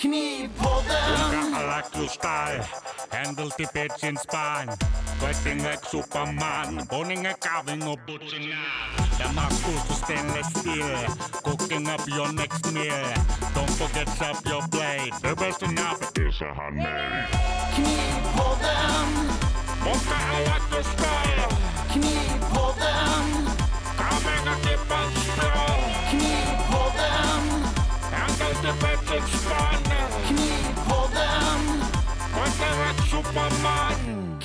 Knipodden! 0.00 1.52
Galaktuskai, 1.52 2.64
in 3.12 3.66
petsin 3.74 4.16
Fighting 5.20 5.62
like 5.62 5.84
superman, 5.84 6.86
boninge 6.90 7.34
kaving 7.40 7.82
och 7.82 7.98
butsingar. 8.06 8.58
Där 9.18 9.32
man 9.34 9.50
stainless 9.94 10.46
steel. 10.46 11.06
cooking 11.44 11.86
up 11.88 12.08
your 12.08 12.32
next 12.32 12.72
meal. 12.72 13.14
Don't 13.54 13.70
forget 13.70 14.08
up 14.22 14.46
your 14.46 14.62
blade. 14.68 15.12
the 15.22 15.34
best 15.36 15.62
enough 15.62 16.00
is 16.16 16.40
a 16.40 16.54
handmade. 16.54 17.28
Knipodden! 17.74 19.08
Monka 19.84 20.18
Galaktuskai! 20.30 21.28
Knipodden! 21.92 22.39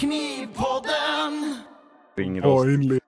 Knivpodden! 0.06 1.58
Oss. 2.44 2.66
inled. 2.68 3.00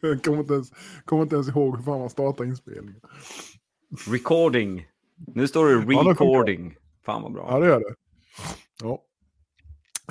Jag 0.00 0.22
kommer 0.24 0.38
inte, 0.38 0.54
ens, 0.54 0.72
kommer 1.04 1.22
inte 1.22 1.34
ens 1.34 1.48
ihåg 1.48 1.76
hur 1.76 1.84
fan 1.84 2.00
man 2.00 2.10
startar 2.10 2.44
inspelningen. 2.44 3.00
Recording. 4.06 4.86
Nu 5.16 5.48
står 5.48 5.66
det 5.66 6.08
recording. 6.10 6.76
Fan 7.04 7.22
vad 7.22 7.32
bra. 7.32 7.46
Ja, 7.50 7.58
det 7.58 7.66
gör 7.66 7.80
det. 7.80 7.94
Ja. 8.82 9.02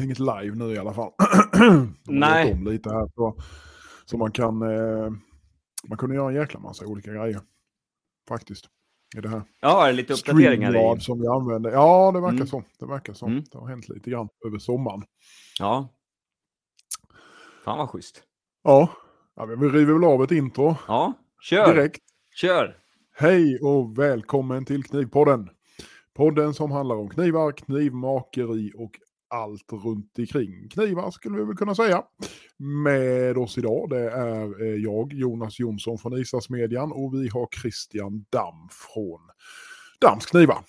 Inget 0.02 0.20
live 0.20 0.55
nu 0.55 0.73
i 0.73 0.77
alla 0.77 0.94
fall. 0.94 1.12
Nej. 2.07 2.54
om 2.54 2.68
lite 2.68 2.90
här 2.90 3.09
så, 3.16 3.38
så 4.05 4.18
man 4.18 4.32
kan... 4.32 4.62
Eh, 4.62 5.12
man 5.90 5.98
kunde 5.98 6.16
göra 6.16 6.30
en 6.30 6.35
jäkla 6.35 6.59
massa 6.59 6.85
olika 6.85 7.12
grejer. 7.13 7.41
Faktiskt. 8.27 8.66
I 9.18 9.22
det 9.22 9.30
här. 9.30 9.42
Ja, 9.62 9.92
lite 9.92 10.14
uppdateringar 10.14 10.98
i? 10.98 11.02
som 11.02 11.22
vi 11.22 11.28
använder. 11.28 11.72
Ja, 11.72 12.12
det 12.12 12.20
verkar 12.22 12.36
Mm. 12.36 12.48
så. 12.48 12.64
Det 12.80 12.86
verkar 12.86 13.14
så. 13.14 13.26
Mm. 13.26 13.44
Det 13.52 13.58
har 13.58 13.68
hänt 13.68 13.90
lite 13.90 14.10
grann 14.10 14.30
över 14.46 14.58
sommaren. 14.60 15.04
Ja. 15.60 15.90
Fan 17.66 17.77
vad 17.77 17.90
schysst. 17.90 18.24
Ja, 18.64 18.90
ja 19.36 19.46
vi 19.46 19.55
river 19.55 19.94
väl 19.94 20.04
av 20.04 20.24
ett 20.24 20.32
intro 20.32 20.76
Ja, 20.88 21.14
kör. 21.41 21.74
direkt. 21.76 22.02
Kör. 22.36 22.77
Hej 23.16 23.60
och 23.62 23.99
välkommen 23.99 24.66
till 24.66 24.84
Knivpodden. 24.84 25.49
Podden 26.14 26.54
som 26.54 26.71
handlar 26.71 26.96
om 26.96 27.10
knivar, 27.10 27.52
knivmakeri 27.52 28.71
och 28.76 28.92
allt 29.30 29.72
runt 29.72 30.20
omkring 30.20 30.70
knivar 30.70 31.12
skulle 31.12 31.38
vi 31.38 31.44
väl 31.44 31.56
kunna 31.56 31.76
säga. 31.76 32.04
Med 32.60 33.38
oss 33.38 33.58
idag 33.58 33.90
det 33.90 34.10
är 34.12 34.64
eh, 34.64 34.76
jag, 34.76 35.14
Jonas 35.14 35.60
Jonsson 35.60 35.98
från 35.98 36.20
Isasmedjan 36.20 36.92
och 36.92 37.14
vi 37.14 37.30
har 37.30 37.48
Christian 37.62 38.26
Damm 38.30 38.70
från 38.72 39.20
Damms 40.02 40.26
knivar. 40.26 40.60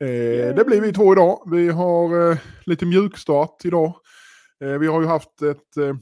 Eh, 0.00 0.54
det 0.56 0.64
blir 0.66 0.80
vi 0.80 0.92
två 0.92 1.12
idag. 1.12 1.42
Vi 1.50 1.68
har 1.68 2.30
eh, 2.30 2.38
lite 2.66 2.86
mjukstart 2.86 3.64
idag. 3.64 3.94
Eh, 4.64 4.78
vi 4.78 4.86
har 4.86 5.00
ju 5.00 5.06
haft 5.06 5.42
ett 5.42 5.76
eh, 5.76 5.96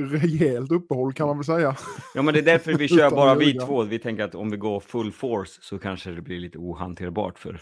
rejält 0.00 0.72
uppehåll 0.72 1.12
kan 1.12 1.26
man 1.26 1.36
väl 1.36 1.44
säga. 1.44 1.76
Ja, 2.14 2.22
men 2.22 2.34
det 2.34 2.40
är 2.40 2.44
därför 2.44 2.74
vi 2.74 2.88
kör 2.98 3.10
bara 3.10 3.34
vi 3.34 3.54
två. 3.54 3.82
Vi 3.82 3.98
tänker 3.98 4.24
att 4.24 4.34
om 4.34 4.50
vi 4.50 4.56
går 4.56 4.80
full 4.80 5.12
force 5.12 5.58
så 5.62 5.78
kanske 5.78 6.10
det 6.10 6.22
blir 6.22 6.40
lite 6.40 6.58
ohanterbart 6.58 7.38
för... 7.38 7.60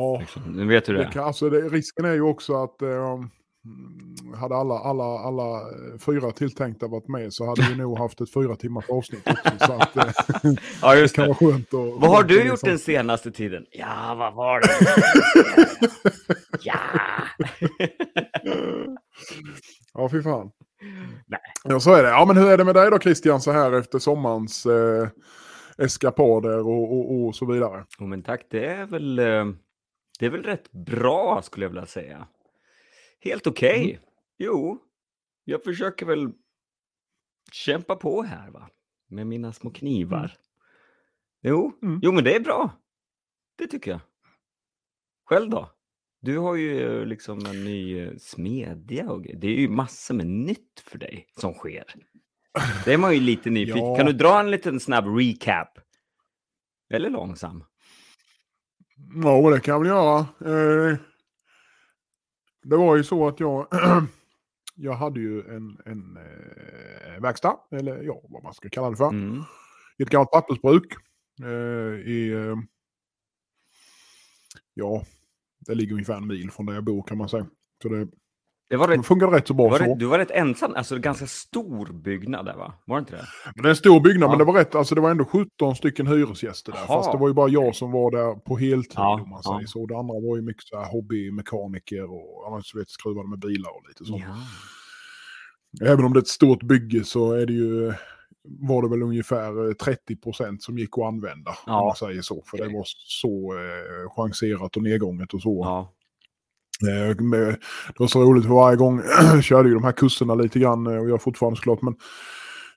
Ja, 0.00 0.18
Liksom. 0.20 0.68
Vet 0.68 0.84
du 0.84 0.92
Det 0.92 0.98
det. 1.04 1.10
kan, 1.12 1.24
alltså 1.24 1.50
det, 1.50 1.60
risken 1.60 2.04
är 2.04 2.12
ju 2.14 2.22
också 2.22 2.54
att 2.62 2.82
eh, 2.82 3.20
hade 4.40 4.56
alla, 4.56 4.74
alla, 4.78 5.04
alla 5.04 5.56
eh, 5.60 5.98
fyra 5.98 6.30
tilltänkta 6.32 6.86
varit 6.88 7.08
med 7.08 7.32
så 7.32 7.46
hade 7.46 7.62
vi 7.68 7.76
nog 7.76 7.98
haft 7.98 8.20
ett 8.20 8.32
fyra 8.32 8.56
timmars 8.56 8.84
avsnitt 8.90 9.22
också. 9.28 9.66
Så 9.66 9.72
att, 9.72 9.96
eh, 9.96 10.04
Ja, 10.82 10.94
det 10.94 11.00
just 11.00 11.14
kan 11.16 11.22
det. 11.28 11.28
vara 11.40 11.52
skönt 11.52 11.74
att... 11.74 12.00
Vad 12.00 12.10
har 12.10 12.22
du 12.22 12.34
gjort 12.34 12.44
liksom- 12.44 12.68
den 12.68 12.78
senaste 12.78 13.30
tiden? 13.32 13.64
Ja, 13.70 14.14
vad 14.18 14.34
var 14.34 14.60
det? 14.60 14.68
ja. 16.64 16.74
Ja, 19.94 20.08
fy 20.08 20.22
fan. 20.22 20.50
Nej. 21.26 21.40
Ja, 21.64 21.80
så 21.80 21.94
är 21.94 22.02
det. 22.02 22.08
Ja, 22.08 22.24
men 22.24 22.36
hur 22.36 22.50
är 22.50 22.58
det 22.58 22.64
med 22.64 22.74
dig 22.74 22.90
då 22.90 22.98
Christian 22.98 23.40
så 23.40 23.52
här 23.52 23.72
efter 23.72 23.98
sommarens 23.98 24.66
eh, 24.66 25.08
eskapader 25.78 26.58
och, 26.58 26.92
och, 26.98 27.26
och 27.26 27.34
så 27.34 27.46
vidare? 27.46 27.84
Jo, 27.98 28.06
men 28.06 28.22
tack, 28.22 28.46
det 28.50 28.66
är 28.66 28.86
väl... 28.86 29.18
eh, 29.18 29.44
Det 30.20 30.26
är 30.26 30.30
väl 30.30 30.42
rätt 30.42 30.72
bra 30.72 31.42
skulle 31.42 31.64
jag 31.64 31.70
vilja 31.70 31.86
säga. 31.86 32.28
Helt 33.20 33.46
okej. 33.46 33.90
Mm. 33.90 34.02
Jo, 34.38 34.78
jag 35.44 35.64
försöker 35.64 36.06
väl 36.06 36.32
kämpa 37.52 37.96
på 37.96 38.22
här 38.22 38.50
va. 38.50 38.68
Med 39.08 39.26
mina 39.26 39.52
små 39.52 39.70
knivar. 39.70 40.32
Jo, 41.42 41.72
Mm. 41.82 42.00
jo 42.02 42.12
men 42.12 42.24
det 42.24 42.36
är 42.36 42.40
bra. 42.40 42.70
Det 43.58 43.66
tycker 43.66 43.90
jag. 43.90 44.00
Själv 45.24 45.50
då? 45.50 45.70
Du 46.20 46.38
har 46.38 46.54
ju 46.54 47.00
eh, 47.00 47.06
liksom 47.06 47.46
en 47.46 47.64
ny 47.64 47.98
eh, 48.00 48.16
smedja 48.18 49.10
och. 49.10 49.22
Det 49.22 49.46
är 49.46 49.60
ju 49.60 49.68
massor 49.68 50.14
med 50.14 50.26
nytt 50.26 50.80
för 50.84 50.98
dig 50.98 51.26
som 51.36 51.54
sker. 51.54 51.84
Det 52.84 52.92
är 52.92 52.98
man 52.98 53.14
ju 53.14 53.20
lite 53.20 53.50
nyfiken. 53.50 53.78
Ja. 53.84 53.96
Kan 53.96 54.06
du 54.06 54.12
dra 54.12 54.40
en 54.40 54.50
liten 54.50 54.80
snabb 54.80 55.04
recap? 55.18 55.78
Eller 56.90 57.10
långsam? 57.10 57.64
Ja, 59.24 59.50
det 59.50 59.60
kan 59.60 59.72
jag 59.72 59.78
väl 59.80 59.88
göra. 59.88 60.18
Eh, 60.20 60.96
det 62.62 62.76
var 62.76 62.96
ju 62.96 63.04
så 63.04 63.28
att 63.28 63.40
jag, 63.40 63.66
jag 64.74 64.92
hade 64.92 65.20
ju 65.20 65.40
en, 65.40 65.80
en 65.86 66.16
eh, 66.16 67.20
verkstad, 67.22 67.56
eller 67.70 68.02
ja, 68.02 68.20
vad 68.28 68.42
man 68.42 68.54
ska 68.54 68.68
kalla 68.68 68.90
det 68.90 68.96
för, 68.96 69.08
Mm. 69.08 69.42
i 69.98 70.02
ett 70.02 70.10
gammalt 70.10 70.30
pappersbruk. 70.30 70.92
Eh, 71.42 72.10
i, 72.10 72.34
ja, 74.74 75.04
det 75.66 75.74
ligger 75.74 75.92
ungefär 75.92 76.16
en 76.16 76.26
mil 76.26 76.50
från 76.50 76.66
där 76.66 76.74
jag 76.74 76.84
bor 76.84 77.02
kan 77.02 77.18
man 77.18 77.28
säga. 77.28 77.46
Så 77.82 77.88
det, 77.88 78.08
Det 78.70 78.76
var 78.76 78.88
det 78.88 78.96
rätt, 78.96 79.06
funkade 79.06 79.36
rätt 79.36 79.48
så 79.48 79.54
bra 79.54 79.68
var 79.68 79.78
så. 79.78 79.84
rätt, 79.84 79.98
du 79.98 80.06
var 80.06 80.18
rätt 80.18 80.30
ensam, 80.30 80.74
alltså 80.76 80.98
ganska 80.98 81.26
stor 81.26 81.86
byggnad 81.92 82.46
där 82.46 82.56
va? 82.56 82.72
Var 82.84 82.96
det 82.96 83.00
inte 83.00 83.12
det? 83.16 83.24
Men 83.54 83.62
det 83.62 83.68
är 83.68 83.70
en 83.70 83.76
stor 83.76 84.00
byggnad, 84.00 84.26
Ja. 84.26 84.28
men 84.30 84.38
det 84.38 84.44
var 84.44 84.54
rätt, 84.54 84.74
alltså 84.74 84.94
det 84.94 85.00
var 85.00 85.10
ändå 85.10 85.24
17 85.24 85.76
stycken 85.76 86.06
hyresgäster 86.06 86.72
där. 86.72 86.78
Jaha. 86.78 86.86
Fast 86.86 87.12
det 87.12 87.18
var 87.18 87.28
ju 87.28 87.34
bara 87.34 87.48
jag 87.48 87.74
som 87.74 87.90
var 87.92 88.10
där 88.10 88.34
på 88.34 88.56
heltid 88.56 88.92
Ja, 88.96 89.20
om 89.22 89.30
man 89.30 89.40
ja. 89.44 89.56
säger 89.56 89.66
så. 89.66 89.86
Det 89.86 89.96
andra 89.96 90.14
var 90.20 90.36
ju 90.36 90.42
mycket 90.42 90.62
så 90.62 90.78
här 90.78 90.90
hobbymekaniker 90.92 92.10
och 92.12 92.46
annars 92.46 92.74
vet, 92.74 92.88
skruvade 92.90 93.28
med 93.28 93.38
bilar 93.38 93.70
och 93.70 93.88
lite 93.88 94.04
så. 94.04 94.20
Även 95.86 96.04
om 96.04 96.12
det 96.12 96.18
är 96.18 96.22
ett 96.22 96.28
stort 96.28 96.62
bygge 96.62 97.04
så 97.04 97.32
är 97.32 97.46
det 97.46 97.52
ju, 97.52 97.92
var 98.44 98.82
det 98.82 98.88
väl 98.88 99.02
ungefär 99.02 99.68
eh, 99.68 99.72
30% 99.74 100.58
som 100.58 100.78
gick 100.78 100.98
att 100.98 101.04
använda. 101.04 101.50
Ja. 101.66 101.80
Om 101.80 101.86
man 101.86 101.96
säger 101.96 102.22
så. 102.22 102.42
För 102.46 102.56
det 102.56 102.64
Okej. 102.64 102.76
var 102.76 102.84
så 102.86 103.54
eh, 103.54 104.10
chanserat 104.16 104.76
och 104.76 104.82
nedgånget 104.82 105.34
och 105.34 105.42
så. 105.42 105.60
Ja. 105.64 105.92
Eh, 106.88 107.16
det 107.88 107.98
var 107.98 108.06
så 108.06 108.22
roligt 108.22 108.44
för 108.46 108.54
varje 108.54 108.76
gång 108.76 109.02
körde 109.42 109.68
ju 109.68 109.74
de 109.74 109.84
här 109.84 109.92
kurserna 109.92 110.34
lite 110.34 110.58
grann 110.58 110.86
eh, 110.86 110.98
och 110.98 111.10
jag 111.10 111.22
fortfarande 111.22 111.56
såklart. 111.56 111.82
Men 111.82 111.94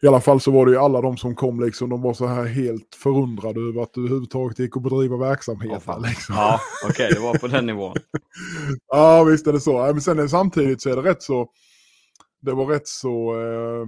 i 0.02 0.08
alla 0.08 0.22
fall 0.22 0.42
så 0.42 0.52
var 0.52 0.66
det 0.66 0.72
ju 0.72 0.78
alla 0.78 1.02
de 1.02 1.18
som 1.18 1.36
kom 1.36 1.60
liksom, 1.60 1.90
de 1.90 2.02
var 2.02 2.14
så 2.14 2.28
här 2.28 2.46
helt 2.46 2.96
förundrade 2.96 3.60
över 3.60 3.82
att 3.84 3.94
det 3.94 4.00
överhuvudtaget 4.02 4.60
gick 4.60 4.78
att 4.78 4.84
bedriva 4.84 5.18
verksamhet. 5.18 5.86
Där, 5.86 6.00
liksom. 6.00 6.36
Ja, 6.36 6.60
okej, 6.90 7.12
det 7.14 7.20
var 7.20 7.38
på 7.38 7.48
den 7.48 7.66
nivån. 7.66 7.96
Ja, 8.88 9.24
visst 9.24 9.48
är 9.48 9.54
det 9.54 9.60
så. 9.60 9.78
Men 9.78 10.02
sen 10.02 10.30
samtidigt 10.30 10.82
så 10.82 10.90
är 10.90 10.96
det 10.96 11.02
rätt 11.02 11.24
så... 11.24 11.48
Det 12.42 12.52
var 12.54 12.66
rätt 12.66 12.88
så... 12.88 13.34
Eh, 13.42 13.88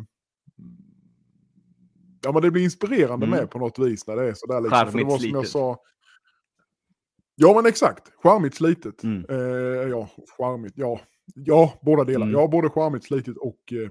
ja, 2.23 2.31
men 2.31 2.41
det 2.41 2.51
blir 2.51 2.63
inspirerande 2.63 3.25
Mm. 3.25 3.39
med 3.39 3.49
på 3.51 3.59
något 3.59 3.79
vis 3.79 4.07
när 4.07 4.15
det 4.15 4.27
är 4.29 4.33
sådär. 4.35 4.61
Liksom. 4.61 4.97
Det 4.97 5.03
var 5.03 5.17
som 5.17 5.29
jag 5.29 5.31
slitet. 5.45 5.49
sa... 5.49 5.77
Ja, 7.35 7.53
men 7.55 7.65
exakt. 7.65 8.11
Charmigt 8.23 8.55
slitet. 8.55 9.03
Mm. 9.03 9.25
Eh, 9.29 9.89
ja, 9.89 10.09
charmigt. 10.37 10.73
Ja, 10.77 10.99
ja 11.35 11.73
båda 11.81 12.03
delar. 12.03 12.25
Mm. 12.25 12.39
Ja, 12.39 12.47
både 12.47 12.69
charmigt 12.69 13.03
slitet 13.03 13.37
och 13.37 13.73
eh, 13.73 13.89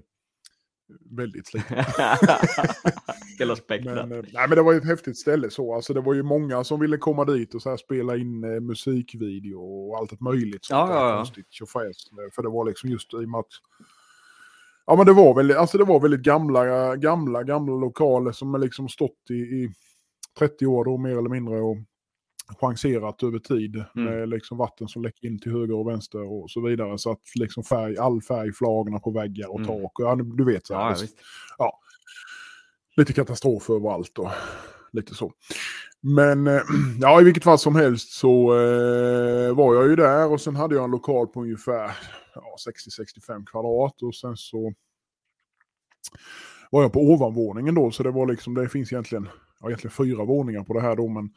väldigt 1.10 1.47
slitet. 1.47 1.87
Hela 3.38 3.56
spektrat. 3.56 4.09
Men, 4.09 4.19
eh, 4.19 4.25
nej, 4.33 4.49
men 4.49 4.56
det 4.56 4.62
var 4.62 4.72
ju 4.72 4.78
ett 4.78 4.87
häftigt 4.87 5.19
ställe 5.19 5.50
så. 5.50 5.75
Alltså, 5.75 5.94
det 5.94 6.00
var 6.00 6.15
ju 6.15 6.22
många 6.22 6.65
som 6.65 6.81
ville 6.81 6.97
komma 6.97 7.25
dit 7.25 7.54
och 7.54 7.62
så 7.62 7.71
här 7.71 7.77
spela 7.77 8.16
in 8.16 8.45
eh, 8.45 8.60
musikvideo 8.60 9.60
och 9.60 9.98
allt 9.98 10.21
möjligt. 10.21 10.65
sånt 10.65 10.91
Ja, 10.91 10.95
ja, 10.95 11.10
ja. 11.10 11.16
Konstigt 11.16 11.53
tjofräs. 11.53 11.97
För 12.34 12.42
det 12.42 12.48
var 12.48 12.65
liksom 12.65 12.91
just 12.91 13.15
i 13.15 13.16
och 13.16 13.28
med 13.28 13.39
att... 13.39 13.47
Ja 14.86 14.97
men 14.97 15.07
det 15.07 15.13
var 15.13 15.34
väl, 15.34 15.53
alltså 15.53 15.78
det 15.78 15.84
var 15.84 16.01
väldigt 16.01 16.21
gamla, 16.21 16.97
gamla, 16.97 17.42
gamla 17.42 17.74
lokaler 17.74 18.33
som 18.33 18.54
har 18.54 18.60
liksom 18.60 18.89
stått 18.89 19.30
i, 19.30 19.34
i 19.34 19.71
30 20.39 20.66
år 20.66 20.84
då 20.84 20.97
mer 20.97 21.18
eller 21.18 21.28
mindre 21.28 21.60
och 21.60 21.77
chanserat 22.60 23.22
över 23.22 23.38
tid. 23.38 23.84
Mm. 23.96 24.14
Med 24.14 24.28
liksom 24.28 24.58
vatten 24.58 24.88
som 24.88 25.02
läcker 25.02 25.26
in 25.28 25.38
till 25.38 25.52
höger 25.52 25.74
och 25.74 25.88
vänster 25.88 26.32
och 26.32 26.50
så 26.50 26.60
vidare. 26.60 26.98
Så 26.98 27.10
att 27.10 27.20
liksom 27.34 27.64
färg, 27.64 27.98
all 27.98 28.22
färg 28.22 28.52
flagna 28.52 28.98
på 28.98 29.10
väggar 29.10 29.48
och 29.48 29.60
Mm. 29.60 29.66
tak. 29.68 29.98
Och, 30.00 30.04
ja, 30.06 30.14
du 30.14 30.44
vet 30.44 30.66
så 30.66 30.74
här, 30.74 30.80
Ja, 30.80 30.96
visst. 31.00 31.16
lite 32.96 33.12
katastrof 33.12 33.70
överallt 33.70 34.18
och 34.18 34.28
lite 34.92 35.14
så. 35.14 35.32
Men 36.00 36.46
eh, 36.46 36.62
ja, 37.00 37.20
i 37.20 37.24
vilket 37.24 37.44
fall 37.44 37.58
som 37.58 37.76
helst 37.76 38.12
så 38.12 38.52
eh, 38.54 39.54
var 39.54 39.74
jag 39.74 39.88
ju 39.88 39.96
där 39.96 40.32
och 40.32 40.41
sen 40.41 40.56
hade 40.56 40.74
jag 40.74 40.84
en 40.84 40.91
lokal 40.91 41.26
på 41.26 41.41
ungefär 41.42 41.91
ja, 42.34 42.56
60-65 43.28 43.44
kvadrat 43.46 44.02
och 44.02 44.14
sen 44.14 44.36
så 44.36 44.72
var 46.70 46.82
jag 46.82 46.92
på 46.92 47.00
ovanvåningen 47.00 47.74
då 47.74 47.91
så 47.91 48.02
det 48.02 48.10
var 48.10 48.26
liksom, 48.26 48.54
det 48.54 48.68
finns 48.68 48.92
egentligen, 48.92 49.28
ja, 49.60 49.66
egentligen 49.68 49.92
fyra 49.94 50.24
våningar 50.24 50.64
på 50.64 50.74
det 50.74 50.80
här 50.80 50.96
då 50.96 51.08
men 51.08 51.30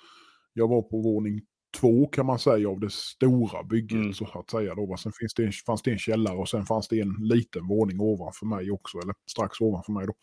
Jag 0.58 0.68
var 0.68 0.82
på 0.82 1.02
våning 1.02 1.42
två 1.80 2.08
kan 2.08 2.26
man 2.26 2.40
säga 2.40 2.70
av 2.70 2.80
det 2.80 2.92
stora 2.92 3.64
bygget 3.64 3.92
Mm. 4.00 4.14
så 4.14 4.28
att 4.40 4.50
säga. 4.50 4.76
Då. 4.76 4.98
Sen 4.98 5.12
finns 5.20 5.34
det 5.34 5.44
en, 5.46 5.52
fanns 5.52 5.82
det 5.82 5.92
en 5.92 5.98
källare 5.98 6.38
och 6.38 6.50
sen 6.50 6.66
fanns 6.66 6.88
det 6.88 7.00
en 7.00 7.16
liten 7.20 7.68
våning 7.68 8.00
ovanför 8.00 8.46
mig 8.46 8.72
också, 8.72 8.98
eller 8.98 9.16
strax 9.32 9.62
ovanför 9.62 9.92
mig 9.92 10.08
då. 10.08 10.14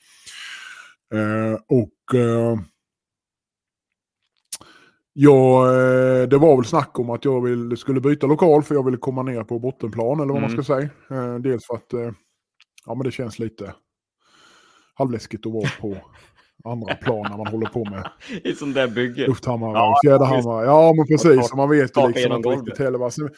Eh, 1.19 1.55
och 1.69 2.15
eh, 2.21 2.59
ja, 5.13 5.67
eh, 5.73 6.29
det 6.29 6.39
var 6.39 6.57
väl 6.57 6.65
snack 6.65 6.99
om 6.99 7.11
att 7.11 7.25
jag 7.25 7.41
vill, 7.43 7.77
skulle 7.77 8.01
byta 8.01 8.27
lokal 8.27 8.63
för 8.63 8.75
jag 8.75 8.85
ville 8.85 8.97
komma 8.97 9.23
ner 9.23 9.43
på 9.45 9.59
bottenplan 9.59 10.21
eller 10.21 10.33
vad 10.33 10.43
man 10.43 10.51
Mm. 10.51 10.63
ska 10.63 10.75
säga. 10.75 10.91
Eh, 11.11 11.39
dels 11.39 11.67
för 11.67 11.75
att 11.75 11.93
eh, 11.93 12.13
ja, 12.87 12.95
men 12.95 13.05
det 13.05 13.13
känns 13.13 13.39
lite 13.39 13.75
halvläskigt 14.95 15.47
att 15.47 15.53
vara 15.53 15.69
på 15.81 15.97
andra 16.65 16.95
plan 16.95 17.27
när 17.31 17.37
man 17.37 17.47
håller 17.47 17.67
på 17.67 17.85
med 17.85 18.09
I 18.45 18.55
sån 18.55 18.73
där 18.73 18.89
bygge. 18.89 19.27
Lufthammar 19.27 19.69
Ja, 19.75 19.91
och 19.91 19.97
Fjäderhammar. 20.05 20.65
Ja, 20.65 20.93
men 20.97 21.07
precis. 21.07 21.53
Och 21.53 21.57
man 21.57 21.71
vet 21.71 21.97
ju 21.97 22.07
liksom 22.09 22.33
inte 22.33 22.49
riktigt 22.49 22.79
heller. 22.79 22.99
va. 22.99 23.11
Sen, 23.11 23.31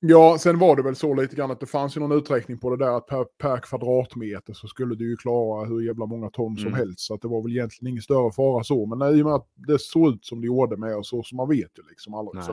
ja, 0.00 0.36
sen 0.40 0.58
var 0.58 0.76
det 0.76 0.82
väl 0.82 0.96
så 0.96 1.14
lite 1.14 1.36
grann 1.36 1.50
att 1.50 1.60
det 1.60 1.66
fanns 1.66 1.96
ju 1.96 2.00
någon 2.00 2.12
uträkning 2.18 2.58
på 2.58 2.70
det 2.76 2.84
där 2.84 2.96
att 2.96 3.06
per, 3.06 3.24
per 3.24 3.56
kvadratmeter 3.58 4.52
så 4.52 4.66
skulle 4.68 4.94
du 4.94 5.10
ju 5.10 5.16
klara 5.16 5.64
hur 5.64 5.80
jävla 5.80 6.06
många 6.06 6.30
ton 6.30 6.56
som 6.56 6.66
Mm. 6.66 6.78
helst. 6.78 7.00
Så 7.00 7.14
att 7.14 7.20
det 7.22 7.28
var 7.28 7.42
väl 7.42 7.52
egentligen 7.52 7.90
ingen 7.90 8.02
större 8.02 8.32
fara 8.32 8.64
så. 8.64 8.86
Men 8.86 9.14
i 9.18 9.22
och 9.22 9.26
med 9.26 9.34
att 9.34 9.46
det 9.54 9.80
såg 9.80 10.08
ut 10.14 10.24
som 10.24 10.40
det 10.40 10.46
gjorde 10.46 10.76
med 10.76 10.96
oss 10.96 11.08
så, 11.08 11.22
så 11.22 11.36
man 11.36 11.48
vet 11.48 11.78
ju 11.78 11.82
liksom 11.90 12.14
aldrig. 12.14 12.44
Så 12.44 12.52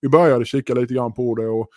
vi 0.00 0.08
började 0.08 0.44
kika 0.44 0.74
lite 0.74 0.94
grann 0.94 1.12
på 1.12 1.34
det 1.34 1.48
och 1.48 1.68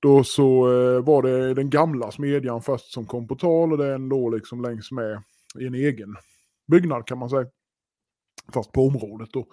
då 0.00 0.24
så 0.24 0.66
eh, 0.66 1.04
var 1.04 1.22
det 1.22 1.54
den 1.54 1.70
gamla 1.70 2.10
smedjan 2.10 2.62
först 2.62 2.92
som 2.92 3.06
kom 3.06 3.26
på 3.28 3.34
tal 3.34 3.72
och 3.72 3.78
den 3.78 4.08
låg 4.08 4.34
liksom 4.34 4.62
längs 4.62 4.90
med 4.92 5.22
i 5.60 5.66
en 5.66 5.74
egen 5.74 6.16
byggnad 6.72 7.06
kan 7.06 7.18
man 7.18 7.30
säga. 7.30 7.46
Fast 8.52 8.72
på 8.72 8.86
området 8.86 9.28
då. 9.32 9.46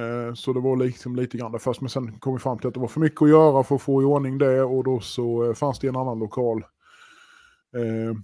Eh, 0.00 0.34
så 0.34 0.52
det 0.52 0.60
var 0.60 0.76
liksom 0.76 1.16
lite 1.16 1.36
grann 1.38 1.52
där 1.52 1.58
först 1.58 1.80
men 1.80 1.90
sen 1.90 2.18
kom 2.18 2.34
vi 2.34 2.40
fram 2.40 2.58
till 2.58 2.68
att 2.68 2.74
det 2.74 2.80
var 2.80 2.88
för 2.88 3.00
mycket 3.00 3.22
att 3.22 3.28
göra 3.28 3.64
för 3.64 3.74
att 3.74 3.82
få 3.82 4.02
i 4.02 4.04
ordning 4.04 4.38
det 4.38 4.62
och 4.62 4.84
då 4.84 5.00
så 5.00 5.44
eh, 5.44 5.54
fanns 5.54 5.78
det 5.78 5.88
en 5.88 5.96
annan 5.96 6.18
lokal 6.18 6.58
eh, 7.76 8.14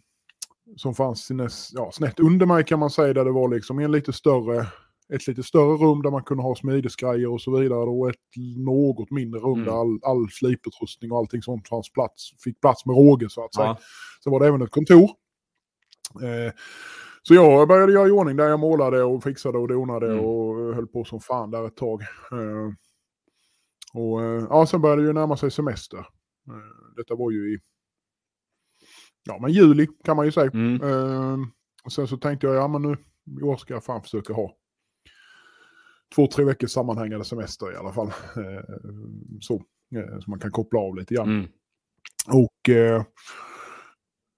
som 0.77 0.95
fanns 0.95 1.31
i 1.31 1.35
näs, 1.35 1.71
ja, 1.75 1.91
snett 1.93 2.21
under 2.21 2.47
mig 2.47 2.65
kan 2.65 2.79
man 2.79 2.91
säga 2.91 3.15
där 3.15 3.25
det 3.25 3.33
var 3.33 3.49
liksom 3.49 3.79
en 3.79 3.93
lite 3.93 4.13
större 4.13 4.67
ett 5.15 5.27
lite 5.27 5.43
större 5.43 5.77
rum 5.77 6.03
där 6.03 6.11
man 6.11 6.23
kunde 6.25 6.43
ha 6.43 6.55
smidesgrejer 6.57 7.33
och 7.33 7.41
så 7.41 7.59
vidare 7.59 7.91
och 7.91 8.11
ett 8.11 8.17
något 8.57 9.11
mindre 9.11 9.41
rum 9.41 9.53
Mm. 9.53 9.65
där 9.65 9.73
all, 9.73 10.01
all 10.03 10.31
sliputrustning 10.31 11.13
och 11.13 11.19
allting 11.19 11.43
sånt 11.43 11.69
fanns 11.69 11.93
plats, 11.93 12.31
fick 12.45 12.61
plats 12.61 12.87
med 12.87 12.97
råge 12.97 13.29
så 13.31 13.45
att 13.45 13.55
säga. 13.55 13.67
Ja. 13.67 13.79
Sen 14.25 14.33
var 14.33 14.41
det 14.41 14.47
även 14.47 14.63
ett 14.63 14.71
kontor. 14.71 15.11
Eh, 16.23 16.53
så 17.29 17.35
jag 17.35 17.69
började 17.69 17.93
göra 17.93 18.09
i 18.09 18.11
ordning 18.11 18.37
där 18.37 18.49
jag 18.49 18.61
målade 18.61 19.03
och 19.03 19.23
fixade 19.23 19.59
och 19.59 19.69
donade 19.69 20.13
Mm. 20.13 20.25
och 20.25 20.75
höll 20.75 20.87
på 20.87 21.05
som 21.05 21.21
fan 21.21 21.51
där 21.51 21.67
ett 21.67 21.77
tag. 21.77 22.03
Eh, 22.33 22.73
och 23.95 24.23
eh, 24.23 24.47
ja, 24.51 24.67
sen 24.67 24.81
började 24.81 25.03
det 25.03 25.07
ju 25.07 25.13
närma 25.13 25.37
sig 25.37 25.51
semester. 25.51 25.99
Eh, 25.99 26.95
detta 26.97 27.15
var 27.15 27.31
ju 27.31 27.55
i 27.55 27.59
ja, 29.25 29.39
men 29.41 29.53
juli 29.53 29.87
kan 30.05 30.17
man 30.17 30.27
ju 30.27 30.33
säga. 30.33 30.51
Mm. 30.55 30.83
Eh, 30.83 31.39
och 31.85 31.93
sen 31.93 32.09
så 32.09 32.17
tänkte 32.17 32.47
jag, 32.47 32.57
ja 32.57 32.69
men 32.69 32.83
nu 32.83 32.97
i 33.41 33.43
år 33.43 33.57
ska 33.57 33.75
jag 33.75 33.85
fan 33.85 34.03
försöka 34.03 34.33
ha 34.33 34.53
två, 36.15 36.27
tre 36.27 36.45
veckors 36.45 36.71
sammanhängande 36.71 37.25
semester 37.25 37.73
i 37.73 37.77
alla 37.77 37.93
fall. 37.93 38.09
Eh, 38.37 38.75
så, 39.41 39.55
eh, 39.97 40.19
så 40.21 40.31
man 40.31 40.41
kan 40.41 40.51
koppla 40.51 40.81
av 40.81 40.97
lite 40.97 41.15
grann. 41.15 41.29
Mm. 41.31 41.47
Och 42.27 42.69
eh, 42.69 43.05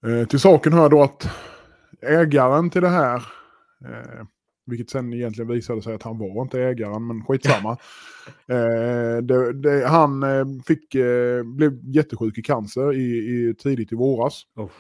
eh, 0.07 0.27
till 0.29 0.41
saken 0.41 0.73
hör 0.73 0.89
då 0.89 1.03
att 1.03 1.29
ägaren 2.03 2.71
till 2.71 2.83
det 2.83 2.89
här, 2.89 3.17
eh, 3.85 4.25
vilket 4.67 4.91
sen 4.91 5.13
egentligen 5.13 5.51
visade 5.51 5.83
sig 5.83 5.95
att 5.95 6.03
han 6.03 6.19
var 6.19 6.43
inte 6.43 6.61
ägaren, 6.63 7.07
men 7.07 7.25
skitsamma. 7.25 7.71
eh, 8.47 9.17
det, 9.23 9.53
det, 9.53 9.89
han 9.89 10.23
eh, 10.23 10.47
fick, 10.67 10.95
eh, 10.95 11.43
blev 11.45 11.95
jättesjuk 11.95 12.39
i 12.39 12.43
cancer 12.43 12.95
i, 12.95 13.17
i, 13.17 13.55
tidigt 13.59 13.93
i 13.93 13.95
våras. 13.95 14.43
Oh. 14.57 14.71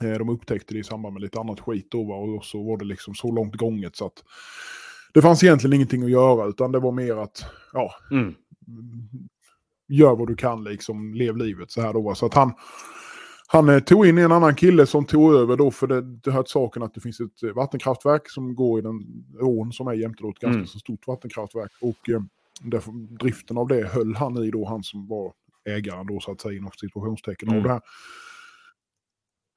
De 0.00 0.28
upptäckte 0.28 0.74
det 0.74 0.80
i 0.80 0.84
samband 0.84 1.12
med 1.12 1.22
lite 1.22 1.40
annat 1.40 1.60
skit 1.60 1.90
då 1.90 2.12
och 2.12 2.44
så 2.44 2.62
var 2.62 2.76
det 2.78 2.84
liksom 2.84 3.14
så 3.14 3.32
långt 3.32 3.56
gånget 3.56 3.96
så 3.96 4.06
att 4.06 4.22
det 5.14 5.22
fanns 5.22 5.44
egentligen 5.44 5.74
ingenting 5.74 6.02
att 6.02 6.10
göra 6.10 6.46
utan 6.46 6.72
det 6.72 6.78
var 6.78 6.92
mer 6.92 7.16
att 7.16 7.44
ja, 7.72 7.90
Mm. 8.10 8.34
gör 9.88 10.16
vad 10.16 10.28
du 10.28 10.36
kan 10.36 10.64
liksom, 10.64 11.14
lev 11.14 11.36
livet 11.36 11.70
så 11.70 11.80
här 11.80 11.92
då. 11.92 12.14
Så 12.14 12.26
att 12.26 12.34
han, 12.34 12.52
han 13.48 13.68
eh, 13.68 13.78
tog 13.80 14.06
in 14.06 14.18
en 14.18 14.32
annan 14.32 14.54
kille 14.54 14.86
som 14.86 15.04
tog 15.04 15.34
över 15.34 15.56
då 15.56 15.70
för 15.70 15.86
det, 15.86 16.00
det 16.02 16.30
hör 16.30 16.42
till 16.42 16.50
saken 16.52 16.82
att 16.82 16.94
det 16.94 17.00
finns 17.00 17.20
ett 17.20 17.42
eh, 17.42 17.50
vattenkraftverk 17.52 18.30
som 18.30 18.54
går 18.54 18.78
i 18.78 18.82
den 18.82 19.00
ån 19.40 19.72
som 19.72 19.86
är 19.88 19.92
jämte 19.92 20.22
då 20.22 20.30
ett 20.30 20.38
ganska 20.38 20.54
Mm. 20.56 20.66
så 20.66 20.78
stort 20.78 21.06
vattenkraftverk. 21.06 21.72
Och 21.80 22.10
eh, 22.10 22.20
därför, 22.62 22.92
driften 23.18 23.58
av 23.58 23.68
det 23.68 23.88
höll 23.88 24.14
han 24.14 24.36
i 24.44 24.50
då, 24.50 24.64
han 24.66 24.82
som 24.82 25.06
var 25.08 25.32
ägaren 25.68 26.06
då 26.06 26.20
så 26.20 26.32
att 26.32 26.40
säga 26.40 26.56
inom 26.58 26.70
situationstecken 26.80 27.48
av 27.48 27.54
Mm. 27.54 27.64
det 27.66 27.72
här. 27.72 27.80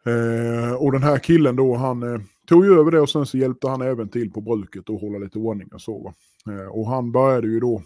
Eh, 0.06 0.74
och 0.74 0.92
den 0.92 1.04
här 1.04 1.19
killen 1.19 1.56
då, 1.56 1.75
han 1.75 2.04
eh, 2.04 2.22
tog 2.48 2.66
ju 2.66 2.80
över 2.80 2.92
det 2.92 3.00
och 3.01 3.10
sen 3.10 3.25
så 3.25 3.38
hjälpte 3.38 3.68
han 3.69 3.81
även 3.81 4.10
till 4.10 4.31
på 4.31 4.42
bruket 4.42 4.90
och 4.90 5.00
hålla 5.00 5.18
lite 5.19 5.40
ordning 5.40 5.68
och 5.74 5.81
så. 5.81 6.13
Eh, 6.50 6.68
och 6.68 6.88
han 6.90 7.12
började 7.12 7.48
ju 7.48 7.60
då 7.60 7.81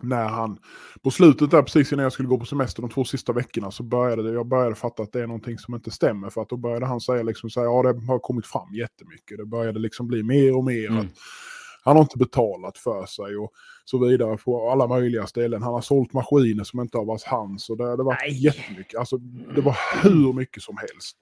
när 0.00 0.28
han, 0.28 0.58
på 1.02 1.10
slutet 1.10 1.50
där 1.50 1.62
precis 1.62 1.92
innan 1.92 2.02
jag 2.02 2.12
skulle 2.12 2.28
gå 2.28 2.38
på 2.38 2.46
semester 2.46 2.82
de 2.82 2.90
två 2.90 3.04
sista 3.04 3.32
veckorna 3.32 3.70
så 3.70 3.82
började 3.82 4.22
det, 4.22 4.32
jag 4.32 4.46
började 4.46 4.74
fatta 4.74 5.02
att 5.02 5.12
det 5.12 5.22
är 5.22 5.26
någonting 5.26 5.58
som 5.58 5.74
inte 5.74 5.90
stämmer 5.90 6.30
för 6.30 6.42
att 6.42 6.48
då 6.48 6.56
började 6.56 6.86
han 6.86 7.00
säga 7.00 7.22
liksom 7.22 7.50
så 7.50 7.60
här, 7.60 7.66
ja 7.66 7.82
det 7.82 8.06
har 8.06 8.18
kommit 8.18 8.46
fram 8.46 8.74
jättemycket, 8.74 9.38
det 9.38 9.46
började 9.46 9.78
liksom 9.78 10.06
bli 10.08 10.22
mer 10.22 10.56
och 10.56 10.64
mer 10.64 10.88
Mm. 10.88 10.98
att 11.00 11.06
han 11.84 11.96
har 11.96 12.02
inte 12.02 12.18
betalat 12.18 12.78
för 12.78 13.06
sig 13.06 13.36
och 13.36 13.52
så 13.84 13.98
vidare 13.98 14.36
på 14.36 14.70
alla 14.70 14.86
möjliga 14.86 15.26
ställen. 15.26 15.62
Han 15.62 15.74
har 15.74 15.80
sålt 15.80 16.12
maskiner 16.12 16.64
som 16.64 16.80
inte 16.80 16.98
har 16.98 17.04
varit 17.04 17.24
hans 17.24 17.70
och 17.70 17.76
det, 17.76 17.96
det 17.96 18.02
var 18.02 18.14
Nej. 18.14 18.44
jättemycket, 18.44 18.98
alltså 18.98 19.16
det 19.54 19.60
var 19.60 19.76
hur 20.02 20.32
mycket 20.32 20.62
som 20.62 20.76
helst. 20.76 21.16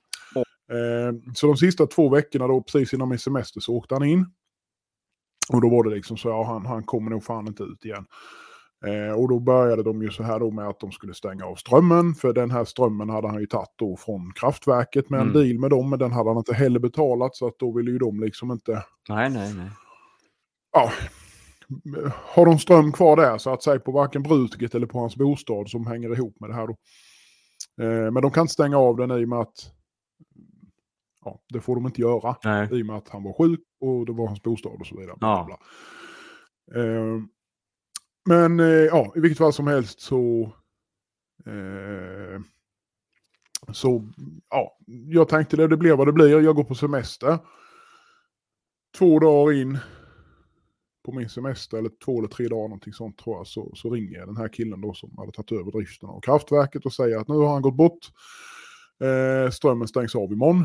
Eh, 0.71 1.33
så 1.35 1.47
de 1.47 1.57
sista 1.57 1.87
två 1.87 2.09
veckorna 2.09 2.47
då, 2.47 2.63
precis 2.63 2.95
innan 2.95 3.09
min 3.09 3.19
semester, 3.19 3.61
så 3.61 3.75
åkte 3.75 3.95
han 3.95 4.05
in. 4.05 4.27
Och 5.53 5.61
då 5.61 5.69
var 5.69 5.85
det 5.85 5.91
liksom 5.91 6.17
så, 6.17 6.29
ja 6.29 6.45
han, 6.45 6.67
han 6.67 6.85
kommer 6.85 7.11
nog 7.11 7.25
fan 7.25 7.47
inte 7.47 7.63
ut 7.63 7.85
igen. 7.85 8.07
Eh, 8.87 9.13
och 9.21 9.29
då 9.29 9.39
började 9.41 9.83
de 9.83 10.03
ju 10.03 10.11
så 10.11 10.23
här 10.23 10.41
då 10.41 10.51
med 10.51 10.69
att 10.69 10.81
de 10.81 10.93
skulle 10.93 11.15
stänga 11.15 11.45
av 11.47 11.55
strömmen. 11.55 12.15
För 12.15 12.33
den 12.33 12.51
här 12.51 12.65
strömmen 12.65 13.09
hade 13.11 13.29
han 13.29 13.41
ju 13.41 13.47
tagit 13.47 13.71
då 13.77 13.97
från 13.97 14.33
kraftverket 14.33 15.11
med 15.11 15.21
en 15.21 15.31
Mm. 15.31 15.43
deal 15.43 15.59
med 15.59 15.71
dem. 15.71 15.91
Men 15.91 15.99
den 15.99 16.13
hade 16.13 16.31
han 16.31 16.37
inte 16.39 16.55
heller 16.55 16.81
betalat 16.81 17.37
så 17.37 17.47
att 17.47 17.59
då 17.59 17.73
ville 17.73 17.91
ju 17.91 17.99
de 17.99 18.21
liksom 18.21 18.51
inte... 18.53 18.85
Nej, 19.09 19.31
nej, 19.31 19.55
nej. 19.55 19.71
Ja, 20.73 20.93
har 22.13 22.47
de 22.47 22.59
ström 22.59 22.93
kvar 22.93 23.17
där 23.17 23.39
så 23.39 23.51
att 23.53 23.63
säga 23.63 23.79
på 23.81 23.93
varken 23.93 24.23
bruket 24.23 24.75
eller 24.75 24.87
på 24.87 24.99
hans 24.99 25.17
bostad 25.17 25.69
som 25.71 25.87
hänger 25.87 26.13
ihop 26.13 26.41
med 26.41 26.51
det 26.51 26.55
här 26.55 26.67
då. 26.67 26.77
Eh, 27.85 28.11
men 28.11 28.23
de 28.23 28.31
kan 28.31 28.41
inte 28.43 28.53
stänga 28.53 28.79
av 28.79 28.97
den 28.97 29.11
i 29.11 29.25
och 29.25 29.29
med 29.29 29.39
att 29.39 29.73
ja, 31.25 31.41
det 31.53 31.61
får 31.61 31.75
de 31.75 31.87
inte 31.87 32.01
göra. 32.01 32.37
nej. 32.45 32.69
I 32.73 32.83
och 32.83 32.87
med 32.87 32.97
att 32.97 33.09
han 33.09 33.23
var 33.23 33.33
sjuk 33.33 33.61
och 33.81 34.07
det 34.07 34.13
var 34.13 34.27
hans 34.27 34.43
bostad 34.43 34.81
och 34.81 34.87
så 34.87 34.97
vidare. 35.01 35.17
Ja. 35.21 35.59
Eh, 36.75 37.23
men 38.27 38.61
eh, 38.61 38.67
ja, 38.67 39.13
i 39.17 39.21
vilket 39.21 39.39
fall 39.39 39.53
som 39.53 39.67
helst 39.67 40.01
så... 40.01 40.53
Eh, 41.47 42.41
så 43.73 44.09
ja, 44.51 44.79
jag 44.87 45.29
tänkte 45.29 45.57
det, 45.57 45.69
det 45.69 45.77
blir 45.77 45.97
vad 45.97 46.09
det 46.09 46.13
blir. 46.13 46.41
Jag 46.41 46.57
går 46.57 46.65
på 46.65 46.75
semester. 46.75 47.39
Två 48.99 49.19
dagar 49.19 49.53
in 49.53 49.79
på 51.05 51.13
min 51.13 51.29
semester, 51.29 51.79
eller 51.79 51.91
två 52.05 52.19
eller 52.19 52.29
tre 52.29 52.49
dagar 52.49 52.69
någonting 52.69 52.93
sånt 52.93 53.19
tror 53.19 53.37
jag, 53.37 53.47
så, 53.47 53.73
så 53.75 53.91
ringer 53.91 54.19
jag 54.19 54.29
den 54.29 54.37
här 54.37 54.49
killen 54.49 54.81
då 54.81 54.95
som 54.95 55.19
hade 55.19 55.33
tagit 55.33 55.53
över 55.53 55.73
driften 55.73 56.09
av 56.09 56.21
kraftverket 56.21 56.87
och 56.87 56.93
säger 56.93 57.19
att 57.19 57.29
nu 57.29 57.35
har 57.35 57.53
han 57.53 57.63
gått 57.63 57.77
bort. 57.77 58.07
Eh, 59.01 59.51
strömmen 59.51 59.89
stängs 59.89 60.15
av 60.15 60.33
imorgon. 60.33 60.65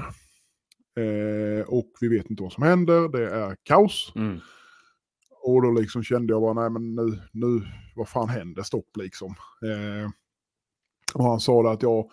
Eh, 0.97 1.67
och 1.67 1.91
vi 2.01 2.07
vet 2.07 2.29
inte 2.29 2.43
vad 2.43 2.53
som 2.53 2.63
händer, 2.63 3.09
det 3.09 3.29
är 3.29 3.55
kaos. 3.63 4.13
Mm. 4.15 4.39
Och 5.43 5.61
då 5.61 5.71
liksom 5.71 6.03
kände 6.03 6.33
jag 6.33 6.41
bara, 6.41 6.53
nej 6.53 6.69
men 6.69 6.95
nu, 6.95 7.19
nu 7.31 7.61
vad 7.95 8.09
fan 8.09 8.29
händer, 8.29 8.63
stopp 8.63 8.97
liksom. 8.97 9.35
Eh, 9.61 10.09
och 11.13 11.23
han 11.23 11.39
sa 11.39 11.63
det 11.63 11.71
att 11.71 11.81
jag, 11.81 12.11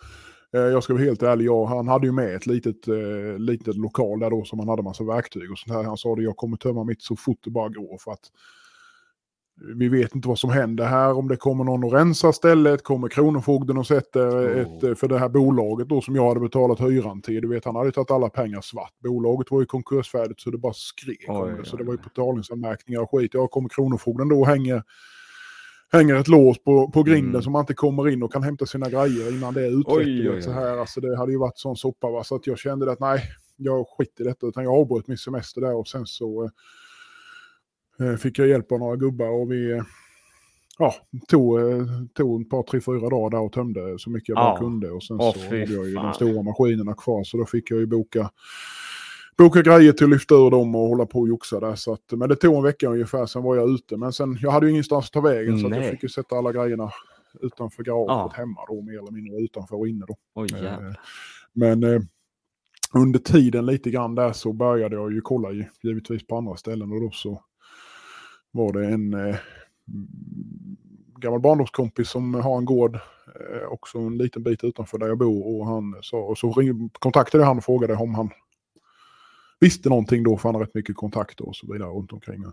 eh, 0.53 0.61
jag 0.61 0.83
ska 0.83 0.93
vara 0.93 1.03
helt 1.03 1.23
ärlig, 1.23 1.45
jag, 1.45 1.65
han 1.65 1.87
hade 1.87 2.07
ju 2.07 2.11
med 2.11 2.35
ett 2.35 2.45
litet, 2.45 2.87
eh, 2.87 3.37
litet 3.37 3.75
lokal 3.75 4.19
där 4.19 4.29
då 4.29 4.43
som 4.45 4.59
han 4.59 4.67
hade 4.67 4.83
massa 4.83 5.03
verktyg 5.03 5.51
och 5.51 5.57
sånt 5.57 5.77
här. 5.77 5.83
Han 5.83 5.97
sa 5.97 6.15
det, 6.15 6.23
jag 6.23 6.37
kommer 6.37 6.57
tömma 6.57 6.83
mitt 6.83 7.01
så 7.01 7.15
fort 7.15 7.39
det 7.43 7.51
bara 7.51 7.69
går 7.69 7.97
för 7.97 8.11
att 8.11 8.31
vi 9.61 9.89
vet 9.89 10.15
inte 10.15 10.27
vad 10.27 10.39
som 10.39 10.49
händer 10.49 10.85
här, 10.85 11.13
om 11.13 11.27
det 11.27 11.35
kommer 11.35 11.63
någon 11.63 11.83
att 11.83 11.93
rensa 11.93 12.33
stället, 12.33 12.83
kommer 12.83 13.07
Kronofogden 13.07 13.77
och 13.77 13.87
sätter 13.87 14.29
Oh. 14.29 14.59
ett, 14.59 14.83
eh, 14.83 14.95
för 14.95 15.07
det 15.07 15.19
här 15.19 15.29
bolaget 15.29 15.89
då 15.89 16.01
som 16.01 16.15
jag 16.15 16.27
hade 16.27 16.39
betalat 16.39 16.79
hyran 16.79 17.21
till, 17.21 17.41
du 17.41 17.47
vet 17.47 17.65
han 17.65 17.75
hade 17.75 17.91
tagit 17.91 18.11
alla 18.11 18.29
pengar 18.29 18.61
svart. 18.61 18.93
Bolaget 19.03 19.51
var 19.51 19.59
ju 19.59 19.65
konkursfärdigt 19.65 20.41
så 20.41 20.51
det 20.51 20.57
bara 20.57 20.73
skrek 20.73 21.25
om 21.27 21.41
Oj, 21.41 21.53
det, 21.57 21.65
så 21.65 21.77
det 21.77 21.83
var 21.83 21.93
ju 21.93 21.99
betalningsanmärkningar 21.99 23.01
och 23.01 23.11
skit. 23.11 23.33
Jag 23.33 23.51
kommer 23.51 23.69
Kronofogden 23.69 24.29
då 24.29 24.39
och 24.39 24.47
hänger, 24.47 24.83
hänger 25.91 26.15
ett 26.15 26.27
lås 26.27 26.63
på, 26.63 26.91
på 26.91 27.03
grinden 27.03 27.29
Mm. 27.29 27.41
så 27.41 27.49
man 27.49 27.59
inte 27.59 27.73
kommer 27.73 28.09
in 28.09 28.23
och 28.23 28.33
kan 28.33 28.43
hämta 28.43 28.65
sina 28.65 28.89
grejer 28.89 29.37
innan 29.37 29.53
det 29.53 29.65
är 29.65 29.79
utrett. 29.79 30.43
Så 30.43 30.51
här, 30.51 30.77
alltså 30.77 31.01
det 31.01 31.17
hade 31.17 31.31
ju 31.31 31.37
varit 31.37 31.57
sån 31.57 31.75
soppa 31.75 32.09
va? 32.09 32.23
så 32.23 32.35
att 32.35 32.47
jag 32.47 32.57
kände 32.59 32.91
att 32.91 32.99
nej, 32.99 33.23
jag 33.57 33.85
skiter 33.97 34.23
i 34.23 34.27
detta 34.27 34.47
utan 34.47 34.63
jag 34.63 34.73
avbröt 34.73 35.07
min 35.07 35.17
semester 35.17 35.61
där 35.61 35.75
och 35.75 35.87
sen 35.87 36.05
så 36.05 36.43
eh, 36.43 36.49
fick 38.19 38.39
jag 38.39 38.47
hjälp 38.47 38.71
av 38.71 38.79
några 38.79 38.95
gubbar 38.95 39.29
och 39.29 39.51
vi 39.51 39.71
eh, 39.71 39.83
ja, 40.77 40.93
tog, 41.27 41.59
eh, 41.59 41.85
tog 42.13 42.41
ett 42.41 42.49
par, 42.49 42.63
tre, 42.63 42.81
fyra 42.81 43.09
dagar 43.09 43.29
där 43.29 43.39
och 43.39 43.53
tömde 43.53 43.99
så 43.99 44.09
mycket 44.09 44.29
jag 44.29 44.35
bara 44.35 44.53
Ja. 44.53 44.57
kunde. 44.57 44.91
Och 44.91 45.03
sen 45.03 45.17
Åh, 45.19 45.33
så 45.33 45.39
hade 45.45 45.57
jag 45.57 45.69
ju 45.87 45.93
de 45.93 46.01
fan. 46.01 46.13
stora 46.13 46.43
maskinerna 46.43 46.93
kvar 46.93 47.23
så 47.23 47.37
då 47.37 47.45
fick 47.45 47.71
jag 47.71 47.79
ju 47.79 47.85
boka 47.85 48.29
boka 49.37 49.61
grejer 49.61 49.91
till 49.91 50.03
att 50.05 50.09
lyfta 50.09 50.35
ur 50.35 50.49
dem 50.51 50.75
och 50.75 50.81
hålla 50.87 51.05
på 51.05 51.19
och 51.19 51.27
joxa 51.27 51.59
där. 51.59 51.75
Så 51.75 51.93
att, 51.93 52.11
men 52.11 52.29
det 52.29 52.35
tog 52.35 52.55
en 52.55 52.63
vecka 52.63 52.87
ungefär, 52.89 53.25
sen 53.25 53.43
var 53.43 53.55
jag 53.55 53.69
ute. 53.69 53.97
Men 53.97 54.13
sen, 54.13 54.37
jag 54.41 54.51
hade 54.51 54.65
ju 54.65 54.71
ingenstans 54.71 55.05
att 55.05 55.11
ta 55.11 55.21
vägen 55.21 55.59
så 55.59 55.65
att 55.67 55.73
jag 55.73 55.81
Nej. 55.81 55.91
fick 55.91 56.03
ju 56.03 56.09
sätta 56.09 56.35
alla 56.35 56.51
grejerna 56.51 56.91
utanför 57.41 57.83
garaget 57.83 58.07
Ja. 58.09 58.31
hemma 58.35 58.59
då, 58.67 58.81
mer 58.81 58.97
eller 58.99 59.11
mindre 59.11 59.37
utanför 59.39 59.75
och 59.75 59.87
inne 59.87 60.05
då. 60.07 60.41
Eh, 60.41 60.63
jävlar. 60.63 60.99
Men 61.53 61.83
eh, 61.83 62.01
under 62.93 63.19
tiden 63.19 63.65
lite 63.65 63.89
grann 63.91 64.15
där 64.15 64.31
så 64.33 64.53
började 64.53 64.95
jag 64.95 65.13
ju 65.13 65.21
kolla 65.21 65.51
ju, 65.51 65.65
givetvis 65.83 66.27
på 66.27 66.37
andra 66.37 66.55
ställen 66.55 66.91
och 66.91 67.01
då 67.01 67.09
så 67.11 67.43
var 68.51 68.73
det 68.73 68.85
en 68.87 69.13
eh, 69.13 69.19
mm, 69.19 69.37
gammal 71.17 71.39
barndomskompis 71.39 72.09
som 72.09 72.33
har 72.33 72.57
en 72.57 72.65
gård 72.65 72.95
eh, 72.95 73.67
också 73.69 73.97
en 73.97 74.17
liten 74.17 74.43
bit 74.43 74.63
utanför 74.63 74.97
där 74.97 75.07
jag 75.07 75.17
bor 75.17 75.47
och 75.59 75.65
han 75.67 75.95
sa, 76.01 76.17
och 76.17 76.37
så 76.37 76.53
ring, 76.53 76.89
kontaktade 76.89 77.41
jag 77.41 77.47
han 77.47 77.57
och 77.57 77.63
frågade 77.63 77.95
om 77.95 78.15
han 78.15 78.29
visste 79.59 79.89
någonting 79.89 80.23
då, 80.23 80.37
för 80.37 80.49
han 80.49 80.55
har 80.55 80.61
rätt 80.61 80.73
mycket 80.73 80.95
kontakter 80.95 81.47
och 81.47 81.55
så 81.55 81.73
vidare 81.73 81.89
runt 81.89 82.11
omkring. 82.13 82.43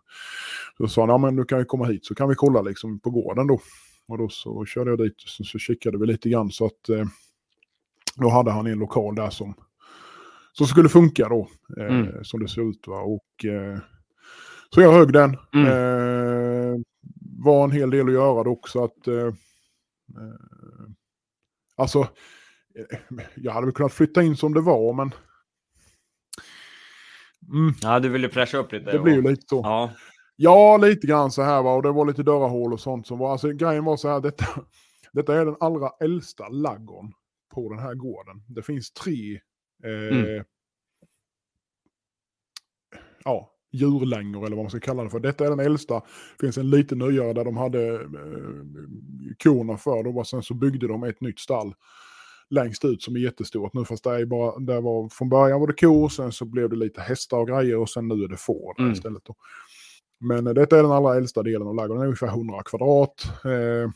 Så 0.78 0.88
sa 0.88 1.02
han, 1.02 1.08
ja 1.08 1.18
men 1.18 1.36
du 1.36 1.44
kan 1.44 1.58
ju 1.58 1.64
komma 1.64 1.84
hit 1.84 2.06
så 2.06 2.14
kan 2.14 2.28
vi 2.28 2.34
kolla 2.34 2.62
liksom 2.62 2.98
på 2.98 3.10
gården 3.10 3.46
då. 3.46 3.60
Och 4.08 4.18
då 4.18 4.28
så 4.28 4.64
körde 4.64 4.90
jag 4.90 4.98
dit 4.98 5.22
och 5.22 5.28
så, 5.28 5.44
så 5.44 5.58
kikade 5.58 5.98
vi 5.98 6.06
lite 6.06 6.28
grann 6.28 6.50
så 6.50 6.66
att 6.66 6.88
eh, 6.88 7.04
då 8.16 8.28
hade 8.28 8.50
han 8.50 8.66
en 8.66 8.78
lokal 8.78 9.14
där 9.14 9.30
som, 9.30 9.54
som 10.52 10.66
skulle 10.66 10.88
funka 10.88 11.28
då, 11.28 11.48
eh, 11.78 11.84
Mm. 11.86 12.24
som 12.24 12.40
det 12.40 12.48
ser 12.48 12.70
ut. 12.70 12.86
Va? 12.86 13.00
Och, 13.00 13.44
eh, 13.44 13.78
så 14.75 14.80
jag 14.80 14.92
högg 14.92 15.12
den. 15.12 15.37
Mm. 15.54 15.66
Eh, 15.66 16.80
var 17.38 17.64
en 17.64 17.70
hel 17.70 17.90
del 17.90 18.06
att 18.06 18.12
göra 18.12 18.44
dock 18.44 18.68
så 18.68 18.85
att... 18.85 19.08
Eh, 19.08 19.14
eh, 19.16 19.32
alltså, 21.76 21.99
eh, 22.78 22.99
jag 23.37 23.52
hade 23.52 23.66
väl 23.66 23.75
kunnat 23.75 23.92
flytta 23.92 24.23
in 24.23 24.37
som 24.37 24.54
det 24.54 24.61
var 24.61 24.92
men... 24.92 25.14
Mm, 27.52 27.75
Ja, 27.82 28.00
du 28.00 28.08
ville 28.08 28.28
fräscha 28.28 28.58
upp 28.58 28.73
lite. 28.73 28.92
det 28.92 28.99
blir 28.99 29.14
ju 29.14 29.23
lite 29.23 29.42
så. 29.49 29.61
Ja. 29.64 29.92
Ja, 30.37 30.76
lite 30.76 31.06
grann 31.06 31.30
så 31.30 31.42
här 31.42 31.62
va. 31.62 31.75
Och 31.75 31.82
det 31.82 31.92
var 31.92 32.06
lite 32.06 32.23
dörrahål 32.23 32.73
och 32.73 32.80
sånt 32.80 33.06
som 33.06 33.18
var. 33.18 33.32
Alltså 33.32 33.49
grejen 33.52 33.85
var 33.85 33.96
så 33.96 34.08
här. 34.08 34.20
Detta, 34.20 34.44
detta 35.12 35.40
är 35.40 35.44
den 35.44 35.56
allra 35.61 35.90
äldsta 36.00 36.49
laggården 36.49 37.12
på 37.54 37.68
den 37.73 37.78
här 37.78 37.94
gården. 37.94 38.42
Det 38.49 38.62
finns 38.62 38.92
tre 38.92 39.40
eh, 39.85 40.16
Mm. 40.18 40.44
ja, 43.25 43.50
djurlängor 43.76 44.47
eller 44.47 44.56
vad 44.56 44.64
man 44.64 44.71
ska 44.71 44.80
kalla 44.80 45.04
det 45.04 45.11
för. 45.11 45.21
Detta 45.21 45.47
är 45.47 45.50
den 45.50 45.61
äldsta. 45.61 45.95
Det 45.95 46.47
finns 46.47 46.59
en 46.59 46.71
lite 46.71 46.95
nyare 46.95 47.33
där 47.33 47.45
de 47.45 47.56
hade 47.56 47.95
eh, 47.95 48.00
korna 49.42 49.76
för. 49.76 50.02
Då 50.04 50.12
var, 50.12 50.25
sen 50.25 50.42
så 50.42 50.54
byggde 50.54 50.88
de 50.88 51.04
ett 51.04 51.21
nytt 51.21 51.38
stall 51.38 51.75
längst 52.50 52.85
ut 52.85 53.02
som 53.02 53.16
är 53.16 53.21
jättestort 53.21 53.75
nu. 53.75 53.85
Fast 53.85 54.04
där 54.04 54.12
är 54.21 54.26
bara, 54.26 54.59
där 54.59 54.80
var, 54.80 55.09
från 55.09 55.28
början 55.28 55.61
var 55.61 55.66
det 55.66 55.73
kor, 55.80 56.09
sen 56.09 56.33
så 56.33 56.45
blev 56.45 56.71
det 56.71 56.76
lite 56.76 57.00
hästar 57.00 57.38
och 57.38 57.49
grejer 57.49 57.78
och 57.78 57.88
sen 57.90 58.09
nu 58.09 58.14
är 58.25 58.28
det 58.28 58.37
får 58.37 58.75
Mm. 58.80 58.92
istället. 58.92 59.25
Då. 59.25 59.35
Men 60.21 60.47
eh, 60.47 60.52
detta 60.52 60.78
är 60.78 60.83
den 60.83 60.92
allra 60.92 61.16
äldsta 61.16 61.42
delen 61.42 61.68
av 61.68 61.75
ladugården, 61.75 61.97
den 62.00 62.02
är 62.02 62.06
ungefär 62.06 62.28
100 62.28 62.62
kvadrat. 62.64 63.25
Eh, 63.45 63.90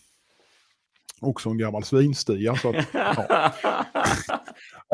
också 1.21 1.49
en 1.49 1.59
gammal 1.59 1.85
svinstia. 1.85 2.57
Så 2.57 2.69
att, 2.69 2.77
ja. 2.93 3.53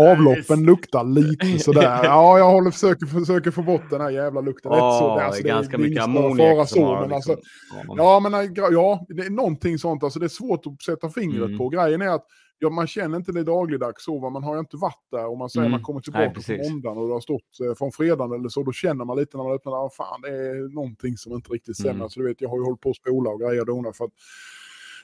Avloppen 0.13 0.63
luktar 0.63 1.05
lite 1.05 1.59
sådär. 1.59 2.01
Ja, 2.05 2.39
jag 2.39 2.51
håller, 2.51 2.71
försöker, 2.71 3.07
försöker 3.07 3.51
få 3.51 3.63
bort 3.63 3.91
den 3.91 4.01
här 4.01 4.11
jävla 4.11 4.41
lukten. 4.41 4.73
Inte 4.73 4.81
så, 4.81 5.11
alltså, 5.11 5.43
det 5.43 5.49
är 5.49 5.55
ganska 5.55 5.77
det 5.77 5.83
är 5.85 5.89
mycket 5.89 6.05
ammoniak 6.05 6.69
så, 6.69 6.85
har 6.85 7.01
men 7.01 7.17
liksom, 7.17 7.35
alltså, 7.35 7.49
ja. 7.97 8.21
Men 8.21 8.33
nej, 8.33 8.49
gra- 8.49 8.73
ja, 8.73 9.07
det 9.09 9.23
är 9.23 9.31
någonting 9.31 9.79
sånt. 9.79 10.03
Alltså, 10.05 10.19
det 10.19 10.27
är 10.27 10.29
svårt 10.29 10.67
att 10.67 10.83
sätta 10.83 11.09
fingret 11.11 11.45
Mm. 11.47 11.59
på. 11.59 11.69
Grejen 11.69 12.03
är 12.03 12.09
att 12.09 12.25
ja, 12.59 12.71
man 12.71 12.87
känner 12.87 13.17
inte 13.17 13.33
det 13.33 13.43
dagligdags 13.45 14.05
så. 14.05 14.19
va, 14.19 14.31
Man 14.31 14.43
har 14.43 14.55
ju 14.55 14.61
inte 14.61 14.77
varit 14.77 15.07
där 15.11 15.27
och 15.31 15.39
man 15.39 15.51
säger 15.51 15.67
Mm. 15.67 15.71
man 15.73 15.83
kommer 15.83 15.99
Nej, 15.99 16.03
tillbaka 16.05 16.31
precis. 16.31 16.69
på 16.69 16.73
måndagen 16.75 16.99
och 16.99 17.09
det 17.09 17.15
har 17.15 17.21
stått 17.21 17.61
eh, 17.69 17.75
från 17.79 17.93
fredagen 17.93 18.41
eller 18.41 18.49
så. 18.49 18.63
Då 18.63 18.73
känner 18.73 19.05
man 19.05 19.17
lite 19.17 19.37
när 19.37 19.45
man 19.45 19.53
öppnar 19.53 19.73
där, 19.83 19.89
fan 19.97 20.21
det 20.23 20.29
är 20.29 20.75
någonting 20.75 21.17
som 21.17 21.33
inte 21.33 21.51
riktigt 21.53 21.77
stämmer. 21.77 21.91
Mm. 21.91 22.03
Alltså, 22.03 22.21
du 22.21 22.27
vet, 22.29 22.41
jag 22.41 22.49
har 22.49 22.57
ju 22.59 22.65
hållit 22.65 22.81
på 22.81 22.91
att 22.91 22.97
spola 22.97 23.31
och 23.31 23.41
grejer 23.41 23.71
och 23.71 23.97
för 23.97 24.05
att 24.05 24.11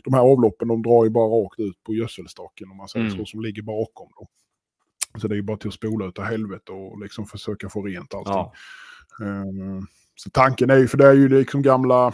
de 0.05 0.15
här 0.15 0.21
avloppen 0.21 0.69
de 0.69 0.83
drar 0.83 1.05
ju 1.05 1.11
bara 1.11 1.27
rakt 1.29 1.61
ut 1.61 1.83
på 1.83 1.95
gödselstaken 1.95 2.71
om 2.71 2.77
man 2.77 2.89
säger 2.89 3.07
Mm. 3.07 3.19
så, 3.19 3.25
som 3.25 3.41
ligger 3.41 3.63
bakom. 3.63 4.09
Då. 4.19 4.29
Så 5.21 5.29
det 5.29 5.35
är 5.35 5.37
ju 5.37 5.43
bara 5.43 5.57
till 5.57 5.69
att 5.69 5.75
spola 5.75 6.07
ut 6.07 6.19
helvete 6.19 6.73
och 6.73 7.01
liksom 7.01 7.27
försöka 7.27 7.69
få 7.69 7.83
rent 7.83 8.15
allting. 8.15 8.33
Ja. 8.33 8.53
Eh, 9.23 9.83
Så 10.17 10.31
tanken 10.31 10.71
är 10.71 10.77
ju, 10.79 10.89
för 10.89 10.99
det 10.99 11.07
är 11.07 11.13
ju 11.15 11.29
liksom 11.29 11.63
gamla 11.63 12.07
eh, 12.07 12.13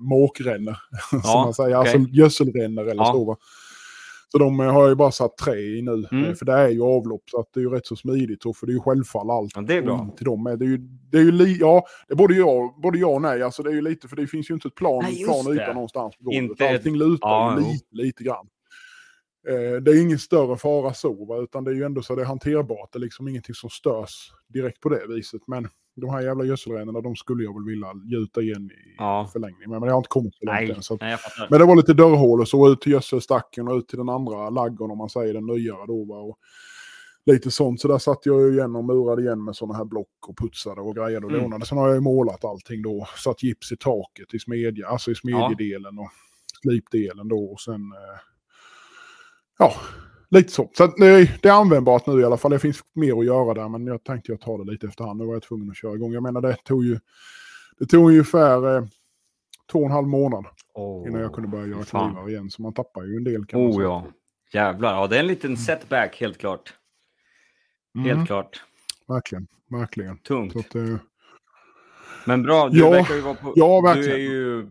måkrännor, 0.00 0.76
som 1.10 1.20
Ja, 1.24 1.42
man 1.44 1.54
säger, 1.54 1.76
alltså 1.76 1.96
okej. 1.98 2.18
gödselrännor 2.18 2.82
eller 2.88 3.02
Ja. 3.02 3.12
så. 3.12 3.24
Va? 3.24 3.36
Så 4.32 4.38
de 4.38 4.60
eh, 4.60 4.72
har 4.72 4.88
ju 4.88 4.94
bara 4.94 5.10
satt 5.12 5.36
trä 5.36 5.56
i 5.60 5.82
nu, 5.82 6.04
Mm. 6.12 6.24
eh, 6.24 6.34
för 6.34 6.44
det 6.44 6.52
är 6.52 6.68
ju 6.68 6.82
avlopp, 6.82 7.22
så 7.30 7.40
att 7.40 7.46
det 7.54 7.60
är 7.60 7.62
ju 7.62 7.70
rätt 7.70 7.86
så 7.86 7.96
smidigt, 7.96 8.42
för 8.42 8.66
det 8.66 8.72
är 8.72 8.74
ju 8.74 8.80
självfall 8.80 9.30
allt. 9.30 9.52
Ja, 9.54 9.60
det 9.62 9.74
är 9.74 9.82
bra. 9.82 10.14
Till 10.16 10.24
dem. 10.24 10.42
med. 10.42 10.58
Det 10.58 10.64
är 10.64 10.68
ju, 10.68 10.78
det 11.10 11.18
är 11.18 11.22
ju 11.22 11.32
li, 11.32 11.56
ja, 11.60 11.84
det 12.08 12.14
är 12.14 12.16
både 12.16 12.34
ja, 12.34 12.78
både 12.82 12.98
ja 12.98 13.06
och 13.06 13.22
nej, 13.22 13.42
alltså 13.42 13.62
det 13.62 13.70
är 13.70 13.74
ju 13.74 13.80
lite, 13.82 14.08
för 14.08 14.16
det 14.16 14.26
finns 14.26 14.50
ju 14.50 14.54
inte 14.54 14.68
ett 14.68 14.74
plan, 14.74 15.00
Nej, 15.02 15.24
plan 15.24 15.54
yta 15.54 15.72
någonstans 15.72 16.16
på 16.16 16.24
golvet. 16.24 16.42
Inte 16.42 16.64
ett- 16.64 16.70
Allting 16.76 16.96
lutar 16.96 17.28
Ja, 17.28 17.60
ju 17.60 17.66
lite, 17.72 17.86
lite 17.90 18.24
grann. 18.24 18.46
Eh, 19.48 19.82
det 19.82 19.90
är 19.90 20.02
ingen 20.02 20.18
större 20.18 20.56
fara 20.56 20.94
så, 20.94 21.24
va? 21.24 21.36
utan 21.38 21.64
det 21.64 21.70
är 21.70 21.74
ju 21.74 21.84
ändå 21.84 22.02
så 22.02 22.14
det 22.14 22.22
är 22.22 22.26
hanterbart. 22.26 22.92
Det 22.92 22.98
är 22.98 23.00
liksom 23.00 23.28
ingenting 23.28 23.54
som 23.54 23.70
störs 23.70 24.32
direkt 24.48 24.80
på 24.80 24.88
det 24.88 25.06
viset. 25.08 25.40
Men 25.46 25.68
de 26.00 26.10
här 26.10 26.20
jävla 26.20 26.44
gödselrännorna, 26.44 27.00
de 27.00 27.16
skulle 27.16 27.44
jag 27.44 27.54
väl 27.54 27.64
vilja 27.64 27.86
gjuta 28.04 28.40
igen 28.40 28.70
i 28.70 28.94
Ja. 28.98 29.28
förlängning. 29.32 29.70
Men 29.70 29.80
det 29.80 29.90
har 29.90 29.96
inte 29.98 30.08
kommit 30.08 30.34
så 30.34 30.44
långt 30.44 30.70
än. 30.76 30.82
Så 30.82 30.94
att, 30.94 31.00
nej, 31.00 31.10
jag 31.38 31.50
men 31.50 31.60
det 31.60 31.66
var 31.66 31.76
lite 31.76 31.94
dörrhål 31.94 32.40
och 32.40 32.48
så 32.48 32.72
ut 32.72 32.80
till 32.80 32.92
gödselstacken 32.92 33.68
och 33.68 33.76
ut 33.78 33.88
till 33.88 33.98
den 33.98 34.08
andra 34.08 34.50
laggon 34.50 34.90
om 34.90 34.98
man 34.98 35.08
säger 35.10 35.34
den 35.34 35.46
nyare 35.46 35.86
då. 35.86 36.04
Va? 36.04 36.16
Och 36.20 36.38
lite 37.26 37.50
sånt. 37.50 37.80
Så 37.80 37.88
där 37.88 37.98
satt 37.98 38.26
jag 38.26 38.40
ju 38.40 38.52
igen 38.52 38.76
och 38.76 38.84
murade 38.84 39.22
igen 39.22 39.44
med 39.44 39.56
sådana 39.56 39.78
här 39.78 39.84
block 39.84 40.28
och 40.28 40.38
putsade 40.38 40.80
och 40.80 40.94
grejade 40.96 41.26
och 41.26 41.32
Mm. 41.32 41.42
donade. 41.42 41.66
Sen 41.66 41.78
har 41.78 41.86
jag 41.88 41.94
ju 41.94 42.00
målat 42.00 42.44
allting 42.44 42.82
då. 42.82 43.06
Satt 43.24 43.42
gips 43.42 43.72
i 43.72 43.76
taket 43.76 44.34
i 44.34 44.38
smedja, 44.38 44.88
alltså 44.88 45.10
i 45.10 45.14
smedjedelen 45.14 45.98
och 45.98 46.08
slipdelen 46.62 47.28
då. 47.28 47.44
Och 47.44 47.60
sen, 47.60 47.74
eh, 47.74 48.20
ja, 49.58 49.72
lite 50.30 50.52
så. 50.52 50.70
Så 50.74 50.84
att, 50.84 50.98
nej, 50.98 51.38
det 51.42 51.48
är 51.48 51.52
användbart 51.52 52.06
nu 52.06 52.20
i 52.20 52.24
alla 52.24 52.36
fall. 52.36 52.50
Det 52.50 52.58
finns 52.58 52.80
mer 52.92 53.18
att 53.18 53.24
göra 53.24 53.54
där, 53.54 53.68
men 53.68 53.86
jag 53.86 54.04
tänkte 54.04 54.32
jag 54.32 54.40
tar 54.40 54.58
det 54.64 54.72
lite 54.72 54.86
efterhand. 54.86 55.20
Nu 55.20 55.26
var 55.26 55.32
jag 55.34 55.42
tvungen 55.42 55.70
att 55.70 55.76
köra 55.76 55.94
igång. 55.94 56.12
Jag 56.12 56.22
menar, 56.22 56.40
det 56.40 56.56
tog 56.64 56.84
ju, 56.84 56.98
det 57.78 57.86
tog 57.86 58.08
ungefär 58.08 58.76
eh, 58.76 58.84
två 59.72 59.78
och 59.78 59.86
en 59.86 59.92
halv 59.92 60.08
månad 60.08 60.44
Åh, 60.74 61.08
innan 61.08 61.20
jag 61.20 61.32
kunde 61.32 61.48
börja 61.48 61.66
göra 61.66 61.84
fan. 61.84 62.10
knivar 62.12 62.28
igen. 62.28 62.50
Så 62.50 62.62
man 62.62 62.72
tappar 62.72 63.04
ju 63.04 63.16
en 63.16 63.24
del 63.24 63.46
kan 63.46 63.60
Oh 63.60 63.82
ja. 63.82 64.04
Jävlar. 64.52 64.94
Ja, 64.94 65.06
det 65.06 65.16
är 65.16 65.20
en 65.20 65.26
liten 65.26 65.56
setback, 65.56 66.16
helt 66.20 66.38
klart. 66.38 66.74
Helt 67.94 68.06
Mm, 68.14 68.26
klart. 68.26 68.62
Verkligen, 69.08 69.46
verkligen. 69.68 70.18
Tungt. 70.18 70.56
Att, 70.56 70.74
eh, 70.74 70.96
Men 72.26 72.42
bra, 72.42 72.68
du 72.68 72.78
Ja, 72.80 72.90
verkar 72.90 73.14
ju 73.14 73.20
vara 73.20 73.34
på... 73.34 73.52
ja, 73.56 73.80
du 73.80 73.88
verkligen. 73.88 74.16
är 74.20 74.22
ju 74.22 74.68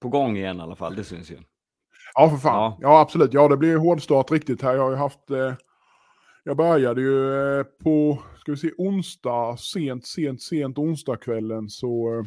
på 0.00 0.08
gång 0.08 0.36
igen 0.36 0.58
i 0.58 0.60
alla 0.60 0.76
fall, 0.76 0.94
det 0.94 1.04
syns 1.04 1.30
ju. 1.30 1.38
Ja, 2.14 2.30
för 2.30 2.36
fan. 2.36 2.54
Ja. 2.54 2.78
Ja. 2.80 3.00
absolut. 3.00 3.32
Ja, 3.32 3.48
det 3.48 3.56
blir 3.56 3.76
hårdstart 3.76 4.30
riktigt 4.30 4.62
här. 4.62 4.74
Jag 4.74 4.82
har 4.82 4.90
ju 4.90 4.96
haft... 4.96 5.30
Eh, 5.30 5.52
jag 6.44 6.56
började 6.56 7.00
ju 7.00 7.34
eh, 7.58 7.64
på, 7.84 8.18
ska 8.40 8.52
vi 8.52 8.58
se, 8.58 8.70
onsdag, 8.78 9.56
sent, 9.58 10.06
sent, 10.06 10.42
sent 10.42 10.78
onsdagskvällen 10.78 11.68
så 11.68 12.18
eh, 12.18 12.26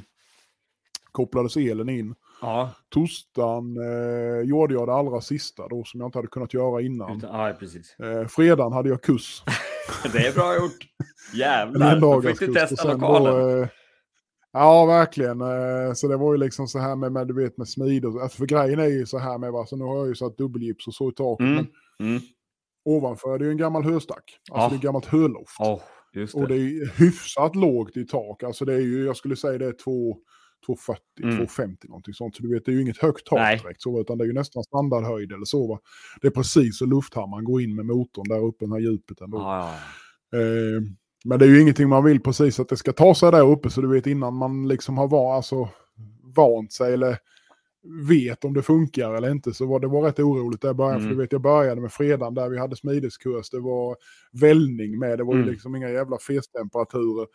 kopplades 1.12 1.58
elen 1.58 1.90
in. 1.90 2.16
Ja, 2.42 2.70
Torsdagen 2.90 3.78
eh, 3.78 4.50
gjorde 4.50 4.74
jag 4.74 4.88
det 4.88 4.94
allra 4.94 5.22
sista 5.22 5.68
då 5.68 5.84
som 5.84 6.00
jag 6.00 6.08
inte 6.08 6.18
hade 6.18 6.28
kunnat 6.28 6.54
göra 6.54 6.82
innan. 6.82 7.18
utan, 7.18 7.48
ja 7.48 7.54
precis. 7.60 8.00
Eh, 8.00 8.28
fredagen 8.28 8.74
hade 8.74 8.90
jag 8.90 9.02
kurs. 9.02 9.44
Det 10.14 10.28
är 10.28 10.34
bra 10.34 10.56
gjort. 10.56 10.78
Jävlar, 11.34 12.00
då 12.00 12.22
fick 12.22 12.40
du 12.40 12.54
testa 12.54 12.94
lokalen. 12.94 13.34
Då, 13.34 13.62
eh, 13.62 13.68
ja, 14.54 14.86
verkligen. 14.86 15.42
Eh, 15.42 15.94
så 15.94 16.08
det 16.08 16.18
var 16.18 16.34
ju 16.34 16.38
liksom 16.40 16.68
så 16.68 16.80
här 16.80 16.96
med, 16.96 17.12
med, 17.12 17.28
du 17.28 17.34
vet, 17.34 17.58
med 17.58 17.68
smid 17.70 18.06
och, 18.06 18.22
alltså 18.22 18.38
för 18.38 18.46
grejen 18.46 18.80
är 18.80 18.88
ju 18.88 19.06
så 19.06 19.18
här 19.18 19.38
med, 19.38 19.52
va, 19.52 19.66
så 19.66 19.76
nu 19.76 19.84
har 19.84 19.98
jag 19.98 20.08
ju 20.08 20.16
satt 20.16 20.38
dubbelgips 20.38 20.88
och 20.88 20.94
så 20.94 21.10
i 21.10 21.14
taket. 21.14 21.46
Mm. 21.46 21.56
Men 22.00 22.08
Mm. 22.10 22.22
ovanför 22.86 23.34
är 23.36 23.40
det 23.40 23.46
ju 23.46 23.52
en 23.52 23.58
gammal 23.58 23.84
höstack. 23.84 24.24
Alltså 24.52 24.66
Ja. 24.66 24.70
det 24.70 24.76
är 24.76 24.80
gammalt 24.88 25.06
höloft. 25.06 25.56
Åh, 25.60 25.82
just 26.14 26.36
Och 26.36 26.48
det 26.48 26.56
det. 26.56 26.62
är 26.62 27.00
hyfsat 27.00 27.56
lågt 27.56 27.98
i 27.98 28.06
tak. 28.06 28.44
Alltså 28.44 28.66
det 28.66 28.74
är 28.74 28.80
ju, 28.82 29.06
jag 29.06 29.18
skulle 29.18 29.36
säga 29.36 29.58
det 29.58 29.66
är 29.66 29.72
2, 29.84 30.18
240, 30.66 31.02
Mm. 31.24 31.36
250 31.36 31.88
någonting 31.88 32.14
sånt. 32.14 32.36
Så 32.36 32.44
du 32.44 32.54
vet, 32.54 32.66
det 32.66 32.72
är 32.72 32.74
ju 32.76 32.82
inget 32.82 32.98
högt 33.02 33.26
tak 33.28 33.40
Nej. 33.40 33.58
direkt. 33.58 33.82
Så, 33.82 34.02
utan 34.02 34.18
det 34.18 34.24
är 34.24 34.28
ju 34.28 34.34
nästan 34.34 34.64
standardhöjd 34.64 35.32
eller 35.32 35.46
så. 35.46 35.68
Va? 35.68 35.80
Det 36.22 36.28
är 36.28 36.32
precis 36.32 36.78
så 36.78 36.86
lufthammaren 36.86 37.44
går 37.46 37.62
in 37.62 37.76
med 37.76 37.86
motorn 37.86 38.26
där 38.30 38.46
uppe, 38.46 38.66
det 38.66 38.72
här 38.74 38.80
djupet 38.80 39.22
ändå. 39.22 39.38
Ja, 39.38 39.76
ja. 40.32 40.38
Eh, 40.40 40.82
men 41.24 41.40
det 41.40 41.46
är 41.46 41.50
ju 41.50 41.62
ingenting 41.62 41.90
man 41.90 42.04
vill 42.04 42.20
precis 42.22 42.60
att 42.60 42.70
det 42.70 42.78
ska 42.78 42.92
ta 42.94 43.16
sig 43.16 43.32
där 43.32 43.48
uppe 43.52 43.70
så 43.70 43.82
du 43.82 43.88
vet 43.88 44.08
innan 44.08 44.34
man 44.34 44.68
liksom 44.68 44.98
har 44.98 45.08
var, 45.08 45.36
alltså, 45.36 45.70
vant 46.36 46.72
sig 46.74 46.94
eller 46.94 47.18
vet 48.10 48.46
om 48.46 48.54
det 48.54 48.62
funkar 48.62 49.14
eller 49.14 49.32
inte 49.32 49.54
så 49.54 49.66
var 49.66 49.80
det 49.80 49.88
var 49.88 50.02
rätt 50.02 50.20
oroligt 50.20 50.62
där 50.62 50.72
i 50.72 50.74
början. 50.74 50.96
Mm. 50.96 51.04
För 51.10 51.16
du 51.16 51.22
vet 51.22 51.32
jag 51.32 51.42
började 51.42 51.82
med 51.82 51.92
fredagen 51.92 52.34
där 52.34 52.50
vi 52.50 52.60
hade 52.60 52.76
smideskurs, 52.76 53.50
det 53.50 53.60
var 53.60 53.96
vällning 54.32 55.00
med, 55.00 55.18
det 55.18 55.24
var 55.24 55.34
ju 55.34 55.42
Mm. 55.42 55.52
liksom 55.54 55.76
inga 55.76 55.90
jävla 55.90 56.18
festtemperaturer. 56.18 57.28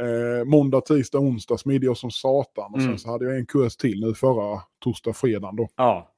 Eh, 0.00 0.44
måndag, 0.44 0.80
tisdag, 0.80 1.18
onsdag 1.18 1.58
smidig 1.58 1.86
jag 1.86 1.96
som 1.96 2.10
satan. 2.10 2.72
Och 2.74 2.78
Mm. 2.78 2.90
sen 2.90 2.98
så 2.98 3.10
hade 3.10 3.24
jag 3.24 3.38
en 3.38 3.46
kurs 3.46 3.76
till 3.76 4.00
nu 4.00 4.14
förra 4.14 4.60
torsdag, 4.84 5.12
fredagen 5.12 5.56
då. 5.56 5.68
Ja. 5.76 6.08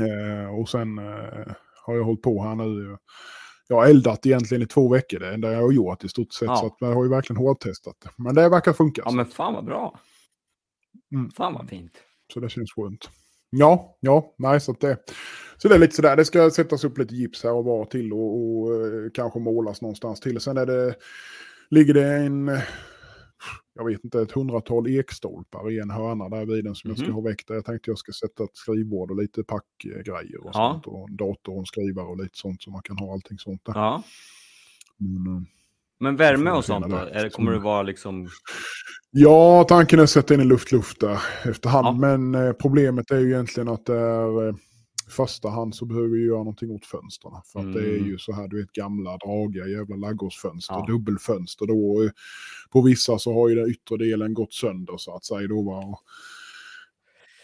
Eh, 0.00 0.58
och 0.60 0.68
sen 0.68 0.98
eh, 0.98 1.52
har 1.86 1.94
jag 1.96 2.04
hållit 2.04 2.22
på 2.22 2.42
här 2.42 2.54
nu. 2.54 2.96
Jag 3.68 3.76
har 3.76 3.86
eldat 3.86 4.26
egentligen 4.26 4.62
i 4.62 4.66
två 4.66 4.88
veckor. 4.88 5.18
Det 5.18 5.34
enda 5.34 5.52
jag 5.52 5.62
har 5.62 5.72
gjort 5.72 6.04
i 6.04 6.08
stort 6.08 6.32
sett. 6.32 6.46
Ja. 6.46 6.56
Så 6.56 6.66
att 6.66 6.76
jag 6.78 6.94
har 6.94 7.04
ju 7.04 7.10
verkligen 7.10 7.42
hårdtestat 7.42 7.96
det. 8.04 8.10
Men 8.16 8.34
det 8.34 8.48
verkar 8.48 8.72
funka. 8.72 9.02
ja, 9.04 9.10
så. 9.10 9.16
men 9.16 9.26
fan 9.26 9.54
vad 9.54 9.64
bra. 9.64 10.00
Mm. 11.12 11.30
Fan 11.30 11.54
vad 11.54 11.68
fint. 11.68 11.92
Så 12.32 12.40
det 12.40 12.48
känns 12.48 12.72
skönt. 12.72 13.10
Ja, 13.50 13.96
ja, 14.00 14.34
nej, 14.38 14.60
så 14.60 14.72
att 14.72 14.80
det, 14.80 14.96
så 15.56 15.68
det 15.68 15.74
är 15.74 15.78
lite 15.78 15.96
sådär. 15.96 16.16
Det 16.16 16.24
ska 16.24 16.50
sättas 16.50 16.84
upp 16.84 16.98
lite 16.98 17.14
gips 17.14 17.44
här 17.44 17.52
och 17.52 17.64
var 17.64 17.84
till 17.84 18.12
och, 18.12 18.36
och 18.36 18.74
eh, 18.74 19.10
kanske 19.14 19.38
målas 19.38 19.82
någonstans 19.82 20.20
till. 20.20 20.40
Sen 20.40 20.56
är 20.56 20.66
det, 20.66 20.94
ligger 21.70 21.94
det 21.94 22.14
en, 22.14 22.48
jag 23.76 23.84
vet 23.84 24.04
inte, 24.04 24.20
ett 24.20 24.32
hundratal 24.32 24.86
ekstolpar 24.88 25.70
i 25.70 25.78
en 25.78 25.90
hörna 25.90 26.28
där 26.28 26.46
vid 26.46 26.64
den 26.64 26.74
som 26.74 26.90
jag 26.90 26.98
ska 26.98 27.06
Mhm. 27.06 27.14
ha 27.14 27.20
väck 27.22 27.44
där. 27.46 27.54
Jag 27.54 27.64
tänkte 27.64 27.90
jag 27.90 27.98
ska 27.98 28.12
sätta 28.12 28.44
ett 28.44 28.50
skrivbord 28.56 29.10
och 29.10 29.16
lite 29.22 29.42
packgrejer 29.44 30.40
och 30.44 30.50
Ja. 30.54 30.70
sånt. 30.82 30.86
Och 30.86 31.08
en 31.08 31.16
dator 31.16 31.52
och 31.52 31.58
en 31.58 31.66
skrivare 31.66 32.06
och 32.06 32.16
lite 32.22 32.38
sånt 32.38 32.62
så 32.62 32.70
man 32.70 32.82
kan 32.82 32.96
ha 32.98 33.12
allting 33.12 33.38
sånt 33.38 33.60
där. 33.64 33.72
Ja. 33.74 34.02
Men, 34.98 35.36
eh, 35.36 35.42
Men 36.00 36.16
värme 36.16 36.50
och 36.50 36.64
sånt 36.64 36.90
då? 36.90 36.96
det, 36.96 37.30
kommer 37.32 37.52
det 37.52 37.58
vara 37.58 37.82
liksom... 37.82 38.28
Ja, 39.10 39.64
tanken 39.68 39.98
är 39.98 40.02
att 40.02 40.10
sätta 40.10 40.34
in 40.34 40.40
en 40.40 40.48
luft-luft 40.48 41.00
där 41.00 41.18
efterhand. 41.44 41.86
Ja. 41.86 41.92
Men 41.92 42.34
eh, 42.34 42.52
problemet 42.52 43.10
är 43.10 43.18
ju 43.18 43.26
egentligen 43.26 43.68
att 43.68 43.86
det 43.86 43.96
är 43.98 44.48
eh, 44.48 44.54
i 45.06 45.10
första 45.10 45.48
hand 45.48 45.74
så 45.74 45.84
behöver 45.84 46.08
vi 46.08 46.24
göra 46.26 46.38
någonting 46.38 46.70
åt 46.70 46.86
fönstren. 46.86 47.32
För 47.52 47.60
att 47.60 47.72
det 47.74 47.80
är 47.80 47.96
Mm. 47.96 48.06
ju 48.06 48.18
så 48.18 48.32
här, 48.32 48.48
du 48.48 48.60
vet 48.60 48.72
gamla 48.72 49.16
dragiga 49.16 49.66
jävla 49.66 49.96
ladugårdsfönster, 49.96 50.74
Ja. 50.74 50.84
dubbelfönster. 50.88 51.66
Då, 51.66 52.02
eh, 52.04 52.10
på 52.70 52.82
vissa 52.82 53.18
så 53.18 53.34
har 53.34 53.48
ju 53.48 53.54
den 53.54 53.70
yttre 53.70 53.96
delen 53.96 54.34
gått 54.34 54.52
sönder 54.52 54.96
så 54.96 55.16
att 55.16 55.24
säga. 55.24 55.48
Då, 55.48 55.62
va? 55.62 55.78
Och, 55.78 56.00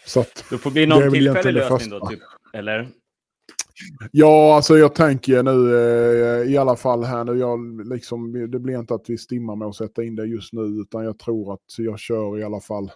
så 0.06 0.20
att, 0.20 0.44
Det 0.50 0.58
får 0.58 0.70
bli 0.70 0.86
någon 0.86 1.12
tillfällig 1.12 1.52
lösning 1.52 1.90
då, 2.00 2.06
typ. 2.06 2.20
Eller? 2.52 2.88
Ja, 4.10 4.56
alltså 4.56 4.78
jag 4.78 4.94
tänker 4.94 5.42
nu 5.42 5.74
eh, 5.76 6.52
i 6.52 6.56
alla 6.56 6.76
fall 6.76 7.04
här 7.04 7.24
nu, 7.24 7.38
jag, 7.38 7.86
liksom, 7.88 8.50
det 8.50 8.58
blir 8.58 8.78
inte 8.78 8.94
att 8.94 9.04
vi 9.10 9.18
stimmar 9.18 9.56
med 9.56 9.68
att 9.68 9.76
sätta 9.76 10.04
in 10.04 10.16
det 10.16 10.26
just 10.26 10.52
nu, 10.52 10.62
utan 10.62 11.04
jag 11.04 11.18
tror 11.18 11.54
att 11.54 11.78
jag 11.78 11.98
kör 11.98 12.38
i 12.38 12.42
alla 12.42 12.60
fall. 12.60 12.90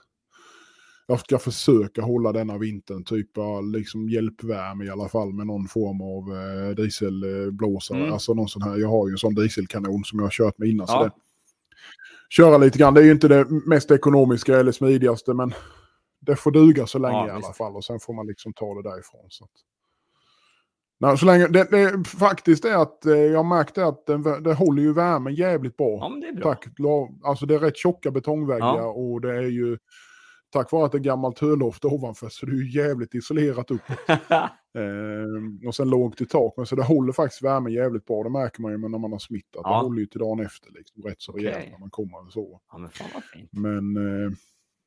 Jag 1.08 1.20
ska 1.20 1.38
försöka 1.38 2.02
hålla 2.02 2.32
denna 2.32 2.58
vintern 2.58 3.04
typ 3.04 3.30
liksom 3.74 4.08
hjälpvärme 4.08 4.84
i 4.84 4.90
alla 4.90 5.08
fall 5.08 5.32
med 5.32 5.46
någon 5.46 5.68
form 5.68 6.00
av 6.00 6.36
eh, 6.42 6.74
dieselblåsare. 6.74 7.98
Mm. 7.98 8.12
Alltså 8.12 8.34
någon 8.34 8.48
sån 8.48 8.62
här, 8.62 8.76
jag 8.76 8.88
har 8.88 9.08
ju 9.08 9.12
en 9.12 9.18
sån 9.18 9.34
dieselkanon 9.34 10.04
som 10.04 10.18
jag 10.18 10.24
har 10.26 10.30
kört 10.30 10.58
med 10.58 10.68
innan. 10.68 10.86
Så 10.86 10.92
Ja. 10.94 11.04
det, 11.04 11.10
köra 12.28 12.58
lite 12.58 12.78
grann, 12.78 12.94
det 12.94 13.00
är 13.00 13.04
ju 13.04 13.12
inte 13.12 13.28
det 13.28 13.46
mest 13.66 13.90
ekonomiska 13.90 14.60
eller 14.60 14.72
smidigaste 14.72 15.34
men 15.34 15.54
det 16.20 16.36
får 16.36 16.50
duga 16.50 16.86
så 16.86 16.98
länge 16.98 17.14
Ja, 17.16 17.26
i 17.26 17.30
alla 17.30 17.36
visst. 17.48 17.56
fall 17.56 17.76
och 17.76 17.84
sen 17.84 18.00
får 18.00 18.14
man 18.14 18.26
liksom 18.26 18.52
ta 18.52 18.74
det 18.74 18.82
därifrån. 18.90 19.26
Så 19.28 19.44
att... 19.44 19.50
Nej, 21.00 21.18
så 21.18 21.26
länge, 21.26 21.48
det, 21.48 21.70
det 21.70 22.04
faktiskt 22.08 22.64
är 22.64 22.74
att 22.82 23.06
eh, 23.06 23.14
jag 23.14 23.46
märkte 23.46 23.84
att 23.86 24.06
den, 24.06 24.22
det 24.42 24.54
håller 24.54 24.82
ju 24.82 24.92
värmen 24.92 25.34
jävligt 25.34 25.76
bra. 25.76 25.98
Ja, 26.00 26.18
det 26.20 26.26
är 26.28 26.32
bra. 26.32 26.54
Tack, 26.54 26.66
alltså 27.24 27.46
det 27.46 27.54
är 27.54 27.58
rätt 27.58 27.76
tjocka 27.76 28.10
betongväggar 28.10 28.66
Ja. 28.76 28.86
och 28.86 29.20
det 29.20 29.36
är 29.36 29.42
ju 29.48 29.78
tack 30.52 30.72
vare 30.72 30.86
att 30.86 30.92
det 30.92 30.98
är 30.98 31.00
gammalt 31.00 31.38
höloft 31.38 31.84
ovanför 31.84 32.28
så 32.28 32.46
det 32.46 32.52
är 32.52 32.56
ju 32.56 32.70
jävligt 32.82 33.14
isolerat 33.14 33.70
upp. 33.70 33.82
Eh, 34.78 35.66
och 35.68 35.74
sen 35.74 35.88
lågt 35.90 36.20
i 36.20 36.26
tak, 36.26 36.54
men 36.56 36.66
så 36.66 36.76
det 36.76 36.82
håller 36.82 37.12
faktiskt 37.12 37.42
värmen 37.42 37.72
jävligt 37.72 38.04
bra. 38.04 38.22
Det 38.22 38.30
märker 38.30 38.62
man 38.62 38.72
ju 38.72 38.78
när 38.78 38.98
man 38.98 39.12
har 39.12 39.18
smittat. 39.18 39.60
Ja. 39.64 39.70
Det 39.70 39.76
håller 39.84 40.00
ju 40.00 40.06
till 40.06 40.20
dagen 40.20 40.40
efter 40.40 40.70
liksom, 40.72 41.02
rätt 41.02 41.14
så 41.22 41.32
Okej. 41.32 41.44
rejält 41.44 41.70
när 41.72 41.78
man 41.78 41.90
kommer 41.90 42.26
och 42.26 42.32
så. 42.32 42.60
ja, 42.72 42.78
men 42.78 42.90
fan 42.90 43.06
vad 43.14 43.22
fint. 43.24 43.50
Men, 43.52 43.96
eh, 44.26 44.32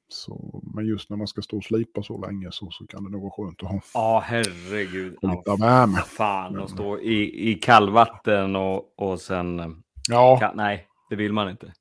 så, 0.09 0.61
men 0.75 0.85
just 0.85 1.09
när 1.09 1.17
man 1.17 1.27
ska 1.27 1.41
stå 1.41 1.57
och 1.57 1.63
slipa 1.63 2.03
så 2.03 2.17
länge 2.25 2.47
så, 2.51 2.67
så 2.71 2.87
kan 2.87 3.03
det 3.03 3.09
nog 3.09 3.21
vara 3.21 3.31
skönt 3.31 3.63
att 3.63 3.69
ha 3.69 3.81
Ja, 3.93 4.23
herregud. 4.25 5.11
Lite 5.21 5.55
värme. 5.61 5.97
fan, 5.97 6.59
att 6.59 6.69
stå 6.69 6.99
i, 6.99 7.49
i 7.51 7.53
kallvatten 7.53 8.55
och, 8.55 8.93
och 8.99 9.21
sen... 9.21 9.59
eh, 9.59 9.67
Ja, 10.09 10.39
Ka- 10.41 10.53
nej, 10.55 10.87
det 11.09 11.15
vill 11.15 11.33
man 11.33 11.49
inte. 11.49 11.73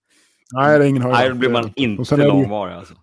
nej 0.53 0.79
det 0.79 0.85
är 0.85 0.88
ingen 0.88 1.03
höjdare. 1.03 1.21
Nej, 1.23 1.29
då 1.33 1.38
blir 1.38 1.51
man 1.51 1.73
inte 1.77 2.17
långvarig 2.17 2.75
alltså. 2.75 2.95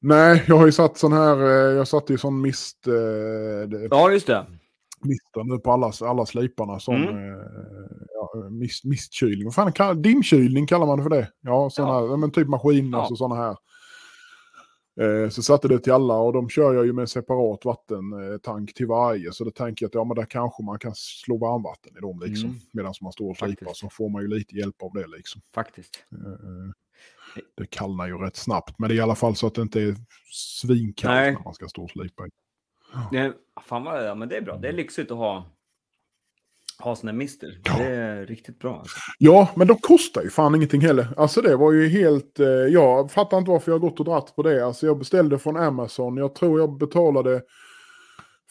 Nej, 0.00 0.44
jag 0.48 0.56
har 0.56 0.66
ju 0.66 0.72
satt 0.72 0.98
sån 0.98 1.12
här, 1.12 1.40
eh, 1.42 1.76
jag 1.76 1.88
satte 1.88 2.12
ju 2.12 2.18
sån 2.18 2.40
mist, 2.40 2.86
eh, 2.86 2.94
Ja, 3.90 4.10
just 4.10 4.26
det. 4.26 4.46
mister 5.02 5.44
nu 5.44 5.58
på 5.58 5.72
alla, 5.72 5.92
alla 6.00 6.26
sliparna. 6.26 6.80
Sån 6.80 6.94
Mm. 7.08 7.32
eh, 7.34 7.38
ja, 8.14 8.48
mist, 8.50 8.84
mistkylning. 8.84 9.44
Vad 9.44 9.54
fan 9.74 10.02
dimkylning 10.02 10.66
kallar 10.66 10.86
man 10.86 10.96
det 10.98 11.02
för 11.02 11.10
det. 11.10 11.28
Ja, 11.40 11.70
såna 11.70 11.88
Ja. 11.88 12.08
Här, 12.08 12.16
men 12.16 12.30
typ 12.30 12.48
maskin, 12.48 12.90
Ja. 12.90 12.98
alltså 12.98 13.16
sådana 13.16 13.34
här. 13.42 13.56
Så 15.30 15.42
satte 15.42 15.68
det 15.68 15.78
till 15.78 15.92
alla 15.92 16.14
och 16.14 16.32
de 16.32 16.48
kör 16.48 16.74
jag 16.74 16.86
ju 16.86 16.92
med 16.92 17.08
separat 17.08 17.64
vattentank 17.64 18.74
till 18.74 18.86
varje. 18.86 19.32
Så 19.32 19.44
då 19.44 19.50
tänker 19.50 19.84
jag 19.84 19.88
att 19.88 19.94
ja, 19.94 20.04
men 20.04 20.14
där 20.16 20.24
kanske 20.30 20.62
man 20.62 20.78
kan 20.78 20.92
slå 20.94 21.36
varmvatten 21.36 21.92
i 21.98 22.00
dem 22.00 22.20
liksom. 22.24 22.48
Mm. 22.48 22.60
Medan 22.72 22.94
man 23.02 23.12
står 23.12 23.30
och 23.30 23.36
slipar 23.36 23.70
så 23.74 23.88
får 23.90 24.08
man 24.08 24.22
ju 24.22 24.28
lite 24.28 24.56
hjälp 24.56 24.82
av 24.82 24.92
det 24.94 25.06
liksom. 25.16 25.40
Faktiskt. 25.54 26.04
Det 27.56 27.66
kallnar 27.70 28.06
ju 28.06 28.18
rätt 28.18 28.36
snabbt. 28.36 28.78
Men 28.78 28.88
det 28.88 28.94
är 28.94 28.96
i 28.96 29.00
alla 29.00 29.14
fall 29.14 29.36
så 29.36 29.46
att 29.46 29.54
det 29.54 29.62
inte 29.62 29.80
är 29.80 29.94
svinkallt 30.32 31.14
Nej. 31.14 31.32
när 31.32 31.40
man 31.44 31.54
ska 31.54 31.68
stå 31.68 31.82
och 31.84 31.90
slipa. 31.90 32.26
i. 32.26 32.30
Det, 33.10 33.32
fan 33.62 33.84
vad, 33.84 34.06
ja, 34.06 34.14
men 34.14 34.28
det 34.28 34.36
är 34.36 34.42
bra. 34.42 34.56
Det 34.56 34.68
är 34.68 34.72
lyxigt 34.72 35.10
att 35.10 35.16
ha, 35.16 35.46
ha 36.78 36.96
här 37.02 37.12
mister. 37.12 37.60
Ja. 37.64 37.78
Det 37.78 37.84
är 37.84 38.26
riktigt 38.26 38.58
bra. 38.58 38.78
Alltså. 38.78 38.96
Ja, 39.18 39.50
men 39.54 39.66
de 39.66 39.76
kostar 39.76 40.22
ju 40.22 40.30
fan 40.30 40.54
ingenting 40.54 40.80
heller. 40.80 41.08
Alltså 41.16 41.40
det 41.40 41.56
var 41.56 41.72
ju 41.72 41.88
helt... 41.88 42.40
Eh, 42.40 42.46
jag 42.46 43.12
fattar 43.12 43.38
inte 43.38 43.50
varför 43.50 43.72
jag 43.72 43.78
har 43.78 43.88
gått 43.88 43.98
och 44.00 44.06
dratt 44.06 44.36
på 44.36 44.42
det. 44.42 44.66
Alltså 44.66 44.86
jag 44.86 44.98
beställde 44.98 45.38
från 45.38 45.56
Amazon. 45.56 46.16
Jag 46.16 46.34
tror 46.34 46.60
jag 46.60 46.78
betalade 46.78 47.42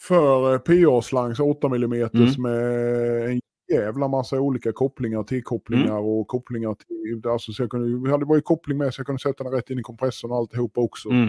för 0.00 0.52
eh, 0.52 0.58
PA-slangs 0.58 1.40
8 1.40 1.66
mm 1.66 1.92
Mm. 1.92 2.42
med 2.42 3.30
en 3.30 3.40
jävla 3.68 4.08
massa 4.08 4.40
olika 4.40 4.72
kopplingar, 4.72 5.22
T-kopplingar 5.22 5.84
Mm. 5.98 6.04
och 6.04 6.26
kopplingar 6.28 6.74
till... 6.74 7.30
Alltså 7.30 7.52
så 7.52 7.62
jag 7.62 7.70
kunde, 7.70 8.10
ja, 8.10 8.18
det 8.18 8.24
var 8.24 8.36
ju 8.36 8.42
koppling 8.42 8.78
med 8.78 8.94
så 8.94 9.00
jag 9.00 9.06
kunde 9.06 9.22
sätta 9.22 9.44
den 9.44 9.52
rätt 9.52 9.70
in 9.70 9.78
i 9.78 9.82
kompressorn 9.82 10.30
och 10.30 10.36
alltihopa 10.36 10.80
också. 10.80 11.08
Mm. 11.10 11.28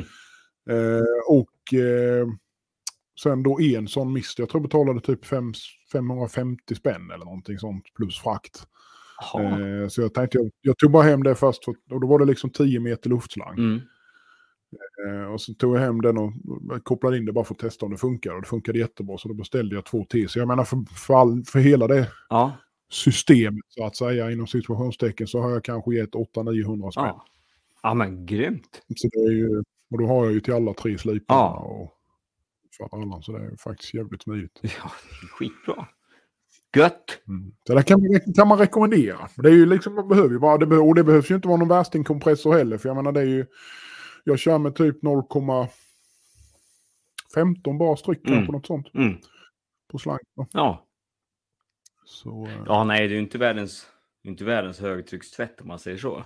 Eh, 0.69 1.03
och 1.27 1.73
eh, 1.79 2.27
sen 3.23 3.43
då 3.43 3.61
en 3.61 3.87
sån 3.87 4.13
mist. 4.13 4.39
Jag 4.39 4.49
tror 4.49 4.61
jag 4.61 4.69
betalade 4.69 5.01
typ 5.01 5.25
fem, 5.25 5.53
550 5.91 6.75
spänn 6.75 7.11
eller 7.11 7.25
någonting 7.25 7.59
sånt 7.59 7.93
plus 7.95 8.19
frakt. 8.19 8.67
Eh, 9.83 9.87
så 9.87 10.01
jag 10.01 10.13
tänkte, 10.13 10.37
jag, 10.37 10.51
jag 10.61 10.77
tog 10.77 10.91
bara 10.91 11.03
hem 11.03 11.23
det 11.23 11.35
först 11.35 11.65
för, 11.65 11.75
och 11.91 12.01
då 12.01 12.07
var 12.07 12.19
det 12.19 12.25
liksom 12.25 12.49
10 12.49 12.79
meter 12.79 13.09
luftslang. 13.09 13.57
Mm. 13.57 13.81
Eh, 15.07 15.31
och 15.33 15.41
så 15.41 15.53
tog 15.53 15.75
jag 15.75 15.81
hem 15.81 16.01
den 16.01 16.17
och 16.17 16.33
kopplade 16.83 17.17
in 17.17 17.25
det 17.25 17.31
bara 17.33 17.45
för 17.45 17.53
att 17.53 17.59
testa 17.59 17.85
om 17.85 17.91
det 17.91 17.97
funkar. 17.97 18.35
Och 18.35 18.41
det 18.41 18.47
funkade 18.47 18.79
jättebra 18.79 19.17
så 19.17 19.27
då 19.27 19.33
beställde 19.33 19.75
jag 19.75 19.85
två 19.85 20.05
till. 20.05 20.29
Så 20.29 20.39
jag 20.39 20.47
menar 20.47 20.63
för, 20.63 20.83
för, 21.07 21.13
all, 21.13 21.43
för 21.45 21.59
hela 21.59 21.87
det 21.87 22.07
Ja. 22.29 22.53
systemet 22.89 23.63
så 23.69 23.85
att 23.85 23.95
säga 23.95 24.31
inom 24.31 24.47
situationstecken 24.47 25.27
så 25.27 25.41
har 25.41 25.51
jag 25.51 25.63
kanske 25.63 25.95
gett 25.95 26.11
800-900 26.11 26.91
spänn. 26.91 27.03
Ja. 27.05 27.25
ja, 27.83 27.93
men 27.93 28.25
grymt. 28.25 28.81
Så 28.95 29.07
det 29.11 29.19
är 29.19 29.31
ju, 29.31 29.63
och 29.91 29.97
då 29.99 30.07
har 30.07 30.25
jag 30.25 30.33
ju 30.33 30.39
till 30.39 30.53
alla 30.53 30.73
tre 30.73 30.97
sliparna. 30.97 31.39
Ja. 31.39 31.57
Och 31.59 31.93
för 32.77 33.01
alla, 33.01 33.21
så 33.21 33.31
det 33.31 33.45
är 33.45 33.55
faktiskt 33.55 33.93
jävligt 33.93 34.21
smidigt. 34.21 34.59
Ja, 34.61 34.91
skitbra. 35.31 35.87
Gött. 36.75 37.19
Mm. 37.27 37.51
Det 37.67 37.83
kan, 37.83 38.01
man- 38.01 38.33
kan 38.33 38.47
man 38.47 38.57
rekommendera. 38.59 39.29
Det 39.35 39.49
är 39.49 39.53
ju 39.53 39.65
liksom, 39.65 39.95
man 39.95 40.07
behöver 40.07 40.29
ju 40.29 40.39
bara, 40.39 40.57
det 40.57 40.77
och 40.77 40.95
det 40.95 41.03
behövs 41.03 41.31
ju 41.31 41.35
inte 41.35 41.47
vara 41.47 41.57
någon 41.57 41.67
värstingkompressor 41.67 42.53
heller. 42.53 42.77
För 42.77 42.89
jag 42.89 42.95
menar 42.95 43.11
det 43.11 43.19
är 43.21 43.25
ju, 43.25 43.45
jag 44.27 44.39
kör 44.39 44.57
med 44.57 44.75
typ 44.75 45.03
0,15 45.03 47.77
bar 47.77 47.95
tryck 47.95 48.27
Mm. 48.27 48.37
kanske 48.37 48.51
något 48.51 48.65
sånt 48.67 48.87
Mm. 48.95 49.17
på 49.91 49.97
slang. 49.97 50.19
Ja. 50.51 50.85
Så, 52.05 52.45
eh, 52.47 52.63
ja, 52.65 52.83
nej, 52.83 53.07
det 53.07 53.13
är 53.13 53.15
ju 53.15 53.21
inte 53.21 53.37
världens, 53.37 53.87
inte 54.23 54.43
världens 54.45 54.79
högtryckstvätt 54.79 55.61
om 55.61 55.67
man 55.67 55.79
säger 55.79 55.97
så. 55.97 56.25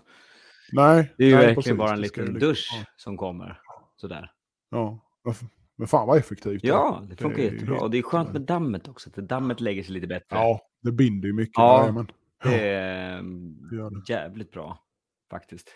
nej. 0.72 1.14
Det 1.18 1.24
är 1.24 1.28
ju 1.28 1.36
nej, 1.36 1.46
verkligen 1.46 1.56
precis, 1.64 1.78
bara 1.78 1.94
en 1.94 2.02
liten 2.02 2.24
liksom- 2.26 2.40
dusch 2.40 2.70
Ja, 2.80 2.86
som 2.98 3.18
kommer. 3.18 3.60
Sådär. 3.96 4.32
ja. 4.70 5.00
Men 5.76 5.88
fan 5.88 6.08
vad 6.08 6.18
effektivt. 6.18 6.64
Ja, 6.64 7.04
det 7.10 7.16
funkar 7.16 7.44
jättebra. 7.44 7.80
Och 7.82 7.92
det 7.92 7.98
är 7.98 8.02
skönt 8.02 8.34
med 8.34 8.42
dammet 8.42 8.88
också. 8.88 9.10
Att 9.10 9.16
dammet 9.16 9.62
lägger 9.62 9.84
sig 9.84 9.94
lite 9.94 10.08
bättre. 10.08 10.26
Ja, 10.38 10.62
det 10.82 10.92
binder 10.92 11.28
ju 11.28 11.34
mycket. 11.34 11.54
Ja. 11.58 11.88
Ja. 11.96 12.06
Det 12.50 12.68
är 12.70 13.20
mm, 13.20 13.58
jävligt 14.08 14.52
bra 14.52 14.80
faktiskt. 15.32 15.68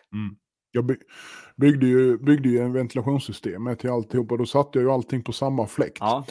Jag 0.76 0.86
by, 0.86 0.96
byggde, 1.56 1.88
ju, 1.88 2.18
byggde 2.18 2.50
ju 2.50 2.60
en 2.60 2.74
ventilationssystem 2.74 3.76
till 3.80 3.90
alltihopa. 3.90 4.38
Då 4.38 4.46
satte 4.46 4.80
jag 4.80 4.84
ju 4.84 4.92
allting 4.92 5.24
på 5.24 5.32
samma 5.32 5.68
fläkt. 5.68 5.98
Ja, 6.00 6.26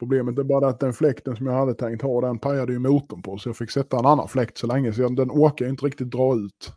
Problemet 0.00 0.38
är 0.38 0.44
bara 0.44 0.68
att 0.68 0.80
den 0.80 0.92
fläkten 0.92 1.36
som 1.36 1.46
jag 1.46 1.54
hade 1.54 1.74
tänkt 1.74 2.02
ha, 2.02 2.20
den 2.20 2.38
pajade 2.38 2.72
ju 2.72 2.78
motorn 2.78 3.22
på. 3.22 3.38
Så 3.38 3.48
jag 3.48 3.56
fick 3.56 3.70
sätta 3.70 3.98
en 3.98 4.06
annan 4.06 4.28
fläkt 4.28 4.58
så 4.58 4.66
länge. 4.66 4.92
Så 4.92 5.02
jag, 5.02 5.16
den 5.16 5.30
orkar 5.30 5.68
inte 5.68 5.86
riktigt 5.86 6.10
dra 6.10 6.36
ut. 6.36 6.72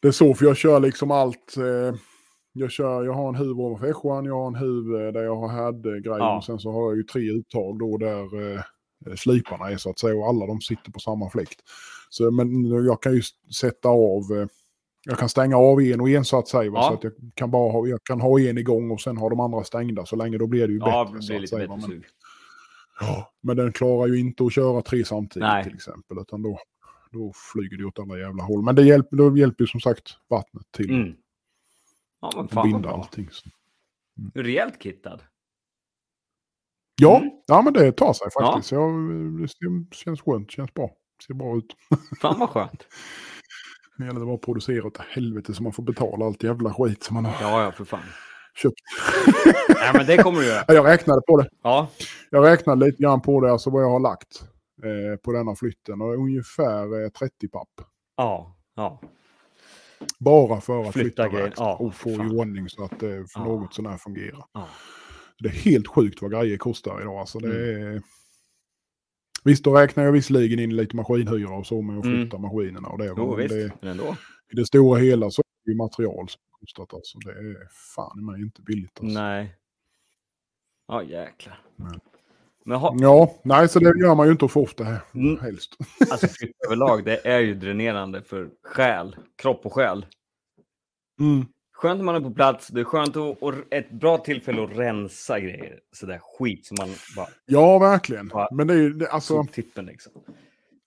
Det 0.00 0.08
är 0.08 0.12
så, 0.12 0.34
för 0.34 0.44
jag 0.44 0.56
kör 0.56 0.80
liksom 0.80 1.10
allt. 1.10 1.56
Eh, 1.56 1.94
jag, 2.52 2.70
kör, 2.70 3.04
jag 3.04 3.12
har 3.12 3.28
en 3.28 3.34
huv 3.34 3.60
ovanför 3.60 3.92
F1, 3.92 4.26
jag 4.26 4.34
har 4.34 4.46
en 4.46 4.54
huv 4.54 4.94
eh, 4.94 5.12
där 5.12 5.22
jag 5.22 5.36
har 5.36 5.48
härd-grejen. 5.48 6.18
Ja. 6.18 6.36
Och 6.36 6.44
sen 6.44 6.58
så 6.58 6.72
har 6.72 6.90
jag 6.90 6.96
ju 6.96 7.02
tre 7.02 7.30
uttag 7.30 7.78
då 7.78 7.96
där 7.96 8.54
eh, 8.54 8.62
sliparna 9.16 9.70
är 9.70 9.76
så 9.76 9.90
att 9.90 9.98
säga. 9.98 10.14
Och 10.14 10.28
alla 10.28 10.46
de 10.46 10.60
sitter 10.60 10.92
på 10.92 10.98
samma 10.98 11.30
fläkt. 11.30 11.60
Så, 12.10 12.30
men 12.30 12.64
jag 12.64 13.02
kan 13.02 13.14
ju 13.14 13.22
sätta 13.60 13.88
av 13.88 14.22
eh, 14.38 14.46
Jag 15.04 15.18
kan 15.18 15.28
stänga 15.28 15.56
av 15.56 15.80
en 15.82 16.00
och 16.00 16.08
en 16.10 16.24
så 16.24 16.38
att 16.38 16.48
säga. 16.48 16.64
Ja. 16.74 16.82
Så 16.82 16.94
att 16.94 17.04
jag 17.04 17.12
kan, 17.34 17.50
bara 17.50 17.72
ha, 17.72 17.86
jag 17.86 18.04
kan 18.04 18.20
ha 18.20 18.40
en 18.40 18.58
igång 18.58 18.90
och 18.90 19.00
sen 19.00 19.16
ha 19.16 19.28
de 19.30 19.40
andra 19.40 19.64
stängda 19.64 20.06
så 20.06 20.16
länge. 20.16 20.38
Då 20.38 20.46
blir 20.46 20.66
det 20.66 20.72
ju 20.72 20.78
Ja, 20.78 21.04
bättre. 21.04 21.22
så 21.22 21.36
att 21.42 21.48
säga, 21.48 21.68
bättre 21.68 21.88
men, 21.88 22.04
ja, 23.00 23.32
men 23.40 23.56
den 23.56 23.72
klarar 23.72 24.06
ju 24.06 24.18
inte 24.20 24.44
att 24.44 24.52
köra 24.52 24.82
tre 24.82 25.04
samtidigt 25.04 25.48
Nej. 25.48 25.64
till 25.64 25.74
exempel. 25.74 26.18
Utan 26.18 26.42
då, 26.42 26.58
då 27.12 27.32
flyger 27.52 27.76
det 27.76 27.84
åt 27.84 27.98
alla 27.98 28.18
jävla 28.18 28.42
håll. 28.42 28.62
Men 28.62 28.74
det 28.74 28.82
hjälper, 28.82 29.16
då 29.16 29.36
hjälper 29.36 29.64
ju 29.64 29.68
som 29.68 29.80
sagt 29.80 30.16
vattnet 30.28 30.66
till 30.76 30.90
Mm. 30.90 31.14
Ja, 32.20 32.30
men 32.36 32.44
att 32.44 32.52
fan 32.52 32.72
binda 32.72 32.90
allting. 32.90 33.28
Så. 33.30 33.48
Är 34.34 34.42
rejält 34.42 34.82
kittad. 34.82 35.20
Ja, 37.00 37.16
Mm. 37.18 37.30
ja, 37.46 37.62
men 37.62 37.72
det 37.72 37.92
tar 37.92 38.12
sig 38.12 38.26
faktiskt. 38.30 38.72
Ja. 38.72 38.86
det 39.40 39.96
känns 39.96 40.20
skönt, 40.20 40.50
känns 40.50 40.74
bra. 40.74 40.90
Ser 41.26 41.34
bra 41.34 41.56
ut. 41.56 41.76
Fan 42.20 42.38
vad 42.38 42.48
skönt. 42.50 42.86
Det 44.00 44.06
gäller 44.06 44.20
bara 44.26 44.34
att 44.34 44.40
producera 44.40 44.86
åt 44.86 44.98
helvete 44.98 45.54
så 45.54 45.62
man 45.62 45.72
får 45.72 45.82
betala 45.82 46.26
allt 46.26 46.42
jävla 46.42 46.74
skit 46.74 47.02
som 47.02 47.14
man 47.14 47.24
har 47.24 47.32
Ja, 47.48 47.64
ja, 47.64 47.72
för 47.72 47.84
fan. 47.84 48.00
köpt. 48.54 48.74
Nej, 49.68 49.90
men 49.94 50.06
det 50.06 50.16
kommer 50.16 50.40
du 50.40 50.46
göra. 50.46 50.64
Ja, 50.68 50.74
Jag 50.74 50.86
räknade 50.86 51.20
på 51.26 51.36
det. 51.40 51.48
Ja, 51.62 51.88
Jag 52.30 52.44
räknade 52.46 52.86
lite 52.86 53.02
grann 53.02 53.20
på 53.22 53.40
det, 53.40 53.52
alltså 53.52 53.70
vad 53.70 53.82
jag 53.82 53.90
har 53.90 54.00
lagt 54.00 54.42
eh, 54.84 55.16
på 55.16 55.32
denna 55.32 55.54
flytten. 55.56 56.00
Och 56.00 56.14
ungefär 56.14 57.04
eh, 57.04 57.08
30 57.08 57.48
papp. 57.48 57.68
ja, 58.16 58.56
ja. 58.76 59.00
Bara 60.18 60.60
för 60.60 60.84
att 60.84 60.92
Flytta 60.92 61.30
flytta, 61.30 61.52
Ja, 61.56 61.76
och 61.76 61.94
få 61.94 62.16
fan. 62.16 62.32
i 62.32 62.38
ordning 62.40 62.68
så 62.68 62.84
att 62.84 63.00
det 63.00 63.30
för 63.30 63.40
Ja. 63.40 63.44
något 63.44 63.74
sånär 63.74 63.96
fungerar. 63.96 64.44
ja. 64.52 64.68
Det 65.38 65.48
är 65.48 65.52
helt 65.52 65.86
sjukt 65.88 66.22
vad 66.22 66.30
grejer 66.32 66.56
kostar 66.56 67.00
idag. 67.00 67.16
Alltså 67.16 67.38
det 67.38 67.74
Mm. 67.80 68.02
Visst, 69.44 69.64
då 69.64 69.74
räknar 69.76 70.04
jag 70.04 70.12
visserligen 70.12 70.58
in 70.58 70.76
lite 70.76 70.96
maskinhyra 70.96 71.50
och 71.54 71.66
så 71.66 71.82
med 71.82 71.98
att 71.98 72.04
Mm. 72.04 72.20
flytta 72.20 72.38
maskinerna. 72.38 72.88
Och 72.88 72.98
det, 72.98 73.14
Jo, 73.16 73.36
men 73.36 73.48
det, 73.48 73.72
Men 73.80 73.90
ändå. 73.90 74.16
I 74.52 74.56
det 74.56 74.66
stora 74.66 74.98
hela 74.98 75.30
så 75.30 75.42
är 75.66 75.70
det 75.70 75.76
material 75.76 76.28
som 76.28 76.40
kostat. 76.60 76.94
Alltså. 76.94 77.18
Det 77.18 77.30
är 77.30 77.68
fan 77.96 78.18
i 78.18 78.22
mig 78.22 78.40
inte 78.42 78.62
billigt. 78.62 79.00
Alltså. 79.00 79.20
Nej. 79.20 79.54
Ja, 80.88 81.02
jäklar. 81.02 81.60
Nej. 81.76 81.98
Men 82.64 82.78
ha, 82.78 82.96
Ja, 83.00 83.34
nej, 83.42 83.68
så 83.68 83.78
det 83.78 83.98
gör 84.00 84.14
man 84.14 84.26
ju 84.26 84.32
inte 84.32 84.48
för 84.48 84.60
ofta 84.60 84.84
här, 84.84 85.00
Mm. 85.14 85.38
helst. 85.40 85.76
alltså 86.10 86.26
överlag, 86.66 87.04
det 87.04 87.26
är 87.26 87.38
ju 87.40 87.54
dränerande 87.54 88.22
för 88.22 88.50
själ, 88.62 89.16
kropp 89.36 89.66
och 89.66 89.72
själ. 89.72 90.06
Mm. 91.20 91.46
Skönt 91.80 91.98
när 91.98 92.04
man 92.04 92.14
är 92.14 92.20
på 92.20 92.30
plats, 92.30 92.68
det 92.68 92.80
är 92.80 92.84
skönt 92.84 93.16
att, 93.16 93.42
och 93.42 93.54
ett 93.70 93.90
bra 93.90 94.18
tillfälle 94.18 94.64
att 94.64 94.76
rensa 94.78 95.40
grejer. 95.40 95.80
Sådär 95.92 96.18
skit 96.22 96.66
som 96.66 96.76
man 96.80 96.88
bara 97.16 97.26
Ja, 97.46 97.78
verkligen. 97.78 98.30
Ja. 98.32 98.48
Men 98.52 98.66
det 98.66 98.74
är 98.74 98.78
ju, 98.78 99.06
alltså, 99.10 99.34
soptippen 99.42 99.86
liksom. 99.86 100.12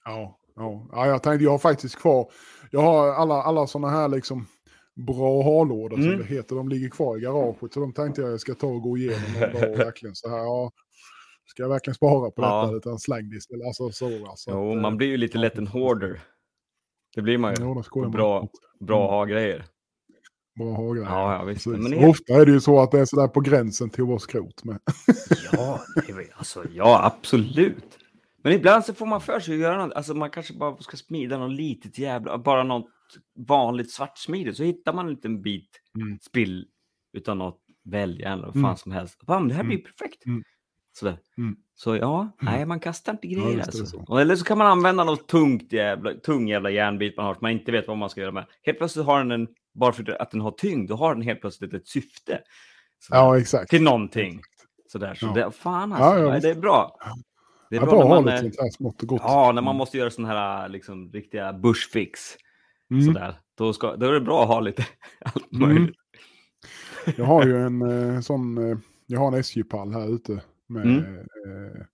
ja, 0.06 0.38
ja, 0.56 0.88
ja, 0.92 1.08
jag 1.08 1.24
tänkte, 1.24 1.44
jag 1.44 1.52
har 1.52 1.58
faktiskt 1.58 1.96
kvar, 1.96 2.32
jag 2.72 2.82
har 2.82 3.08
alla, 3.14 3.34
alla 3.44 3.68
sådana 3.68 3.90
här 3.90 4.08
liksom 4.08 4.48
bra 4.96 5.44
harlådor 5.44 5.98
Mm. 5.98 6.10
som 6.12 6.18
det 6.20 6.36
heter, 6.36 6.56
de 6.56 6.70
ligger 6.70 6.90
kvar 6.90 7.18
i 7.18 7.22
garaget. 7.22 7.74
Så 7.74 7.80
de 7.80 7.94
tänkte 7.94 8.22
jag 8.22 8.32
jag 8.32 8.40
ska 8.40 8.54
ta 8.56 8.68
och 8.68 8.82
gå 8.82 8.98
igenom 8.98 9.44
och 9.56 9.80
verkligen 9.80 10.16
så 10.16 10.30
här, 10.30 10.38
ja, 10.38 10.72
ska 11.46 11.64
jag 11.64 11.70
verkligen 11.70 11.96
spara 11.96 12.32
på 12.32 12.42
Ja. 12.42 12.62
detta? 12.66 12.76
Utan 12.78 13.00
släng 13.00 13.30
det 13.30 13.36
istället. 13.36 13.68
Alltså 13.68 13.90
så 13.92 14.28
alltså. 14.28 14.52
Jo, 14.52 14.72
att, 14.72 14.82
man 14.82 14.94
eh, 14.94 14.98
blir 14.98 15.08
ju 15.08 15.18
lite 15.18 15.38
lätt 15.38 15.58
en 15.58 15.68
hoarder. 15.68 16.22
Det 17.16 17.22
blir 17.22 17.38
man 17.38 17.54
ju. 17.60 17.84
Ja, 17.94 18.10
bra, 18.10 18.48
bra 18.80 19.08
ha-grejer. 19.10 19.66
Bra 20.56 20.74
ha-grejer. 20.74 21.08
Ja, 21.10 21.34
ja, 21.34 21.44
visst. 21.44 21.66
Men 21.66 21.92
det- 21.92 22.08
Ofta 22.08 22.34
är 22.34 22.46
det 22.46 22.52
ju 22.52 22.60
så 22.60 22.80
att 22.82 22.92
det 22.92 23.00
är 23.00 23.06
sådär 23.06 23.28
på 23.28 23.40
gränsen 23.42 23.90
till 23.90 24.02
att 24.04 24.08
vara 24.10 24.20
skrot 24.20 24.64
med. 24.64 24.80
Ja, 25.52 25.80
var- 26.14 26.26
alltså, 26.38 26.64
ja, 26.74 27.06
absolut. 27.06 27.98
Men 28.44 28.54
ibland 28.54 28.86
så 28.86 28.94
får 28.94 29.06
man 29.06 29.22
för 29.22 29.40
sig 29.40 29.54
att 29.54 29.60
göra 29.62 29.86
något. 29.86 29.94
Alltså 29.96 30.14
man 30.14 30.30
kanske 30.30 30.54
bara 30.54 30.78
ska 30.78 30.98
smida 30.98 31.38
något 31.38 31.52
litet 31.52 31.98
jävla, 31.98 32.38
bara 32.38 32.64
något 32.64 32.88
vanligt 33.48 33.92
svartsmide. 33.92 34.54
Så 34.54 34.64
hittar 34.64 34.94
man 34.94 35.06
en 35.08 35.14
liten 35.14 35.42
bit 35.42 35.70
Mm. 35.96 36.20
spill 36.22 36.66
utan 37.14 37.38
något 37.38 37.60
väljärn 37.86 38.34
eller 38.34 38.46
vad 38.46 38.54
fan 38.54 38.64
Mm. 38.64 38.78
som 38.78 38.92
helst. 38.92 39.22
Bam, 39.26 39.48
det 39.48 39.54
här 39.56 39.64
blir 39.64 39.78
Mm. 39.78 39.86
perfekt. 39.86 40.26
Mm. 40.26 40.44
Sådär. 41.00 41.18
Mm. 41.38 41.56
Så 41.76 41.96
ja, 41.96 42.30
nej, 42.42 42.66
man 42.66 42.80
kastar 42.80 43.12
inte 43.14 43.28
Ja, 43.28 43.42
grejer 43.44 43.58
det 43.58 43.64
alltså. 43.64 43.86
så. 43.86 44.18
Eller 44.18 44.36
så 44.36 44.46
kan 44.46 44.58
man 44.58 44.68
använda 44.68 45.04
något 45.04 45.28
tungt 45.28 45.74
jävla, 45.74 46.14
tung 46.14 46.48
jävla 46.48 46.70
järnbit 46.70 47.18
man 47.18 47.26
har 47.26 47.34
som 47.34 47.40
man 47.42 47.52
inte 47.52 47.72
vet 47.72 47.88
vad 47.88 47.98
man 47.98 48.10
ska 48.10 48.22
göra 48.22 48.32
med. 48.32 48.46
Helt 48.62 48.78
plötsligt 48.78 49.06
har 49.06 49.18
den 49.20 49.32
en, 49.32 49.48
bara 49.74 49.94
för 49.94 50.22
att 50.22 50.32
den 50.32 50.42
har 50.42 50.52
tyngd, 50.52 50.90
då 50.90 50.96
har 50.96 51.14
den 51.16 51.24
helt 51.24 51.42
plötsligt 51.42 51.74
ett 51.74 51.88
syfte. 51.88 52.42
Sådär. 53.00 53.20
Ja, 53.20 53.40
exakt. 53.40 53.70
Till 53.70 53.84
någonting. 53.84 54.42
Sådär, 54.92 55.16
så 55.16 55.26
Ja. 55.26 55.34
det, 55.34 55.52
fan 55.52 55.94
alltså, 55.94 56.24
ja, 56.24 56.32
nej, 56.32 56.42
det 56.42 56.50
är 56.50 56.56
bra. 56.56 56.98
Det 57.70 57.76
är 57.76 57.80
Ja, 57.82 57.86
bra 57.86 57.92
bra 57.92 58.02
att 58.02 58.10
när 58.10 58.16
ha 58.16 58.22
man, 58.22 58.44
lite 58.46 58.48
är, 58.48 58.52
sånt 58.62 58.74
smått 58.74 59.02
och 59.02 59.08
gott. 59.08 59.22
ja, 59.24 59.52
när 59.52 59.62
man 59.62 59.76
måste 59.76 59.98
göra 59.98 60.10
sån 60.10 60.26
här 60.26 60.70
liksom, 60.70 61.12
riktiga 61.12 61.54
bushfix. 61.54 62.20
Mm. 62.92 63.06
Sådär. 63.06 63.40
Då, 63.58 63.74
ska, 63.74 63.96
då 63.96 64.06
är 64.06 64.12
det 64.12 64.22
bra 64.22 64.42
att 64.42 64.48
ha 64.48 64.60
lite 64.60 64.86
allt 65.26 65.52
Mm. 65.54 65.68
möjligt. 65.76 65.96
Jag 67.18 67.26
har 67.26 67.46
ju 67.46 67.58
en 67.58 67.82
eh, 68.16 68.20
sån, 68.22 68.58
eh, 68.72 68.78
jag 69.06 69.20
har 69.20 69.28
en 69.28 69.34
SJ-pall 69.40 69.94
här 69.94 70.16
ute 70.16 70.42
med, 70.68 70.86
Mm. 70.86 71.18
eh, 71.20 71.86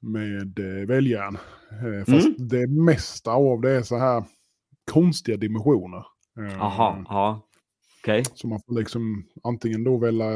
med 0.00 0.58
eh, 0.58 0.86
väljärn. 0.86 1.38
Eh, 1.70 2.04
fast 2.14 2.26
Mm. 2.26 2.48
det 2.48 2.66
mesta 2.66 3.30
av 3.32 3.60
det 3.60 3.70
är 3.70 3.82
så 3.82 3.96
här 3.98 4.24
konstiga 4.90 5.36
dimensioner. 5.36 6.06
Jaha, 6.38 7.04
ja. 7.08 7.44
Okej. 8.02 8.24
Så 8.34 8.48
man 8.48 8.60
får 8.66 8.74
liksom 8.74 9.24
antingen 9.42 9.84
då 9.84 9.98
välja, 9.98 10.26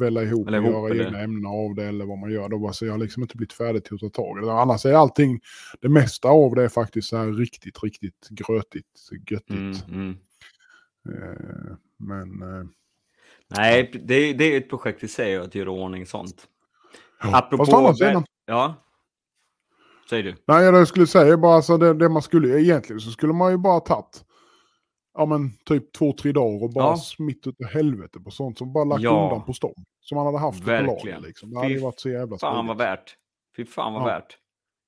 välja 0.00 0.22
ihop 0.22 0.46
och 0.46 0.52
göra 0.54 0.90
eller- 0.90 1.06
egna 1.06 1.20
ämnen 1.20 1.46
av 1.46 1.74
det 1.74 1.84
eller 1.84 2.06
vad 2.06 2.18
man 2.18 2.30
gör. 2.30 2.48
Då, 2.48 2.72
så 2.72 2.86
jag 2.86 2.92
har 2.92 2.98
liksom 2.98 3.22
inte 3.22 3.36
blivit 3.36 3.52
färdig 3.52 3.84
till 3.84 3.94
att 3.94 4.00
ta 4.00 4.08
tag 4.08 4.38
i 4.38 4.46
det. 4.46 4.52
Annars 4.52 4.86
är 4.86 4.92
allting, 4.92 5.40
det 5.80 5.88
mesta 5.88 6.28
av 6.28 6.54
det 6.54 6.62
är 6.64 6.68
faktiskt 6.68 7.08
så 7.08 7.16
här 7.16 7.32
riktigt, 7.32 7.82
riktigt 7.82 8.28
grötigt, 8.30 8.86
göttigt. 9.30 9.50
Mm, 9.88 9.92
mm. 9.92 10.16
Eh, 11.08 11.76
men 11.96 12.42
eh, 12.42 12.64
Nej, 13.56 13.90
det, 14.04 14.32
det 14.32 14.44
är 14.44 14.58
ett 14.58 14.70
projekt 14.70 15.04
i 15.04 15.08
sig 15.08 15.36
att 15.36 15.54
göra 15.54 15.70
ordning 15.70 16.06
sånt. 16.06 16.46
ja. 17.22 17.38
Apropå... 17.38 17.64
Fast 17.64 17.74
å 17.74 17.76
andra 17.76 17.94
sidan, 17.94 18.24
Ja. 18.46 18.74
Säger 20.10 20.22
du. 20.22 20.34
Nej, 20.46 20.64
jag 20.64 20.88
skulle 20.88 21.06
säga 21.06 21.36
bara 21.36 21.54
alltså 21.56 21.76
det, 21.78 21.94
det 21.94 22.08
man 22.08 22.22
skulle 22.22 22.60
egentligen 22.60 23.00
så 23.00 23.10
skulle 23.10 23.32
man 23.32 23.50
ju 23.50 23.58
bara 23.58 23.80
tagit 23.80 24.24
ja 25.18 25.26
men 25.26 25.50
typ 25.64 25.92
två, 25.92 26.12
tre 26.12 26.32
dagar 26.32 26.62
och 26.64 26.72
bara 26.72 26.84
Ja. 26.84 26.96
smitt 26.96 27.46
ut 27.46 27.60
i 27.60 27.64
helvete 27.64 28.20
på 28.20 28.30
sånt 28.30 28.58
som 28.58 28.72
bara 28.72 28.84
lagt 28.84 29.02
Ja. 29.02 29.24
undan 29.24 29.46
på 29.46 29.52
stång. 29.52 29.74
Som 30.00 30.16
man 30.16 30.26
hade 30.26 30.38
haft 30.38 30.58
det 30.58 30.64
på 30.64 30.70
Verkligen. 30.70 31.14
lager 31.16 31.26
liksom. 31.28 31.50
Det 31.50 31.56
hade 31.58 31.74
Fy 31.74 31.80
varit 31.80 32.00
så 32.00 32.08
jävla 32.10 32.38
Fan 32.38 32.66
vad 32.66 32.76
smidigt. 32.76 32.80
värt. 32.92 33.16
Fy 33.56 33.64
fan 33.64 33.92
vad 33.92 34.02
Ja. 34.02 34.06
värt. 34.06 34.36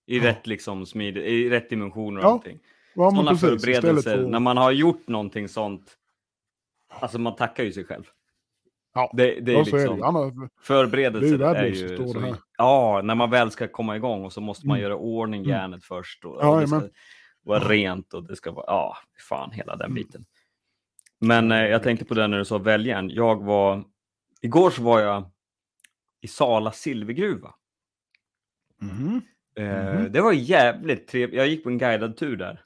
I 0.07 0.19
Ja. 0.19 0.25
rätt 0.25 0.47
liksom 0.47 0.87
smidig, 0.87 1.23
i 1.27 1.51
rätt 1.51 1.71
dimensioner 1.71 2.19
och 2.21 2.25
Ja, 2.27 2.31
allting. 2.33 2.59
Ja, 2.95 3.11
Sådana 3.11 3.31
precis. 3.31 3.49
Förberedelser, 3.49 4.16
för- 4.16 4.27
när 4.29 4.40
man 4.40 4.57
har 4.57 4.71
gjort 4.71 5.09
någonting 5.09 5.49
sånt. 5.49 5.97
Alltså 7.01 7.19
man 7.19 7.37
tackar 7.37 7.64
ju 7.64 7.73
sig 7.73 7.85
själv. 7.85 8.05
Ja, 8.95 9.11
Det, 9.16 9.40
det 9.40 9.53
är 9.53 9.57
ja, 9.59 9.64
så 9.64 9.77
är 9.77 9.81
det 9.81 9.95
liksom. 9.95 10.16
Annars, 10.16 10.51
förberedelser 10.62 11.38
det 11.38 11.47
är 11.47 11.55
är 11.55 11.66
ju... 11.66 11.97
Så, 11.97 12.37
ja, 12.59 13.01
när 13.05 13.14
man 13.14 13.31
väl 13.31 13.51
ska 13.51 13.69
komma 13.69 13.97
igång 13.97 14.25
och 14.25 14.33
så 14.33 14.40
måste 14.40 14.66
man 14.66 14.77
Mm. 14.77 14.83
göra 14.83 14.97
ordning 14.97 15.40
Mm. 15.40 15.51
järnet 15.51 15.85
först. 15.85 16.25
Och, 16.25 16.38
Ja, 16.40 16.62
och. 16.62 16.69
Vara 17.42 17.68
rent 17.68 18.14
och 18.14 18.24
det 18.29 18.37
ska 18.37 18.53
vara... 18.53 18.64
Ja, 18.66 18.96
fan 19.29 19.50
hela 19.50 19.76
den 19.76 19.87
Mm. 19.90 19.94
biten. 19.94 20.24
Men 21.18 21.53
eh, 21.53 21.59
jag 21.66 21.83
tänkte 21.83 22.05
på 22.05 22.14
det 22.14 22.26
när 22.29 22.38
du 22.38 22.44
sa 22.44 22.59
väljaren. 22.59 23.11
Jag 23.11 23.44
var... 23.44 23.85
Igår 24.42 24.70
så 24.70 24.83
var 24.83 25.00
jag 25.00 25.31
i 26.20 26.29
Sala 26.29 26.72
silvergruva. 26.72 27.55
Mhm. 28.81 29.20
Eh, 29.57 29.94
Mhm. 29.94 30.12
Det 30.12 30.20
var 30.20 30.33
jävligt 30.33 31.09
trevligt. 31.09 31.37
Jag 31.38 31.48
gick 31.48 31.62
på 31.62 31.68
en 31.70 31.79
guidad 31.79 32.16
tur 32.16 32.37
där. 32.37 32.64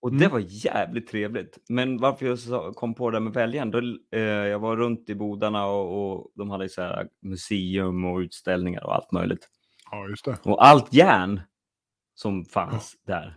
Och 0.00 0.10
det 0.10 0.24
Mm. 0.24 0.30
var 0.32 0.42
jävligt 0.48 1.08
trevligt. 1.08 1.58
Men 1.68 1.98
varför 1.98 2.26
jag 2.50 2.74
kom 2.74 2.94
på 2.94 3.10
det 3.10 3.20
med 3.20 3.32
väljaren, 3.32 3.70
då, 3.70 3.78
eh, 4.12 4.20
jag 4.22 4.58
var 4.58 4.76
runt 4.76 5.10
i 5.10 5.14
bodarna 5.14 5.66
och, 5.66 6.12
och 6.18 6.32
de 6.34 6.50
hade 6.50 6.68
så 6.68 6.82
här 6.82 7.08
museum 7.22 8.04
och 8.04 8.18
utställningar 8.18 8.84
och 8.84 8.94
allt 8.94 9.12
möjligt. 9.12 9.48
Ja, 9.90 10.08
just 10.08 10.24
det. 10.24 10.38
Och 10.42 10.66
allt 10.66 10.92
järn 10.92 11.40
som 12.14 12.44
fanns 12.44 12.96
där, 13.06 13.36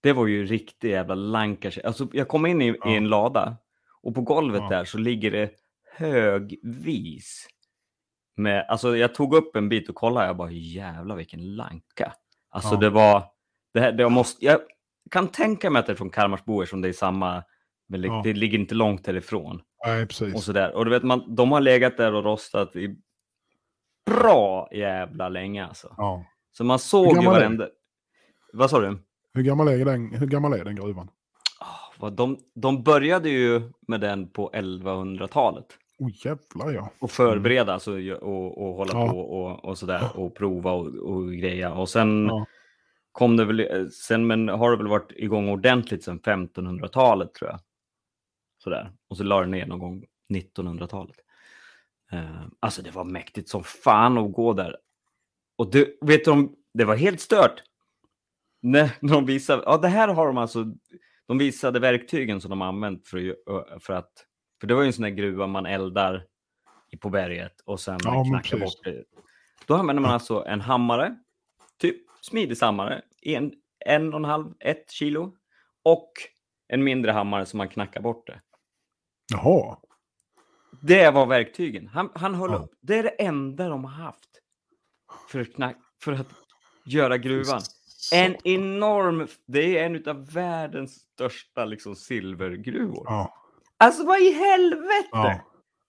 det 0.00 0.12
var 0.12 0.26
ju 0.26 0.46
riktig 0.46 0.90
jävla 0.90 1.14
lankars. 1.14 1.78
Alltså 1.78 2.08
jag 2.12 2.28
kom 2.28 2.46
in 2.46 2.62
i, 2.62 2.76
Ja. 2.80 2.90
i 2.90 2.96
en 2.96 3.08
lada 3.08 3.56
och 4.02 4.14
på 4.14 4.20
golvet 4.20 4.62
Ja. 4.62 4.68
där 4.68 4.84
så 4.84 4.98
ligger 4.98 5.30
det 5.30 5.50
högvis 5.96 7.48
med, 8.36 8.66
alltså 8.68 8.96
jag 8.96 9.14
tog 9.14 9.34
upp 9.34 9.56
en 9.56 9.68
bit 9.68 9.88
och 9.88 9.94
kollade, 9.94 10.26
jag 10.26 10.36
bara 10.36 10.50
jävlar 10.50 11.16
vilken 11.16 11.56
lanka. 11.56 12.12
Alltså 12.50 12.74
Ja. 12.74 12.80
det 12.80 12.90
var, 12.90 13.22
det 13.74 13.80
här, 13.80 13.92
det 13.92 14.02
jag 14.02 14.12
måste, 14.12 14.44
jag 14.44 14.60
kan 15.10 15.28
tänka 15.28 15.70
mig 15.70 15.80
att 15.80 15.86
det 15.86 15.92
är 15.92 15.96
från 15.96 16.10
Kalmarsbo 16.10 16.66
som 16.66 16.80
det 16.80 16.88
är 16.88 16.92
samma, 16.92 17.44
men 17.88 18.00
det, 18.00 18.20
det 18.24 18.32
ligger 18.32 18.58
inte 18.58 18.74
långt 18.74 19.06
härifrån. 19.06 19.62
Nej, 19.86 20.02
Och 20.02 20.08
precis. 20.08 20.44
sådär. 20.44 20.74
Och 20.74 20.84
du 20.84 20.90
vet, 20.90 21.02
man, 21.02 21.34
de 21.34 21.52
har 21.52 21.60
legat 21.60 21.96
där 21.96 22.14
och 22.14 22.24
rostat 22.24 22.76
i 22.76 22.96
bra 24.06 24.68
jävla 24.72 25.28
länge 25.28 25.66
alltså. 25.66 25.94
Så 26.52 26.64
man 26.64 26.78
såg 26.78 27.16
ju 27.22 27.26
varenda... 27.26 27.68
Vad 28.52 28.70
sa 28.70 28.80
du? 28.80 28.98
Hur, 29.34 29.42
gammal 29.42 29.68
är 29.68 29.84
den, 29.84 30.14
hur 30.14 30.26
gammal 30.26 30.52
är 30.52 30.64
den 30.64 30.76
gruvan? 30.76 31.10
Vad 31.98 32.12
de, 32.12 32.38
de 32.54 32.82
började 32.82 33.28
ju 33.30 33.62
med 33.88 34.00
den 34.00 34.28
på 34.30 34.50
1100-talet. 34.54 35.66
Oj, 35.98 36.20
jävlar 36.24 36.72
ja. 36.72 36.90
Och 36.98 37.10
förbereda 37.10 37.72
alltså, 37.74 37.98
ju- 37.98 38.14
och, 38.14 38.58
och 38.68 38.74
hålla 38.74 38.92
Ja. 38.94 39.08
på 39.10 39.20
och, 39.20 39.64
och 39.64 39.78
sådär. 39.78 40.08
Och 40.14 40.34
prova 40.34 40.72
och, 40.72 40.86
och 40.94 41.32
greja. 41.32 41.72
Och 41.74 41.88
sen 41.88 42.26
Ja. 42.26 42.46
kom 43.12 43.36
det 43.36 43.44
väl, 43.44 43.90
sen 43.92 44.26
men 44.26 44.48
har 44.48 44.70
det 44.70 44.76
väl 44.76 44.88
varit 44.88 45.12
igång 45.12 45.48
ordentligt 45.48 46.04
sedan 46.04 46.20
1500-talet 46.20 47.34
tror 47.34 47.50
jag. 47.50 47.60
Sådär. 48.58 48.92
Och 49.08 49.16
så 49.16 49.22
la 49.24 49.40
det 49.40 49.46
ner 49.46 49.66
någon 49.66 49.78
gång 49.78 50.04
1900-talet. 50.30 51.16
Eh, 52.12 52.42
alltså 52.60 52.82
det 52.82 52.90
var 52.90 53.04
mäktigt 53.04 53.48
som 53.48 53.64
fan 53.64 54.18
att 54.18 54.32
gå 54.32 54.52
där. 54.52 54.76
Och 55.58 55.70
du, 55.70 55.98
vet 56.00 56.24
du, 56.24 56.30
om- 56.30 56.54
det 56.74 56.84
var 56.84 56.96
helt 56.96 57.20
stört. 57.20 57.62
När 58.60 58.90
de 59.00 59.26
visade, 59.26 59.62
ja 59.66 59.76
det 59.78 59.88
här 59.88 60.08
har 60.08 60.26
de 60.26 60.38
alltså, 60.38 60.64
de 61.26 61.38
visade 61.38 61.80
verktygen 61.80 62.40
som 62.40 62.50
de 62.50 62.62
använt 62.62 63.08
för 63.08 63.36
för 63.80 63.92
att, 63.94 64.12
för 64.60 64.66
det 64.66 64.74
var 64.74 64.82
ju 64.82 64.86
en 64.86 64.92
sån 64.92 65.02
där 65.02 65.10
gruva 65.10 65.46
man 65.46 65.66
eldar 65.66 66.24
på 67.00 67.10
berget 67.10 67.60
och 67.64 67.80
sen 67.80 67.98
Ja, 68.04 68.24
knackar 68.24 68.58
bort 68.58 68.84
det. 68.84 69.04
Då 69.66 69.74
använder 69.74 70.02
man 70.02 70.10
alltså 70.10 70.44
en 70.46 70.60
hammare, 70.60 71.16
typ 71.78 71.96
smidig 72.20 72.56
hammare, 72.60 73.02
en, 73.22 73.52
en 73.84 74.12
och 74.14 74.18
en 74.20 74.24
halv, 74.24 74.52
ett 74.60 74.90
kilo 74.90 75.36
och 75.82 76.12
en 76.68 76.84
mindre 76.84 77.10
hammare 77.12 77.46
som 77.46 77.58
man 77.58 77.68
knackar 77.68 78.00
bort 78.00 78.26
det. 78.26 78.40
Jaha. 79.32 79.76
Det 80.82 81.10
var 81.10 81.26
verktygen. 81.26 81.86
Han, 81.88 82.10
han 82.14 82.34
höll 82.34 82.50
Ja. 82.50 82.56
upp. 82.58 82.70
Det 82.80 82.98
är 82.98 83.02
det 83.02 83.08
enda 83.08 83.68
de 83.68 83.84
har 83.84 83.92
haft 84.04 84.28
för 85.30 85.40
att, 85.40 85.54
knack, 85.54 85.76
för 86.02 86.12
att 86.12 86.28
göra 86.84 87.18
gruvan. 87.18 87.60
En 88.12 88.36
enorm, 88.44 89.28
det 89.46 89.78
är 89.78 89.86
en 89.86 90.08
av 90.08 90.32
världens 90.32 90.94
största 90.94 91.64
liksom, 91.64 91.96
silvergruvor. 91.96 93.02
Ja. 93.04 93.34
Alltså 93.76 94.06
vad 94.06 94.20
i 94.20 94.32
helvete! 94.32 95.08
Ja. 95.12 95.40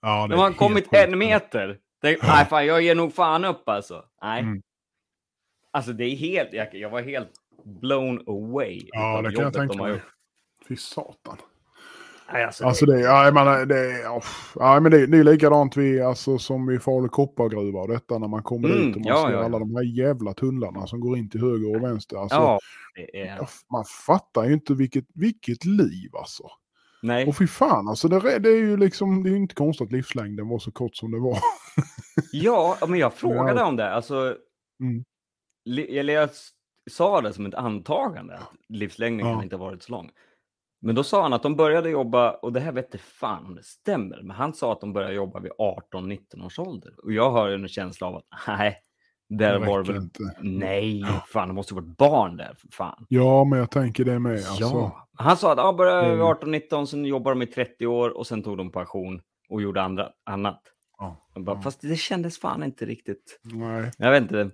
ja 0.02 0.28
det 0.28 0.36
De 0.36 0.40
har 0.40 0.54
kommit 0.54 0.94
en 0.94 1.18
meter. 1.18 1.80
Det, 2.02 2.24
nej, 2.24 2.46
fan, 2.46 2.66
jag 2.66 2.82
ger 2.82 2.96
nog 2.96 3.14
fan 3.14 3.46
upp 3.46 3.70
alltså. 3.70 4.06
Nej. 4.22 4.42
Mm. 4.42 4.62
Alltså 5.72 5.94
det 5.94 6.04
är 6.04 6.16
helt, 6.16 6.54
jag, 6.54 6.76
jag 6.76 6.90
var 6.90 7.02
helt 7.02 7.32
blown 7.64 8.24
away. 8.28 8.82
Ja, 8.88 9.22
det 9.22 9.32
kan 9.32 9.44
jag 9.44 9.54
tänka 9.54 9.84
mig. 9.84 10.02
Fy 10.68 10.76
satan. 10.76 11.38
Nej, 12.34 12.44
alltså, 12.44 12.66
Alltså 12.66 12.86
det, 12.86 13.00
ja, 13.00 13.26
jag 13.26 13.34
menar, 13.34 13.66
det, 13.66 14.00
ja, 14.00 14.22
ja, 14.56 14.80
men 14.80 14.92
det, 14.92 15.08
det 15.08 15.18
är 15.18 15.24
likadant 15.24 15.78
vi, 15.78 16.02
alltså, 16.02 16.38
som 16.38 16.70
i 16.72 16.80
Falu 16.80 17.10
koppargruva 17.10 17.80
och 17.80 17.88
detta 17.88 18.18
när 18.18 18.28
man 18.28 18.44
kommer 18.44 18.70
Mm, 18.70 18.86
dit 18.88 18.96
och 18.96 19.02
man 19.02 19.08
ja, 19.10 19.26
ser 19.28 19.34
ja, 19.34 19.40
ja. 19.40 19.46
alla 19.46 19.60
de 19.60 19.76
här 19.76 19.84
jävla 19.84 20.34
tunnlarna 20.34 20.88
som 20.88 21.00
går 21.00 21.18
in 21.18 21.30
till 21.30 21.42
höger 21.42 21.76
och 21.76 21.84
vänster. 21.84 22.18
Alltså, 22.18 22.38
ja, 22.38 22.60
är... 23.14 23.40
Man 23.72 23.86
fattar 24.08 24.46
ju 24.46 24.54
inte 24.54 24.74
vilket, 24.74 25.06
vilket 25.14 25.66
liv 25.66 26.10
alltså. 26.16 26.44
Nej. 27.02 27.28
Och 27.28 27.38
fy 27.38 27.48
fan 27.48 27.88
alltså, 27.88 28.08
det, 28.08 28.40
det 28.40 28.50
är 28.50 28.58
ju 28.58 28.78
liksom, 28.78 29.24
det 29.24 29.30
är 29.30 29.36
inte 29.36 29.56
konstigt 29.56 29.86
att 29.86 29.92
livslängden 29.92 30.48
var 30.48 30.60
så 30.60 30.72
kort 30.72 30.96
som 30.96 31.12
det 31.12 31.20
var. 31.20 31.38
Ja, 32.32 32.78
men 32.88 33.00
jag 33.00 33.14
frågade 33.14 33.64
om 33.64 33.76
det. 33.76 33.94
Alltså, 33.94 34.36
Mm. 34.82 35.04
li- 35.66 35.98
eller 36.00 36.14
jag 36.14 36.30
sa 36.92 37.22
det 37.22 37.34
som 37.34 37.46
ett 37.46 37.54
antagande, 37.54 38.36
att 38.36 38.50
livslängden 38.70 39.28
Ja. 39.28 39.34
kan 39.34 39.44
inte 39.44 39.56
ha 39.56 39.66
varit 39.66 39.84
så 39.84 39.92
lång. 39.92 40.12
Men 40.82 40.96
då 40.96 41.04
sa 41.04 41.22
han 41.22 41.34
att 41.34 41.44
de 41.44 41.56
började 41.56 41.90
jobba, 41.90 42.32
och 42.32 42.54
det 42.54 42.60
här 42.60 42.72
vet 42.72 42.86
inte 42.86 42.98
fan 42.98 43.46
om 43.46 43.56
det 43.56 43.64
stämmer, 43.64 44.22
men 44.22 44.36
han 44.36 44.54
sa 44.54 44.72
att 44.72 44.82
de 44.82 44.94
började 44.94 45.14
jobba 45.14 45.40
vid 45.40 45.52
18-19 45.94 46.46
års 46.46 46.60
ålder. 46.60 46.94
Och 47.04 47.14
jag 47.14 47.32
har 47.32 47.50
en 47.50 47.68
känsla 47.68 48.08
av 48.08 48.16
att 48.16 48.26
nej, 48.48 48.78
där 49.30 49.60
Det 49.60 49.66
var 49.66 49.84
väl... 49.84 49.96
inte. 49.96 50.20
Nej, 50.42 51.04
fan, 51.28 51.48
det 51.48 51.54
måste 51.54 51.74
ha 51.74 51.82
varit 51.82 51.98
barn 51.98 52.38
där, 52.38 52.56
för 52.58 52.68
fan. 52.72 53.06
Ja, 53.10 53.44
men 53.44 53.60
jag 53.60 53.72
tänker 53.72 54.06
det 54.06 54.20
med. 54.20 54.34
Alltså. 54.34 54.64
Ja. 54.64 55.08
Han 55.14 55.38
sa 55.38 55.52
att 55.52 55.58
ja, 55.58 55.74
började 55.74 56.10
vid 56.10 56.20
Mm. 56.20 56.28
18-19, 56.28 56.86
sen 56.86 57.06
jobbade 57.06 57.36
de 57.36 57.42
i 57.42 57.48
30 57.48 57.88
år 57.88 58.18
och 58.18 58.28
sen 58.28 58.44
tog 58.44 58.58
de 58.58 58.72
pension 58.72 59.22
och 59.50 59.62
gjorde 59.62 59.82
andra, 59.82 60.10
annat. 60.26 60.62
Ja. 60.98 61.30
Jag 61.34 61.44
bara. 61.44 61.62
Fast 61.62 61.82
det 61.82 61.96
kändes 61.96 62.40
fan 62.40 62.64
inte 62.64 62.86
riktigt. 62.86 63.40
Nej. 63.44 63.92
Jag 63.98 64.12
vet 64.12 64.22
inte. 64.22 64.52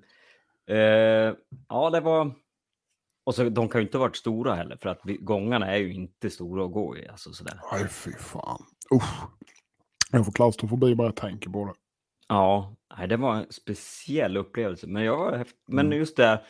Eh, 0.68 1.34
ja, 1.70 1.90
det 1.90 2.00
var... 2.00 2.32
Och 3.26 3.36
så, 3.36 3.50
de 3.50 3.70
kan 3.70 3.82
ju 3.82 3.86
inte 3.88 3.98
ha 3.98 4.06
varit 4.06 4.16
stora 4.16 4.56
heller, 4.56 4.78
för 4.82 4.90
att 4.90 5.02
gångarna 5.20 5.72
är 5.72 5.78
ju 5.78 5.94
inte 5.94 6.30
stora 6.30 6.66
att 6.66 6.72
gå 6.74 6.98
i. 6.98 7.08
Alltså, 7.08 7.34
sådär. 7.34 7.60
Nej, 7.72 7.88
fy 7.90 8.12
fan. 8.12 8.66
Usch. 8.96 9.24
Jag 10.12 10.26
får 10.26 10.32
klaustrofobi 10.32 10.96
bara 10.96 11.08
jag 11.08 11.16
tänker 11.16 11.50
på 11.50 11.66
det. 11.66 11.74
Ja, 12.28 12.76
nej, 12.98 13.08
det 13.08 13.18
var 13.18 13.36
en 13.36 13.46
speciell 13.52 14.38
upplevelse. 14.38 14.88
Men, 14.88 15.04
jag, 15.04 15.46
men 15.68 15.86
Mm. 15.86 15.98
just 16.00 16.18
det, 16.18 16.42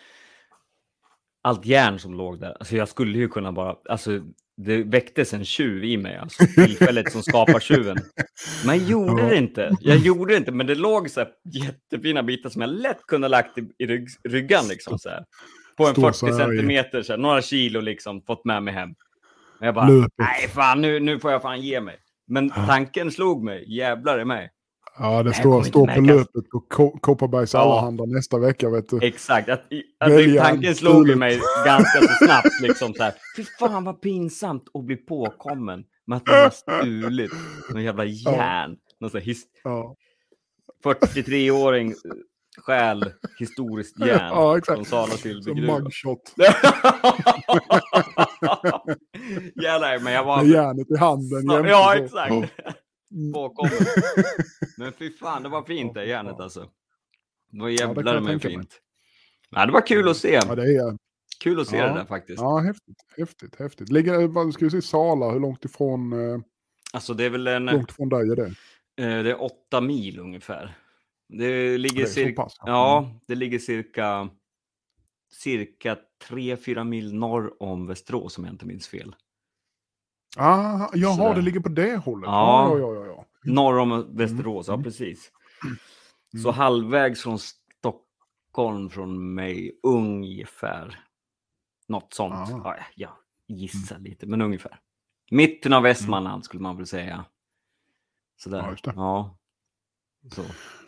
allt 1.42 1.66
järn 1.66 2.00
som 2.00 2.14
låg 2.14 2.40
där. 2.40 2.52
Alltså, 2.60 2.76
jag 2.76 2.90
skulle 2.90 3.18
ju 3.18 3.28
kunna 3.30 3.52
bara... 3.52 3.76
Alltså, 3.90 4.22
det 4.58 4.84
väcktes 4.84 5.34
en 5.34 5.46
tjuv 5.46 5.84
i 5.84 5.98
mig, 5.98 6.18
alltså 6.18 6.44
tillfället 6.56 7.12
som 7.12 7.24
skapar 7.24 7.60
tjuven. 7.60 7.98
Men 8.66 8.78
jag 8.80 8.88
gjorde 8.90 9.22
Ja. 9.22 9.30
det 9.30 9.38
inte. 9.38 9.78
Jag 9.82 9.98
gjorde 9.98 10.34
det 10.34 10.38
inte, 10.38 10.52
men 10.52 10.68
det 10.68 10.76
låg 10.76 11.10
så 11.10 11.20
här 11.20 11.30
jättefina 11.54 12.24
bitar 12.24 12.50
som 12.50 12.62
jag 12.62 12.70
lätt 12.70 13.02
kunde 13.08 13.26
ha 13.26 13.30
lagt 13.30 13.58
i, 13.58 13.70
i 13.78 13.86
rygg, 13.86 14.08
ryggan. 14.24 14.68
Liksom, 14.68 15.00
så 15.00 15.10
här. 15.10 15.26
På 15.78 15.86
en 15.88 15.92
Står 15.94 16.02
40 16.12 16.18
så 16.18 16.26
här 16.26 16.34
i- 16.34 16.38
centimeter, 16.38 17.02
så 17.04 17.14
här, 17.14 17.18
några 17.18 17.42
kilo 17.42 17.80
liksom, 17.82 18.22
fått 18.22 18.46
med 18.46 18.64
mig 18.64 18.74
hem. 18.74 18.90
Men 19.60 19.66
jag 19.66 19.76
bara, 19.76 19.88
Löpet. 19.90 20.14
nej 20.18 20.48
fan, 20.50 20.82
nu, 20.82 21.00
nu 21.00 21.20
får 21.20 21.32
jag 21.32 21.42
fan 21.42 21.62
ge 21.62 21.82
mig. 21.82 21.96
Men 22.28 22.50
tanken 22.50 23.12
slog 23.12 23.44
mig, 23.44 23.74
jävlar 23.78 24.20
i 24.20 24.26
mig. 24.26 24.52
Ja, 25.00 25.24
det 25.24 25.34
står, 25.34 25.64
står 25.64 25.88
på 25.96 26.02
löpet 26.02 26.50
på 26.52 26.60
Ko- 26.60 27.00
Kopparbergs 27.02 27.54
Ja. 27.54 27.60
Allehanda 27.60 28.06
nästa 28.06 28.40
vecka, 28.40 28.70
vet 28.70 28.90
du. 28.90 29.00
Exakt, 29.02 29.50
att, 29.50 29.62
att 30.00 30.12
tanken 30.38 30.76
slog 30.76 31.18
mig 31.18 31.40
ganska 31.66 32.00
så 32.02 32.26
snabbt. 32.26 32.62
Liksom, 32.62 32.94
så 32.94 33.04
här. 33.04 33.14
Fy 33.38 33.44
fan 33.60 33.84
vad 33.84 34.02
pinsamt 34.02 34.64
att 34.74 34.84
bli 34.86 34.96
påkommen 34.96 35.84
med 36.08 36.18
att 36.18 36.28
man 36.28 36.36
har 36.36 36.50
stulit 36.50 37.32
någon 37.74 37.84
jävla 37.84 38.06
järn. 38.06 38.76
Någon 39.00 39.10
sån 39.10 39.20
här 39.22 39.28
his- 39.28 39.44
Ja, 39.64 39.96
43-åring 40.84 41.90
eh, 41.92 41.96
stjäl 42.58 43.12
historiskt 43.40 44.00
järn 44.00 44.10
Ja, 44.32 44.58
exakt. 44.58 44.76
från 44.78 44.86
Sala 44.86 45.12
silvergruva. 45.12 45.80
mugshot. 45.80 46.34
Jävlar, 49.64 50.00
men 50.00 50.14
jag 50.14 50.26
Med 50.26 50.26
var... 50.26 50.44
järnet 50.44 50.92
i 50.92 50.98
handen. 50.98 51.46
Ja, 51.68 51.94
så. 51.98 52.04
exakt. 52.04 52.32
Mm. 53.12 53.34
Påkommen. 53.34 53.72
Men 54.78 54.94
fy 54.94 55.12
fan, 55.12 55.44
det 55.44 55.50
var 55.50 55.64
fint 55.64 55.94
det 55.94 56.06
järnet 56.06 56.40
alltså. 56.40 56.70
Det 57.52 57.62
var 57.62 57.70
jävlar 57.70 58.14
jag 58.14 58.24
mig 58.24 58.40
fint. 58.40 58.82
Ja, 59.50 59.66
det 59.66 59.72
var 59.72 59.88
kul 59.88 60.10
att 60.10 60.18
se. 60.18 60.34
Ja, 60.48 60.56
det 60.56 60.62
är... 60.76 60.98
Kul 61.44 61.60
att 61.60 61.68
se 61.68 61.78
Ja. 61.78 61.88
det 61.88 61.94
där 61.94 62.06
faktiskt. 62.06 62.42
Ja, 62.42 62.58
häftigt. 62.58 62.98
Häftigt, 63.18 63.60
häftigt. 63.60 63.90
Ligger, 63.90 64.28
vad 64.28 64.54
ska 64.54 64.66
vi 64.66 64.72
se, 64.72 64.82
Sala, 64.82 65.32
hur 65.32 65.40
långt 65.40 65.66
ifrån, 65.66 66.14
eh, 66.14 66.40
Alltså 66.94 67.14
det 67.14 67.26
är 67.26 67.30
väl 67.30 67.48
en... 67.48 67.66
långt 67.66 67.92
ifrån 67.92 68.10
dig 68.10 68.30
är 68.32 68.36
det? 68.36 68.46
Eh, 69.04 69.24
Det 69.24 69.30
är 69.32 69.42
åtta 69.42 69.82
mil 69.82 70.20
ungefär. 70.20 70.76
Det 71.28 71.78
ligger 71.78 72.02
Det 72.02 72.08
cirka, 72.08 72.44
pass, 72.44 72.58
ja. 72.60 72.66
ja, 72.68 73.20
det 73.28 73.36
ligger 73.36 73.60
cirka, 73.60 74.30
cirka 75.32 75.98
3-4 76.30 76.84
mil 76.84 77.14
norr 77.14 77.64
om 77.64 77.88
Västerås 77.88 78.38
om 78.38 78.46
jag 78.46 78.54
inte 78.54 78.66
minns 78.66 78.88
fel. 78.88 79.16
Ah, 80.38 80.90
jaha, 80.94 81.16
Sådär. 81.16 81.36
det 81.36 81.42
ligger 81.42 81.60
på 81.60 81.70
det 81.70 81.98
hållet. 81.98 82.28
Ja. 82.28 82.70
Ja, 82.70 82.80
ja, 82.80 82.96
ja. 82.96 83.06
ja. 83.06 83.26
Norr 83.44 83.78
om 83.78 84.18
Västerås, 84.18 84.70
mm. 84.70 84.80
ja 84.80 84.84
precis. 84.84 85.32
Mm. 85.64 86.44
Så 86.44 86.52
halvvägs 86.52 87.24
från 87.24 87.40
Stockholm 87.40 88.90
från 88.90 89.34
mig 89.34 89.80
ungefär. 89.84 91.00
Något 91.88 92.14
sånt. 92.14 92.34
Ah. 92.34 92.62
Ja, 92.64 92.78
jag 92.96 93.12
gissar 93.48 94.00
lite, 94.00 94.28
men 94.28 94.42
ungefär. 94.42 94.80
Mitten 95.32 95.74
av 95.74 95.84
Västmanland 95.84 96.46
skulle 96.46 96.64
man 96.64 96.78
väl 96.78 96.88
säga. 96.88 97.26
Sådär. 98.38 98.58
Ja, 98.58 98.72
just 98.72 98.84
det. 98.84 98.94
Ja. 98.96 99.38
Så. 100.32 100.44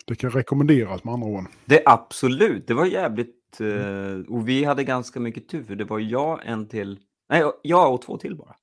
Det 0.08 0.16
kan 0.16 0.30
rekommenderas 0.30 1.04
med 1.04 1.14
andra 1.14 1.28
ord. 1.28 1.46
Det 1.66 1.84
absolut, 1.86 2.68
det 2.68 2.74
var 2.74 2.86
jävligt. 2.86 3.34
Mm. 3.60 4.26
och 4.30 4.50
vi 4.50 4.64
hade 4.64 4.84
ganska 4.84 5.20
mycket 5.20 5.50
tur, 5.50 5.64
för 5.64 5.76
det 5.76 5.86
var 5.86 6.00
jag, 6.00 6.40
en 6.46 6.68
till. 6.68 7.00
Nej, 7.30 7.44
jag 7.62 7.94
och 7.94 8.02
två 8.02 8.18
till 8.18 8.36
bara. 8.36 8.56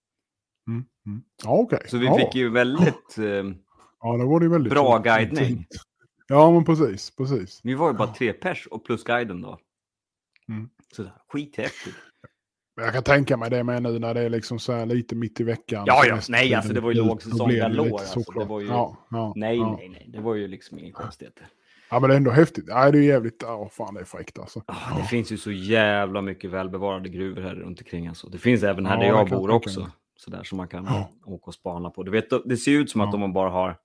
Mm. 0.69 0.85
Mm. 1.07 1.23
Ja, 1.45 1.51
okej. 1.51 1.81
Så 1.89 1.99
vi 1.99 2.07
ja. 2.07 2.17
fick 2.17 2.35
ju 2.35 2.51
väldigt... 2.51 3.19
Eh, 3.19 3.45
Ja, 4.05 4.17
det 4.17 4.25
var 4.25 4.41
det 4.41 4.49
väldigt 4.49 4.73
bra 4.73 4.97
fint. 4.97 5.05
guidning. 5.05 5.67
Ja, 6.29 6.51
men 6.51 6.65
precis, 6.65 7.17
precis. 7.17 7.61
vi 7.63 7.75
var 7.75 7.91
ju 7.91 7.97
bara 7.97 8.15
tre 8.15 8.33
pers 8.33 8.67
och 8.67 8.85
plus 8.85 9.05
guiden 9.05 9.41
då. 9.41 9.59
Mm. 10.49 10.69
Så 10.93 11.05
skithäftigt. 11.29 11.97
Jag 12.77 12.93
kan 12.93 13.03
tänka 13.03 13.37
mig 13.37 13.51
det 13.51 13.65
med 13.65 13.83
nu 13.83 13.99
när 13.99 14.15
det 14.15 14.21
är 14.21 14.29
liksom 14.31 14.59
så 14.59 14.85
lite 14.85 15.15
mitt 15.15 15.41
i 15.41 15.45
veckan. 15.45 15.85
Ja, 15.87 16.05
ja. 16.07 16.19
Nej, 16.29 16.55
alltså, 16.55 16.73
det 16.73 16.81
var 16.81 16.91
ju 16.93 16.97
lågsäsong 16.97 17.49
lite 17.51 17.67
alltså, 17.67 18.21
det 18.39 18.45
var 18.45 18.61
ju- 18.61 18.67
Ja, 18.67 18.97
ja, 19.11 19.33
Nej, 19.37 19.57
ja. 19.57 19.77
nej, 19.79 19.89
nej. 19.89 20.07
Det 20.13 20.21
var 20.21 20.35
ju 20.35 20.49
liksom 20.49 20.79
inga 20.79 20.93
konstigheter. 20.93 21.47
Ja, 21.91 22.01
men 22.01 22.09
det 22.11 22.15
är 22.15 22.17
ändå 22.17 22.31
häftigt. 22.31 22.65
Nej, 22.69 22.93
det 22.93 22.99
är 22.99 23.03
jävligt... 23.03 23.43
Ja, 23.43 23.69
fan 23.73 23.95
det 23.95 24.01
är 24.01 24.05
fräckt 24.05 24.39
alltså. 24.39 24.63
Ah, 24.67 24.97
det 24.99 25.03
finns 25.05 25.33
ju 25.33 25.37
så 25.37 25.51
jävla 25.53 26.23
mycket 26.23 26.51
välbevarade 26.51 27.09
gruvor 27.09 27.43
här 27.43 27.55
runt 27.55 27.79
omkring. 27.81 28.07
Alltså. 28.07 28.29
Det 28.29 28.39
finns 28.39 28.63
även 28.63 28.87
här 28.87 28.95
Ja, 28.95 29.01
där 29.01 29.07
jag 29.09 29.19
jag 29.19 29.29
bor 29.41 29.51
också. 29.51 29.91
Så 30.17 30.31
där 30.31 30.43
som 30.43 30.57
man 30.57 30.69
kan 30.69 30.89
åka 31.25 31.47
och 31.47 31.55
spana 31.55 31.91
på. 31.91 32.03
Du 32.03 32.11
vet, 32.11 32.27
det 32.45 32.57
ser 32.57 32.73
ut 32.73 32.91
som 32.91 33.01
att 33.01 33.13
de 33.13 33.33
bara 33.33 33.51
har... 33.51 33.77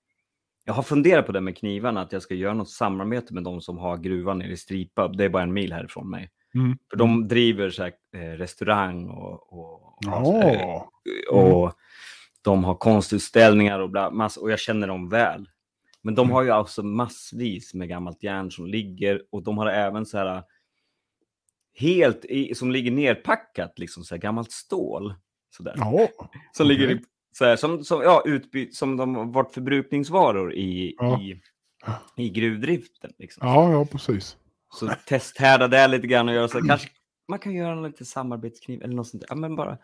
Jag 0.64 0.74
har 0.74 0.82
funderat 0.82 1.26
på 1.26 1.32
det 1.32 1.40
med 1.40 1.56
knivarna, 1.56 2.00
att 2.00 2.12
jag 2.12 2.22
ska 2.22 2.34
göra 2.34 2.54
något 2.54 2.70
samarbete 2.70 3.34
med 3.34 3.42
de 3.44 3.60
som 3.60 3.78
har 3.78 3.96
gruvan 3.96 4.38
nere 4.38 4.52
i 4.52 4.56
Stripa. 4.56 5.08
Det 5.08 5.24
är 5.24 5.28
bara 5.28 5.42
en 5.42 5.52
mil 5.52 5.72
härifrån 5.72 6.10
mig. 6.10 6.30
Mm. 6.54 6.78
För 6.90 6.96
de 6.96 7.28
driver 7.28 7.70
så 7.70 7.82
här, 7.82 7.92
eh, 8.14 8.18
restaurang 8.20 9.08
och, 9.08 9.52
och, 9.52 9.82
och, 9.82 9.96
Ja, 10.00 10.90
och 11.30 11.72
de 12.42 12.64
har 12.64 12.74
konstutställningar 12.74 13.80
och 13.80 13.90
bla, 13.90 14.10
mass, 14.10 14.36
och 14.36 14.50
jag 14.52 14.58
känner 14.58 14.88
dem 14.88 15.08
väl. 15.08 15.48
Men 16.02 16.14
de 16.14 16.20
Mm. 16.26 16.34
har 16.34 16.42
ju 16.42 16.50
alltså 16.50 16.82
massvis 16.82 17.74
med 17.74 17.88
gammalt 17.88 18.22
järn 18.22 18.50
som 18.50 18.66
ligger 18.66 19.22
och 19.30 19.42
de 19.42 19.58
har 19.58 19.66
även 19.66 20.06
så 20.06 20.18
här 20.18 20.42
helt 21.74 22.24
i, 22.24 22.54
som 22.54 22.70
ligger 22.70 22.90
nerpackat, 22.90 23.78
liksom 23.78 24.04
så 24.04 24.14
här 24.14 24.22
gammalt 24.22 24.52
stål. 24.52 25.14
Sådär. 25.56 25.74
Ja, 25.76 26.08
som 26.52 26.66
ligger 26.66 26.90
i, 26.90 27.00
så 27.32 27.44
här, 27.44 27.56
som, 27.56 27.84
som, 27.84 28.02
ja, 28.02 28.22
utby, 28.26 28.72
som 28.72 28.96
de 28.96 29.14
har 29.14 29.24
varit 29.24 29.54
förbrukningsvaror 29.54 30.54
i, 30.54 30.94
Ja. 30.98 31.20
i, 31.20 31.40
i 32.16 32.28
gruvdriften. 32.30 33.12
Liksom. 33.18 33.46
ja, 33.48 33.72
ja 33.72 33.84
precis. 33.84 34.36
Så 34.74 34.90
testhärda 35.06 35.68
det 35.68 35.88
lite 35.88 36.06
grann 36.06 36.28
och 36.28 36.34
göra 36.34 36.48
så. 36.48 36.60
Kanske 36.66 36.88
man 37.28 37.38
kan 37.38 37.52
göra 37.54 37.72
en 37.72 37.82
liten 37.82 38.06
samarbetskniv 38.06 38.82
eller 38.82 38.94
något 38.94 39.08
sånt. 39.08 39.24
Ja, 39.28 39.34
men 39.34 39.56
bara, 39.56 39.78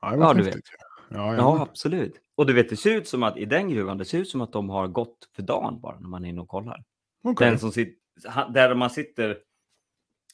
Ja, 0.00 0.16
Ja, 0.16 0.34
du 0.34 0.44
häftigt. 0.44 0.68
Ja, 1.08 1.16
ja. 1.18 1.34
ja, 1.36 1.62
absolut. 1.70 2.14
Och 2.34 2.46
du 2.46 2.52
vet, 2.52 2.68
det 2.70 2.76
ser 2.76 2.90
ut 2.94 3.08
som 3.08 3.22
att 3.22 3.36
i 3.36 3.44
den 3.44 3.68
gruvan, 3.70 3.98
det 3.98 4.04
ser 4.04 4.18
ut 4.18 4.28
som 4.28 4.40
att 4.40 4.52
de 4.52 4.70
har 4.70 4.86
gått 4.88 5.18
för 5.36 5.42
dagen 5.42 5.80
bara 5.80 5.98
när 6.00 6.08
man 6.08 6.24
är 6.24 6.28
inne 6.28 6.40
och 6.40 6.48
kollar. 6.48 6.84
Okej. 7.24 7.48
Den 7.50 7.58
som 7.58 7.72
sitter, 7.72 8.52
där 8.52 8.74
man 8.74 8.90
sitter, 8.90 9.38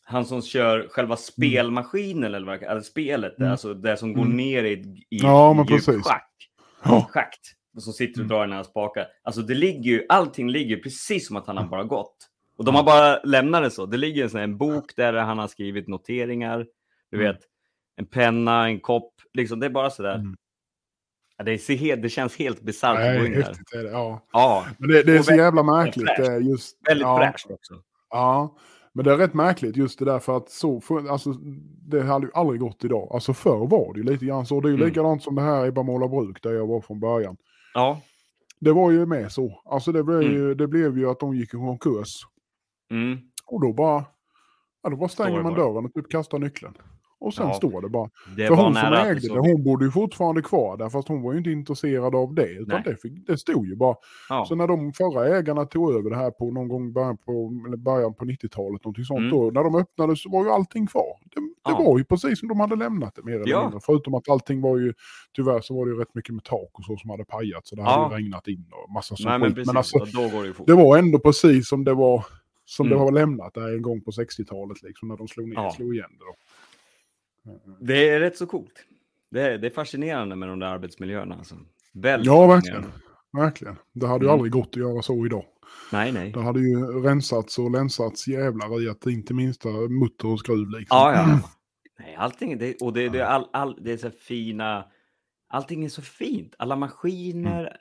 han 0.05 0.25
som 0.25 0.43
kör 0.43 0.89
själva 0.91 1.17
spelmaskinen 1.17 2.35
eller, 2.35 2.47
vad 2.47 2.63
eller 2.63 2.81
spelet, 2.81 3.39
Mm. 3.39 3.51
alltså 3.51 3.75
det 3.75 3.97
som 3.97 4.13
går 4.13 4.23
Mm. 4.25 4.37
ner 4.37 4.65
i, 4.65 4.73
ett- 4.73 4.87
i 4.87 5.05
Ja, 5.11 5.53
men 5.53 5.67
djupt 5.67 5.85
schack. 6.07 6.33
Ja. 6.85 7.07
schakt. 7.11 7.41
Och 7.77 7.83
så 7.83 7.93
sitter 7.93 8.13
och 8.21 8.25
Mm. 8.25 8.29
drar 8.29 8.45
i 8.45 8.47
den 8.49 8.57
här 8.57 8.63
spakar. 8.63 9.07
Alltså 9.23 9.43
det 9.43 9.55
ligger 9.55 9.91
ju, 9.91 10.07
allting 10.09 10.49
ligger 10.51 10.77
precis 10.77 11.27
som 11.27 11.37
att 11.37 11.47
han 11.47 11.57
har 11.57 11.65
bara 11.67 11.85
gått. 11.85 12.17
Och 12.63 12.67
de 12.67 12.75
har 12.75 12.83
bara 12.83 13.21
lämnat 13.25 13.63
det 13.63 13.71
så. 13.71 13.87
Det 13.87 13.97
ligger 13.97 14.23
en, 14.25 14.31
sån 14.31 14.41
en 14.41 14.57
bok 14.59 14.97
där 14.97 15.13
han 15.13 15.39
har 15.39 15.49
skrivit 15.49 15.89
noteringar. 15.89 16.67
Du 17.11 17.17
Mm. 17.17 17.33
vet, 17.33 17.41
en 17.97 18.07
penna, 18.07 18.67
en 18.69 18.81
kopp. 18.81 19.13
Liksom, 19.35 19.61
det 19.61 19.67
är 19.67 19.71
bara 19.71 19.91
sådär. 19.91 20.15
Mm. 20.15 20.37
Ja, 21.39 21.45
det, 21.45 21.59
ser 21.59 21.75
helt, 21.77 22.03
det 22.03 22.09
känns 22.09 22.37
helt 22.37 22.61
bisarrt 22.63 22.99
att 22.99 23.21
gå 23.21 23.27
in 23.27 23.33
där. 23.33 23.85
Ja. 23.93 24.27
Ja, 24.33 24.65
Men 24.79 24.89
det, 24.89 25.03
det 25.03 25.13
är 25.15 25.19
Och 25.19 25.25
så 25.25 25.35
jävla 25.35 25.63
märkligt. 25.63 26.07
fräscht. 26.07 26.27
Det 26.27 26.33
är 26.33 26.41
just, 26.41 26.77
väldigt 26.89 27.03
ja, 27.07 27.19
fräscht 27.19 27.51
också. 27.51 27.75
Ja, 28.11 28.57
men 28.93 29.05
det 29.05 29.13
är 29.13 29.17
rätt 29.17 29.35
märkligt 29.35 29.77
just 29.77 29.99
det 29.99 30.05
där 30.05 30.19
för 30.19 30.37
att 30.37 30.51
så, 30.51 30.81
för, 30.81 31.09
alltså, 31.11 31.33
det 31.91 32.03
hade 32.03 32.27
ju 32.27 32.33
aldrig 32.35 32.61
gått 32.61 32.85
idag. 32.85 33.09
Alltså 33.13 33.35
förr 33.35 33.67
var 33.67 33.93
det 33.95 34.01
ju 34.01 34.05
lite 34.07 34.25
grann 34.25 34.47
så. 34.47 34.61
Det 34.61 34.69
är 34.69 34.71
ju 34.71 34.77
Mm. 34.77 34.89
likadant 34.89 35.23
som 35.23 35.35
det 35.35 35.43
här 35.43 35.67
i 35.67 35.73
Bamåla 35.73 36.09
bruk 36.09 36.43
där 36.43 36.53
jag 36.53 36.67
var 36.67 36.81
från 36.81 37.01
början. 37.01 37.37
Ja. 37.75 38.01
Det 38.61 38.73
var 38.73 38.91
ju 38.91 39.07
med 39.07 39.33
så. 39.33 39.63
Alltså 39.65 39.93
det 39.93 40.05
blev, 40.05 40.21
Mm. 40.21 40.33
ju, 40.33 40.55
det 40.55 40.67
blev 40.67 40.99
ju 40.99 41.11
att 41.11 41.21
de 41.21 41.35
gick 41.35 41.49
i 41.55 41.57
konkurs. 41.57 42.23
Mm. 42.93 43.19
Och 43.47 43.61
då 43.61 43.73
bara, 43.73 44.05
ja, 44.83 44.91
då 44.91 44.97
bara 44.97 45.09
stänger 45.09 45.43
man 45.43 45.55
bara. 45.55 45.63
dörren 45.63 45.85
och 45.85 45.93
typ 45.95 46.11
kastar 46.11 46.39
nyckeln. 46.39 46.75
Och 47.25 47.35
sen 47.35 47.47
Ja. 47.49 47.55
står 47.55 47.83
det 47.83 47.89
bara. 47.89 48.11
Det 48.37 48.47
För 48.47 48.55
hon 48.55 48.75
som 48.75 48.93
ägde 48.93 49.29
det 49.29 49.39
hon 49.41 49.65
bodde 49.65 49.85
ju 49.85 49.91
fortfarande 49.91 50.43
kvar 50.43 50.77
där 50.77 50.89
fast 50.89 51.09
hon 51.09 51.23
var 51.23 51.33
ju 51.33 51.39
inte 51.39 51.51
intresserad 51.51 52.15
av 52.15 52.35
det. 52.35 52.49
Utan 52.49 52.83
det, 52.83 52.97
fick, 53.03 53.27
det 53.27 53.39
stod 53.39 53.67
ju 53.67 53.77
bara. 53.77 53.97
Ja. 54.29 54.45
Så 54.49 54.55
när 54.55 54.67
de 54.67 54.93
förra 54.93 55.39
ägarna 55.39 55.65
tog 55.65 55.95
över 55.95 56.11
det 56.11 56.17
här 56.17 56.31
på 56.31 56.51
någon 56.51 56.69
gång 56.69 56.93
början 56.93 57.17
på, 57.17 57.51
början 57.79 58.15
på 58.15 58.25
90-talet, 58.25 58.85
någonting 58.85 59.05
sånt, 59.05 59.19
Mm. 59.19 59.31
då, 59.31 59.51
när 59.51 59.65
de 59.65 59.75
öppnade 59.75 60.17
så 60.17 60.31
var 60.31 60.45
ju 60.45 60.51
allting 60.51 60.87
kvar. 60.87 61.19
Det, 61.35 61.41
det 61.41 61.47
Ja. 61.65 61.85
var 61.85 61.99
ju 61.99 62.05
precis 62.05 62.41
som 62.41 62.49
de 62.49 62.61
hade 62.61 62.77
lämnat 62.77 63.15
det 63.15 63.23
mer 63.23 63.35
eller 63.35 63.49
Ja. 63.49 63.63
mindre. 63.63 63.81
Förutom 63.87 64.15
att 64.15 64.29
allting 64.29 64.61
var 64.61 64.79
ju, 64.79 64.93
tyvärr 65.37 65.61
så 65.61 65.75
var 65.77 65.87
det 65.87 65.93
ju 65.93 65.99
rätt 65.99 66.15
mycket 66.15 66.35
med 66.35 66.45
tak 66.45 66.71
och 66.73 66.85
så 66.85 66.97
som 66.97 67.11
hade 67.11 67.25
pajat. 67.25 67.67
Så 67.67 67.77
det 67.77 67.83
hade 67.83 68.15
ju 68.15 68.23
regnat 68.23 68.49
in 68.49 68.65
och 68.87 68.93
massa 68.93 69.17
sån 69.17 69.31
Nej, 69.31 69.39
men 69.39 69.55
precis. 69.55 69.67
Men 69.67 69.77
alltså, 69.77 69.99
det 70.67 70.75
var 70.75 70.99
ändå 70.99 71.19
precis 71.19 71.69
som 71.69 71.85
det 71.85 71.95
var, 71.95 72.25
som 72.77 72.89
det 72.89 72.95
Mm. 72.95 73.05
var 73.05 73.13
lämnat 73.13 73.55
där 73.55 73.75
en 73.77 73.83
gång 73.83 74.01
på 74.01 74.11
60-talet, 74.11 74.83
liksom, 74.83 75.09
när 75.09 75.17
de 75.17 75.29
slog, 75.29 75.49
ner, 75.49 75.55
Ja. 75.57 75.73
slog 75.77 75.95
igen 75.95 76.11
det. 76.19 76.25
Då. 76.25 77.77
Det 77.81 78.09
är 78.09 78.21
rätt 78.21 78.37
så 78.37 78.47
coolt. 78.47 78.85
Det 79.31 79.41
är, 79.43 79.59
det 79.59 79.67
är 79.67 79.71
fascinerande 79.71 80.37
med 80.37 80.49
de 80.49 80.59
där 80.59 80.67
arbetsmiljöerna. 80.67 81.35
Alltså. 81.35 81.55
Väldigt 81.95 82.27
Ja, 82.27 82.47
verkligen. 82.47 82.85
Verkligen. 83.33 83.77
Det 83.93 84.07
hade 84.07 84.25
ju 84.25 84.29
Mm. 84.29 84.35
aldrig 84.35 84.53
gått 84.53 84.69
att 84.69 84.77
göra 84.77 85.03
så 85.03 85.27
idag. 85.27 85.45
Nej, 85.93 86.13
nej. 86.13 86.33
Det 86.33 86.41
hade 86.43 86.61
ju 86.61 86.77
rensats 87.03 87.59
och 87.59 87.71
länsats 87.71 88.29
jävlar 88.29 88.83
i 88.83 88.89
att 88.89 89.07
inte 89.07 89.35
minsta 89.35 89.69
mutter 89.69 90.29
och 90.29 90.39
skruv 90.39 90.69
liksom. 90.69 90.97
Ja, 90.99 91.13
ja. 91.15 91.41
Nej, 91.99 92.15
allting, 92.15 92.59
det, 92.59 92.83
och 92.83 92.93
det, 92.93 93.09
det, 93.09 93.21
är 93.21 93.25
all, 93.25 93.49
all, 93.53 93.79
det 93.85 93.93
är 93.93 93.97
så 93.97 94.11
fina, 94.11 94.85
allting 95.49 95.85
är 95.85 95.89
så 95.89 96.03
fint. 96.03 96.55
Alla 96.59 96.77
maskiner, 96.77 97.61
Mm. 97.61 97.73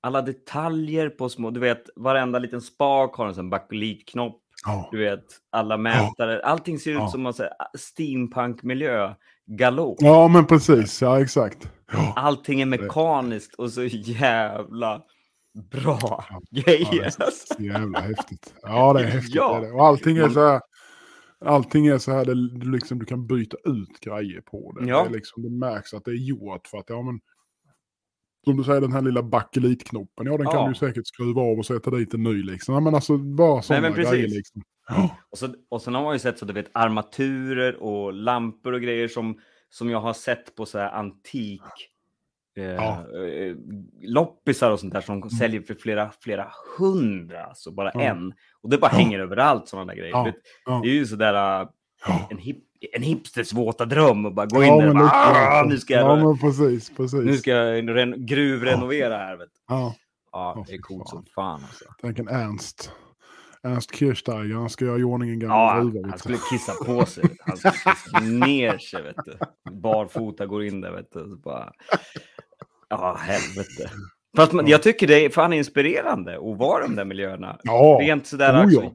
Alla 0.00 0.22
detaljer 0.22 1.08
på 1.10 1.28
små, 1.28 1.50
du 1.50 1.60
vet, 1.60 1.82
varenda 1.96 2.38
liten 2.38 2.60
spak 2.60 3.14
har 3.16 3.26
en 3.26 3.34
sån 3.34 3.50
bakelitknopp, 3.50 4.42
Ja. 4.66 4.88
du 4.92 4.98
vet, 4.98 5.24
alla 5.50 5.76
mätare, 5.76 6.42
allting 6.44 6.78
ser 6.78 6.90
ut 6.90 6.96
Ja. 6.96 7.08
som 7.08 7.26
en 7.26 7.32
här 7.38 7.50
steampunk-miljö, 7.78 9.14
galop. 9.46 9.96
ja, 10.00 10.28
men 10.28 10.46
precis. 10.46 11.02
Ja, 11.02 11.20
exakt. 11.20 11.70
Ja. 11.92 12.12
Allting 12.16 12.60
är 12.60 12.66
mekaniskt 12.66 13.54
och 13.54 13.70
så 13.72 13.82
jävla 13.84 15.02
bra 15.70 16.24
Ja, 16.30 16.40
grejer. 16.50 17.04
är 17.04 17.10
så- 17.10 17.62
jävla 17.62 18.00
häftigt. 18.00 18.54
Ja, 18.62 18.92
det 18.92 19.00
är 19.00 19.04
häftigt. 19.10 19.34
Ja. 19.34 19.56
är 19.56 19.60
det. 19.60 19.70
Och 19.72 19.86
allting 19.86 20.16
är 20.16 20.28
så 20.28 20.46
här. 20.48 20.60
Allting 21.44 21.86
är 21.86 21.98
så 21.98 22.12
här, 22.12 22.24
det 22.24 22.34
liksom, 22.70 22.98
du 22.98 23.06
kan 23.06 23.26
byta 23.26 23.56
ut 23.64 24.00
grejer 24.00 24.40
på 24.40 24.72
det. 24.80 24.86
Ja. 24.88 25.02
Det, 25.02 25.08
är 25.08 25.12
liksom, 25.12 25.42
det 25.42 25.50
märks 25.50 25.94
att 25.94 26.04
det 26.04 26.10
är 26.10 26.14
gjort 26.28 26.66
för 26.66 26.78
att, 26.78 26.84
ja 26.90 27.02
men, 27.02 27.20
som 28.44 28.56
du 28.56 28.64
säger, 28.64 28.80
den 28.80 28.92
här 28.92 29.02
lilla 29.02 29.22
bakelitknoppen, 29.22 30.26
ja 30.26 30.36
den 30.36 30.46
kan 30.46 30.54
Ja. 30.60 30.68
du 30.68 30.74
säkert 30.74 31.06
skruva 31.06 31.42
av 31.42 31.58
och 31.58 31.66
sätta 31.66 31.90
dit 31.90 32.14
en 32.14 32.22
ny 32.22 32.42
liksom. 32.42 32.74
Ja, 32.74 32.80
men 32.80 32.94
alltså 32.94 33.16
bara 33.18 33.62
sådana 33.62 33.90
grejer 33.90 34.28
liksom. 34.28 34.62
Ja. 34.88 35.16
Och, 35.30 35.38
så, 35.38 35.54
och 35.68 35.82
sen 35.82 35.94
har 35.94 36.02
man 36.02 36.12
ju 36.12 36.18
sett 36.18 36.38
så 36.38 36.44
du 36.44 36.52
vet 36.52 36.70
armaturer 36.74 37.82
och 37.82 38.12
lampor 38.12 38.72
och 38.72 38.80
grejer 38.80 39.08
som, 39.08 39.38
som 39.68 39.90
jag 39.90 40.00
har 40.00 40.12
sett 40.12 40.54
på 40.54 40.66
så 40.66 40.78
här 40.78 40.90
antik 40.90 41.62
eh, 42.56 42.64
Ja. 42.64 43.06
eh, 43.26 43.56
loppisar 44.02 44.70
och 44.70 44.80
sånt 44.80 44.92
där 44.92 45.00
som 45.00 45.30
säljer 45.30 45.60
för 45.62 45.74
flera, 45.74 46.10
flera 46.20 46.52
hundra, 46.78 47.44
alltså 47.44 47.70
bara 47.70 47.90
Ja. 47.94 48.00
en. 48.00 48.32
Och 48.62 48.70
det 48.70 48.78
bara 48.78 48.90
Ja. 48.92 48.98
hänger 48.98 49.18
överallt 49.18 49.68
sådana 49.68 49.86
där 49.92 49.98
grejer. 50.00 50.34
Ja. 50.64 50.80
Det 50.82 50.88
är 50.88 50.94
ju 50.94 51.06
sådär 51.06 51.34
Ja. 52.06 52.28
en, 52.30 52.38
hip, 52.38 52.56
en 52.92 53.02
hipsters 53.02 53.52
våta 53.52 53.84
dröm 53.84 54.26
och 54.26 54.34
bara 54.34 54.46
gå 54.46 54.62
in 54.62 54.68
Ja, 54.68 54.80
där 54.80 54.88
och 54.88 54.94
bara, 54.94 55.10
"Ah, 55.10 55.64
nu 55.68 55.78
ska 55.78 55.94
jag, 55.94 56.20
Ja, 56.20 56.36
precis, 56.40 56.90
precis. 56.96 57.20
nu 57.20 57.36
ska 57.36 57.50
jag 57.50 57.88
ren, 57.96 58.26
gruvrenovera 58.26 59.16
här. 59.16 59.36
Vet. 59.36 59.48
du." 59.48 59.60
Ja, 59.68 59.94
Ja, 60.32 60.64
det 60.68 60.74
är 60.74 60.78
coolt 60.78 61.02
fan. 61.10 61.16
som 61.16 61.24
fan 61.34 61.60
alltså. 61.64 61.84
tänk 62.02 62.18
en 62.18 62.28
Ernst. 62.28 62.92
Ernst 63.62 63.94
Kirchsteiger, 63.96 64.54
han 64.54 64.70
ska 64.70 64.84
göra 64.84 64.98
i 64.98 65.02
ordning 65.04 65.30
en 65.30 65.38
gammal 65.38 65.76
Ja, 65.76 65.82
gruva. 65.82 66.00
han 66.00 66.10
vet 66.10 66.12
du. 66.12 66.18
skulle 66.18 66.38
kissa 66.50 66.72
på 66.84 67.06
sig. 67.06 67.24
Han 67.40 67.56
skulle 67.56 67.72
kissa 67.94 68.20
ner 68.20 68.78
sig, 68.78 69.02
vet 69.02 69.16
du. 69.24 69.38
Barfota 69.72 70.46
går 70.46 70.64
in 70.64 70.80
där, 70.80 70.92
vet 70.92 71.12
du. 71.12 71.36
Bara... 71.44 71.72
Ja, 72.88 73.16
helvete. 73.20 73.90
Fast 74.36 74.52
man, 74.52 74.66
jag 74.66 74.82
tycker 74.82 75.06
det 75.06 75.24
är 75.24 75.30
fan 75.30 75.52
inspirerande 75.52 76.36
att 76.36 76.58
vara 76.58 76.84
i 76.84 76.86
de 76.86 76.96
där 76.96 77.04
miljöerna. 77.04 77.60
Ja, 77.62 77.98
Rent 78.02 78.26
sådär, 78.26 78.52
oh 78.54 78.58
alltså, 78.60 78.82
ja. 78.82 78.92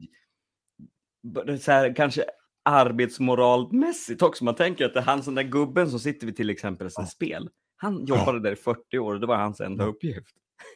b- 1.44 1.58
så 1.58 1.72
här, 1.72 1.94
kanske 1.96 2.24
arbetsmoralmässigt 2.66 4.22
också. 4.22 4.44
Man 4.44 4.54
tänker 4.54 4.84
att 4.84 4.94
det 4.94 5.00
är 5.00 5.04
han, 5.04 5.20
den 5.20 5.34
där 5.34 5.42
gubben 5.42 5.90
som 5.90 5.98
sitter 6.00 6.26
vid 6.26 6.36
till 6.36 6.50
exempel 6.50 6.86
ett 6.86 7.08
spel. 7.08 7.48
Han 7.76 8.04
jobbade 8.06 8.40
där 8.40 8.52
i 8.52 8.56
40 8.56 8.98
år 8.98 9.14
och 9.14 9.20
det 9.20 9.26
var 9.26 9.36
hans 9.36 9.60
enda 9.60 9.84
Ja. 9.84 9.88
uppgift. 9.90 10.30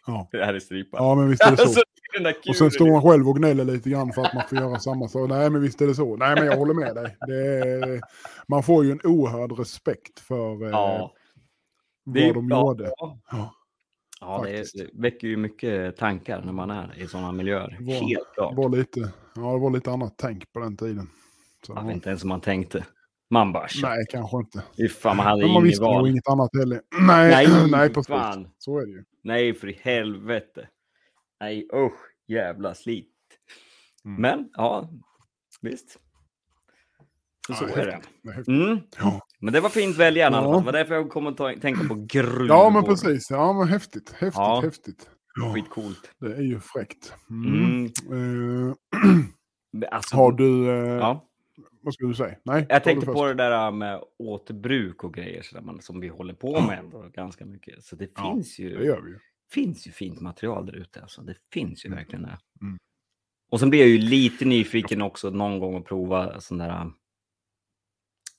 Ja. 0.07 0.29
Det 0.33 0.45
här 0.45 0.55
är 0.55 0.61
stripan. 0.61 1.05
ja, 1.05 1.15
men 1.15 1.29
visst 1.31 1.43
är 1.43 1.51
det 1.51 1.57
så. 1.57 1.63
Alltså, 1.63 1.81
den 2.15 2.23
där 2.23 2.35
Och 2.49 2.57
sen 2.57 2.71
står 2.71 2.93
han 2.93 3.03
själv 3.03 3.29
och 3.29 3.37
gnäller 3.37 3.65
lite 3.65 3.91
grann 3.91 4.13
för 4.13 4.23
att 4.23 4.35
man 4.35 4.43
får 4.49 4.59
göra 4.59 4.79
samma 4.79 5.09
sak. 5.09 5.29
Nej, 5.29 5.51
men 5.51 5.63
visst 5.63 5.81
är 5.83 5.87
det 5.87 5.95
så. 5.95 6.17
Nej, 6.17 6.35
men 6.35 6.47
jag 6.47 6.57
håller 6.57 6.75
med 6.75 6.95
dig. 6.95 7.17
Det 7.27 7.59
är, 7.59 8.01
man 8.49 8.63
får 8.63 8.85
ju 8.85 8.91
en 8.91 9.01
oerhörd 9.05 9.59
respekt 9.59 10.21
för 10.21 10.63
eh, 10.65 10.71
Ja, 10.71 11.13
vad 12.05 12.17
är- 12.17 12.35
de 12.35 12.49
ja, 12.51 12.61
gjorde. 12.61 12.93
Ja, 12.97 13.19
Ja, 13.31 13.55
ja 14.21 14.43
det, 14.47 14.65
det 14.75 14.91
väcker 15.03 15.29
ju 15.29 15.37
mycket 15.37 15.97
tankar 15.97 16.43
när 16.45 16.53
man 16.53 16.71
är 16.71 16.99
i 16.99 17.07
sådana 17.07 17.33
miljöer. 17.33 17.77
Var- 17.81 17.95
Helt 17.95 18.35
klart. 18.35 18.57
var 18.57 18.69
lite, 18.69 19.01
ja, 19.35 19.53
det 19.53 19.59
var 19.59 19.71
lite 19.71 19.91
annat 19.91 20.15
tänk 20.17 20.53
på 20.53 20.61
den 20.61 20.77
tiden. 20.77 21.11
Så, 21.67 21.75
vet 21.75 21.95
inte 21.95 22.09
ens 22.09 22.23
om 22.23 22.29
man 22.29 22.41
tänkte. 22.41 22.87
Man 23.31 23.53
bara, 23.53 23.69
shit, 23.69 23.83
nej, 23.83 24.05
kanske 24.11 24.37
inte. 24.37 24.63
fy 24.77 24.89
fan, 24.89 25.17
man 25.17 25.27
hade 25.27 25.43
Men 25.43 25.53
man 25.53 25.63
visste 25.63 25.85
nog 25.85 26.09
inget 26.09 26.29
annat 26.29 26.51
heller. 26.59 26.81
Nej, 27.01 27.31
Nej, 27.49 27.71
nej, 27.71 27.89
precis. 27.91 28.07
fan. 28.09 28.49
Så 28.59 28.79
är 28.79 28.87
det 28.87 28.93
ju. 28.93 29.05
Nej, 29.25 29.55
för 29.55 29.69
i 29.69 29.79
helvete. 29.83 30.69
Nej, 31.41 31.69
usch, 31.75 32.01
jävla 32.29 32.75
slit. 32.75 33.09
Mm. 34.05 34.21
Men, 34.23 34.49
ja, 34.53 34.91
visst. 35.61 35.99
Så, 37.47 37.55
så 37.55 37.65
Ja, 37.69 37.77
är 37.77 37.87
det. 37.87 38.53
Mm. 38.53 38.79
Ja. 38.99 39.21
Men 39.41 39.53
det 39.53 39.61
var 39.61 39.69
fint 39.71 39.97
väljande. 39.97 40.39
Ja. 40.39 40.45
Ja. 40.45 40.59
Det 40.59 40.65
var 40.65 40.73
därför 40.73 40.95
jag 40.95 41.11
kom 41.11 41.27
att 41.27 41.37
tänka 41.37 41.89
på 41.89 41.95
gruvor. 42.09 42.47
ja, 42.49 42.71
men 42.71 42.85
precis. 42.85 43.31
Ja, 43.31 43.53
men 43.53 43.69
häftigt. 43.69 44.11
Häftigt, 44.11 44.35
Ja. 44.35 44.61
häftigt. 44.65 45.11
Ja, 45.41 45.55
Skitcoolt. 45.55 46.11
det 46.21 46.27
är 46.37 46.43
ju 46.43 46.61
fräckt. 46.61 47.15
Mm. 47.31 47.89
Mm. 48.11 48.69
Eh, 48.69 48.75
Alltså, 49.91 50.17
har 50.17 50.33
du... 50.33 50.69
Eh, 50.71 50.77
Ja. 50.97 51.27
Vad 51.83 51.95
skulle 51.95 52.11
du 52.11 52.15
säga? 52.15 52.37
Nej, 52.45 52.67
Jag 52.69 52.85
tänkte 52.85 53.07
på 53.07 53.27
det 53.27 53.35
där 53.35 53.71
med 53.71 54.01
återbruk 54.19 55.05
och 55.05 55.15
grejer 55.15 55.43
så 55.43 55.61
man, 55.61 55.81
som 55.83 56.01
vi 56.01 56.09
håller 56.09 56.35
på 56.35 56.61
med 56.61 56.79
ändå 56.79 57.05
ganska 57.13 57.47
mycket. 57.47 57.85
Så 57.85 57.97
det 57.97 58.11
Ja, 58.17 58.33
finns, 58.35 58.59
ju, 58.59 58.77
Det 58.79 58.85
gör 58.85 59.01
vi 59.01 59.11
ju. 59.11 59.19
finns 59.53 59.87
ju 59.87 59.91
fint 59.91 60.21
material 60.21 60.67
där 60.67 60.77
ute. 60.77 61.01
Alltså. 61.03 61.23
Det 61.23 61.35
finns 61.53 61.85
ju 61.85 61.87
Mm. 61.87 61.97
verkligen 61.97 62.23
det. 62.23 62.39
Mm. 62.61 62.79
Och 63.51 63.61
sen 63.61 63.71
blir 63.71 63.81
jag 63.81 63.89
ju 63.89 63.99
lite 63.99 64.45
nyfiken 64.45 65.03
också 65.03 65.31
någon 65.31 65.59
gång 65.59 65.77
att 65.77 65.85
prova 65.85 66.41
sån 66.41 66.59
där 66.59 66.81
um, 66.83 66.95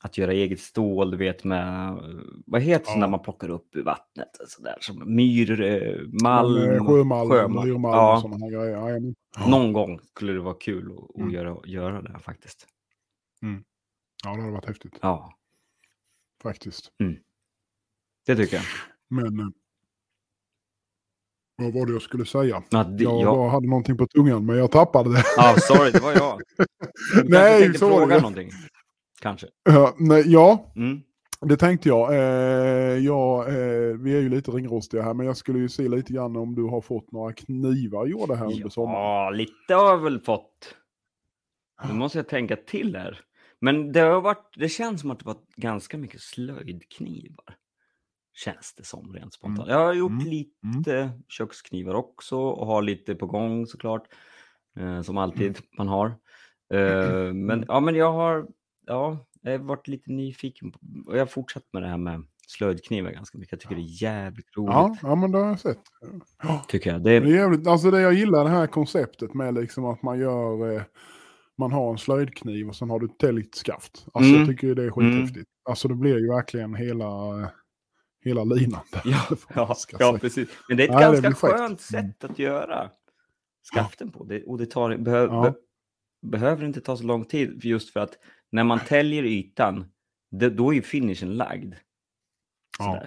att 0.04 0.18
göra 0.18 0.34
eget 0.34 0.60
stål, 0.60 1.12
du 1.12 1.18
vet 1.18 1.44
med, 1.44 1.98
vad 2.46 2.62
heter 2.62 2.86
Ja. 2.86 2.92
sånt 2.92 3.02
där 3.02 3.08
man 3.08 3.20
plockar 3.22 3.50
upp 3.50 3.76
ur 3.76 3.84
vattnet? 3.84 4.30
Så 4.48 4.62
där, 4.62 4.76
som 4.80 5.16
myr, 5.16 6.08
malm, 6.24 6.54
Men, 6.54 6.76
eh, 6.76 6.86
Sjömalm, 6.88 7.30
sjömalm. 7.30 7.68
myrmalm 7.70 7.96
Ja. 7.96 8.16
och 8.16 8.22
sådana 8.22 8.46
här 8.46 8.52
grejer. 8.52 9.14
Ja. 9.38 9.50
Någon 9.50 9.74
gång 9.74 10.00
skulle 10.00 10.34
det 10.34 10.40
vara 10.40 10.54
kul 10.54 10.92
att, 10.92 11.10
att 11.10 11.16
Mm. 11.16 11.32
göra, 11.32 11.58
göra 11.66 12.02
det 12.02 12.12
här 12.12 12.20
faktiskt. 12.20 12.68
Ja, 14.24 14.30
det 14.36 14.42
hade 14.42 14.52
varit 14.54 14.66
häftigt 14.66 15.00
Ja, 15.02 15.34
faktiskt. 16.44 16.92
det 18.26 18.36
tycker 18.36 18.56
jag. 18.56 18.66
Men 19.10 19.40
eh, 19.40 19.48
vad 21.58 21.74
var 21.74 21.86
det 21.86 21.92
jag 21.92 22.02
skulle 22.02 22.26
säga? 22.26 22.64
Ja, 22.70 22.84
det, 22.84 23.04
Jag 23.04 23.22
ja. 23.22 23.48
hade 23.50 23.68
någonting 23.68 23.98
på 23.98 24.08
tungan 24.08 24.46
men 24.46 24.58
jag 24.58 24.72
tappade 24.72 25.14
det. 25.14 25.24
ja, 25.38 25.56
sorry, 25.60 25.92
det 25.92 26.00
var 26.00 26.14
jag. 26.14 26.42
Du 27.16 27.30
Nej, 27.30 27.62
tänkte 27.62 27.86
var 27.86 27.98
fråga 28.00 28.18
någonting. 28.18 28.50
Kanske. 29.22 29.48
Ja, 29.64 29.96
nej, 29.98 30.24
ja, 30.28 30.72
Mm. 30.76 31.02
det 31.42 31.58
tänkte 31.58 31.90
jag. 31.90 32.14
Eh, 32.14 32.98
ja, 32.98 33.48
eh, 33.48 33.54
vi 33.98 34.16
är 34.16 34.22
ju 34.22 34.30
lite 34.30 34.52
ringrostiga 34.52 35.02
här 35.04 35.14
men 35.14 35.26
jag 35.26 35.38
skulle 35.38 35.60
ju 35.60 35.70
se 35.70 35.88
lite 35.88 36.14
grann 36.14 36.36
om 36.36 36.56
du 36.56 36.64
har 36.64 36.82
fått 36.82 37.12
några 37.12 37.34
knivar 37.34 38.06
gjorda 38.06 38.36
här 38.36 38.46
under 38.46 38.70
sommaren. 38.70 39.00
Ja, 39.02 39.30
lite 39.30 39.74
har 39.76 39.90
jag 39.90 39.98
väl 39.98 40.20
fått. 40.20 40.76
Nu 41.88 41.94
måste 41.94 42.18
jag 42.18 42.28
tänka 42.28 42.56
till 42.56 42.96
här. 42.96 43.20
Men 43.62 43.92
det 43.92 44.00
har 44.00 44.22
varit, 44.22 44.54
det 44.58 44.70
känns 44.70 45.02
som 45.02 45.12
att 45.12 45.20
det 45.20 45.26
varit 45.26 45.56
ganska 45.56 45.98
mycket 45.98 46.22
slöjdknivar. 46.22 47.56
Känns 48.34 48.74
det 48.78 48.84
som 48.84 49.14
rent 49.14 49.34
spontant. 49.34 49.70
Jag 49.70 49.78
har 49.86 49.94
gjort 49.94 50.12
Mm. 50.12 50.26
lite 50.28 51.12
köksknivar 51.28 51.94
också 51.94 52.38
och 52.38 52.68
har 52.68 52.82
lite 52.82 53.16
på 53.16 53.26
gång 53.26 53.68
såklart. 53.68 54.08
Eh, 54.80 55.02
som 55.02 55.18
alltid 55.18 55.48
Mm. 55.48 55.62
man 55.78 55.88
har. 55.88 56.08
Eh, 56.74 57.34
men 57.34 57.66
ja, 57.68 57.80
men 57.80 57.96
jag 57.96 58.12
har, 58.14 58.48
ja, 58.88 59.26
jag 59.42 59.52
har 59.52 59.58
varit 59.58 59.88
lite 59.88 60.12
nyfiken 60.12 60.72
på, 60.72 60.80
och 61.06 61.16
jag 61.16 61.22
har 61.22 61.26
fortsatt 61.26 61.64
med 61.74 61.82
det 61.84 61.88
här 61.88 61.98
med 61.98 62.24
slöjdknivar 62.48 63.12
ganska 63.12 63.38
mycket. 63.38 63.52
Jag 63.52 63.60
tycker 63.60 63.76
det 63.76 63.82
är 63.82 64.04
jävligt 64.04 64.58
roligt. 64.58 64.74
Ja, 64.74 64.98
ja, 65.02 65.16
men 65.16 65.32
det 65.32 65.38
har 65.38 65.48
jag 65.48 65.60
sett. 65.60 65.82
Ja. 66.44 66.66
Tycker 66.68 66.92
jag. 66.92 67.04
Det 67.04 67.10
Det, 67.10 67.16
är, 67.16 67.22
är 67.22 67.36
jävligt, 67.36 67.68
alltså 67.68 67.92
det 67.92 68.02
jag 68.02 68.14
gillar 68.14 68.44
det 68.44 68.50
här 68.50 68.68
konceptet 68.68 69.34
med 69.34 69.54
liksom 69.54 69.86
att 69.86 70.04
man 70.04 70.20
gör, 70.20 70.76
eh, 70.76 70.82
man 71.58 71.72
har 71.72 71.92
en 71.92 71.98
slöjdkniv 71.98 72.68
och 72.70 72.76
sen 72.76 72.90
har 72.90 73.00
du 73.00 73.06
ett 73.06 73.18
täljt 73.20 73.56
skaft. 73.56 74.06
Alltså 74.14 74.30
Mm. 74.30 74.40
jag 74.42 74.50
tycker 74.50 74.68
ju 74.68 74.76
det 74.76 74.84
är 74.84 74.92
skithäftigt. 74.92 75.50
Alltså 75.70 75.88
det 75.88 75.96
blir 75.96 76.18
ju 76.20 76.28
verkligen 76.28 76.76
hela, 76.76 77.08
hela 78.24 78.44
linan 78.44 78.82
där. 78.92 79.02
Ja, 79.06 79.28
ja, 79.56 79.76
ja, 80.00 80.18
precis. 80.22 80.50
Men 80.68 80.78
det 80.78 80.84
är 80.84 80.88
ett 80.88 80.94
Nej, 80.94 81.02
ganska 81.22 81.34
skönt 81.34 81.82
sätt 81.82 82.24
att 82.24 82.40
göra 82.40 82.90
skaften 83.74 84.12
på. 84.12 84.24
Det, 84.24 84.44
och 84.44 84.58
det 84.58 84.66
tar, 84.66 84.98
behö, 84.98 85.26
Ja. 85.26 85.42
be, 85.42 85.54
behöver 86.30 86.66
inte 86.66 86.82
ta 86.82 86.98
så 86.98 87.04
lång 87.04 87.26
tid 87.26 87.66
just 87.66 87.94
för 87.94 88.00
att 88.00 88.18
när 88.52 88.64
man 88.64 88.80
täljer 88.80 89.24
ytan, 89.24 89.92
det, 90.32 90.50
då 90.50 90.70
är 90.70 90.74
ju 90.76 90.82
finishen 90.82 91.36
lagd. 91.36 91.74
Ja. 92.80 93.04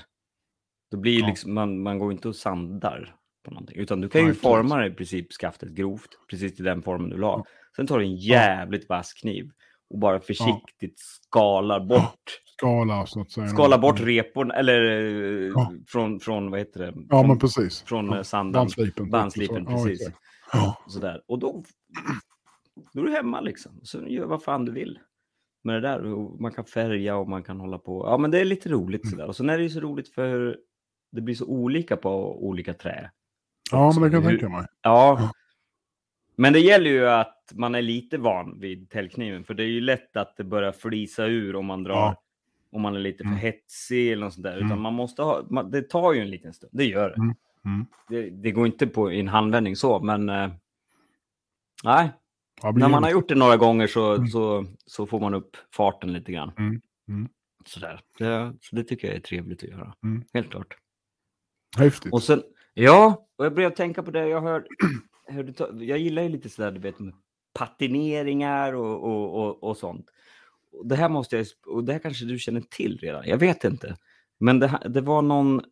Då 0.91 0.97
blir 0.97 1.21
Ja. 1.21 1.27
liksom, 1.27 1.55
man, 1.55 1.83
man 1.83 1.99
går 1.99 2.13
inte 2.13 2.29
och 2.29 2.37
sandar 2.37 3.17
på 3.45 3.51
någonting, 3.51 3.77
utan 3.77 4.01
du 4.01 4.09
kan 4.09 4.27
ju 4.27 4.35
forma 4.35 4.79
det 4.79 4.87
i 4.87 4.91
princip 4.91 5.33
skaftet 5.33 5.69
grovt, 5.73 6.11
precis 6.31 6.57
till 6.57 6.65
den 6.65 6.83
formen 6.83 7.11
du. 7.11 7.17
Ja. 7.21 7.45
Sen 7.77 7.87
tar 7.87 7.99
du 7.99 8.05
en 8.05 8.17
jävligt 8.17 8.89
vass 8.89 9.13
kniv 9.13 9.51
och 9.91 9.99
bara 9.99 10.21
försiktigt 10.21 10.99
skalar 10.99 11.81
bort 11.81 12.41
Skala 12.59 13.07
så 13.07 13.21
att 13.21 13.31
säga. 13.31 13.49
Skala 13.49 13.79
bort 13.79 14.01
repor 14.01 14.55
eller 14.55 14.81
eh, 14.91 15.49
Ja. 15.55 15.73
från, 15.87 16.21
från, 16.21 16.51
vad 16.51 16.61
heter 16.61 16.81
det? 16.81 16.93
Ja 16.97 17.19
från, 17.19 17.29
men 17.29 17.39
precis. 17.39 17.83
från 17.83 18.07
Ja, 18.07 18.17
eh, 18.17 18.23
sanden. 18.23 18.53
Bandslipen. 18.53 19.11
Bandslipen, 19.11 19.67
Ja, 19.69 19.73
precis. 19.85 20.01
exakt. 20.01 20.19
Ja. 20.53 20.77
Sådär. 20.89 21.23
Och 21.27 21.39
då, 21.39 21.63
då 22.93 23.01
är 23.01 23.05
du 23.07 23.13
hemma 23.13 23.41
liksom. 23.41 23.81
Så 23.83 24.07
gör 24.07 24.27
vad 24.27 24.43
fan 24.43 24.65
du 24.65 24.73
vill. 24.73 24.99
Med 25.65 25.75
det 25.75 25.81
där. 25.89 26.05
Och 26.05 26.41
man 26.41 26.53
kan 26.53 26.65
färga 26.65 27.17
och 27.17 27.29
man 27.29 27.43
kan 27.43 27.61
hålla 27.61 27.79
på. 27.79 28.07
Ja 28.07 28.19
men 28.19 28.31
det 28.31 28.41
är 28.41 28.45
lite 28.45 28.69
Mm. 28.69 28.81
roligt 28.81 29.11
sådär. 29.11 29.27
Och 29.27 29.37
sen 29.37 29.51
är 29.51 29.57
det 29.59 29.63
ju 29.63 29.71
så 29.71 29.81
roligt 29.81 30.09
för 30.15 30.57
det 31.13 31.21
blir 31.21 31.35
så 31.35 31.47
olika 31.47 31.97
på 31.97 32.45
olika 32.47 32.75
trä. 32.75 33.11
ja 33.73 33.93
men 33.95 34.03
det 34.03 34.11
kan 34.11 34.23
jag 34.23 34.31
tänka 34.31 34.49
mig. 34.49 34.67
Ja. 34.83 35.31
Men 36.37 36.53
det 36.53 36.61
gäller 36.61 36.91
ju 36.91 37.09
att 37.09 37.53
man 37.55 37.75
är 37.75 37.83
lite 37.83 38.19
van 38.19 38.61
vid 38.61 38.91
täljkniven. 38.91 39.45
För 39.45 39.55
det 39.55 39.63
är 39.63 39.69
ju 39.69 39.81
lätt 39.81 40.17
att 40.17 40.37
det 40.37 40.45
börjar 40.45 40.73
flisa 40.73 41.27
ur 41.27 41.57
om 41.57 41.67
man 41.67 41.83
drar. 41.83 41.95
Ja. 41.95 42.21
Om 42.73 42.83
man 42.83 42.95
är 42.95 43.01
lite 43.01 43.19
för 43.19 43.29
Mm. 43.29 43.39
hetsig 43.39 44.13
eller 44.13 44.25
något 44.25 44.33
sånt 44.35 44.45
där. 44.45 44.57
Utan 44.57 44.67
Mm. 44.71 44.81
man 44.83 44.95
måste 44.95 45.23
ha, 45.23 45.43
man, 45.51 45.71
det 45.71 45.83
tar 45.83 46.13
ju 46.13 46.21
en 46.21 46.31
liten 46.31 46.53
stund. 46.55 46.71
Det 46.75 46.85
gör 46.85 47.09
det. 47.09 47.15
Mm. 47.17 47.35
Mm. 47.65 47.87
Det, 48.09 48.31
det 48.31 48.51
går 48.51 48.67
inte 48.67 48.87
på 48.87 49.11
en 49.11 49.29
handvändning 49.29 49.77
så, 49.77 50.01
men 50.01 50.29
eh, 50.29 50.51
nej. 51.85 52.11
Ja, 52.63 52.71
När 52.71 52.89
man 52.89 53.03
har 53.03 53.11
gjort 53.11 53.29
det 53.29 53.35
några 53.35 53.57
gånger 53.57 53.87
så, 53.87 54.15
Mm. 54.15 54.27
så, 54.27 54.67
så 54.87 55.07
får 55.07 55.21
man 55.21 55.35
upp 55.35 55.57
farten 55.73 56.13
lite 56.13 56.33
grann. 56.33 56.53
Mm. 56.59 56.81
Mm. 57.09 57.29
Sådär. 57.67 58.01
Det, 58.19 58.53
så 58.61 58.77
det 58.77 58.85
tycker 58.85 59.09
jag 59.09 59.17
är 59.17 59.21
trevligt 59.21 59.63
att 59.65 59.69
göra. 59.71 59.95
Mm. 60.05 60.25
Helt 60.35 60.51
klart. 60.51 60.77
Häftigt. 61.79 62.13
Och 62.13 62.23
sen, 62.23 62.43
ja, 62.75 63.27
och 63.37 63.45
jag 63.45 63.55
började 63.55 63.77
tänka 63.77 64.03
på 64.03 64.11
det. 64.11 64.29
Jag 64.29 64.41
hör, 64.41 64.67
hörde, 65.29 65.53
ta- 65.53 65.73
jag 65.73 65.99
gillar 65.99 66.23
ju 66.23 66.29
lite 66.29 66.49
sådär, 66.49 66.71
du 66.71 66.81
vet, 66.81 66.99
med 66.99 67.15
patineringar 67.53 68.73
och, 68.73 69.05
och, 69.05 69.41
och, 69.41 69.65
och 69.65 69.77
sånt. 69.77 70.11
Och 70.73 70.87
det 70.87 70.97
här 70.97 71.09
måste 71.09 71.37
jag, 71.37 71.47
och 71.67 71.85
det 71.85 71.93
här 71.93 72.01
kanske 72.01 72.25
du 72.25 72.39
känner 72.39 72.61
till 72.61 72.99
redan. 72.99 73.27
Jag 73.27 73.39
vet 73.39 73.65
inte. 73.65 73.97
Men 74.39 74.59
det, 74.59 74.81
det 74.89 75.01
var 75.01 75.23
någon, 75.23 75.63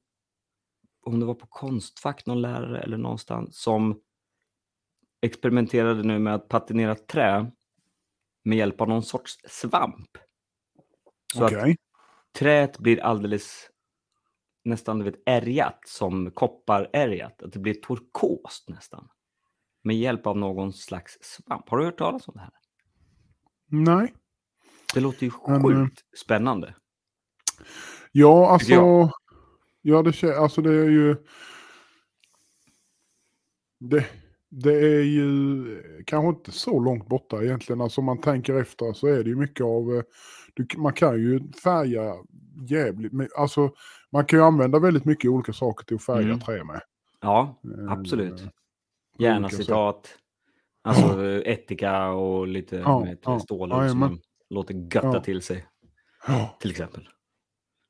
om 1.03 1.21
det 1.21 1.27
var 1.27 1.35
på 1.35 1.47
Konstfack, 1.47 2.27
någon 2.27 2.41
lärare 2.43 2.81
eller 2.81 2.97
någonstans, 2.97 3.59
som 3.59 4.01
experimenterade 5.23 6.03
nu 6.03 6.19
med 6.19 6.35
att 6.35 6.49
patinera 6.49 6.95
trä 6.95 7.51
med 8.45 8.59
hjälp 8.59 8.81
av 8.81 8.89
någon 8.89 9.03
sorts 9.03 9.39
svamp. 9.49 10.19
Så 11.35 11.45
att 11.45 11.53
Okej. 11.53 11.77
träet 12.39 12.79
blir 12.79 13.01
alldeles 13.01 13.71
nästan 14.65 14.99
du 14.99 15.05
vet, 15.05 15.23
ärgat 15.27 15.81
som 15.87 16.31
kopparärgat. 16.31 17.43
Att 17.43 17.53
det 17.53 17.59
blir 17.59 17.75
turkost 17.75 18.69
nästan. 18.69 19.09
Med 19.83 19.97
hjälp 19.97 20.27
av 20.27 20.37
någon 20.39 20.73
slags 20.73 21.19
svamp. 21.21 21.69
Har 21.69 21.79
du 21.79 21.85
hört 21.85 21.99
talas 21.99 22.29
om 22.29 22.35
det 22.35 22.41
här? 22.41 22.51
Nej. 23.69 24.15
Det 24.95 25.01
låter 25.01 25.27
ju 25.27 25.33
Men, 25.47 25.57
eh, 25.57 25.63
sjukt 25.63 26.01
spännande. 26.25 26.75
Ja, 28.13 28.51
alltså. 28.51 28.73
jag. 28.73 29.11
Ja, 29.83 30.03
det, 30.03 30.25
alltså 30.39 30.63
det 30.63 30.71
är 30.75 30.89
ju. 30.91 31.17
Det, 33.79 34.07
det 34.49 34.73
är 34.75 35.03
ju 35.03 36.03
kanske 36.07 36.29
inte 36.29 36.53
så 36.53 36.81
långt 36.81 37.07
borta 37.09 37.43
egentligen. 37.43 37.81
Alltså 37.81 38.01
om 38.01 38.05
man 38.05 38.21
tänker 38.21 38.55
efter 38.55 38.93
så 38.93 39.07
är 39.07 39.25
det 39.25 39.31
ju 39.31 39.37
mycket 39.37 39.65
av. 39.65 39.97
eh, 39.97 40.03
Du, 40.55 40.67
man 40.79 40.93
kan 40.93 41.15
ju 41.15 41.53
färga 41.53 42.15
jävligt. 42.69 43.13
men 43.13 43.29
Alltså 43.37 43.75
man 44.11 44.25
kan 44.25 44.39
ju 44.39 44.45
använda 44.45 44.79
väldigt 44.79 45.05
mycket 45.05 45.31
olika 45.31 45.53
saker 45.53 45.85
till 45.87 45.97
att 45.97 46.03
färga 46.05 46.27
Mm. 46.27 46.41
trä 46.41 46.65
med. 46.65 46.81
Ja, 47.21 47.61
Eh, 47.79 47.93
absolut. 47.93 48.43
Gärna 49.19 49.49
citat. 49.49 50.19
Alltså 50.85 51.43
etika 51.45 52.09
och 52.09 52.47
lite 52.49 52.77
Ja, 52.77 53.01
med 53.01 53.19
ja, 53.23 53.41
stålar 53.41 53.77
som 53.77 53.83
jajamän. 53.85 54.11
man 54.11 54.21
låter 54.51 54.75
götta 54.75 55.01
Ja. 55.15 55.21
till 55.21 55.43
sig. 55.43 55.67
Ja. 56.27 56.57
Till 56.61 56.71
exempel. 56.71 57.09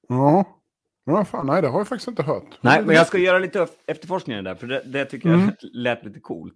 Ja. 0.09 0.59
Ja, 1.05 1.25
fan, 1.25 1.47
nej, 1.47 1.63
det 1.63 1.69
har 1.69 1.81
jag 1.81 1.89
faktiskt 1.89 2.09
inte 2.09 2.23
hört. 2.23 2.59
Nej, 2.61 2.85
men 2.87 2.95
jag 2.97 3.07
ska 3.07 3.19
göra 3.19 3.39
lite 3.39 3.67
efterforskningar 3.87 4.43
där. 4.43 4.55
För 4.55 4.67
det, 4.67 4.83
det 4.87 5.05
tycker 5.05 5.29
jag 5.29 5.41
Mm. 5.41 5.55
lät 5.73 6.05
lite 6.05 6.21
coolt. 6.21 6.55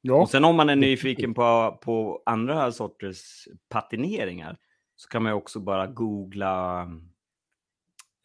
Ja, 0.00 0.14
Och 0.14 0.30
sen 0.30 0.44
om 0.44 0.56
man 0.56 0.68
är 0.70 0.76
nyfiken 0.76 1.34
på, 1.34 1.78
på 1.82 2.22
andra 2.26 2.72
sorters 2.72 3.48
patineringar 3.68 4.56
så 4.96 5.08
kan 5.08 5.22
man 5.22 5.32
också 5.32 5.60
bara 5.60 5.86
googla 5.86 6.82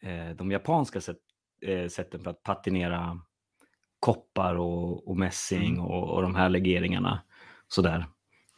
eh, 0.02 0.36
de 0.36 0.50
japanska 0.50 1.00
sätt, 1.00 1.18
eh, 1.62 1.88
sätten 1.88 2.20
för 2.22 2.30
att 2.30 2.42
patinera 2.42 3.20
koppar 4.04 4.54
och, 4.54 5.08
och 5.08 5.16
mässing 5.16 5.74
Mm. 5.74 5.80
och, 5.80 6.10
och 6.10 6.22
de 6.22 6.34
här 6.34 6.48
legeringarna. 6.48 7.22
Sådär. 7.68 8.06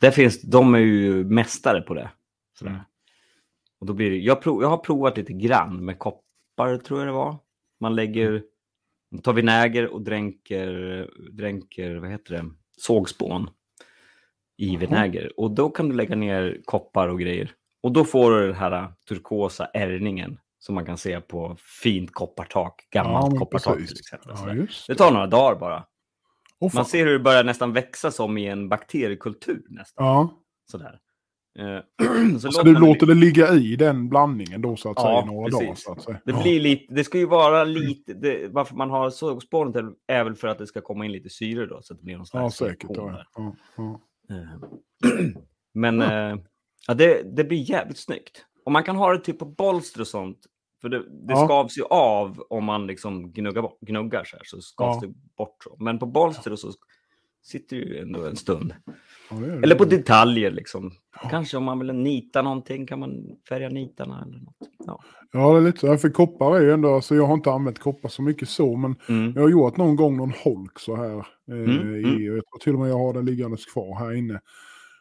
Där 0.01 0.11
finns, 0.11 0.43
de 0.43 0.75
är 0.75 0.79
ju 0.79 1.25
mästare 1.25 1.81
på 1.81 1.95
det. 1.95 2.11
Sådär. 2.59 2.71
Mm. 2.71 2.83
Och 3.81 3.87
då 3.87 3.93
blir 3.93 4.11
det, 4.11 4.17
jag, 4.17 4.43
prov, 4.43 4.63
jag 4.63 4.69
har 4.69 4.79
provat 4.79 5.17
lite 5.17 5.33
grann 5.33 5.85
med 5.85 5.99
koppar 5.99 6.77
tror 6.79 7.01
jag 7.01 7.09
det 7.09 7.13
var. 7.13 7.37
Man 7.81 7.95
lägger, 7.95 8.43
man 9.11 9.23
tar 9.23 9.33
vinäger 9.33 9.87
och 9.87 10.03
dränker, 10.03 11.11
dränker 11.33 11.97
vad 11.97 12.11
heter 12.11 12.35
det, 12.35 12.51
sågspån 12.77 13.51
i 14.57 14.77
vinäger. 14.77 15.41
Och 15.41 15.51
då 15.51 15.71
kan 15.71 15.89
du 15.89 15.95
lägga 15.97 16.17
ner 16.17 16.61
koppar 16.65 17.09
och 17.09 17.21
grejer. 17.21 17.51
Och 17.83 17.93
då 17.93 18.05
får 18.05 18.31
du 18.31 18.47
den 18.47 18.57
här 18.57 18.93
turkosa 19.09 19.65
ärrningen 19.75 20.39
som 20.67 20.75
man 20.75 20.87
kan 20.87 20.99
se 20.99 21.21
på 21.21 21.57
fint 21.83 22.12
koppartak, 22.12 22.89
gammalt 22.91 23.31
men 23.31 23.39
koppartak 23.39 23.75
precis. 23.77 23.89
till 23.91 23.99
exempel. 24.01 24.49
Ja, 24.49 24.55
just 24.62 24.87
Det 24.87 24.95
tar 24.95 25.12
några 25.12 25.27
dagar 25.27 25.61
bara. 25.61 25.79
Fan. 26.61 26.71
Man 26.75 26.85
ser 26.85 27.05
hur 27.07 27.12
det 27.12 27.19
börjar 27.19 27.45
nästan 27.45 27.73
växa 27.73 28.11
som 28.11 28.39
i 28.39 28.47
en 28.47 28.69
bakteriekultur 28.69 29.62
nästan. 29.69 30.07
Ja, 30.07 30.43
Sådär. 30.71 31.01
Eh, 31.59 31.81
så 32.41 32.53
så 32.53 32.59
låter 32.59 32.64
du 32.64 32.73
det 32.75 32.81
låter 32.81 33.07
det 33.07 33.14
ligga 33.14 33.55
i 33.55 33.77
den 33.77 34.09
blandningen 34.09 34.62
då 34.62 34.77
så 34.77 34.91
att 34.91 34.97
Ja, 34.97 35.03
säga 35.03 35.25
några 35.25 35.45
precis. 35.51 35.61
dagar. 35.64 35.75
Så 35.75 35.93
att 35.93 36.03
säga. 36.03 36.21
Det 36.25 36.33
Ja. 36.33 36.43
blir 36.43 36.61
lite, 36.61 36.95
det 36.95 37.05
ska 37.05 37.19
ju 37.19 37.27
vara 37.27 37.64
lite, 37.64 38.14
det, 38.14 38.49
varför 38.53 38.77
man 38.77 38.91
har 38.91 39.11
sågspånet 39.11 39.77
är- 40.07 40.25
väl 40.25 40.35
för 40.35 40.49
att 40.49 40.59
det 40.59 40.67
ska 40.67 40.81
komma 40.81 41.05
in 41.05 41.12
lite 41.12 41.31
syre 41.31 41.67
då, 41.67 41.83
så 41.83 41.93
att 41.95 41.99
det 41.99 42.05
blir 42.05 42.17
någon 42.17 42.27
Ja, 42.33 42.51
slags 42.51 42.57
säkert. 42.57 42.91
Ja, 42.95 43.05
där. 43.07 43.27
ja, 43.37 43.55
ja. 43.77 44.01
Eh, 44.37 45.21
Men 45.75 46.01
ja, 46.87 46.95
det, 46.95 47.37
det 47.37 47.45
blir 47.45 47.71
jävligt 47.71 47.99
snyggt. 47.99 48.45
Och 48.64 48.73
man 48.73 48.83
kan 48.85 48.97
ha 48.97 49.12
det 49.12 49.19
typ 49.19 49.39
på 49.39 49.45
bolster 49.45 50.01
och 50.01 50.07
sånt, 50.07 50.39
för 50.81 50.89
det, 50.89 50.99
det 50.99 51.33
Ja. 51.33 51.45
skavs 51.47 51.79
ju 51.79 51.83
av 51.91 52.43
om 52.51 52.64
man 52.64 52.87
liksom 52.87 53.33
gnuggar, 53.33 53.70
gnuggar 53.81 54.24
så 54.24 54.37
här, 54.37 54.43
så 54.45 54.61
skavs 54.61 54.99
Ja. 55.03 55.09
det 55.09 55.14
bort. 55.37 55.57
Så. 55.64 55.77
Men 55.79 55.99
på 55.99 56.07
bolster 56.07 56.53
och 56.53 56.59
så, 56.59 56.72
sitter 57.43 57.77
ju 57.77 57.99
ändå 57.99 58.24
en 58.27 58.37
stund. 58.37 58.74
Ja, 59.31 59.37
det 59.37 59.47
det. 59.47 59.62
Eller 59.62 59.74
på 59.74 59.85
detaljer 59.85 60.51
liksom. 60.51 60.91
Kanske 61.31 61.57
om 61.57 61.64
man 61.64 61.79
vill 61.79 61.93
nita 61.93 62.43
någonting 62.43 62.87
kan 62.87 63.01
man 63.01 63.37
färga 63.49 63.68
nitarna 63.68 64.22
eller 64.22 64.39
något. 64.39 64.57
Ja. 64.87 65.01
Ja, 65.33 65.53
det 65.53 65.59
är 65.59 65.62
lite 65.62 65.79
så. 65.79 65.97
För 65.97 66.09
koppar 66.11 66.57
är 66.57 66.61
ju 66.61 66.72
ändå, 66.72 66.95
alltså 66.95 67.14
jag 67.14 67.27
har 67.27 67.35
inte 67.35 67.51
använt 67.53 67.79
koppar 67.79 68.09
så 68.09 68.22
mycket 68.22 68.49
så, 68.49 68.77
men 68.77 68.97
Mm. 69.09 69.33
jag 69.37 69.43
har 69.43 69.49
gjort 69.49 69.77
någon 69.77 69.97
gång 69.97 70.16
någon 70.16 70.33
holk 70.45 70.79
så 70.79 70.97
här. 70.97 71.16
Eh, 71.18 71.24
Mm, 71.49 71.95
i, 71.97 72.27
jag 72.27 72.35
tror 72.47 72.59
till 72.61 72.74
och 72.74 72.81
med 72.81 72.91
jag 72.91 72.99
har 72.99 73.12
den 73.12 73.24
liggandes 73.27 73.66
kvar 73.66 73.99
här 73.99 74.12
inne. 74.12 74.41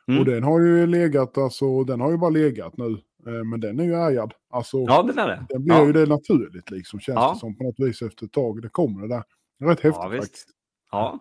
Mm. 0.07 0.19
Och 0.19 0.25
den 0.25 0.43
har 0.43 0.59
ju 0.59 0.87
legat, 0.87 1.37
alltså 1.37 1.83
den 1.83 2.01
har 2.01 2.11
ju 2.11 2.17
bara 2.17 2.29
legat 2.29 2.77
nu. 2.77 2.97
Eh, 3.27 3.43
men 3.43 3.59
den 3.59 3.79
är 3.79 3.83
ju 3.83 3.93
ärgad. 3.93 4.33
Alltså, 4.49 4.77
ja, 4.77 5.03
den 5.03 5.19
är 5.19 5.27
det. 5.27 5.45
den 5.49 5.63
blir 5.63 5.75
ja. 5.75 5.85
ju 5.85 5.93
det 5.93 6.05
naturligt 6.05 6.71
liksom, 6.71 6.99
känns 6.99 7.15
Ja. 7.15 7.31
det 7.33 7.39
som 7.39 7.57
på 7.57 7.63
något 7.63 7.79
vis 7.79 8.01
efter 8.01 8.25
ett 8.25 8.31
tag. 8.31 8.61
Det 8.61 8.69
kommer 8.69 9.01
det 9.01 9.07
där. 9.07 9.23
Det 9.59 9.65
är 9.65 9.69
rätt 9.69 9.79
häftigt 9.79 10.01
Ja, 10.03 10.11
faktiskt. 10.11 10.47
Ja. 10.91 11.19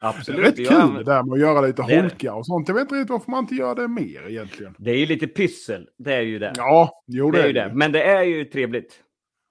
Det 0.00 0.06
är 0.06 0.10
Absolut. 0.10 0.40
rätt 0.46 0.56
kul 0.56 0.94
det 0.94 1.04
där 1.04 1.22
med 1.22 1.32
att 1.32 1.40
göra 1.40 1.60
lite 1.60 1.82
Det 1.82 1.88
det. 1.94 2.00
holkar 2.00 2.32
och 2.32 2.46
sånt. 2.46 2.68
Jag 2.68 2.74
vet 2.74 2.82
inte 2.82 2.94
riktigt 2.94 3.10
varför 3.10 3.30
man 3.30 3.44
inte 3.44 3.54
gör 3.54 3.74
det 3.74 3.88
mer 3.88 4.28
egentligen. 4.28 4.74
Det 4.78 4.90
är 4.90 4.96
ju 4.96 5.06
lite 5.06 5.26
pyssel. 5.26 5.88
Det 5.98 6.14
är 6.14 6.20
ju 6.20 6.38
det. 6.38 6.52
Ja, 6.56 7.02
jo 7.06 7.30
det 7.30 7.42
är 7.42 7.46
ju 7.46 7.52
det, 7.52 7.68
det. 7.68 7.74
Men 7.74 7.92
det 7.92 8.02
är 8.02 8.22
ju 8.22 8.44
trevligt. 8.44 9.00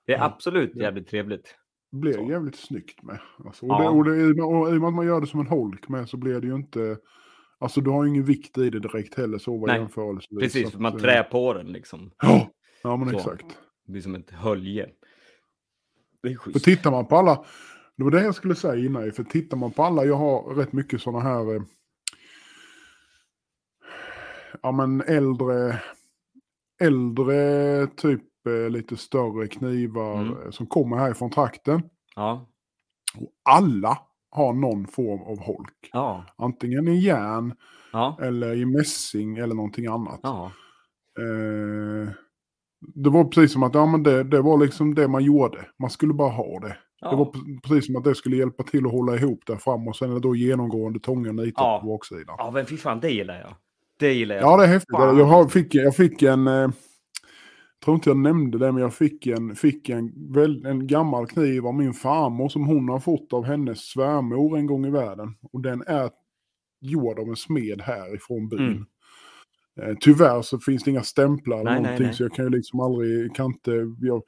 Det 0.08 0.14
är 0.14 0.18
Ja. 0.18 0.24
absolut 0.26 0.72
Ja. 0.76 0.82
jävligt 0.84 1.08
trevligt. 1.08 1.56
Det 1.91 1.97
blir 1.97 2.14
Så. 2.14 2.30
jävligt 2.30 2.56
snyggt 2.56 3.04
med. 3.04 3.20
Alltså, 3.45 3.66
och, 3.66 3.72
Ja. 3.72 3.82
det, 3.82 3.88
och, 3.89 4.04
det, 4.06 4.41
och 4.43 4.70
i 4.74 4.78
och 4.78 4.82
med 4.82 4.88
att 4.88 4.93
man 4.93 5.06
gör 5.06 5.22
det 5.22 5.28
som 5.28 5.39
en 5.39 5.47
holk 5.47 5.88
med 5.89 6.10
så 6.10 6.18
blir 6.18 6.41
det 6.41 6.47
ju 6.47 6.56
inte... 6.56 6.97
Alltså 7.64 7.82
du 7.82 7.89
har 7.89 8.03
ju 8.03 8.09
ingen 8.09 8.24
vikt 8.24 8.57
i 8.57 8.70
det 8.70 8.80
direkt 8.80 9.16
heller 9.16 9.38
så 9.38 9.57
vad 9.57 9.76
jämförelsevis. 9.76 10.39
Precis, 10.53 10.72
för 10.72 10.80
man 10.80 10.95
att, 10.95 11.01
trär 11.01 11.24
på 11.24 11.53
den 11.53 11.68
liksom. 11.68 12.11
Ja, 12.22 12.49
ja 12.84 12.97
men 12.97 13.09
Så. 13.09 13.18
exakt. 13.18 13.45
Det 13.86 13.91
blir 13.91 14.01
som 14.01 14.16
ett 14.16 14.32
hölje. 14.32 14.89
Det 16.24 16.30
är 16.30 16.51
För 16.51 16.59
tittar 16.59 16.91
man 16.91 17.05
på 17.05 17.16
alla, 17.18 17.45
det 17.97 18.03
var 18.03 18.11
det 18.11 18.24
jag 18.24 18.36
skulle 18.36 18.55
säga 18.55 18.86
innan, 18.86 19.11
för 19.11 19.24
tittar 19.24 19.57
man 19.57 19.72
på 19.72 19.84
alla, 19.84 20.05
jag 20.05 20.16
har 20.16 20.55
rätt 20.55 20.74
mycket 20.74 21.01
sådana 21.01 21.20
här, 21.20 21.55
eh, 21.55 21.61
ja 24.61 24.72
men 24.72 25.01
äldre, 25.01 25.82
äldre 26.82 27.88
typ 27.88 28.47
eh, 28.47 28.70
lite 28.70 28.97
större 28.97 29.47
knivar 29.47 30.22
Mm. 30.22 30.41
eh, 30.43 30.49
som 30.51 30.68
kommer 30.68 30.97
härifrån 30.97 31.32
trakten. 31.32 31.82
Ja. 32.16 32.49
Och 33.18 33.32
alla 33.43 33.97
har 34.36 34.54
någon 34.54 34.88
form 34.88 35.22
av 35.22 35.40
holk. 35.40 35.90
Ja. 35.94 36.26
Antingen 36.36 36.88
i 36.88 37.00
järn 37.00 37.54
Ja. 37.94 38.18
eller 38.22 38.56
i 38.56 38.66
mässing 38.66 39.38
eller 39.38 39.56
någonting 39.56 39.86
annat. 39.88 40.20
Ja. 40.24 40.52
Eh, 41.20 42.10
det 42.96 43.10
var 43.10 43.24
precis 43.24 43.54
som 43.54 43.64
att 43.64 43.76
ja, 43.76 43.86
men 43.86 44.04
det, 44.04 44.24
det 44.24 44.42
var 44.42 44.58
liksom 44.58 44.96
det 44.96 45.08
man 45.08 45.24
gjorde. 45.24 45.66
Man 45.80 45.90
skulle 45.90 46.14
bara 46.14 46.30
ha 46.32 46.60
det. 46.60 46.78
Det 47.10 47.16
var 47.16 47.34
precis 47.68 47.86
som 47.86 47.96
att 47.96 48.04
det 48.04 48.16
skulle 48.16 48.36
hjälpa 48.38 48.64
till 48.64 48.86
att 48.86 48.92
hålla 48.92 49.16
ihop 49.16 49.40
där 49.48 49.56
fram 49.56 49.88
och 49.88 49.96
sen 49.96 50.10
är 50.10 50.14
det 50.14 50.20
då 50.20 50.36
genomgående 50.36 51.00
tunga 51.00 51.32
nitar 51.32 51.64
Ja. 51.64 51.80
på 51.82 51.88
baksidan. 51.88 52.36
ja, 52.38 52.52
men 52.54 52.66
fy 52.66 52.78
fan, 52.78 53.00
det 53.00 53.10
gillar 53.10 53.40
jag. 53.40 53.56
Det 54.00 54.14
gillar 54.14 54.36
jag. 54.36 54.44
Ja, 54.44 54.58
det 54.58 54.64
är 54.64 54.68
häftigt. 54.68 54.90
Jag, 55.00 55.26
har, 55.26 55.48
fick, 55.48 55.76
jag 55.76 55.96
fick 55.96 56.22
en, 56.22 56.48
eh, 56.48 56.70
tror 57.84 57.96
inte 57.96 58.10
jag 58.10 58.18
nämnde 58.18 58.58
det, 58.58 58.72
men 58.72 58.82
jag 58.82 58.94
fick 58.94 59.28
en, 59.28 59.56
fick 59.56 59.90
en, 59.90 60.34
väl, 60.34 60.66
en 60.66 60.88
gammal 60.88 61.28
kniv 61.28 61.68
av 61.68 61.74
min 61.76 61.94
farmor 61.94 62.50
som 62.50 62.68
hon 62.68 62.90
har 62.90 63.00
fått 63.00 63.34
av 63.34 63.46
hennes 63.46 63.80
svärmor 63.80 64.58
en 64.58 64.66
gång 64.66 64.86
i 64.86 64.90
världen. 64.90 65.36
Och 65.54 65.62
den 65.62 65.84
är 65.88 66.10
gjord 66.82 67.20
av 67.20 67.30
en 67.30 67.36
smed 67.36 67.82
härifrån 67.82 68.50
byn. 68.50 68.60
Mm. 68.62 68.86
Eh, 69.82 69.96
tyvärr 70.00 70.42
så 70.42 70.60
finns 70.60 70.84
det 70.84 70.92
inga 70.92 71.04
stämplar 71.04 71.60
eller 71.60 71.72
Nej, 71.72 71.74
nej, 71.74 71.84
någonting 71.84 72.06
nej. 72.06 72.16
så 72.16 72.24
jag 72.24 72.34
kan 72.34 72.46
ju 72.46 72.52
liksom 72.52 72.80
aldrig, 72.80 73.36
kan 73.36 73.46
inte, 73.46 73.72
jag, 74.02 74.24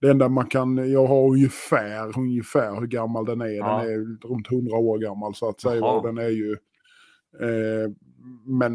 det 0.00 0.10
enda 0.10 0.28
man 0.28 0.46
kan, 0.46 0.92
jag 0.92 1.06
har 1.06 1.30
ungefär, 1.30 2.18
ungefär 2.18 2.80
hur 2.80 2.86
gammal 2.86 3.24
den 3.24 3.40
är. 3.40 3.46
Ja. 3.56 3.82
Den 3.82 3.92
är 3.92 4.28
runt 4.28 4.52
100 4.52 4.76
år 4.76 4.98
gammal 4.98 5.34
så 5.34 5.48
att 5.48 5.60
säga. 5.60 5.84
Och 5.84 6.06
den 6.06 6.18
är 6.18 6.28
ju, 6.28 6.52
eh, 7.40 7.90
men 8.44 8.72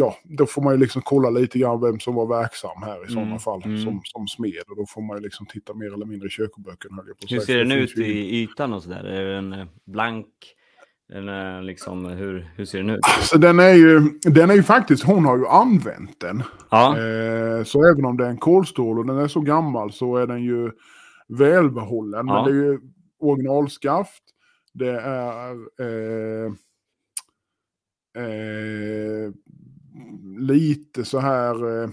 ja, 0.00 0.16
då 0.24 0.46
får 0.46 0.62
man 0.62 0.74
ju 0.74 0.80
liksom 0.80 1.02
kolla 1.02 1.30
lite 1.30 1.58
grann 1.58 1.80
vem 1.80 2.00
som 2.00 2.14
var 2.14 2.26
verksam 2.26 2.82
här 2.82 3.04
i 3.04 3.08
sådana 3.08 3.26
Mm, 3.26 3.38
fall 3.38 3.62
mm. 3.64 3.78
som, 3.78 4.00
som 4.04 4.26
smed. 4.28 4.62
Och 4.68 4.76
då 4.76 4.86
får 4.86 5.02
man 5.02 5.16
ju 5.16 5.22
liksom 5.22 5.46
titta 5.46 5.74
mer 5.74 5.94
eller 5.94 6.06
mindre 6.06 6.28
i 6.28 6.42
att 6.44 7.32
Hur 7.32 7.40
ser 7.40 7.58
den 7.58 7.72
ut 7.72 7.98
i 7.98 8.42
ytan 8.42 8.72
och 8.72 8.82
sådär? 8.82 9.04
Är 9.04 9.34
den 9.34 9.52
eh, 9.52 9.66
blank? 9.84 10.26
Den 11.08 11.28
är 11.28 11.62
liksom, 11.62 12.04
hur, 12.04 12.50
hur 12.56 12.64
ser 12.64 12.78
den 12.78 12.90
ut? 12.90 13.00
Så 13.22 13.38
den 13.38 13.58
är 13.58 13.74
ju, 13.74 14.00
den 14.22 14.50
är 14.50 14.54
ju 14.54 14.62
faktiskt, 14.62 15.02
hon 15.02 15.24
har 15.24 15.38
ju 15.38 15.46
använt 15.46 16.20
den. 16.20 16.42
Ja. 16.70 16.98
Eh, 16.98 17.64
så 17.64 17.92
även 17.92 18.04
om 18.04 18.16
det 18.16 18.24
är 18.24 18.30
en 18.30 18.38
kolstål 18.38 18.98
och 18.98 19.06
den 19.06 19.18
är 19.18 19.28
så 19.28 19.40
gammal 19.40 19.92
så 19.92 20.16
är 20.16 20.26
den 20.26 20.42
ju 20.42 20.70
välbehållen. 21.28 22.26
Ja. 22.26 22.34
Men 22.34 22.44
det 22.44 22.60
är 22.60 22.64
ju 22.64 22.80
originalskaft. 23.20 24.22
Det 24.72 25.00
är 25.00 25.50
eh, 25.80 26.52
eh, 28.16 29.32
lite 30.38 31.04
så 31.04 31.18
här, 31.18 31.82
eh, 31.82 31.90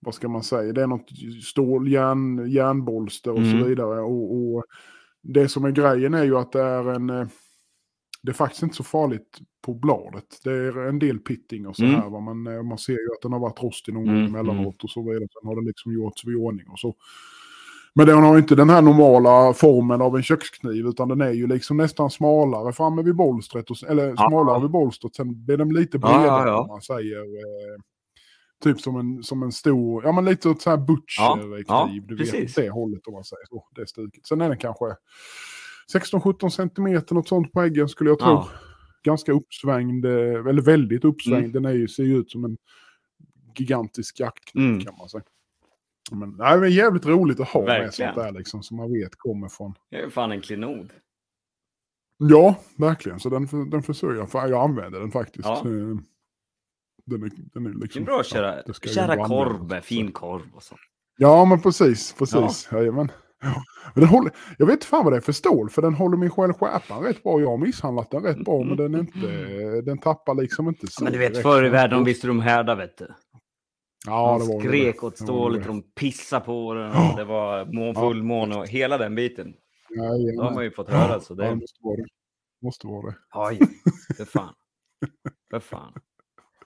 vad 0.00 0.14
ska 0.14 0.28
man 0.28 0.42
säga, 0.42 0.72
det 0.72 0.82
är 0.82 0.86
något 0.86 1.10
stål, 1.44 1.88
järn, 1.92 2.50
järnbolster 2.50 3.30
och 3.30 3.38
Mm. 3.38 3.60
så 3.60 3.66
vidare. 3.66 4.00
Och, 4.00 4.34
och 4.54 4.64
det 5.22 5.48
som 5.48 5.64
är 5.64 5.70
grejen 5.70 6.14
är 6.14 6.24
ju 6.24 6.36
att 6.36 6.52
det 6.52 6.62
är 6.62 6.88
en, 6.94 7.10
eh, 7.10 7.26
det 8.22 8.30
är 8.30 8.34
faktiskt 8.34 8.62
inte 8.62 8.76
så 8.76 8.84
farligt 8.84 9.38
på 9.62 9.74
bladet. 9.74 10.40
Det 10.44 10.50
är 10.52 10.78
en 10.88 10.98
del 10.98 11.18
pitting 11.18 11.66
och 11.66 11.76
så 11.76 11.84
Mm. 11.84 11.94
här. 12.00 12.10
Va? 12.10 12.20
Man, 12.20 12.46
eh, 12.46 12.62
man 12.62 12.78
ser 12.78 12.92
ju 12.92 13.08
att 13.16 13.22
den 13.22 13.32
har 13.32 13.40
varit 13.40 13.62
rostig 13.62 13.94
någon 13.94 14.06
gång 14.06 14.14
Mm, 14.14 14.34
emellanåt 14.34 14.84
och 14.84 14.90
så 14.90 15.02
vidare. 15.02 15.28
Sen 15.40 15.48
har 15.48 15.56
den 15.56 15.64
liksom 15.64 15.92
gjorts 15.92 16.24
vid 16.26 16.36
ordning 16.36 16.68
och 16.68 16.78
så. 16.78 16.94
Men 17.98 18.06
den 18.06 18.22
har 18.22 18.38
inte 18.38 18.54
den 18.54 18.70
här 18.70 18.82
normala 18.82 19.54
formen 19.54 20.02
av 20.02 20.16
en 20.16 20.22
kökskniv 20.22 20.86
utan 20.86 21.08
den 21.08 21.20
är 21.20 21.32
ju 21.32 21.46
liksom 21.46 21.76
nästan 21.76 22.10
smalare 22.10 22.72
framme 22.72 23.02
vid 23.02 23.16
bolstret. 23.16 23.70
Och, 23.70 23.76
eller 23.88 24.08
Ja. 24.08 24.28
smalare 24.28 24.60
vid 24.60 24.70
bolstret. 24.70 25.14
Sen 25.14 25.44
blir 25.44 25.56
den 25.56 25.68
lite 25.68 25.98
bredare 25.98 26.26
ja, 26.26 26.46
ja. 26.46 26.60
om 26.60 26.68
man 26.68 26.80
säger. 26.82 27.18
Eh, 27.18 27.80
typ 28.64 28.80
som 28.80 28.96
en, 28.96 29.22
som 29.22 29.42
en 29.42 29.52
stor, 29.52 30.04
ja 30.04 30.12
men 30.12 30.24
lite 30.24 30.48
åt 30.48 30.62
så 30.62 30.70
här 30.70 30.76
butcher-kniv. 30.76 31.64
ja, 31.68 31.90
du 32.08 32.16
precis. 32.16 32.34
vet, 32.34 32.54
det 32.54 32.70
hållet 32.70 33.06
om 33.06 33.12
man 33.14 33.24
säger 33.24 33.46
så. 33.48 33.64
Det 33.74 33.86
stuket. 33.88 34.26
Sen 34.26 34.40
är 34.40 34.48
den 34.48 34.58
kanske 34.58 34.84
16-17 35.94 36.48
centimeter 36.48 37.14
något 37.14 37.28
sånt 37.28 37.52
på 37.52 37.62
äggen 37.62 37.88
skulle 37.88 38.10
jag 38.10 38.18
tro. 38.18 38.44
Ganska 39.04 39.32
uppsvängd, 39.32 40.04
eh, 40.04 40.12
eller 40.48 40.62
väldigt 40.62 41.04
uppsvängd. 41.04 41.38
Mm. 41.44 41.52
Den 41.52 41.64
är 41.64 41.72
ju, 41.72 41.88
ser 41.88 42.04
ju 42.04 42.16
ut 42.18 42.30
som 42.30 42.44
en 42.44 42.56
gigantisk 43.58 44.20
jaktkniv 44.20 44.64
Mm. 44.68 44.80
kan 44.84 44.94
man 44.98 45.08
säga. 45.08 45.22
Men 46.12 46.34
nej, 46.38 46.58
men 46.58 46.70
jävligt 46.70 47.06
roligt 47.06 47.40
att 47.40 47.48
ha 47.48 47.60
med 47.60 47.66
Verkligen. 47.80 48.14
sånt 48.14 48.26
där 48.26 48.32
liksom, 48.38 48.62
som 48.62 48.76
man 48.76 48.92
vet 48.92 49.16
kommer 49.18 49.48
från. 49.48 49.74
Det 49.90 49.96
är 49.96 50.08
fan 50.10 50.32
en 50.32 50.40
klenod. 50.40 50.92
Ja, 52.18 52.56
verkligen. 52.76 53.20
Så 53.20 53.28
den, 53.28 53.70
den 53.70 53.82
försöker 53.82 54.14
jag, 54.14 54.30
för 54.30 54.48
jag 54.48 54.64
använder 54.64 55.00
den 55.00 55.10
faktiskt. 55.10 55.48
Ja. 55.48 55.56
Eh, 55.56 55.96
Den 57.06 57.22
är, 57.22 57.30
den 57.54 57.66
är 57.66 57.70
Det 57.70 57.78
liksom, 57.80 58.02
är 58.02 58.06
bra 58.06 58.20
att 58.20 58.26
köra, 58.26 58.50
det 58.62 58.84
ju 58.86 58.92
köra 58.92 59.16
korv 59.16 59.48
användas, 59.48 59.70
med 59.70 59.82
så. 59.82 59.86
fin 59.86 60.12
korv 60.12 60.42
och 60.54 60.62
så. 60.62 60.76
Ja, 61.18 61.44
men 61.44 61.60
precis. 61.60 62.12
precis. 62.18 62.68
Ja. 62.70 62.78
Jajamän. 62.78 63.10
Ja. 63.42 63.62
Men 63.94 64.00
den 64.00 64.08
håller, 64.10 64.32
jag 64.58 64.66
vet 64.66 64.72
inte 64.72 64.86
fan 64.86 65.04
vad 65.04 65.12
det 65.12 65.16
är 65.16 65.20
för 65.20 65.32
stål, 65.32 65.70
för 65.70 65.82
den 65.82 65.94
håller 65.94 66.16
mig 66.16 66.30
själv 66.30 66.52
skärpan 66.52 67.02
rätt 67.02 67.22
bra. 67.22 67.40
Jag 67.40 67.48
har 67.50 67.56
misshandlat 67.58 68.10
den 68.10 68.22
rätt 68.22 68.44
bra, 68.44 68.62
men 68.64 68.76
den, 68.76 68.94
är 68.94 68.98
inte, 68.98 69.80
den 69.80 69.98
tappar 69.98 70.34
liksom 70.34 70.68
inte 70.68 70.86
så. 70.86 71.04
Men 71.04 71.12
du 71.12 71.18
vet 71.18 71.42
förr 71.42 71.64
i 71.64 71.68
världen 71.68 71.98
de 71.98 72.04
visste 72.04 72.26
de 72.26 72.40
härda 72.40 72.74
vet 72.74 72.98
du. 72.98 73.06
Ja, 74.08 74.38
De 74.38 74.48
det 74.58 74.60
skrek 74.60 75.04
åt 75.04 75.16
Det 75.18 75.22
var 75.24 75.26
stålet, 75.26 75.62
det. 75.62 75.68
de 75.68 75.82
pissade 75.82 76.44
på 76.44 76.74
den. 76.74 76.90
Ja. 76.92 77.10
och 77.10 77.16
Det 77.18 77.24
var 77.24 77.64
må- 77.64 77.94
fullmåne 77.94 78.56
och 78.56 78.68
hela 78.68 78.98
den 78.98 79.14
biten. 79.14 79.54
Jajamän. 79.96 80.36
Då 80.36 80.42
har 80.42 80.54
man 80.54 80.64
ju 80.64 80.70
fått 80.70 80.90
höra 80.90 81.20
så 81.20 81.32
Ja, 81.32 81.36
det 81.36 81.48
det... 81.48 81.54
måste 81.54 81.78
vara 81.82 81.96
det. 81.96 82.06
Måste 82.62 82.86
vara 82.86 83.06
det. 83.06 83.16
Oj, 83.34 83.58
för 84.16 84.24
fan. 84.24 84.54
För 85.50 85.60
fan. 85.60 85.92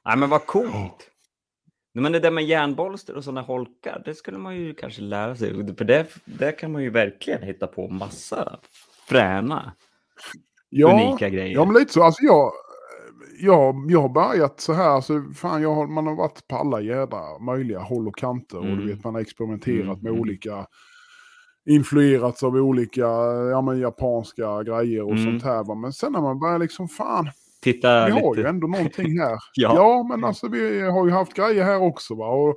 Nej 0.05 0.16
men 0.18 0.30
vad 0.30 0.47
coolt. 0.47 1.09
Men 1.95 2.12
det 2.12 2.18
där 2.20 2.30
med 2.30 2.45
järnbolster 2.45 3.16
och 3.16 3.24
sådana 3.24 3.40
holkar, 3.43 4.03
det 4.05 4.14
skulle 4.14 4.38
man 4.38 4.57
ju 4.57 4.74
kanske 4.74 5.03
lära 5.03 5.36
sig. 5.36 5.76
För 5.76 5.84
det, 5.84 6.07
där 6.24 6.59
kan 6.59 6.72
man 6.72 6.82
ju 6.82 6.90
verkligen 6.90 7.43
hitta 7.43 7.66
på 7.66 7.88
massa 7.88 8.61
fräna, 9.09 9.72
Ja, 10.68 10.93
unika 11.09 11.28
grejer. 11.28 11.55
ja, 11.55 11.64
men 11.64 11.74
lite 11.74 11.93
så. 11.93 12.03
Alltså 12.03 12.22
jag, 12.22 12.53
jag, 13.43 13.86
jag 13.90 14.01
har 14.03 14.09
börjat 14.09 14.61
så 14.61 14.72
här, 14.72 14.88
alltså, 14.88 15.22
fan, 15.34 15.62
jag 15.62 15.74
har, 15.74 15.86
man 15.86 16.07
har 16.07 16.14
varit 16.14 16.49
på 16.49 16.57
alla 16.57 16.80
jädra 16.80 17.38
möjliga 17.40 17.78
håll 17.80 18.09
och 18.09 18.16
kanter. 18.16 18.59
Och 18.59 18.64
Mm. 18.64 18.78
du 18.78 18.86
vet, 18.95 19.05
man 19.05 19.14
har 19.14 19.20
experimenterat 19.20 19.80
Mm, 19.82 19.99
med 20.03 20.11
mm. 20.11 20.20
olika, 20.20 20.66
influerats 21.68 22.43
av 22.43 22.55
olika 22.57 23.01
ja, 23.51 23.61
men, 23.62 23.80
japanska 23.80 24.62
grejer 24.62 25.03
och 25.03 25.11
Mm. 25.12 25.24
sånt 25.24 25.43
här. 25.43 25.64
Va? 25.64 25.74
Men 25.74 25.93
sen 25.93 26.12
när 26.12 26.20
man 26.20 26.38
börjar 26.40 26.59
liksom, 26.59 26.88
fan, 26.88 27.30
Titta 27.62 28.07
vi 28.07 28.12
lite. 28.12 28.26
har 28.26 28.36
ju 28.36 28.45
ändå 28.47 28.66
någonting 28.66 29.18
här. 29.20 29.38
Ja. 29.55 29.72
ja. 29.76 30.07
men 30.11 30.24
alltså 30.24 30.49
vi 30.49 30.80
har 30.80 31.07
ju 31.07 31.12
haft 31.12 31.34
grejer 31.34 31.64
här 31.64 31.82
också. 31.82 32.14
Va? 32.14 32.28
Och 32.28 32.57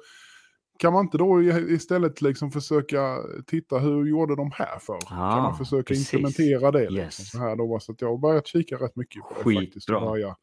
kan 0.80 0.94
man 0.94 1.06
inte 1.06 1.18
då 1.18 1.42
istället 1.42 2.22
liksom 2.22 2.52
försöka 2.52 3.18
titta 3.48 3.78
hur 3.80 4.06
gjorde 4.06 4.36
de 4.36 4.52
här 4.54 4.80
för? 4.80 5.00
kan 5.02 5.18
Ah, 5.20 5.42
man 5.42 5.58
försöka 5.58 5.84
precis. 5.84 6.14
implementera 6.14 6.72
det? 6.72 6.80
Liksom, 6.90 6.98
Yes. 6.98 7.32
så 7.32 7.38
här 7.40 7.56
då, 7.56 7.80
så 7.80 7.92
att 7.92 8.02
jag 8.02 8.10
har 8.10 8.18
börjat 8.18 8.48
kika 8.48 8.76
rätt 8.76 8.96
mycket 8.96 9.22
på 9.44 9.50
det 9.50 9.56
faktiskt. 9.56 9.74
Skitbra. 9.90 9.98
Och 10.00 10.12
börja, 10.12 10.36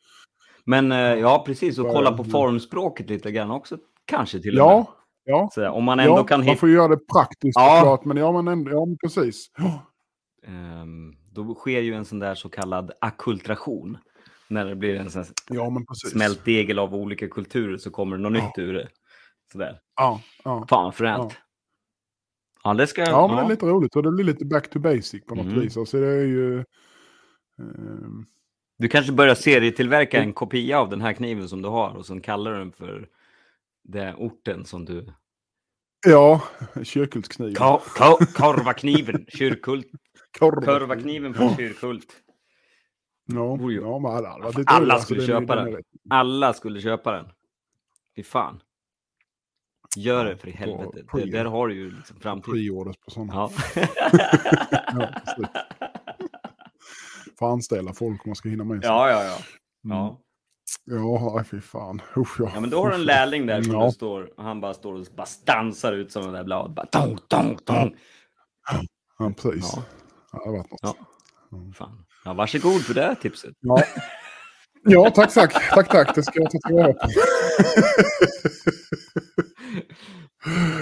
Men 0.64 0.92
eh, 0.92 0.98
ja, 0.98 1.42
precis. 1.46 1.78
Och 1.78 1.86
kolla 1.92 2.12
på 2.16 2.24
formspråket 2.24 3.10
lite 3.10 3.30
grann 3.32 3.50
också. 3.50 3.78
Kanske 4.04 4.40
till 4.40 4.60
och 4.60 4.66
med. 4.66 4.74
ja, 4.74 4.96
ja. 5.24 5.48
Så, 5.52 5.68
om 5.70 5.84
man 5.84 6.00
ändå 6.00 6.18
ja 6.18 6.24
kan 6.24 6.44
man 6.46 6.56
får 6.56 6.70
göra 6.70 6.88
det 6.88 7.06
praktiskt 7.12 7.56
Ja. 7.58 7.76
såklart, 7.80 8.04
men 8.04 8.16
ja, 8.16 8.32
men, 8.42 8.48
ändå, 8.48 8.70
ja, 8.70 8.84
men 8.86 8.96
precis. 9.04 9.46
Ehm, 10.46 11.14
då 11.30 11.54
sker 11.54 11.80
ju 11.80 11.94
en 11.94 12.04
sån 12.04 12.18
där 12.18 12.34
så 12.34 12.48
kallad 12.48 12.92
akkultration. 13.00 13.98
När 14.48 14.64
det 14.66 14.74
blir 14.76 14.96
en 14.96 15.10
sån 15.10 15.24
Ja, 15.50 15.70
smält 16.10 16.44
degel 16.44 16.78
av 16.78 16.94
olika 16.94 17.28
kulturer 17.28 17.76
så 17.78 17.90
kommer 17.90 18.16
det 18.16 18.22
något 18.22 18.38
Ja. 18.38 18.44
nytt 18.46 18.58
ur 18.58 18.72
det. 18.74 18.88
Sådär. 19.52 19.78
Ja, 19.96 20.20
ja. 20.44 20.66
Fan 20.68 20.92
fränt. 20.92 21.32
Ja. 22.64 22.74
det 22.74 22.86
ska 22.86 23.02
ja, 23.02 23.26
men 23.28 23.36
det 23.36 23.42
är 23.42 23.48
lite 23.48 23.66
roligt 23.66 23.96
och 23.96 24.02
det 24.02 24.10
blir 24.12 24.24
lite 24.24 24.44
back 24.44 24.70
to 24.70 24.78
basic 24.78 25.26
på 25.26 25.34
något 25.34 25.46
Mm. 25.46 25.60
vis. 25.60 25.76
Alltså 25.76 26.00
det 26.00 26.06
är 26.06 26.24
ju... 26.26 26.64
ehm, 27.58 28.26
Du 28.82 28.88
kanske 28.88 29.12
börjar 29.12 29.34
serietillverka 29.34 30.22
en 30.22 30.32
kopia 30.32 30.80
av 30.80 30.88
den 30.88 31.00
här 31.00 31.12
kniven 31.12 31.48
som 31.48 31.62
du 31.62 31.68
har 31.68 31.90
och 31.96 32.06
sen 32.06 32.20
kallar 32.20 32.52
du 32.52 32.58
den 32.58 32.72
för 32.72 33.08
den 33.84 34.14
orten 34.16 34.64
som 34.64 34.84
du... 34.84 35.06
ja, 36.06 36.42
kyrkultskniv. 36.82 37.54
Ka- 37.56 37.80
ka- 37.80 38.32
Korvakniven, 38.34 39.26
kyrkult. 39.28 39.86
Korv. 40.38 40.64
Korvakniven 40.64 41.34
från 41.34 41.56
kyrkult. 41.56 42.06
Ja, 43.26 43.58
ju- 43.70 43.80
ja, 43.80 43.98
men 43.98 44.10
alla, 44.12 44.28
alla, 44.28 44.44
Alla 44.46 44.46
roligt. 44.46 44.68
Alltså, 44.92 45.04
skulle 45.04 45.22
är- 45.22 45.26
köpa 45.26 45.56
den. 45.56 45.72
den. 45.72 45.82
Alla 46.10 46.52
skulle 46.54 46.80
köpa 46.80 47.12
den. 47.12 47.26
Fy 48.16 48.22
fan. 48.22 48.60
Gör 49.96 50.24
det 50.24 50.36
för 50.36 50.48
i 50.48 50.52
helvete. 50.52 51.04
Det, 51.12 51.24
där 51.30 51.44
har 51.44 51.68
du 51.68 51.74
ju 51.74 51.90
liksom 51.90 52.20
framtid. 52.20 52.54
Preorders 52.54 52.96
på 52.96 53.10
sådana. 53.10 53.34
Ja. 53.34 53.50
Ja, 54.94 55.08
Får 57.38 57.52
anställa 57.52 57.92
folk 57.92 58.24
om 58.24 58.28
man 58.30 58.36
ska 58.36 58.48
hinna 58.48 58.64
med. 58.64 58.80
sig. 58.82 58.90
ja, 58.90 59.10
ja, 59.10 59.24
ja. 59.24 59.36
Mm. 59.84 59.96
ja. 59.98 60.18
Ja, 60.84 61.32
nej, 61.36 61.44
fy 61.44 61.60
fan. 61.60 62.02
Usch, 62.16 62.40
ja. 62.40 62.50
Ja, 62.54 62.60
men 62.60 62.70
då 62.70 62.82
har 62.82 62.88
du 62.88 62.94
en 62.94 63.04
lärling 63.04 63.46
där 63.46 63.62
som 63.62 63.72
Ja. 63.72 63.90
står 63.92 64.38
och 64.38 64.44
han 64.44 64.60
bara 64.60 64.74
står 64.74 64.94
och 64.94 65.06
bara 65.16 65.26
stansar 65.26 65.92
ut 65.92 66.12
som 66.12 66.22
den 66.22 66.32
där 66.32 66.44
blad. 66.44 66.74
Bara, 66.74 66.86
tong, 66.86 67.18
tong, 67.28 67.56
tong. 67.64 67.96
Ja, 69.18 69.32
precis. 69.42 69.72
Ja. 69.76 69.82
Ja. 70.32 70.38
det 70.38 70.44
har 70.50 70.56
varit 70.56 70.70
något. 70.70 70.80
Ja. 70.82 70.96
Fan. 71.74 72.04
Ja, 72.24 72.32
varsågod 72.32 72.82
för 72.82 72.94
det 72.94 73.02
här 73.02 73.14
tipset. 73.14 73.54
Ja. 73.60 73.82
ja, 74.84 75.10
tack, 75.10 75.34
tack. 75.34 75.52
Tack, 75.70 75.88
tack. 75.88 76.14
Det 76.14 76.22
ska 76.22 76.40
jag 76.42 76.50
ta 76.50 76.58
tillvara 76.68 76.92
på. 76.92 77.08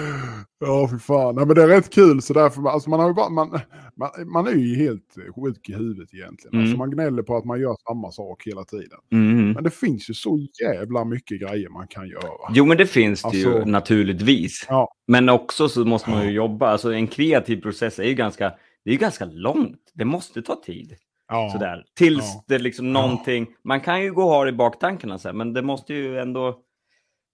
Ja, 0.63 0.87
fy 0.91 0.97
fan. 0.99 1.35
Nej, 1.35 1.45
men 1.45 1.55
det 1.55 1.63
är 1.63 1.67
rätt 1.67 1.89
kul 1.89 2.21
så 2.21 2.33
därför, 2.33 2.69
alltså 2.69 2.89
man, 2.89 2.99
har 2.99 3.07
ju 3.07 3.13
bara, 3.13 3.29
man, 3.29 3.59
man, 3.95 4.09
man 4.33 4.47
är 4.47 4.51
ju 4.51 4.75
helt 4.75 5.15
sjuk 5.35 5.69
i 5.69 5.73
huvudet 5.73 6.13
egentligen. 6.13 6.53
Mm. 6.53 6.63
Alltså 6.63 6.77
man 6.77 6.91
gnäller 6.91 7.23
på 7.23 7.37
att 7.37 7.45
man 7.45 7.61
gör 7.61 7.75
samma 7.87 8.11
sak 8.11 8.43
hela 8.47 8.63
tiden. 8.63 8.99
Mm. 9.11 9.51
Men 9.51 9.63
det 9.63 9.69
finns 9.69 10.09
ju 10.09 10.13
så 10.13 10.39
jävla 10.63 11.05
mycket 11.05 11.41
grejer 11.41 11.69
man 11.69 11.87
kan 11.87 12.07
göra. 12.07 12.31
Jo, 12.53 12.65
men 12.65 12.77
det 12.77 12.85
finns 12.85 13.21
det 13.21 13.37
ju 13.37 13.47
Alltså- 13.53 13.69
naturligtvis. 13.69 14.65
Ja. 14.69 14.93
Men 15.07 15.29
också 15.29 15.69
så 15.69 15.85
måste 15.85 16.09
man 16.09 16.25
ju 16.25 16.31
jobba. 16.31 16.67
Alltså 16.67 16.93
en 16.93 17.07
kreativ 17.07 17.61
process 17.61 17.99
är 17.99 18.03
ju 18.03 18.13
ganska, 18.13 18.49
det 18.83 18.89
är 18.89 18.93
ju 18.93 18.99
ganska 18.99 19.25
långt. 19.25 19.91
Det 19.93 20.05
måste 20.05 20.41
ta 20.41 20.61
tid. 20.65 20.93
Ja, 21.27 21.49
Sådär. 21.53 21.83
Tills 21.97 22.25
Ja. 22.35 22.43
det 22.47 22.59
liksom 22.59 22.85
Ja. 22.85 22.91
någonting, 22.93 23.47
man 23.63 23.81
kan 23.81 24.01
ju 24.03 24.13
gå 24.13 24.23
och 24.23 24.29
ha 24.29 24.43
det 24.43 24.49
i 24.49 24.53
baktankarna 24.53 25.19
men 25.33 25.53
det 25.53 25.61
måste 25.61 25.93
ju 25.93 26.19
ändå, 26.19 26.59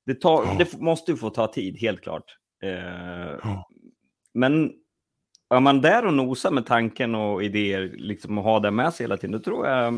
det, 0.05 0.15
tar, 0.21 0.57
det 0.57 0.79
måste 0.81 1.11
ju 1.11 1.17
få 1.17 1.29
ta 1.29 1.47
tid, 1.47 1.77
helt 1.81 2.01
klart. 2.01 2.23
Eh, 2.63 3.39
Ja. 3.43 3.69
Men 4.33 4.73
är 5.49 5.59
man 5.59 5.81
där 5.81 6.05
och 6.05 6.13
nosar 6.13 6.51
med 6.51 6.65
tanken 6.65 7.15
och 7.15 7.43
idéer 7.43 7.93
liksom, 7.97 8.37
och 8.37 8.43
har 8.43 8.59
det 8.59 8.71
med 8.71 8.93
sig 8.93 9.03
hela 9.03 9.17
tiden, 9.17 9.31
då 9.31 9.39
tror 9.39 9.67
jag, 9.67 9.93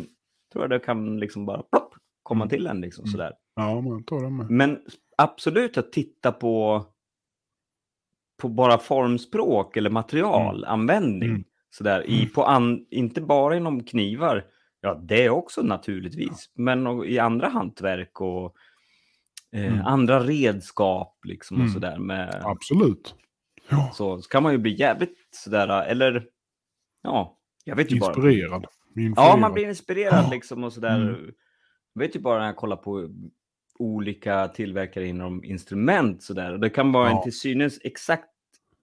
tror 0.53 0.63
jag 0.63 0.69
det 0.69 0.79
kan 0.79 1.19
liksom 1.19 1.45
bara 1.45 1.61
plopp, 1.63 1.93
komma 2.23 2.43
Mm. 2.43 2.49
till 2.49 2.67
en. 2.67 2.81
Liksom, 2.81 3.03
Mm. 3.03 3.11
sådär. 3.11 3.33
ja 3.55 3.83
jag 3.85 4.05
tar 4.07 4.23
det 4.23 4.29
med. 4.29 4.49
Men 4.49 4.79
absolut 5.17 5.77
att 5.77 5.91
titta 5.91 6.31
på, 6.31 6.85
på 8.41 8.49
bara 8.49 8.77
formspråk 8.77 9.77
eller 9.77 9.89
materialanvändning. 9.89 11.29
Mm. 11.29 11.43
Sådär, 11.69 12.09
i, 12.09 12.25
på 12.25 12.43
an, 12.43 12.85
inte 12.89 13.21
bara 13.21 13.57
inom 13.57 13.83
knivar, 13.83 14.45
ja 14.81 14.93
det 15.03 15.25
är 15.25 15.29
också 15.29 15.61
naturligtvis, 15.61 16.51
men 16.55 16.87
och, 16.87 17.05
i 17.05 17.19
andra 17.19 17.47
hantverk 17.47 18.21
och 18.21 18.55
eh, 19.55 19.73
Mm. 19.73 19.85
andra 19.85 20.19
redskap 20.23 21.17
liksom 21.23 21.57
och 21.57 21.61
Mm. 21.61 21.73
sådär. 21.73 21.97
Med, 21.99 22.41
Absolut. 22.45 23.15
Ja, 23.69 23.91
så, 23.93 24.21
så 24.21 24.29
kan 24.29 24.43
man 24.43 24.51
ju 24.51 24.57
bli 24.57 24.75
jävligt 24.79 25.17
sådär, 25.31 25.85
eller 25.87 26.25
ja, 27.03 27.37
jag 27.63 27.75
vet 27.75 27.91
ju 27.91 27.99
bara. 27.99 28.13
inspirerad. 28.13 28.65
Ja, 29.15 29.37
man 29.37 29.53
blir 29.53 29.67
inspirerad 29.69 30.23
Ja. 30.25 30.29
liksom 30.31 30.63
och 30.63 30.73
sådär. 30.73 31.01
Mm. 31.01 31.31
Jag 31.93 31.99
vet 32.01 32.15
ju 32.15 32.19
bara 32.19 32.39
när 32.39 32.45
jag 32.45 32.55
kollar 32.55 32.75
på 32.75 33.09
olika 33.79 34.47
tillverkare 34.47 35.07
inom 35.07 35.43
instrument 35.43 36.23
sådär. 36.23 36.53
Och 36.53 36.59
det 36.59 36.69
kan 36.69 36.91
vara 36.91 37.09
Ja. 37.09 37.17
en 37.17 37.23
till 37.23 37.39
synes 37.39 37.79
exakt 37.83 38.29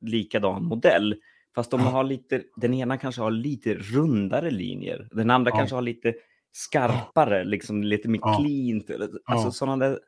likadan 0.00 0.64
modell. 0.64 1.16
Fast 1.54 1.70
de 1.70 1.80
har 1.80 2.04
lite, 2.04 2.42
den 2.56 2.74
ena 2.74 2.98
kanske 2.98 3.22
har 3.22 3.30
lite 3.30 3.74
rundare 3.74 4.50
linjer. 4.50 5.08
Den 5.10 5.30
andra 5.30 5.50
Ja. 5.50 5.56
kanske 5.56 5.74
har 5.74 5.82
lite 5.82 6.14
skarpare, 6.52 7.44
liksom 7.44 7.82
lite 7.82 8.08
mer 8.08 8.20
Ja. 8.22 8.38
cleant. 8.38 8.90
Alltså 9.24 9.46
Ja. 9.46 9.50
sådana 9.50 9.88
där, 9.88 9.98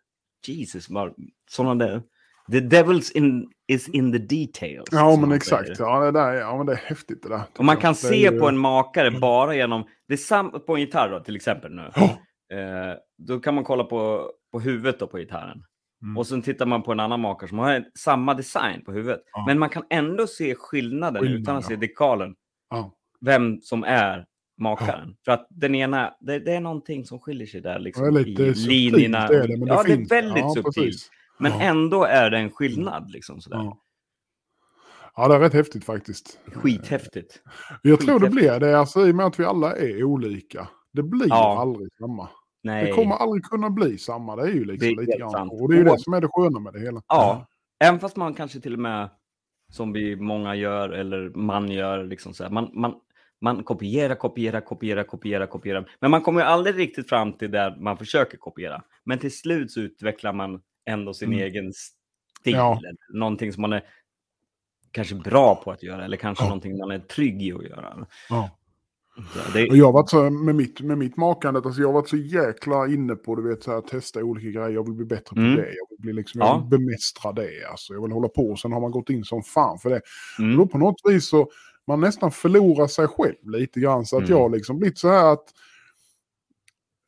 Jesus, 0.47 0.89
sådana 1.51 1.74
där. 1.86 2.03
The 2.53 2.61
devil's 2.61 3.16
in, 3.16 3.51
is 3.66 3.89
in 3.89 4.12
the 4.12 4.18
details. 4.18 4.89
Ja, 4.93 5.16
men 5.16 5.32
exakt. 5.32 5.78
Ja, 5.78 6.05
det, 6.05 6.11
där, 6.11 6.32
ja, 6.32 6.57
men 6.57 6.66
det 6.66 6.72
är 6.72 6.76
häftigt 6.76 7.22
det 7.22 7.28
där. 7.28 7.43
Och 7.59 7.64
man 7.64 7.76
kan 7.76 7.95
se 7.95 8.16
ju- 8.30 8.39
på 8.41 8.49
en 8.49 8.59
makare 8.59 9.11
bara 9.11 9.55
genom, 9.55 9.84
det 10.09 10.14
är 10.14 10.18
sam, 10.18 10.51
på 10.66 10.74
en 10.74 10.80
gitarr 10.80 11.11
då, 11.11 11.20
till 11.20 11.36
exempel 11.36 11.74
nu. 11.74 11.91
Ja. 11.95 12.05
Eh, 12.57 12.95
då 13.18 13.41
kan 13.41 13.55
man 13.55 13.64
kolla 13.64 13.84
på, 13.84 14.30
på 14.53 14.61
huvudet 14.61 14.99
då 14.99 15.07
på 15.07 15.18
gitarren. 15.18 15.62
Mm. 16.03 16.16
Och 16.18 16.26
sen 16.26 16.43
tittar 16.43 16.66
man 16.66 16.82
på 16.82 16.93
en 16.93 17.01
annan 17.01 17.20
makare 17.20 17.49
som 17.49 17.59
har 17.59 17.72
en- 17.72 17.84
samma 17.99 18.34
design 18.34 18.84
på 18.84 18.93
huvudet. 18.93 19.20
Ja. 19.32 19.45
Men 19.47 19.59
man 19.59 19.68
kan 19.68 19.82
ändå 19.91 20.26
se 20.26 20.55
skillnaden 20.55 21.22
Skillnad, 21.22 21.41
utan 21.43 21.57
att 21.57 21.64
ja. 21.64 21.68
se 21.68 21.76
dekalen. 21.76 22.34
Ja. 22.70 22.93
Vem 23.20 23.61
som 23.62 23.84
är 23.84 24.26
makaren. 24.59 25.17
För 25.25 25.33
att 25.33 25.47
den 25.51 25.75
ena, 25.75 26.15
det, 26.21 26.39
det 26.39 26.53
är 26.55 26.61
någonting 26.61 27.05
som 27.05 27.19
skiljer 27.21 27.47
sig 27.47 27.61
där 27.61 27.79
liksom, 27.79 28.15
Det 28.15 28.21
är 28.21 28.25
lite 28.25 28.43
i 28.43 28.55
subtilt, 28.55 28.93
linjerna. 28.93 29.27
det 29.29 29.37
är 29.37 29.49
det, 29.49 29.57
men 29.57 29.69
det 29.69 29.75
ja, 29.75 29.83
finns. 29.85 30.09
det 30.09 30.17
är 30.19 30.23
väldigt 30.23 30.45
Ja, 30.45 30.55
subtilt. 30.55 31.11
Men 31.39 31.53
Ja. 31.53 31.61
ändå 31.61 32.05
är 32.05 32.31
det 32.31 32.39
en 32.39 32.51
skillnad. 32.51 33.11
Liksom, 33.11 33.41
sådär. 33.41 33.57
Ja. 33.57 33.79
ja, 35.17 35.29
det 35.29 35.35
är 35.35 35.39
rätt 35.41 35.53
häftigt 35.53 35.85
faktiskt. 35.85 36.39
Skithäftigt. 36.55 37.43
Jag 37.83 38.01
tror 38.01 38.21
det 38.21 38.31
blir 38.31 38.61
det, 38.61 38.79
alltså, 38.79 39.09
i 39.09 39.11
och 39.13 39.15
med 39.17 39.27
att 39.27 39.41
vi 39.41 39.45
alla 39.45 39.77
är 39.77 40.05
olika. 40.05 40.69
Det 40.93 41.03
blir 41.03 41.29
Ja. 41.29 41.61
aldrig 41.61 41.89
samma. 41.99 42.29
Nej. 42.63 42.85
Det 42.87 42.93
kommer 42.93 43.15
aldrig 43.17 43.45
kunna 43.45 43.71
bli 43.71 43.99
samma. 43.99 44.37
Det 44.37 44.43
är 44.43 44.47
ju 44.55 44.65
liksom 44.65 44.89
Det 44.89 44.95
är 45.03 45.07
lite 45.07 45.19
grann 45.19 45.31
sant. 45.31 45.53
Och 45.53 45.69
det 45.69 45.75
är 45.75 45.79
ju 45.79 45.85
det 45.85 45.99
som 45.99 46.13
är 46.13 46.21
det 46.21 46.29
sköna 46.31 46.61
med 46.61 46.73
det 46.73 46.81
hela. 46.81 47.03
Ja, 47.09 47.47
även 47.85 48.01
fast 48.01 48.17
man 48.17 48.35
kanske 48.35 48.61
till 48.61 48.73
och 48.73 48.79
med, 48.79 49.09
som 49.73 49.93
vi 49.93 50.17
många 50.17 50.55
gör, 50.55 50.89
eller 50.91 51.31
man 51.31 51.69
gör, 51.71 52.05
liksom 52.05 52.35
så 52.35 52.43
här, 52.43 52.51
man, 52.51 52.71
man, 52.75 52.95
man 53.41 53.64
kopierar, 53.64 54.14
kopierar, 54.14 54.61
kopierar, 54.61 55.03
kopierar, 55.05 55.47
kopierar. 55.47 55.91
Men 56.01 56.11
man 56.11 56.22
kommer 56.22 56.41
ju 56.41 56.47
aldrig 56.47 56.78
riktigt 56.78 57.09
fram 57.09 57.32
till 57.32 57.51
där 57.51 57.76
man 57.80 57.99
försöker 57.99 58.39
kopiera. 58.39 58.82
Men 59.05 59.18
till 59.18 59.36
slut 59.39 59.70
så 59.70 59.80
utvecklar 59.80 60.32
man 60.32 60.61
ändå 60.86 61.14
sin 61.14 61.28
Mm. 61.32 61.45
egen 61.45 61.72
stil. 62.41 62.53
Ja. 62.53 62.80
Någonting 63.14 63.53
som 63.53 63.61
man 63.62 63.72
är 63.72 63.82
kanske 64.91 65.14
bra 65.14 65.55
på 65.64 65.70
att 65.70 65.82
göra, 65.82 66.05
eller 66.05 66.16
kanske 66.16 66.45
Ja. 66.45 66.49
någonting 66.49 66.78
man 66.78 66.91
är 66.91 66.99
trygg 66.99 67.43
i 67.43 67.53
att 67.53 67.64
göra. 67.64 68.07
Ja. 68.28 68.51
Det, 69.53 69.61
jag 69.61 69.86
har 69.86 69.93
varit 69.93 70.11
så 70.11 70.30
med 70.30 70.55
mitt, 70.55 70.80
med 70.80 70.99
mitt 70.99 71.16
makande, 71.16 71.61
alltså 71.64 71.80
jag 71.80 71.89
har 71.89 71.93
varit 71.93 72.09
så 72.09 72.16
jäkla 72.16 72.86
inne 72.86 73.14
på 73.14 73.34
du 73.36 73.49
vet, 73.49 73.62
så 73.62 73.70
här, 73.72 73.80
testa 73.80 74.24
olika 74.24 74.49
grejer. 74.49 74.68
Jag 74.68 74.84
vill 74.84 74.95
bli 74.95 75.05
bättre 75.07 75.34
på 75.34 75.41
Mm. 75.41 75.55
det. 75.57 75.62
Jag 75.66 75.86
vill, 75.91 75.99
bli 75.99 76.12
liksom, 76.12 76.41
Ja. 76.41 76.47
jag 76.47 76.61
vill 76.70 76.78
bemästra 76.86 77.32
det. 77.32 77.64
Alltså. 77.70 77.93
Jag 77.95 78.03
vill 78.03 78.12
hålla 78.12 78.28
på. 78.28 78.57
Sen 78.57 78.72
har 78.72 78.80
man 78.80 78.91
gått 78.91 79.11
in 79.11 79.24
som 79.24 79.43
fan 79.43 79.78
för 79.78 79.91
det. 79.91 80.01
Och 80.39 80.45
mm, 80.45 80.57
då 80.57 80.66
på 80.66 80.78
något 80.78 81.01
vis 81.05 81.28
så 81.28 81.51
man 81.89 82.01
nästan 82.01 82.30
förlorar 82.30 82.86
sig 82.86 83.09
själv 83.09 83.51
lite 83.51 83.80
grann. 83.80 84.07
Så 84.07 84.16
att 84.16 84.28
Mm. 84.28 84.39
jag 84.39 84.53
liksom 84.53 84.78
blivit 84.78 84.99
så 84.99 85.09
här 85.09 85.32
att 85.32 85.45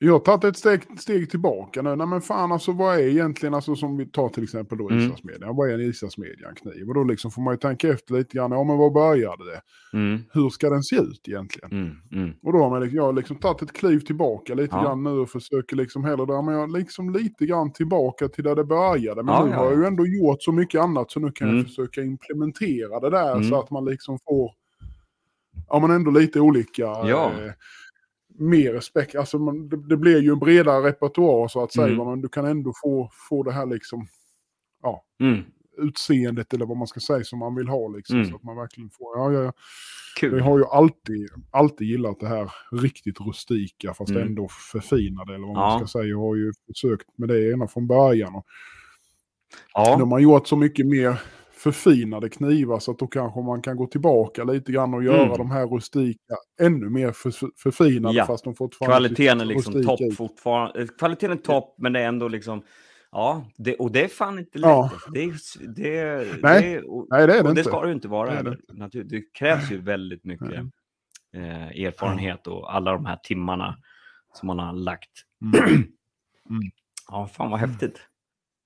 jag 0.03 0.13
har 0.13 0.21
tagit 0.21 0.45
ett 0.45 0.57
steg, 0.57 1.01
steg 1.01 1.31
tillbaka 1.31 1.83
nu. 1.83 1.97
Nej 1.97 2.07
men 2.07 2.21
fan 2.21 2.53
alltså 2.53 2.73
vad 2.73 2.95
är 2.95 3.03
egentligen, 3.09 3.55
alltså 3.55 3.77
som 3.77 3.97
vi 3.97 4.07
tar 4.07 4.29
till 4.29 4.43
exempel 4.43 4.79
då 4.79 4.89
Mm. 4.91 5.07
Isasmedjan. 5.07 5.57
Vad 5.57 5.71
är 5.71 5.75
en 5.75 5.81
Isasmedjan 5.81 6.55
kniv? 6.55 6.89
Och 6.89 6.95
då 6.95 7.05
liksom 7.05 7.31
får 7.31 7.43
man 7.43 7.55
ju 7.55 7.59
tänka 7.59 7.89
efter 7.89 8.15
lite 8.15 8.37
grann. 8.37 8.53
Ja 8.53 8.65
men 8.65 8.79
vad 8.79 8.93
började 8.93 9.45
det? 9.45 9.61
mm, 9.99 10.23
Hur 10.33 10.51
ska 10.51 10.71
den 10.71 10.83
se 10.83 10.97
ut 10.97 11.29
egentligen? 11.29 11.71
mm, 11.73 11.97
mm. 12.13 12.31
Och 12.43 12.53
då 12.53 12.59
har 12.59 12.71
man, 12.71 12.81
liksom- 12.83 12.97
jag 12.97 13.03
har 13.05 13.13
liksom 13.13 13.37
tagit 13.37 13.63
ett 13.63 13.73
kliv 13.73 13.99
tillbaka 14.01 14.55
lite 14.55 14.77
Ja. 14.77 14.83
grann 14.83 15.03
nu 15.03 15.11
och 15.11 15.31
försöker 15.31 15.77
liksom 15.77 16.05
hellre 16.05 16.27
där, 16.27 16.43
men 16.43 16.55
jag 16.55 16.73
liksom 16.73 17.11
lite 17.13 17.47
grann 17.47 17.73
tillbaka 17.73 18.29
till 18.29 18.45
där 18.45 18.55
det 18.57 18.65
började. 18.65 19.23
Men 19.23 19.35
Ja, 19.35 19.45
nu 19.45 19.51
ja, 19.51 19.57
har 19.57 19.65
jag 19.65 19.73
ja. 19.75 19.79
ju 19.81 19.85
ändå 19.87 20.07
gjort 20.07 20.43
så 20.43 20.53
mycket 20.53 20.81
annat 20.81 21.11
så 21.11 21.21
nu 21.21 21.33
kan 21.33 21.49
Mm. 21.49 21.59
jag 21.59 21.67
försöka 21.67 22.03
implementera 22.03 23.01
det 23.01 23.11
där 23.11 23.33
Mm. 23.37 23.45
så 23.49 23.61
att 23.61 23.71
man 23.71 23.85
liksom 23.85 24.19
får, 24.29 24.51
ja 25.71 25.81
men 25.81 25.91
ändå 25.91 26.11
lite 26.11 26.41
olika, 26.41 26.83
Ja. 26.83 27.33
eh, 27.45 27.53
mer 28.39 28.73
respekt, 28.73 29.15
alltså 29.17 29.39
man, 29.39 29.69
det, 29.69 29.77
det 29.89 29.97
blir 29.97 30.21
ju 30.23 30.33
en 30.33 30.39
bredare 30.39 30.89
repertoar 30.89 31.49
så 31.49 31.63
att 31.65 31.73
säga, 31.73 31.87
Mm. 31.87 32.07
men 32.07 32.21
du 32.21 32.29
kan 32.29 32.45
ändå 32.47 32.73
få, 32.83 33.11
få 33.29 33.43
det 33.43 33.53
här 33.53 33.67
liksom 33.67 34.07
Mm. 35.21 35.41
utseendet 35.79 36.55
eller 36.55 36.67
vad 36.67 36.77
man 36.77 36.87
ska 36.87 37.01
säga 37.01 37.25
som 37.25 37.39
man 37.39 37.55
vill 37.55 37.69
ha 37.69 37.89
liksom. 37.89 38.17
Mm. 38.17 38.31
Så 38.31 38.37
att 38.37 38.43
man 38.43 38.57
verkligen 38.57 38.91
får, 38.91 39.19
ja, 39.19 39.33
ja, 39.33 39.43
ja. 39.43 39.53
Kul. 40.21 40.39
Jag 40.39 40.45
har 40.45 40.59
ju 40.59 40.65
alltid, 40.65 41.29
alltid 41.51 41.87
gillat 41.89 42.21
det 42.21 42.27
här 42.29 42.53
riktigt 42.73 43.21
rustika 43.21 43.95
fast 43.95 44.11
Mm. 44.11 44.27
ändå 44.27 44.49
förfinade 44.73 45.35
eller 45.35 45.47
vad 45.47 45.57
Ja. 45.57 45.61
man 45.61 45.79
ska 45.79 45.99
säga. 45.99 46.05
Jag 46.05 46.19
har 46.19 46.37
ju 46.37 46.53
försökt 46.67 47.07
med 47.19 47.29
det 47.29 47.53
ena 47.53 47.67
från 47.69 47.87
början. 47.87 48.35
Och 48.35 48.47
Ja. 49.75 49.97
De 49.99 50.13
har 50.13 50.19
gjort 50.19 50.47
så 50.47 50.57
mycket 50.57 50.87
mer 50.87 51.21
förfinade 51.63 52.29
knivar 52.29 52.79
så 52.79 52.91
att 52.91 52.99
då 52.99 53.07
kanske 53.07 53.41
man 53.41 53.63
kan 53.63 53.77
gå 53.77 53.87
tillbaka 53.87 54.45
lite 54.45 54.73
grann 54.73 54.95
och 54.95 55.05
göra 55.05 55.23
Mm. 55.25 55.37
de 55.39 55.51
här 55.51 55.67
rustika 55.67 56.35
ännu 56.61 56.91
mer 56.91 57.13
för, 57.13 57.33
förfinade 57.57 58.15
Ja. 58.15 58.27
fast 58.27 58.45
de 58.45 58.55
fortfarande 58.55 58.97
Kvaliteten 59.09 59.41
är 59.41 59.45
liksom 59.45 59.83
topp 59.85 60.01
fortfarande. 60.17 60.81
Eh, 60.83 60.87
Kvaliteten 60.99 61.39
är 61.39 61.43
topp, 61.43 61.75
men 61.79 61.93
det 61.93 62.01
är 62.01 62.09
ändå 62.09 62.29
liksom... 62.29 62.63
Ja, 63.13 63.45
det, 63.57 63.75
och 63.77 63.93
det 63.93 64.05
är 64.05 64.09
fan 64.09 64.39
inte 64.39 64.59
lätt. 64.59 64.69
Ja. 64.69 64.83
alltså. 64.93 65.11
Det, 65.11 65.77
det, 65.77 66.27
Nej. 66.43 66.63
det, 66.63 66.83
och, 66.83 67.07
Nej, 67.11 67.27
det 67.27 67.33
är 67.33 67.43
det 67.43 67.49
och 67.49 67.55
det 67.55 67.61
inte. 67.61 67.63
ska 67.71 67.81
det 67.81 67.89
ju 67.89 67.95
inte 67.95 68.09
vara 68.09 68.43
Det. 68.43 68.57
Natur, 68.73 69.05
det 69.05 69.23
krävs 69.39 69.71
ju 69.73 69.81
väldigt 69.81 70.25
mycket 70.25 70.53
eh, 71.35 71.85
erfarenhet 71.85 72.47
och 72.47 72.75
alla 72.75 72.93
de 72.93 73.07
här 73.07 73.17
timmarna 73.23 73.77
som 74.35 74.47
man 74.47 74.59
har 74.59 74.73
lagt. 74.73 75.11
Mm. 75.43 75.85
Ja, 77.13 77.27
fan 77.27 77.51
vad 77.51 77.61
häftigt. 77.61 78.01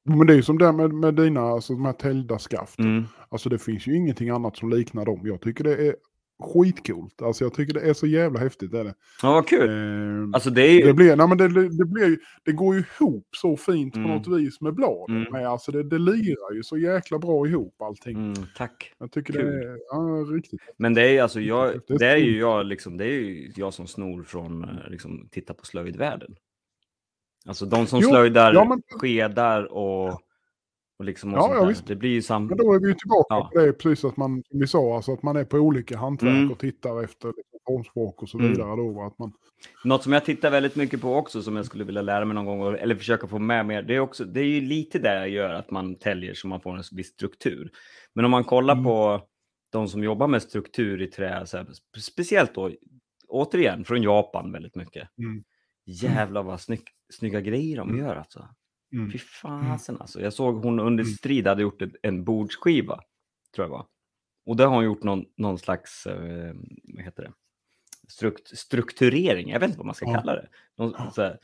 Men 0.05 0.26
det 0.26 0.32
är 0.32 0.36
ju 0.36 0.42
som 0.42 0.59
det 0.59 0.72
med, 0.72 0.92
med 0.92 1.14
dina, 1.14 1.40
alltså 1.40 1.72
de 1.72 1.84
här 1.84 1.92
Telda-skaft. 1.92 2.78
Mm. 2.78 3.05
Alltså 3.28 3.48
det 3.48 3.59
finns 3.59 3.86
ju 3.86 3.96
ingenting 3.96 4.28
annat 4.30 4.57
som 4.57 4.70
liknar 4.70 5.05
dem. 5.05 5.20
Jag 5.24 5.40
tycker 5.40 5.64
det 5.64 5.76
är 5.88 5.96
skitcoolt. 6.42 7.22
Alltså 7.22 7.44
jag 7.44 7.55
tycker 7.55 7.74
det 7.74 7.80
är 7.80 7.94
så 7.94 8.07
jävla 8.07 8.40
häftigt. 8.40 8.70
Det, 8.72 8.80
är 8.80 8.84
det. 8.84 8.94
Ja, 9.22 9.32
vad 9.32 9.48
kul. 9.48 9.68
Eh, 9.70 10.28
Alltså 10.32 10.50
det 10.50 10.62
är 10.62 10.72
ju... 10.72 10.82
det, 10.86 10.92
blir, 10.94 11.16
nej, 11.16 11.28
men 11.28 11.38
det, 11.38 11.48
det, 11.68 11.84
blir, 11.84 12.18
det 12.44 12.52
går 12.52 12.74
ju 12.74 12.80
ihop 13.00 13.28
så 13.36 13.57
fint 13.57 13.96
Mm. 13.96 14.09
på 14.09 14.14
något 14.14 14.40
vis 14.40 14.61
med 14.61 14.74
bladen. 14.74 15.16
Mm. 15.16 15.32
Men 15.32 15.46
alltså 15.46 15.72
det, 15.72 15.82
det 15.82 15.98
lirar 15.98 16.55
ju 16.55 16.62
så 16.62 16.78
jäkla 16.78 17.18
bra 17.18 17.46
ihop 17.46 17.82
allting. 17.82 18.16
Mm, 18.16 18.34
tack. 18.57 18.92
Jag 18.98 19.12
tycker 19.12 19.32
Kul. 19.32 19.46
det 19.46 19.64
är 19.64 19.78
ja, 19.90 20.26
riktigt. 20.36 20.61
Men 20.76 20.94
det 20.94 21.02
är 21.18 21.22
alltså 21.22 21.40
jag, 21.40 21.80
Det 21.88 22.07
är 22.07 22.16
ju 22.16 22.38
jag 22.38 22.66
liksom, 22.66 22.96
det 22.96 23.05
är 23.05 23.11
ju 23.20 23.52
jag 23.57 23.74
som 23.74 23.86
snor 23.86 24.22
från 24.22 24.64
eh, 24.64 24.70
liksom, 24.90 25.28
titta 25.30 25.55
på 25.55 25.64
slöjdvärlden. 25.66 26.34
Alltså 27.49 27.66
de 27.66 27.86
som 27.86 28.01
Jo, 28.03 28.09
slöjdar 28.09 28.55
ja, 28.55 28.64
men- 28.64 28.82
skedar 29.01 29.72
och, 29.72 30.09
och 30.99 31.05
liksom 31.05 31.34
och 31.34 31.38
Ja, 31.40 31.55
ja, 31.55 31.64
visst. 31.64 31.86
Det 31.86 31.97
blir 31.97 32.11
ju 32.11 32.22
sam... 32.22 32.47
Men 32.47 32.57
då 32.59 32.72
är 32.74 32.80
vi 32.80 32.88
ju 32.88 32.95
tillbaka 32.95 33.34
Ja. 33.34 33.51
på 33.55 33.59
det 33.61 33.72
precis 33.72 34.05
att 34.05 34.16
man, 34.16 34.42
som 34.51 34.61
vi 34.61 34.66
sa, 34.66 34.97
alltså 34.97 35.12
att 35.12 35.22
man 35.22 35.36
är 35.36 35.45
på 35.45 35.57
olika 35.57 35.99
hantverk 35.99 36.30
Mm. 36.30 36.51
och 36.51 36.59
tittar 36.59 37.05
efter 37.05 37.28
liksom, 37.28 37.59
formspråk 37.66 38.22
och 38.22 38.28
så 38.28 38.38
Mm. 38.38 38.51
vidare. 38.51 38.76
Då, 38.76 38.92
va, 38.92 39.07
att 39.07 39.18
man, 39.18 39.32
Något 39.84 40.03
som 40.03 40.12
jag 40.12 40.24
tittar 40.24 40.51
väldigt 40.51 40.76
mycket 40.76 41.01
på 41.01 41.14
också 41.14 41.42
som 41.42 41.57
jag 41.57 41.66
skulle 41.66 41.84
vilja 41.84 42.03
lära 42.03 42.24
mig 42.24 42.34
någon 42.34 42.47
gång 42.59 42.74
eller 42.74 42.95
försöka 42.95 43.26
få 43.26 43.38
med 43.38 43.66
mer. 43.66 43.82
Det 43.82 43.95
är, 43.95 44.01
också, 44.01 44.24
det 44.24 44.40
är 44.40 44.45
ju 44.45 44.61
lite 44.61 44.99
det 44.99 45.14
jag 45.14 45.28
gör 45.28 45.55
att 45.55 45.70
man 45.70 45.95
täljer 45.95 46.34
så 46.34 46.49
man 46.49 46.61
får 46.61 46.76
en 46.76 46.82
viss 46.92 47.07
struktur. 47.12 47.70
Men 48.14 48.24
om 48.24 48.30
man 48.30 48.45
kollar 48.45 48.74
Mm. 48.74 48.84
på 48.84 49.20
de 49.72 49.88
som 49.88 50.05
jobbar 50.05 50.26
med 50.26 50.42
struktur 50.42 51.03
i 51.03 51.07
trä, 51.07 51.47
så 51.47 51.57
här, 51.57 51.64
spe- 51.64 52.01
speciellt 52.01 52.55
då 52.55 52.70
återigen 53.28 53.84
från 53.84 54.03
Japan 54.03 54.53
väldigt 54.53 54.76
mycket. 54.76 55.09
Mm. 55.18 55.45
Jävlar 55.86 56.42
vad 56.42 56.61
snygg, 56.61 56.82
snygga 57.14 57.40
grejer 57.40 57.76
de 57.76 57.88
Mm. 57.90 58.00
gör 58.06 58.16
alltså. 58.16 58.48
mm. 58.92 59.12
Fy 59.12 59.18
fasen 59.18 59.96
alltså. 60.00 60.20
Jag 60.20 60.32
såg 60.32 60.64
hon 60.64 60.80
under 60.80 61.04
Mm. 61.04 61.14
strid 61.14 61.46
hade 61.46 61.62
gjort 61.62 61.82
en 62.02 62.24
bordsskiva, 62.24 63.00
tror 63.54 63.64
jag 63.64 63.70
var. 63.70 63.86
Och 64.46 64.56
där 64.56 64.66
har 64.66 64.74
hon 64.74 64.84
gjort 64.84 65.02
någon, 65.02 65.24
någon 65.36 65.58
slags, 65.58 66.06
eh, 66.06 66.54
vad 66.94 67.04
heter 67.04 67.22
det, 67.22 67.32
Strukt, 68.08 68.58
strukturering. 68.58 69.48
Jag 69.50 69.60
vet 69.60 69.66
inte 69.68 69.78
vad 69.78 69.86
man 69.86 69.94
ska 69.94 70.06
Ja. 70.06 70.14
kalla 70.14 70.32
det. 70.34 70.48
Någon, 70.76 70.94
här, 71.16 71.38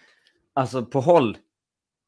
alltså 0.52 0.84
på 0.86 1.00
håll, 1.00 1.38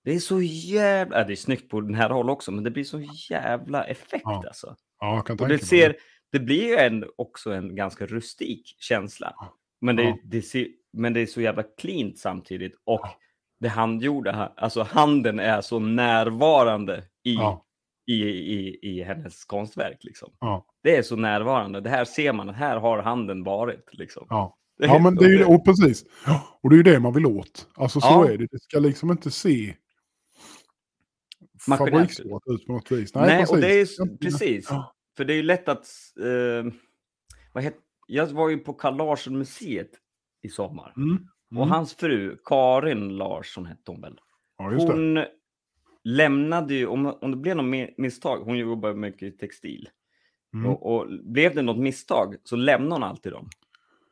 det 0.05 0.15
är 0.15 0.19
så 0.19 0.43
jävla, 0.43 1.21
äh, 1.21 1.27
det 1.27 1.33
är 1.33 1.37
snyggt 1.37 1.71
på 1.71 1.81
den 1.81 1.95
här 1.95 2.11
håll 2.11 2.31
också, 2.31 2.53
men 2.53 2.65
det 2.65 2.71
blir 2.71 2.85
så 2.85 3.01
jävla 3.31 3.85
effekt 3.85 4.23
Ja. 4.25 4.45
alltså. 4.47 4.77
Ja, 5.01 5.15
jag 5.17 5.27
kan 5.27 5.35
Och 5.35 5.39
tänka 5.39 5.49
det, 5.49 5.55
mig 5.55 5.65
ser, 5.67 5.97
det 6.31 6.41
blir 6.41 6.63
ju 6.69 6.77
en, 6.77 7.05
också 7.17 7.53
en 7.53 7.75
ganska 7.77 8.07
rustik 8.07 8.77
känsla. 8.79 9.35
Ja. 9.37 9.55
Men 9.81 9.97
det, 9.97 10.03
Ja. 10.03 10.19
det 10.25 10.43
ser, 10.43 10.69
men 10.93 11.13
det 11.13 11.21
är 11.21 11.27
så 11.27 11.41
jävla 11.41 11.63
cleant 11.63 12.19
samtidigt. 12.19 12.75
Och. 12.85 13.01
Det 13.63 13.69
handgjorda, 13.69 14.53
alltså 14.57 14.83
handen 14.83 15.39
är 15.41 15.61
så 15.61 15.79
närvarande 15.79 17.05
i, 17.25 17.35
Ja. 17.35 17.65
i, 18.07 18.13
i, 18.23 18.79
i 18.83 19.03
hennes 19.03 19.45
konstverk. 19.45 19.99
Liksom. 20.01 20.33
Ja. 20.41 20.67
Det 20.83 20.97
är 20.97 21.03
så 21.03 21.17
närvarande. 21.17 21.81
Det 21.81 21.91
här 21.91 22.05
ser 22.05 22.33
man, 22.33 22.49
här 22.49 22.77
har 22.77 23.03
handen 23.03 23.45
varit. 23.45 23.89
Liksom. 23.93 24.27
Ja. 24.31 24.59
Ja, 24.77 24.99
men 24.99 25.15
det 25.15 25.25
är 25.25 25.29
ju 25.29 25.39
det. 25.39 25.45
Och 25.45 25.65
precis. 25.65 26.05
Och 26.63 26.71
det 26.71 26.75
är 26.75 26.77
ju 26.77 26.83
det 26.83 27.01
man 27.01 27.13
vill 27.13 27.27
åt. 27.27 27.69
Alltså 27.75 28.01
så 28.01 28.25
är 28.25 28.39
det. 28.39 28.47
Det 28.51 28.59
ska 28.63 28.79
liksom 28.79 29.11
inte 29.11 29.31
se 29.31 29.75
Maskinellt 31.69 32.21
ut. 32.21 32.67
på 32.67 32.73
något 32.73 32.93
vis. 32.93 33.15
Nej, 33.15 33.27
Nej, 33.27 33.39
precis. 33.39 33.51
och 33.51 33.59
det 33.61 34.07
är 34.07 34.17
precis. 34.17 34.69
För 35.17 35.25
det 35.25 35.33
är 35.33 35.37
ju 35.37 35.43
lätt 35.43 35.69
att... 35.69 35.87
Eh, 36.21 36.73
vad 37.53 37.65
het, 37.65 37.75
jag 38.07 38.27
var 38.27 38.49
ju 38.49 38.59
på 38.59 38.73
Carl 38.73 38.97
Larsson-museet 38.97 39.91
i 40.43 40.49
sommar. 40.49 40.93
Mm. 40.97 41.27
Och 41.57 41.57
Mm. 41.57 41.71
hans 41.71 41.95
fru, 41.95 42.37
Karin 42.45 43.09
Larsson 43.17 43.67
hette 43.67 43.91
hon 43.91 44.01
väl? 44.01 44.21
Ja. 44.59 44.65
Hon 44.71 45.25
lämnade 46.05 46.75
ju, 46.75 46.87
om, 46.87 47.07
om 47.07 47.31
det 47.31 47.37
blev 47.37 47.57
något 47.57 47.65
mi- 47.67 47.95
misstag, 47.99 48.39
hon 48.39 48.59
jobbar 48.59 48.95
mycket 48.95 49.23
i 49.23 49.31
textil. 49.31 49.89
Mm. 50.55 50.67
Och, 50.71 50.95
och 50.95 51.09
blev 51.25 51.55
det 51.55 51.63
något 51.63 51.79
misstag 51.79 52.37
så 52.45 52.57
lämnade 52.57 52.95
hon 52.95 53.03
alltid 53.11 53.33
dem. 53.33 53.49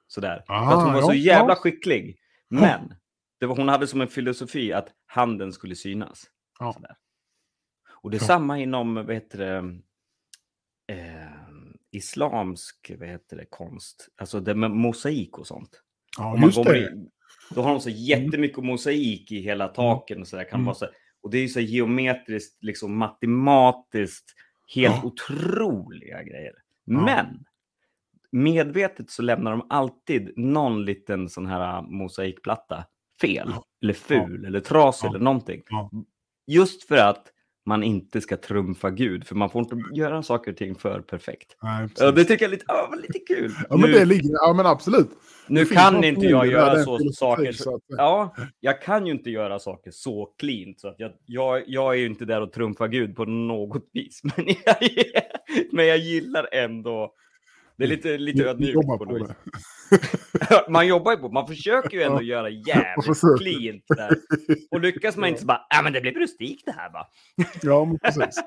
Sådär. 0.07 0.43
För 0.47 0.55
Ah, 0.55 0.69
att 0.69 0.85
hon 0.85 0.93
var 0.93 1.01
ja, 1.01 1.07
så 1.07 1.13
jävla 1.15 1.53
ja. 1.53 1.57
skicklig. 1.57 2.19
Men 2.49 2.95
det 3.39 3.47
var, 3.47 3.57
hon 3.57 3.69
hade 3.69 3.87
som 3.87 4.01
en 4.01 4.09
filosofi 4.09 4.73
att 4.73 4.89
handen 5.07 5.53
skulle 5.53 5.75
synas. 5.77 6.25
Ja. 6.59 6.73
Sådär. 6.73 6.97
Och 8.03 8.11
det 8.11 8.17
är 8.17 8.19
samma 8.19 8.59
inom, 8.59 8.95
vad 8.95 9.13
heter 9.15 9.39
det, 9.39 9.79
eh, 10.95 11.31
islamsk 11.91 12.91
vad 12.99 13.09
heter 13.09 13.37
det, 13.37 13.47
konst. 13.51 14.09
Alltså 14.17 14.41
det 14.41 14.55
med 14.55 14.71
mosaik 14.71 15.39
och 15.39 15.47
sånt. 15.47 15.83
Ja, 16.19 16.39
just 16.43 16.65
det. 16.65 16.93
Då 17.55 17.63
har 17.63 17.71
de 17.71 17.81
så 17.81 17.91
jättemycket 17.91 18.65
mosaik 18.65 19.33
i 19.33 19.41
hela 19.41 19.69
taken 19.69 20.21
och 20.21 20.27
så 20.29 20.37
där. 20.37 20.45
Kan 20.45 20.55
Mm. 20.61 20.65
vara 20.67 20.75
så, 20.75 20.87
och 21.23 21.31
det 21.31 21.39
är 21.39 21.43
ju 21.43 21.49
så 21.49 21.61
geometriskt, 21.61 22.65
liksom 22.65 22.97
matematiskt, 22.97 24.35
helt 24.75 24.95
Ja. 24.95 25.03
otroliga 25.05 26.23
grejer. 26.23 26.53
Ja. 26.85 27.01
Men 27.05 27.45
medvetet 28.33 29.11
så 29.11 29.23
lämnar 29.23 29.51
de 29.51 29.67
alltid 29.69 30.33
någon 30.39 30.85
liten 30.85 31.29
sån 31.29 31.47
här 31.47 31.77
äh, 31.77 31.83
mosaikplatta 31.83 32.85
fel, 33.21 33.49
Ja. 33.55 33.65
eller 33.83 33.95
ful, 33.95 34.45
eller 34.45 34.61
trasig 34.61 35.09
eller 35.09 35.19
någonting. 35.19 35.63
Just 36.47 36.85
för 36.85 36.97
att 36.97 37.33
man 37.67 37.83
inte 37.83 38.21
ska 38.21 38.37
trumfa 38.37 38.91
Gud, 38.91 39.27
för 39.27 39.35
man 39.35 39.51
får 39.51 39.61
inte 39.63 39.77
göra 39.95 40.23
saker 40.23 40.51
och 40.51 40.57
ting 40.57 40.75
för 40.75 41.01
perfekt. 41.01 41.57
Nej. 41.63 41.89
Ja, 41.99 42.11
det 42.11 42.25
tycker 42.25 42.45
jag 42.45 42.49
är 42.53 42.57
lite, 42.57 42.65
men 42.91 43.01
lite 43.01 43.19
kul. 43.19 43.53
ja, 43.71 43.77
men 43.77 43.91
nu 43.91 43.99
det 43.99 44.05
ligger, 44.05 44.31
ja 44.33 44.53
men 44.53 44.67
absolut. 44.67 45.09
nu 45.49 45.65
kan 45.67 46.05
inte 46.05 46.27
jag 46.27 46.47
göra 46.47 46.83
så 46.85 46.99
saker. 47.13 47.53
så 47.53 47.75
att- 47.75 47.83
Ja, 47.87 48.35
jag 48.61 48.83
kan 48.83 49.07
ju 49.07 49.13
inte 49.13 49.31
göra 49.31 49.59
saker 49.59 49.91
så 49.91 50.27
cleant. 50.39 50.81
Så 50.81 50.89
att 50.89 50.95
jag, 50.99 51.13
jag, 51.27 51.63
jag 51.67 51.95
är 51.95 51.99
ju 51.99 52.07
inte 52.07 52.25
där 52.25 52.41
och 52.41 52.53
trumfa 52.53 52.89
Gud 52.89 53.17
på 53.17 53.25
något 53.25 53.89
vis. 53.93 54.21
Men 54.37 54.47
jag, 54.65 54.77
men 55.73 55.87
jag 55.87 55.99
gillar 55.99 56.49
ändå... 56.53 57.15
Det 57.77 57.85
är 57.85 57.89
lite, 57.89 58.19
lite 58.19 58.45
ödmjukt 58.45 58.75
på 58.75 59.05
något 59.05 59.21
vis. 59.21 59.37
Det. 59.91 60.65
Man 60.69 60.87
jobbar 60.87 61.13
ju 61.13 61.19
på 61.19 61.29
Man 61.29 61.47
försöker 61.47 61.97
ju 61.97 62.03
ändå 62.03 62.23
göra 62.23 62.49
jävligt 62.49 63.21
cleant 63.39 63.85
där. 63.89 64.17
Och 64.71 64.81
lyckas 64.81 65.17
man 65.17 65.29
inte 65.29 65.41
så 65.41 65.47
bara, 65.47 65.67
ja 65.71 65.83
men 65.83 65.93
det 65.93 66.01
blev 66.01 66.15
rustikt 66.15 66.67
det 66.67 66.73
här 66.73 66.93
va. 66.93 67.07
Ja, 67.63 67.85
men 67.85 67.99
precis. 67.99 68.41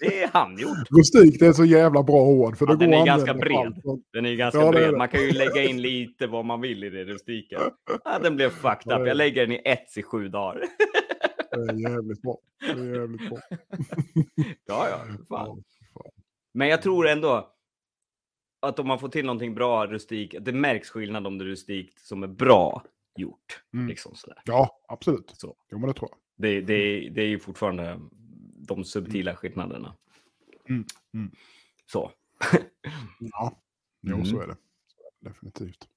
Det 0.00 0.22
är 0.22 0.28
handgjort. 0.28 0.78
Rustik, 0.98 1.40
det 1.40 1.46
är 1.46 1.52
så 1.52 1.64
jävla 1.64 2.02
bra 2.02 2.22
ord. 2.22 2.58
För 2.58 2.66
Ja, 2.66 2.72
det 2.72 2.78
den 2.78 2.90
går 2.90 2.98
är 3.00 3.06
ganska 3.06 3.34
bred. 3.34 3.82
Den 4.12 4.26
är 4.26 4.34
ganska 4.34 4.60
Ja, 4.60 4.64
det 4.66 4.70
bred. 4.72 4.92
det. 4.92 4.98
Man 4.98 5.08
kan 5.08 5.20
ju 5.22 5.30
lägga 5.32 5.62
in 5.64 5.82
lite 5.82 6.26
vad 6.26 6.44
man 6.44 6.60
vill 6.60 6.84
i 6.84 6.90
det 6.90 7.04
rustika. 7.04 7.60
Ja, 8.04 8.18
den 8.22 8.36
blev 8.36 8.50
fucked 8.50 8.82
det 8.84 8.94
up. 8.94 8.98
Jag 8.98 9.06
det. 9.06 9.14
lägger 9.14 9.46
den 9.46 9.52
i 9.52 9.62
ett 9.64 9.96
i 9.96 10.02
sju 10.02 10.28
dagar. 10.28 10.62
Det 11.50 11.56
är 11.72 11.90
jävligt 11.90 12.22
bra. 12.22 12.38
Det 12.60 12.80
är 12.80 12.94
jävligt 13.00 13.28
bra. 13.30 13.38
Ja. 14.66 14.86
Ja, 14.90 14.98
fan. 15.28 15.62
Men 16.54 16.68
jag 16.68 16.82
tror 16.82 17.08
ändå 17.08 17.48
att 18.60 18.78
om 18.78 18.88
man 18.88 18.98
får 18.98 19.08
till 19.08 19.24
någonting 19.26 19.54
bra 19.54 19.86
rustik, 19.86 20.34
det 20.40 20.52
märks 20.52 20.90
skillnad 20.90 21.26
om 21.26 21.38
det 21.38 21.44
är 21.44 21.46
rustikt 21.46 22.00
som 22.06 22.22
är 22.22 22.26
bra 22.28 22.82
gjort. 23.16 23.62
Mm. 23.74 23.88
Liksom 23.88 24.14
sådär. 24.14 24.38
Ja, 24.44 24.80
absolut. 24.88 25.32
Så. 25.36 25.56
Jo, 25.70 25.78
men 25.78 25.88
det 25.88 25.94
tror 25.94 26.10
jag. 26.10 26.18
Det, 26.36 26.60
det, 26.60 27.08
det 27.08 27.22
är 27.22 27.26
ju 27.26 27.38
fortfarande 27.38 28.00
de 28.58 28.84
subtila 28.84 29.36
skillnaderna. 29.36 29.94
Mm, 30.68 30.84
mm. 31.14 31.30
Så. 31.92 32.10
Ja, 33.20 33.52
jo, 34.02 34.14
Mm. 34.14 34.26
så 34.26 34.40
är 34.40 34.46
det. 34.46 34.56
Definitivt. 35.20 35.88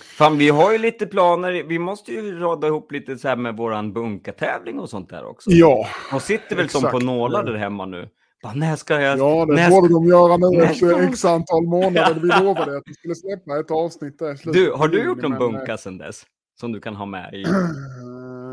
Fan, 0.00 0.38
vi 0.38 0.48
har 0.48 0.72
ju 0.72 0.78
lite 0.78 1.06
planer. 1.06 1.62
Vi 1.62 1.78
måste 1.78 2.12
ju 2.12 2.38
rada 2.38 2.66
ihop 2.66 2.92
lite 2.92 3.18
så 3.18 3.28
här 3.28 3.36
med 3.36 3.56
våran 3.56 3.92
bunkatävling 3.92 4.78
och 4.78 4.90
sånt 4.90 5.10
där 5.10 5.24
också. 5.24 5.50
Ja, 5.50 5.86
De 6.10 6.20
sitter 6.20 6.56
väl 6.56 6.68
som 6.68 6.80
på 6.82 6.86
exakt. 6.88 7.04
nålar 7.04 7.44
där 7.44 7.54
hemma 7.54 7.86
nu. 7.86 8.08
Bara, 8.42 8.52
när 8.54 8.76
ska 8.76 9.00
jag... 9.00 9.18
ja 9.18 9.46
det 9.46 9.54
när 9.54 9.70
borde 9.70 9.88
de 9.94 10.06
göra 10.06 10.36
nu 10.36 10.62
efter 10.64 11.08
x 11.08 11.24
antal 11.24 11.62
månader. 11.66 12.14
Vi 12.22 12.28
lovade 12.44 12.76
att 12.76 12.82
vi 12.86 12.94
skulle 12.94 13.14
släppa 13.14 13.60
ett 13.60 13.70
avsnitt 13.70 14.18
där 14.18 14.34
i 14.34 14.36
slutet 14.36 14.62
Du, 14.64 14.72
har 14.72 14.88
du 14.88 15.04
gjort 15.04 15.22
någon 15.22 15.30
men, 15.32 15.42
eh, 15.42 15.48
bunka 15.48 15.76
sen 15.76 15.98
dess? 15.98 16.22
Som 16.60 16.72
du 16.72 16.80
kan 16.80 16.96
ha 16.96 17.06
med 17.06 17.34
i... 17.34 17.42
eh, 17.42 17.48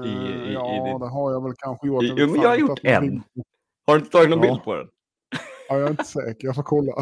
i- 0.05 0.49
i 0.49 0.53
ja, 0.53 0.91
ditt- 0.93 0.99
det 0.99 1.09
har 1.09 1.31
jag 1.31 1.43
väl 1.43 1.53
kanske 1.57 1.88
gjort. 1.88 2.03
I- 2.03 2.13
jo, 2.17 2.27
men 2.31 2.41
jag 2.41 2.49
har 2.49 2.55
gjort 2.57 2.79
en. 2.83 3.01
vill- 3.03 3.21
Har 3.88 3.93
du 3.93 3.99
inte 3.99 4.11
tagit 4.11 4.29
någon 4.29 4.39
Ja. 4.39 4.45
bild 4.53 4.63
på 4.63 4.75
den? 4.75 4.88
Ja, 5.69 5.75
jag 5.77 5.86
är 5.86 5.89
inte 5.89 6.03
säker. 6.03 6.47
Jag 6.47 6.55
får 6.55 6.63
kolla. 6.63 6.93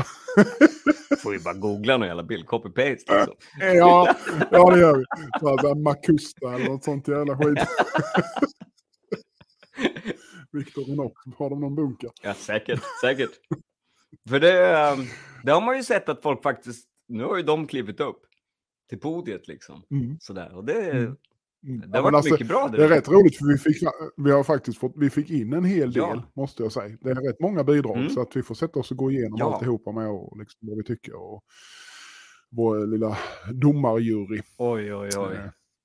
Får 1.24 1.34
ju 1.34 1.40
bara 1.40 1.54
googla 1.54 1.98
någon 1.98 2.08
jävla 2.08 2.24
bild. 2.24 2.46
Copy-paste 2.48 3.16
liksom. 3.18 3.34
Ja, 3.60 4.16
ja 4.52 4.70
det 4.72 4.80
gör 4.80 4.96
vi. 4.98 5.04
Så 5.40 5.50
här, 5.50 5.58
så 5.58 5.68
här 5.68 5.76
Makusta 5.76 6.54
eller 6.54 6.70
något 6.70 6.84
sånt 6.84 7.08
jävla 7.08 7.38
skit. 7.38 7.60
Victor 10.54 10.90
Inox, 10.90 11.22
har 11.38 11.50
de 11.50 11.62
någon 11.62 11.76
bunker? 11.76 12.10
Ja, 12.24 12.34
säkert, 12.34 12.82
säkert. 13.02 13.32
För 14.30 14.40
det, 14.40 14.78
ehm, 14.78 15.00
det 15.44 15.52
har 15.52 15.62
man 15.62 15.78
ju 15.78 15.84
sett 15.84 16.10
att 16.10 16.22
folk 16.22 16.44
faktiskt, 16.44 16.88
nu 17.08 17.24
har 17.24 17.38
ju 17.38 17.44
de 17.44 17.68
klivit 17.68 18.00
upp 18.00 18.22
till 18.90 19.00
podiet 19.00 19.48
liksom. 19.48 19.84
Mm. 19.92 20.18
Sådär. 20.20 20.56
Och 20.56 20.66
det, 20.66 20.92
Mm. 20.92 21.16
Mm. 21.66 21.80
det 21.80 21.88
Ja, 21.88 21.98
har 21.98 22.04
men 22.04 22.04
varit 22.04 22.16
alltså, 22.16 22.32
mycket 22.34 22.48
bra. 22.48 22.68
Det 22.68 22.84
är 22.84 22.88
rätt 22.90 23.08
roligt 23.10 23.38
för 23.38 23.46
vi 23.46 23.58
fick, 23.58 23.78
vi 24.18 24.32
har 24.32 24.44
faktiskt 24.44 24.78
fått, 24.80 24.94
vi 24.96 25.10
fick 25.10 25.30
in 25.30 25.54
en 25.54 25.64
hel 25.66 25.92
del, 25.92 26.04
Ja. 26.04 26.24
måste 26.36 26.64
jag 26.64 26.72
säga. 26.72 26.98
Det 27.02 27.10
är 27.10 27.16
rätt 27.16 27.40
många 27.40 27.64
bidrag 27.64 27.98
Mm. 27.98 28.10
så 28.10 28.22
att 28.22 28.36
vi 28.36 28.44
får 28.44 28.56
sätta 28.56 28.80
oss 28.80 28.92
och 28.92 28.98
gå 28.98 29.12
igenom 29.12 29.38
Ja. 29.40 29.54
alltihopa 29.54 29.92
med 29.92 30.10
och 30.10 30.38
liksom 30.40 30.60
vad 30.62 30.78
vi 30.78 30.84
tycker. 30.84 31.14
Och 31.16 31.44
vår 32.50 32.88
lilla 32.88 33.18
domarjury. 33.54 34.42
Oj, 34.58 34.94
oj, 34.96 35.10
oj. 35.18 35.38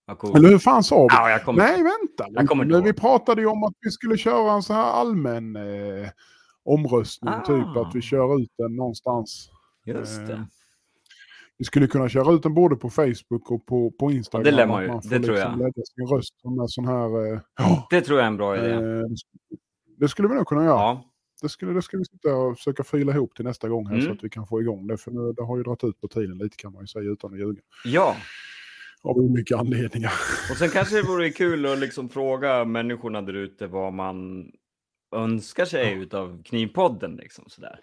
Eh, 0.09 0.15
coolt. 0.15 0.37
Eller 0.37 0.49
hur 0.49 0.59
fan 0.59 0.85
sa 0.85 1.01
vi? 1.03 1.07
Ja, 1.11 1.39
kommer... 1.45 1.59
Nej, 1.63 1.83
vänta. 1.83 2.27
Jag 2.41 2.49
kommer 2.49 2.65
Men 2.65 2.85
vi 2.85 2.93
pratade 2.93 3.41
ju 3.41 3.47
om 3.47 3.65
att 3.65 3.75
vi 3.81 3.91
skulle 3.91 4.17
köra 4.17 4.53
en 4.53 4.63
så 4.63 4.73
här 4.73 4.83
allmän 4.85 5.57
eh, 5.57 6.09
omröstning. 6.65 7.35
Ah. 7.35 7.41
Typ 7.47 7.77
att 7.77 7.95
vi 7.95 8.01
kör 8.03 8.41
ut 8.43 8.51
den 8.59 8.77
någonstans. 8.77 9.51
Just 9.85 10.19
Eh, 10.21 10.25
det. 10.27 10.47
Vi 11.59 11.65
skulle 11.65 11.87
kunna 11.87 12.09
köra 12.09 12.33
ut 12.33 12.43
den 12.43 12.55
både 12.55 12.77
på 12.77 12.91
Facebook 12.91 13.51
och 13.51 13.67
på, 13.67 13.91
på 13.91 14.11
Instagram. 14.13 14.45
det 14.45 14.51
lär 14.51 14.67
man 14.67 14.83
ju. 14.83 14.89
Man 14.89 15.01
Det 15.03 15.09
tror 15.09 15.21
liksom 15.21 15.37
jag. 15.53 15.59
lägga 15.59 15.83
sin 15.85 16.07
röst 16.17 16.41
som 16.41 16.61
en 16.61 16.69
sån 16.69 16.87
här... 16.87 17.33
Eh, 17.35 17.41
ja, 17.59 17.87
Det 17.91 18.01
tror 18.01 18.19
jag 18.19 18.25
är 18.25 18.29
en 18.29 18.37
bra 18.37 18.57
idé. 18.57 18.73
eh, 18.75 18.81
det 19.99 20.09
skulle 20.09 20.29
vi 20.29 20.35
nog 20.35 20.47
kunna 20.47 20.65
göra. 20.65 20.75
Ja, 20.77 21.05
Det, 21.43 21.49
skulle, 21.49 21.73
det 21.73 21.83
ska 21.83 21.97
vi 21.97 22.05
sitta 22.05 22.35
och 22.35 22.57
försöka 22.57 22.85
fila 22.85 23.13
ihop 23.13 23.35
till 23.35 23.45
nästa 23.45 23.69
gång 23.69 23.87
här 23.87 23.97
så 23.99 24.05
Mm. 24.05 24.17
att 24.17 24.25
vi 24.25 24.29
kan 24.31 24.47
få 24.47 24.61
igång 24.61 24.87
det. 24.87 24.97
För 24.97 25.11
nu, 25.11 25.33
det 25.33 25.43
har 25.45 25.57
ju 25.57 25.63
dragit 25.63 25.85
ut 25.85 26.01
på 26.01 26.09
tiden 26.09 26.39
lite 26.39 26.57
kan 26.57 26.73
man 26.73 26.83
ju 26.83 26.87
säga 26.87 27.11
utan 27.11 27.33
att 27.33 27.39
ljuga. 27.39 27.61
ja. 27.85 28.17
Av 29.03 29.17
olika 29.17 29.57
anledningar. 29.57 30.13
Och 30.51 30.57
sen 30.57 30.69
kanske 30.71 30.97
det 30.97 31.03
vore 31.03 31.31
kul 31.31 31.67
att 31.67 31.79
liksom 31.79 32.09
fråga 32.09 32.65
människorna 32.65 33.23
där 33.23 33.33
ute 33.35 33.67
vad 33.67 33.93
man 33.93 34.51
önskar 35.17 35.65
sig 35.65 35.93
utav 35.93 36.43
Knivpodden. 36.43 37.17
Liksom, 37.17 37.45
sådär. 37.49 37.81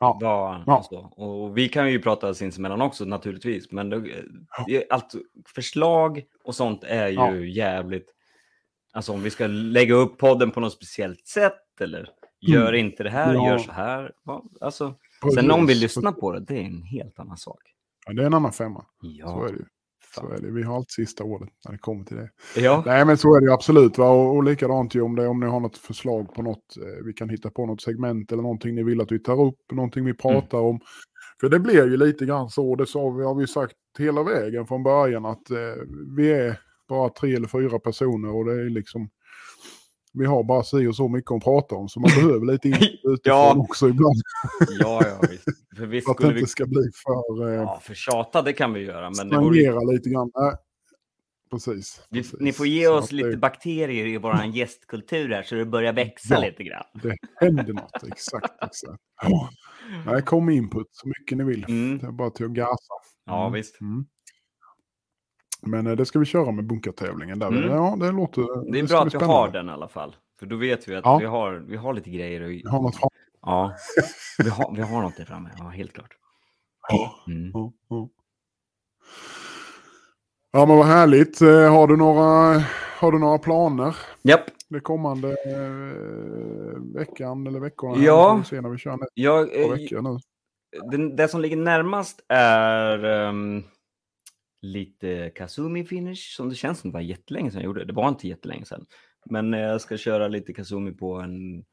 Ja. 0.00 0.18
Vad, 0.20 0.62
Ja. 0.66 0.78
och, 0.78 0.84
så. 0.84 0.98
och 0.98 1.58
vi 1.58 1.68
kan 1.68 1.92
ju 1.92 2.02
prata 2.02 2.34
sinsemellan 2.34 2.80
också 2.82 3.04
naturligtvis. 3.04 3.72
Men 3.72 3.90
det, 3.90 4.24
det, 4.66 4.84
allt, 4.90 5.14
förslag 5.54 6.24
och 6.44 6.54
sånt 6.54 6.84
är 6.84 7.08
ju 7.08 7.14
Ja. 7.14 7.34
jävligt... 7.36 8.10
Alltså 8.92 9.12
om 9.12 9.22
vi 9.22 9.30
ska 9.30 9.46
lägga 9.46 9.94
upp 9.94 10.18
podden 10.18 10.50
på 10.50 10.60
något 10.60 10.72
speciellt 10.72 11.26
sätt 11.26 11.80
eller 11.80 12.08
gör 12.40 12.72
inte 12.72 13.02
det 13.02 13.10
här, 13.10 13.30
Mm. 13.30 13.36
Ja. 13.42 13.48
gör 13.50 13.58
så 13.58 13.72
här. 13.72 14.12
Ja, 14.24 14.44
Alltså, 14.60 14.94
sen 15.34 15.50
om 15.50 15.66
vi 15.66 15.74
lyssnar 15.74 16.12
på 16.12 16.32
det, 16.32 16.40
det 16.40 16.54
är 16.54 16.62
en 16.64 16.82
helt 16.82 17.18
annan 17.18 17.36
sak. 17.36 17.60
Ja, 18.06 18.12
det 18.12 18.22
är 18.22 18.26
en 18.26 18.34
annan 18.34 18.52
femma. 18.52 18.84
Ja, 19.00 19.26
Så 19.26 19.44
är 19.44 19.52
det 19.52 19.58
ju. 19.58 19.64
Så 20.14 20.32
är 20.32 20.40
det. 20.40 20.50
Vi 20.50 20.62
har 20.62 20.76
allt 20.76 20.90
sista 20.90 21.24
ordet 21.24 21.48
när 21.64 21.72
det 21.72 21.78
kommer 21.78 22.04
till 22.04 22.16
det. 22.16 22.30
ja. 22.56 22.82
Nej 22.86 23.04
men 23.04 23.18
så 23.18 23.36
är 23.36 23.40
det 23.40 23.52
absolut. 23.52 23.98
Va? 23.98 24.08
Och, 24.08 24.36
och 24.36 24.44
likadant 24.44 24.94
ju 24.94 25.02
om, 25.02 25.16
det, 25.16 25.26
om 25.26 25.40
ni 25.40 25.46
har 25.46 25.60
något 25.60 25.76
förslag 25.76 26.34
på 26.34 26.42
något. 26.42 26.76
Eh, 26.76 27.04
vi 27.04 27.12
kan 27.12 27.28
hitta 27.28 27.50
på 27.50 27.66
något 27.66 27.82
segment 27.82 28.32
eller 28.32 28.42
någonting 28.42 28.74
ni 28.74 28.82
vill 28.82 29.00
att 29.00 29.12
vi 29.12 29.18
tar 29.18 29.42
upp. 29.42 29.58
Någonting 29.72 30.04
vi 30.04 30.14
pratar 30.14 30.58
om. 30.58 30.80
För 31.40 31.48
det 31.48 31.58
blir 31.58 31.86
ju 31.86 31.96
lite 31.96 32.26
grann 32.26 32.50
så. 32.50 32.76
Det 32.76 32.86
sa 32.86 33.10
vi, 33.10 33.24
har 33.24 33.34
vi 33.34 33.46
sagt 33.46 33.74
hela 33.98 34.22
vägen 34.22 34.66
från 34.66 34.82
början. 34.82 35.24
Att 35.26 35.50
eh, 35.50 35.82
vi 36.16 36.32
är 36.32 36.60
bara 36.88 37.08
tre 37.08 37.34
eller 37.34 37.48
fyra 37.48 37.78
personer. 37.78 38.34
Och 38.34 38.44
det 38.44 38.52
är 38.52 38.70
liksom. 38.70 39.08
Vi 40.14 40.26
har 40.26 40.44
bara 40.44 40.62
si 40.62 40.86
och 40.86 40.96
så 40.96 41.08
mycket 41.08 41.30
att 41.30 41.44
prata 41.44 41.74
om. 41.74 41.88
Så 41.88 42.00
man 42.00 42.10
behöver 42.16 42.46
lite 42.52 42.68
utifrån 42.68 43.18
Ja. 43.24 43.54
också 43.58 43.88
ibland. 43.88 44.16
ja, 44.80 45.02
ja, 45.06 45.28
visst. 45.30 45.44
För 45.76 45.86
visst 45.86 46.06
För 46.06 46.12
att 46.12 46.16
det 46.18 46.22
skulle 46.22 46.34
vi 46.34 46.40
inte 46.40 46.50
ska 46.50 46.66
bli 46.66 46.82
för... 47.04 47.48
Eh, 47.48 47.54
Ja, 47.54 47.80
för 47.82 47.94
tjata 47.94 48.42
det 48.42 48.52
kan 48.52 48.72
vi 48.72 48.80
göra, 48.80 49.10
men 49.18 49.28
det 49.28 49.38
vore, 49.38 49.92
lite 49.92 50.10
grann. 50.10 50.30
Nej. 50.34 50.52
Precis. 51.50 52.02
vi, 52.10 52.18
precis. 52.20 52.40
ni 52.40 52.52
får 52.52 52.66
ge 52.66 52.84
Så 52.86 52.94
oss 52.98 53.12
lite 53.12 53.28
det- 53.28 53.36
bakterier 53.36 54.06
i 54.06 54.18
vår 54.18 54.44
gästkultur 54.44 55.28
här 55.28 55.42
så 55.42 55.54
det 55.54 55.64
börjar 55.66 55.92
växa 55.92 56.34
Ja. 56.34 56.40
lite 56.40 56.62
grann. 56.64 56.84
Det 57.02 57.16
händer 57.40 57.72
något, 57.72 58.02
exakt. 58.12 58.62
exakt. 58.64 59.02
Ja. 59.22 59.50
Nej, 60.06 60.22
kom 60.22 60.48
input 60.48 60.86
så 60.90 61.08
mycket 61.08 61.38
ni 61.38 61.44
vill. 61.44 61.64
Mm. 61.68 61.98
Det 61.98 62.06
är 62.06 62.12
bara 62.12 62.30
till 62.30 62.46
att 62.46 62.52
gasa. 62.52 62.94
Ja, 63.26 63.40
Mm. 63.46 63.52
visst. 63.52 63.80
Mm. 63.80 64.04
Men 65.66 65.86
eh, 65.86 65.92
det 65.96 66.06
ska 66.06 66.18
vi 66.18 66.24
köra 66.24 66.50
med 66.52 66.64
bunkertävlingen 66.66 67.38
där. 67.38 67.46
Mm. 67.48 67.70
Ja, 67.70 67.96
det 68.00 68.12
låter... 68.12 68.72
Det 68.72 68.78
är 68.78 68.86
ska 68.86 68.96
bra 68.96 69.06
att 69.06 69.14
vi 69.14 69.18
har 69.26 69.48
den 69.48 69.68
i 69.68 69.72
alla 69.72 69.88
fall. 69.88 70.16
För 70.38 70.46
då 70.46 70.56
vet 70.56 70.88
vi 70.88 70.94
att 70.96 71.04
Ja. 71.04 71.18
vi, 71.18 71.26
har, 71.26 71.52
vi 71.52 71.76
har 71.76 71.94
lite 71.94 72.10
grejer. 72.10 72.40
Och, 72.42 72.48
Vi 72.50 72.62
har 72.66 72.82
något 72.82 72.96
fram. 72.96 73.10
ja, 73.42 73.72
vi 74.38 74.48
har, 74.50 74.74
vi 74.76 74.82
har 74.82 75.02
något 75.02 75.16
där 75.16 75.24
framme. 75.24 75.50
Ja, 75.58 75.64
helt 75.68 75.92
klart. 75.92 76.10
Ja, 76.88 77.14
Mm. 77.26 77.50
ja, 77.54 77.72
ja. 77.88 78.08
ja, 80.52 80.66
men 80.66 80.76
vad 80.76 80.86
härligt. 80.86 81.40
Eh, 81.42 81.72
Har 81.72 81.86
du 81.88 81.96
några, 81.96 82.62
har 83.00 83.12
du 83.12 83.18
några 83.18 83.38
planer? 83.38 83.96
Japp. 84.22 84.40
Det 84.68 84.80
kommande 84.80 85.28
eh, 85.28 86.80
veckan 86.94 87.46
eller 87.46 87.60
veckorna? 87.60 88.04
Ja. 88.04 88.42
Se 88.46 88.60
när 88.60 88.68
vi 88.68 88.78
kör 88.78 88.98
Jag, 89.14 89.56
eh, 89.62 90.02
nu. 90.02 90.18
den, 90.90 91.16
det 91.16 91.28
som 91.28 91.40
ligger 91.40 91.56
närmast 91.56 92.20
är 92.28 93.04
ehm, 93.04 93.62
lite 94.64 95.30
Kazumi 95.30 95.84
finish 95.84 96.36
som 96.36 96.48
det 96.48 96.54
känns 96.54 96.78
som 96.80 96.90
det 96.90 96.94
var 96.94 97.00
jättelänge 97.00 97.50
sedan 97.50 97.60
jag 97.60 97.66
gjorde. 97.66 97.84
Det 97.84 97.92
var 97.92 98.08
inte 98.08 98.28
jättelänge 98.28 98.64
sedan. 98.64 98.86
Men 99.30 99.54
eh, 99.54 99.60
jag 99.60 99.80
ska 99.80 99.96
köra 99.96 100.28
lite 100.28 100.52
Kazumi 100.52 100.92
på 100.92 101.14
en 101.14 101.64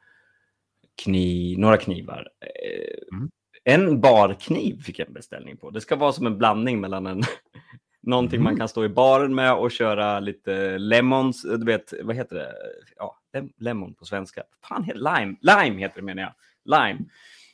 kniv, 1.03 1.59
några 1.59 1.77
knivar. 1.77 2.27
Eh, 2.41 3.15
Mm. 3.17 3.29
En 3.63 4.01
barkniv 4.01 4.81
fick 4.81 4.99
jag 4.99 5.07
en 5.07 5.13
beställning 5.13 5.57
på. 5.57 5.69
Det 5.69 5.81
ska 5.81 5.95
vara 5.95 6.11
som 6.11 6.25
en 6.27 6.37
blandning 6.37 6.81
mellan 6.81 7.07
en 7.07 7.21
någonting 8.01 8.39
man 8.43 8.51
Mm. 8.51 8.59
kan 8.59 8.67
stå 8.69 8.85
i 8.85 8.89
baren 8.89 9.35
med 9.35 9.53
och 9.53 9.71
köra 9.71 10.19
lite 10.19 10.77
lemons. 10.77 11.41
Du 11.43 11.65
vet, 11.65 11.93
vad 12.03 12.15
heter 12.15 12.35
det? 12.35 12.53
Ja, 12.97 13.19
lem- 13.33 13.53
lemon 13.57 13.93
på 13.93 14.05
svenska. 14.05 14.43
Fan, 14.69 14.89
lime. 14.95 15.35
Lime 15.41 15.79
heter 15.79 15.95
det 15.95 16.01
menar 16.05 16.21
jag. 16.23 16.33
Lime. 16.65 16.99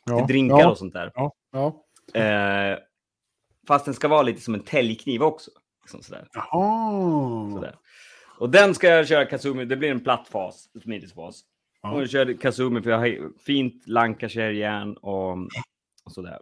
Ja, 0.05 0.25
drinkar 0.27 0.59
ja, 0.59 0.69
och 0.69 0.77
sånt 0.77 0.93
där. 0.93 1.11
Ja, 1.15 1.33
ja. 1.51 1.83
Eh, 2.21 2.77
fast 3.67 3.85
den 3.85 3.93
ska 3.93 4.07
vara 4.07 4.21
lite 4.21 4.41
som 4.41 4.53
en 4.53 4.63
täljkniv 4.63 5.23
också. 5.23 5.51
Liksom 5.83 6.01
sådär, 6.01 6.27
Jaha. 6.33 7.51
sådär. 7.51 7.75
Och 8.39 8.49
den 8.49 8.75
ska 8.75 8.87
jag 8.87 9.07
köra 9.07 9.25
Kazumi. 9.25 9.65
Det 9.65 9.77
blir 9.77 9.91
en 9.91 10.03
platt 10.03 10.27
fas, 10.27 10.69
smidighetsfas. 10.83 11.43
Ja. 11.81 11.91
Och 11.91 12.01
jag 12.01 12.09
kör 12.09 12.33
Kazumi 12.33 12.81
för 12.81 12.89
jag 12.89 12.97
har 12.97 13.39
fint 13.39 13.87
Lancashire-järn 13.87 14.97
och, 14.97 15.37
och 16.03 16.11
sådär. 16.11 16.39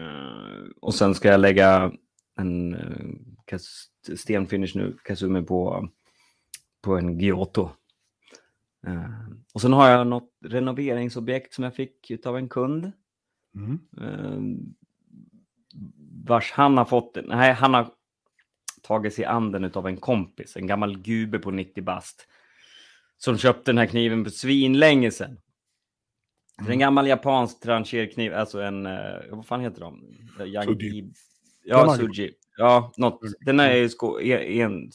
Eh, 0.00 0.68
och 0.80 0.94
sen 0.94 1.14
ska 1.14 1.28
jag 1.28 1.40
lägga 1.40 1.92
en 2.38 2.74
uh, 2.74 3.16
kas- 3.44 3.90
stenfinish 4.16 4.76
nu, 4.76 4.96
Kazumi, 5.04 5.42
på, 5.42 5.88
på 6.82 6.96
en 6.96 7.18
Giotto. 7.18 7.70
Eh, 8.86 9.28
och 9.54 9.60
sen 9.60 9.72
har 9.72 9.88
jag 9.88 10.06
något 10.06 10.30
renoveringsobjekt 10.44 11.54
som 11.54 11.64
jag 11.64 11.74
fick 11.74 12.26
av 12.26 12.36
en 12.36 12.48
kund. 12.48 12.92
Mm. 13.54 13.78
Eh, 16.20 16.28
vars 16.28 16.52
han 16.52 16.76
har 16.78 16.84
fått, 16.84 17.18
nej 17.24 17.52
han 17.52 17.74
har 17.74 17.90
tagit 18.82 19.14
sig 19.14 19.24
an 19.24 19.52
den 19.52 19.64
av 19.74 19.86
en 19.86 19.96
kompis, 19.96 20.56
en 20.56 20.66
gammal 20.66 20.98
gube 20.98 21.38
på 21.38 21.50
90 21.50 21.84
bast. 21.84 22.26
Som 23.16 23.38
köpte 23.38 23.70
den 23.70 23.78
här 23.78 23.86
kniven 23.86 24.24
för 24.24 24.30
svinlänge 24.30 25.10
sedan. 25.10 25.38
Det 26.58 26.68
är 26.68 26.72
en 26.72 26.78
gammal 26.78 27.06
japansk 27.06 27.60
trancherkniv, 27.60 28.34
alltså 28.34 28.60
en, 28.60 28.86
eh, 28.86 29.14
vad 29.30 29.46
fan 29.46 29.60
heter 29.60 29.80
de? 29.80 30.14
Yang 30.46 30.66
Suji. 30.66 31.12
Ja. 31.64 31.96
Suji. 31.96 32.32
Ja, 32.56 32.92
något. 32.96 33.20
Den 33.40 33.60
är 33.60 33.76
ju 33.76 33.88
sko- 33.88 34.20
en, 34.20 34.90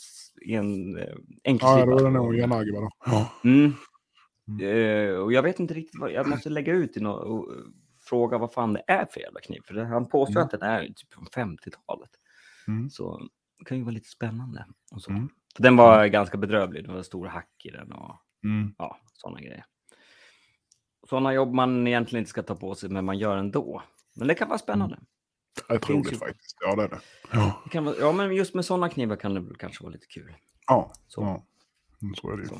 en, 0.45 0.91
Ja, 0.97 1.05
enkelslipad. 1.43 1.99
är 1.99 2.03
det 2.03 2.09
nog 2.09 2.35
Yanagi 2.37 2.71
va? 2.71 2.89
Ja. 3.05 3.31
Mm. 3.43 3.73
Eh, 4.61 5.15
och 5.15 5.33
jag 5.33 5.43
vet 5.43 5.59
inte 5.59 5.73
riktigt 5.73 5.99
vad, 6.01 6.11
jag 6.11 6.27
måste 6.27 6.49
lägga 6.49 6.73
ut 6.73 6.97
i 6.97 6.99
nå- 6.99 7.11
och 7.13 7.53
eh, 7.53 7.59
fråga 8.05 8.37
vad 8.37 8.53
fan 8.53 8.73
det 8.73 8.83
är 8.87 9.05
för 9.05 9.19
jävla 9.19 9.39
kniv. 9.39 9.61
För 9.65 9.75
han 9.83 10.05
påstår 10.09 10.35
Mm. 10.35 10.45
att 10.45 10.51
den 10.51 10.61
är 10.61 10.87
typ 10.87 11.13
från 11.13 11.25
50-talet. 11.25 12.09
Mm. 12.67 12.89
Så 12.89 13.27
det 13.59 13.65
kan 13.65 13.77
ju 13.77 13.83
vara 13.83 13.93
lite 13.93 14.09
spännande. 14.09 14.65
Och 14.91 15.01
så. 15.01 15.11
Mm. 15.11 15.29
För 15.55 15.63
den 15.63 15.75
var 15.77 16.05
ganska 16.05 16.37
bedrövlig. 16.37 16.83
Det 16.87 16.91
var 16.93 17.03
stora 17.03 17.29
hack 17.29 17.61
i 17.63 17.69
den 17.69 17.91
och 17.91 18.21
Mm. 18.43 18.75
ja, 18.77 18.97
sådana 19.13 19.39
grejer. 19.41 19.65
Sådana 21.09 21.33
jobb 21.33 21.53
man 21.53 21.87
egentligen 21.87 22.21
inte 22.21 22.29
ska 22.29 22.43
ta 22.43 22.55
på 22.55 22.75
sig, 22.75 22.89
men 22.89 23.05
man 23.05 23.17
gör 23.17 23.37
ändå. 23.37 23.83
Men 24.15 24.27
det 24.27 24.35
kan 24.35 24.47
vara 24.47 24.59
spännande. 24.59 24.99
Det 25.67 25.73
är 25.73 25.79
roligt 25.93 26.13
ju- 26.13 26.17
faktiskt. 26.17 26.57
Ja, 26.61 26.75
det 26.75 26.83
är 26.83 26.89
det. 26.89 26.99
Ja, 27.31 27.61
Det 27.71 27.79
vara, 27.79 27.95
ja, 27.99 28.11
men 28.11 28.35
just 28.35 28.53
med 28.53 28.65
sådana 28.65 28.89
knivar 28.89 29.15
kan 29.15 29.33
det 29.33 29.55
kanske 29.59 29.83
vara 29.83 29.93
lite 29.93 30.05
kul. 30.07 30.35
ja. 30.67 30.91
Så. 31.07 31.21
ja. 31.21 31.45
Mm, 32.01 32.15
så 32.15 32.31
är 32.31 32.37
det 32.37 32.43
ju. 32.43 32.49
Så. 32.49 32.59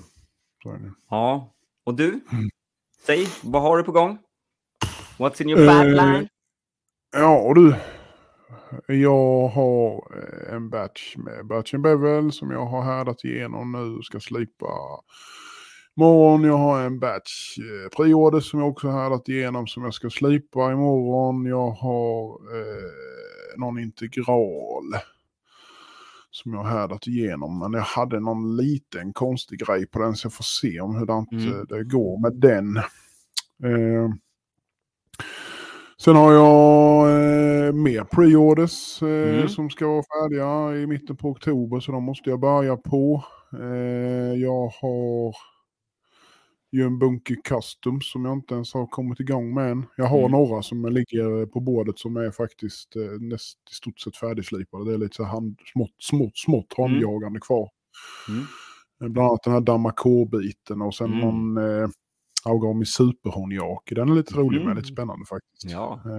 Så 0.64 0.72
är 0.72 0.78
det. 0.78 0.94
Ja, 1.10 1.54
och 1.84 1.96
du? 1.96 2.08
Mm. 2.10 2.50
Säg, 3.06 3.28
vad 3.44 3.62
har 3.62 3.78
du 3.78 3.84
på 3.84 3.92
gång? 3.92 4.18
What's 5.18 5.42
in 5.42 5.50
your 5.50 5.62
Eh, 5.62 5.82
pipeline? 5.82 6.28
Ja, 7.14 7.38
och 7.40 7.56
du. 7.56 7.76
Jag 8.88 9.48
har 9.48 10.08
eh, 10.18 10.54
en 10.56 10.70
batch 10.70 11.16
med 11.18 11.48
Batch 11.48 11.74
Bevel 11.74 12.32
som 12.32 12.52
jag 12.52 12.66
har 12.66 12.82
härdat 12.82 13.24
igenom 13.24 13.72
nu. 13.72 14.02
Ska 14.04 14.20
slipa 14.20 14.68
imorgon. 15.98 16.44
Jag 16.44 16.58
har 16.58 16.82
en 16.82 17.00
batch 17.00 17.58
eh, 17.58 18.40
som 18.42 18.60
jag 18.60 18.70
också 18.70 18.90
härdat 18.90 19.30
igenom 19.30 19.68
som 19.68 19.84
jag 19.84 19.94
ska 19.94 20.10
slipa 20.10 20.72
imorgon. 20.72 21.46
Jag 21.46 21.72
har 21.72 22.30
eh, 22.58 23.58
någon 23.58 23.80
integral 23.80 24.84
som 26.32 26.54
jag 26.54 26.64
härdat 26.64 27.08
igenom. 27.08 27.60
Men 27.60 27.74
jag 27.74 27.82
hade 27.82 28.20
någon 28.20 28.58
liten 28.58 29.14
konstig 29.14 29.60
grej 29.60 29.88
på 29.88 30.00
den 30.00 30.16
så 30.16 30.26
jag 30.26 30.34
får 30.34 30.44
se 30.44 30.80
om 30.82 30.96
hur 30.96 31.06
Mm. 31.48 31.66
det 31.70 31.84
går 31.84 32.22
med 32.22 32.34
den. 32.34 32.78
Eh, 33.64 34.10
sen 36.02 36.16
har 36.16 36.34
jag 36.34 37.08
eh, 37.68 37.74
mer 37.74 38.04
pre-orders 38.04 39.02
eh, 39.04 39.36
Mm. 39.36 39.50
som 39.50 39.70
ska 39.70 39.88
vara 39.88 40.04
färdiga 40.04 40.82
i 40.84 40.88
mitten 40.88 41.16
på 41.18 41.30
oktober 41.30 41.80
så 41.80 41.92
de 41.92 42.04
måste 42.04 42.30
jag 42.30 42.40
börja 42.40 42.78
på. 42.78 43.24
Eh, 43.54 44.34
jag 44.42 44.68
har 44.82 45.36
ju 46.72 46.84
en 46.84 47.00
bunker 47.00 47.36
custom 47.44 48.02
som 48.02 48.26
jag 48.26 48.34
inte 48.34 48.54
ens 48.56 48.74
har 48.74 48.88
kommit 48.88 49.20
igång 49.20 49.54
med 49.54 49.72
än. 49.72 49.86
Jag 49.98 50.06
har 50.06 50.20
Mm. 50.20 50.32
några 50.32 50.62
som 50.62 50.86
ligger 50.86 51.46
på 51.46 51.60
bordet 51.60 52.00
som 52.00 52.18
är 52.18 52.32
faktiskt 52.32 52.96
eh, 52.96 53.02
näst 53.22 53.58
i 53.72 53.76
stort 53.76 54.00
sett 54.00 54.18
färdigslipade. 54.18 54.86
Det 54.86 54.94
är 54.94 54.98
lite 54.98 55.16
så 55.16 55.24
hand, 55.24 55.60
smått, 55.74 55.96
smått, 56.00 56.38
smått 56.38 56.74
handjagande 56.78 57.40
kvar. 57.40 57.70
Mm. 58.30 58.42
Eh, 59.04 59.08
Bland 59.10 59.28
annat 59.30 59.44
den 59.44 59.54
här 59.54 59.62
Damakor-biten 59.62 60.82
och 60.82 60.96
sen 60.96 61.08
Mm. 61.14 61.20
någon 61.20 61.58
eh, 61.58 61.88
Augami 62.46 62.86
Superhonjake. 62.86 63.96
Den 63.96 64.10
är 64.10 64.16
lite 64.16 64.34
rolig 64.34 64.58
Mhm. 64.60 64.68
med, 64.68 64.76
lite 64.76 64.88
spännande 64.88 65.26
faktiskt. 65.26 65.64
Ja, 65.64 66.02
Eh, 66.06 66.12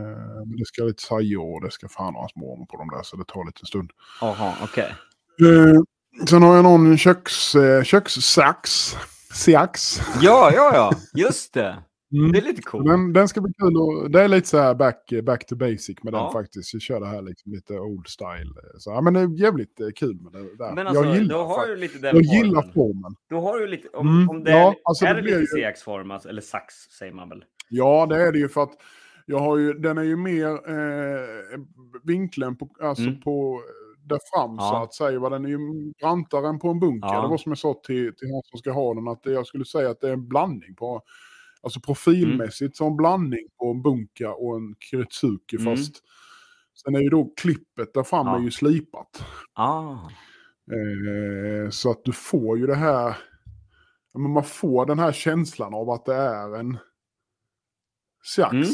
men 0.46 0.56
det 0.56 0.66
ska 0.66 0.82
lite 0.82 1.02
sajo 1.02 1.42
och 1.42 1.60
det 1.64 1.70
ska 1.70 1.88
fan 1.88 2.14
ha 2.14 2.20
hans 2.20 2.34
mormor 2.36 2.66
på 2.66 2.76
dem 2.76 2.88
där 2.88 3.02
så 3.02 3.16
det 3.16 3.24
tar 3.24 3.46
lite 3.46 3.66
stund. 3.66 3.90
jaha, 4.20 4.52
okej. 4.62 4.94
Eh, 5.40 5.80
sen 6.28 6.42
har 6.42 6.54
jag 6.54 6.62
någon 6.64 6.98
köks, 6.98 7.54
eh, 7.54 7.82
kökssax. 7.82 8.96
Sax. 9.34 10.00
Ja, 10.20 10.50
ja, 10.54 10.70
ja, 10.74 10.92
just 11.14 11.54
det. 11.54 11.78
Mm. 12.12 12.32
Det 12.32 12.38
är 12.38 12.42
lite 12.42 12.62
coolt. 12.62 12.86
Den, 12.86 13.12
den 13.12 13.28
ska 13.28 13.40
bli 13.40 13.52
kul. 13.58 13.76
Och, 13.76 14.10
det 14.10 14.22
är 14.22 14.28
lite 14.28 14.48
så 14.48 14.58
här 14.58 14.74
back, 14.74 15.12
back 15.22 15.46
to 15.46 15.56
basic 15.56 16.02
med 16.02 16.14
Ja. 16.14 16.22
den 16.22 16.32
faktiskt. 16.32 16.72
Jag 16.74 16.82
kör 16.82 17.00
det 17.00 17.06
här 17.06 17.22
liksom 17.22 17.52
lite 17.52 17.78
old 17.78 18.06
style. 18.08 18.52
Så, 18.78 18.90
ja, 18.90 19.00
men 19.00 19.14
det 19.14 19.20
är 19.20 19.40
jävligt 19.40 19.80
eh, 19.80 19.86
kul 19.96 20.20
med 20.20 20.32
det 20.32 20.56
där. 20.56 20.72
Men 20.74 20.86
alltså, 20.86 21.04
jag 21.04 21.16
gillar, 21.16 21.34
då 21.38 21.42
har 21.44 21.56
fakt- 21.58 21.66
du 21.68 21.76
lite 21.76 21.98
den 21.98 22.16
jag 22.16 22.24
gillar 22.24 22.62
formen. 22.62 22.72
formen. 22.74 23.14
Då 23.30 23.40
har 23.40 23.58
du 23.58 23.66
lite, 23.66 23.88
om, 23.88 24.08
Mm, 24.08 24.28
om 24.30 24.44
det 24.44 24.50
ja, 24.50 24.70
är, 24.70 24.74
alltså 24.84 25.04
är 25.06 25.14
det 25.14 25.20
det 25.20 25.26
lite 25.38 25.38
ju- 25.56 25.62
CX-form, 25.72 26.10
alltså, 26.10 26.28
eller 26.28 26.42
sax 26.42 26.74
säger 26.98 27.12
man 27.12 27.28
väl? 27.28 27.44
Ja, 27.68 28.06
det 28.06 28.22
är 28.22 28.32
det 28.32 28.38
ju 28.38 28.48
för 28.48 28.62
att 28.62 28.72
jag 29.26 29.38
har 29.38 29.56
ju, 29.58 29.72
den 29.72 29.98
är 29.98 30.02
ju 30.02 30.16
mer 30.16 30.48
eh, 30.50 31.58
vinkeln 32.04 32.56
på, 32.56 32.68
alltså 32.80 33.02
Mm. 33.04 33.20
på 33.20 33.60
där 34.04 34.18
fram 34.34 34.56
så 34.58 34.64
Ja. 34.64 34.82
att 34.84 34.94
säga. 34.94 35.18
Va? 35.18 35.28
Den 35.30 35.44
är 35.44 35.48
ju 35.48 35.58
brantare 36.00 36.48
än 36.48 36.58
på 36.58 36.68
en 36.68 36.80
bunker. 36.80 37.08
Ja. 37.08 37.22
Det 37.22 37.28
var 37.28 37.38
som 37.38 37.50
jag 37.50 37.58
sa 37.58 37.80
till, 37.86 38.14
till 38.16 38.28
han 38.32 38.42
som 38.44 38.58
ska 38.58 38.70
ha 38.72 38.94
den 38.94 39.08
att 39.08 39.22
det, 39.22 39.32
jag 39.32 39.46
skulle 39.46 39.64
säga 39.64 39.90
att 39.90 40.00
det 40.00 40.08
är 40.08 40.12
en 40.12 40.28
blandning 40.28 40.74
på 40.74 41.02
Alltså 41.62 41.80
profilmässigt 41.80 42.76
som 42.76 42.86
en 42.86 42.96
blandning 42.96 43.48
på 43.58 43.70
en 43.70 43.82
bunker 43.82 44.42
och 44.44 44.56
en 44.56 44.74
Kiritsuki 44.80 45.56
Mm. 45.60 45.76
fast 45.76 46.02
sen 46.84 46.94
är 46.96 47.00
ju 47.00 47.08
då 47.08 47.32
klippet 47.36 47.94
där 47.94 48.02
fram 48.02 48.26
Ja. 48.26 48.38
är 48.38 48.42
ju 48.42 48.50
slipat. 48.50 49.24
Ah, 49.54 49.96
Eh, 50.72 51.70
så 51.70 51.90
att 51.90 52.04
du 52.04 52.12
får 52.12 52.58
ju 52.58 52.66
det 52.66 52.74
här, 52.74 53.16
men 54.14 54.30
man 54.30 54.44
får 54.44 54.86
den 54.86 54.98
här 54.98 55.12
känslan 55.12 55.74
av 55.74 55.90
att 55.90 56.04
det 56.04 56.14
är 56.14 56.56
en 56.56 56.78
sax. 58.24 58.52
Mm. 58.54 58.66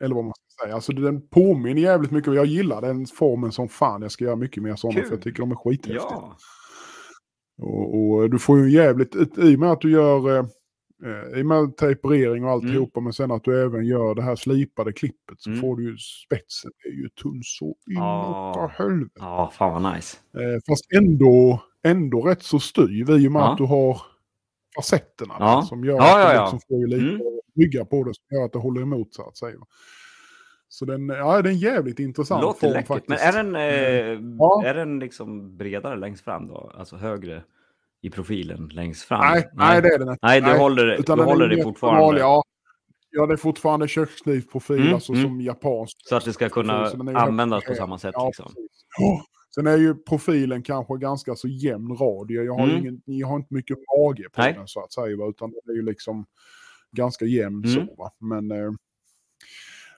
Eller 0.00 0.14
vad 0.14 0.24
man 0.24 0.32
ska 0.34 0.64
säga. 0.64 0.74
Alltså 0.74 0.92
den 0.92 1.28
påminner 1.28 1.82
jävligt 1.82 2.10
mycket. 2.10 2.34
Jag 2.34 2.46
gillar 2.46 2.80
den 2.82 3.06
formen 3.06 3.52
som 3.52 3.68
fan. 3.68 4.02
Jag 4.02 4.10
ska 4.12 4.24
göra 4.24 4.36
mycket 4.36 4.62
mer 4.62 4.76
sådana 4.76 5.00
Kul. 5.00 5.08
för 5.08 5.14
jag 5.14 5.22
tycker 5.22 5.38
de 5.42 5.50
är 5.50 5.56
skithäftiga. 5.56 6.00
ja. 6.10 6.36
Och, 7.62 7.94
och 8.10 8.30
du 8.30 8.38
får 8.38 8.58
ju 8.58 8.70
jävligt, 8.70 9.14
i 9.38 9.56
och 9.56 9.60
med 9.60 9.70
att 9.72 9.80
du 9.80 9.90
gör, 9.90 10.48
eh, 11.04 11.10
eh, 11.32 11.38
i 11.38 11.42
och 11.42 11.46
med 11.46 11.76
tejperering 11.76 12.44
och 12.44 12.50
alltihopa, 12.50 13.00
men 13.00 13.12
sen 13.12 13.30
att 13.30 13.44
du 13.44 13.62
även 13.64 13.84
gör 13.86 14.14
det 14.14 14.22
här 14.22 14.36
slipade 14.36 14.92
klippet 14.92 15.40
så 15.40 15.50
Mm. 15.50 15.60
får 15.60 15.76
du 15.76 15.90
ju 15.90 15.96
spetsen, 15.98 16.70
det 16.82 16.88
är 16.88 16.92
ju 16.94 17.08
tunn 17.08 17.40
så 17.44 17.76
inåt 17.90 18.70
helvete. 18.70 19.10
Ja, 19.18 19.52
fan 19.54 19.82
vad 19.82 19.94
nice. 19.94 20.16
Eh, 20.36 20.60
fast 20.68 20.92
ändå, 20.96 21.62
ändå 21.84 22.20
rätt 22.22 22.42
så 22.42 22.58
styv 22.60 23.10
i 23.10 23.28
och 23.28 23.32
med 23.32 23.40
Ja. 23.42 23.52
att 23.52 23.58
du 23.58 23.64
har 23.64 24.00
facetterna 24.76 25.34
Ja. 25.38 25.62
som 25.62 25.84
gör 25.84 25.94
Ja, 25.96 26.18
att 26.18 26.34
ja, 26.34 26.38
du 26.38 26.40
liksom 26.44 26.60
får 26.68 26.78
ju 26.78 26.86
lite 26.86 27.14
Mm. 27.14 27.40
bygga 27.54 27.84
på 27.84 28.04
det 28.04 28.14
som 28.14 28.36
gör 28.36 28.44
att 28.44 28.52
det 28.52 28.58
håller 28.58 28.82
emot 28.82 29.14
så 29.14 29.28
att 29.28 29.36
säga. 29.36 29.58
Så 30.70 30.84
den, 30.84 31.08
ja, 31.08 31.42
det 31.42 31.48
är 31.50 31.52
jävligt 31.52 31.98
intressant 31.98 32.42
Låter 32.42 32.60
form 32.60 32.72
läckert. 32.72 32.86
faktiskt. 32.88 33.08
Men 33.08 33.18
är 33.18 33.32
den, 33.32 33.56
eh, 33.56 34.36
Ja. 34.38 34.62
är 34.66 34.74
den 34.74 34.98
liksom 34.98 35.56
bredare 35.56 35.96
längst 35.96 36.24
fram 36.24 36.46
då? 36.48 36.72
Alltså 36.74 36.96
högre 36.96 37.42
i 38.00 38.10
profilen 38.10 38.68
längst 38.68 39.02
fram? 39.02 39.20
Nej, 39.20 39.48
nej, 39.52 39.82
det 39.82 39.88
är 39.88 39.98
den 39.98 40.08
inte. 40.08 40.18
Nej, 40.26 40.40
du 40.40 40.52
håller, 40.58 40.86
du 40.86 40.94
Utan 40.94 41.20
håller 41.20 41.48
det 41.48 41.62
fortfarande. 41.62 42.00
vanlig, 42.00 42.20
Ja. 42.20 42.42
ja, 43.10 43.26
det 43.26 43.32
är 43.32 43.36
fortfarande 43.36 43.88
köksknivprofil, 43.88 44.80
Mm, 44.80 44.94
alltså 44.94 45.12
mm. 45.12 45.24
som 45.24 45.40
japansk. 45.40 45.96
Så 46.08 46.16
att 46.16 46.24
det 46.24 46.32
ska 46.32 46.48
kunna 46.48 46.90
ju 47.06 47.14
användas 47.16 47.64
på 47.64 47.74
samma 47.74 47.98
sätt. 47.98 48.14
Ja, 48.14 48.26
Liksom. 48.26 48.52
Sen 49.54 49.66
är 49.66 49.76
ju 49.76 49.94
profilen 49.94 50.62
kanske 50.62 50.96
ganska 50.98 51.34
så 51.34 51.48
jämn 51.48 51.96
radie. 51.96 52.42
Jag 52.42 52.54
har, 52.54 52.64
Mm. 52.64 52.76
ingen, 52.76 53.02
jag 53.04 53.28
har 53.28 53.36
inte 53.36 53.54
mycket 53.54 53.78
mage 53.98 54.28
på 54.32 54.40
Nej. 54.40 54.52
den 54.52 54.66
så 54.68 54.80
att 54.84 54.92
säga, 54.92 55.26
utan 55.28 55.50
det 55.64 55.72
är 55.72 55.76
ju 55.76 55.82
liksom 55.82 56.26
ganska 56.92 57.24
jämn 57.24 57.64
Mm. 57.64 57.86
så. 57.86 57.94
Va? 57.94 58.10
Men 58.20 58.50
eh, 58.50 58.70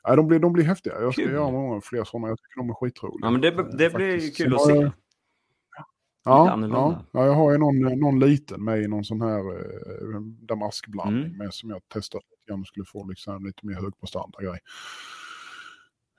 nej, 0.08 0.16
de, 0.16 0.26
blir, 0.28 0.38
de 0.38 0.52
blir 0.52 0.64
häftiga. 0.64 1.00
Jag 1.00 1.12
ska 1.12 1.22
Kul. 1.22 1.32
göra 1.32 1.50
många 1.50 1.80
fler 1.80 2.04
sådana. 2.04 2.28
Jag 2.28 2.38
tycker 2.38 2.56
de 2.60 2.70
är 2.70 2.74
skitroliga. 2.74 3.26
Ja, 3.26 3.30
men 3.30 3.40
det, 3.40 3.48
eh, 3.48 3.64
det 3.78 3.94
blir 3.94 4.34
kul 4.34 4.54
att 4.54 4.66
se. 4.66 4.90
Ja, 6.24 6.46
ja, 6.70 7.04
ja, 7.12 7.26
jag 7.26 7.34
har 7.34 7.52
ju 7.52 7.58
någon, 7.58 7.78
någon 8.00 8.20
liten 8.20 8.64
med 8.64 8.82
i 8.82 8.88
någon 8.88 9.04
sån 9.04 9.20
här 9.20 9.38
eh, 9.38 10.20
damaskblandning 10.22 11.24
Mm. 11.24 11.36
med 11.36 11.54
som 11.54 11.70
jag 11.70 11.80
testat 11.88 12.22
lite 12.30 12.50
grann 12.52 12.64
skulle 12.64 12.84
få 12.86 13.04
liksom 13.08 13.46
lite 13.46 13.66
mer 13.66 13.74
högprestanda 13.74 14.38
grej. 14.42 14.58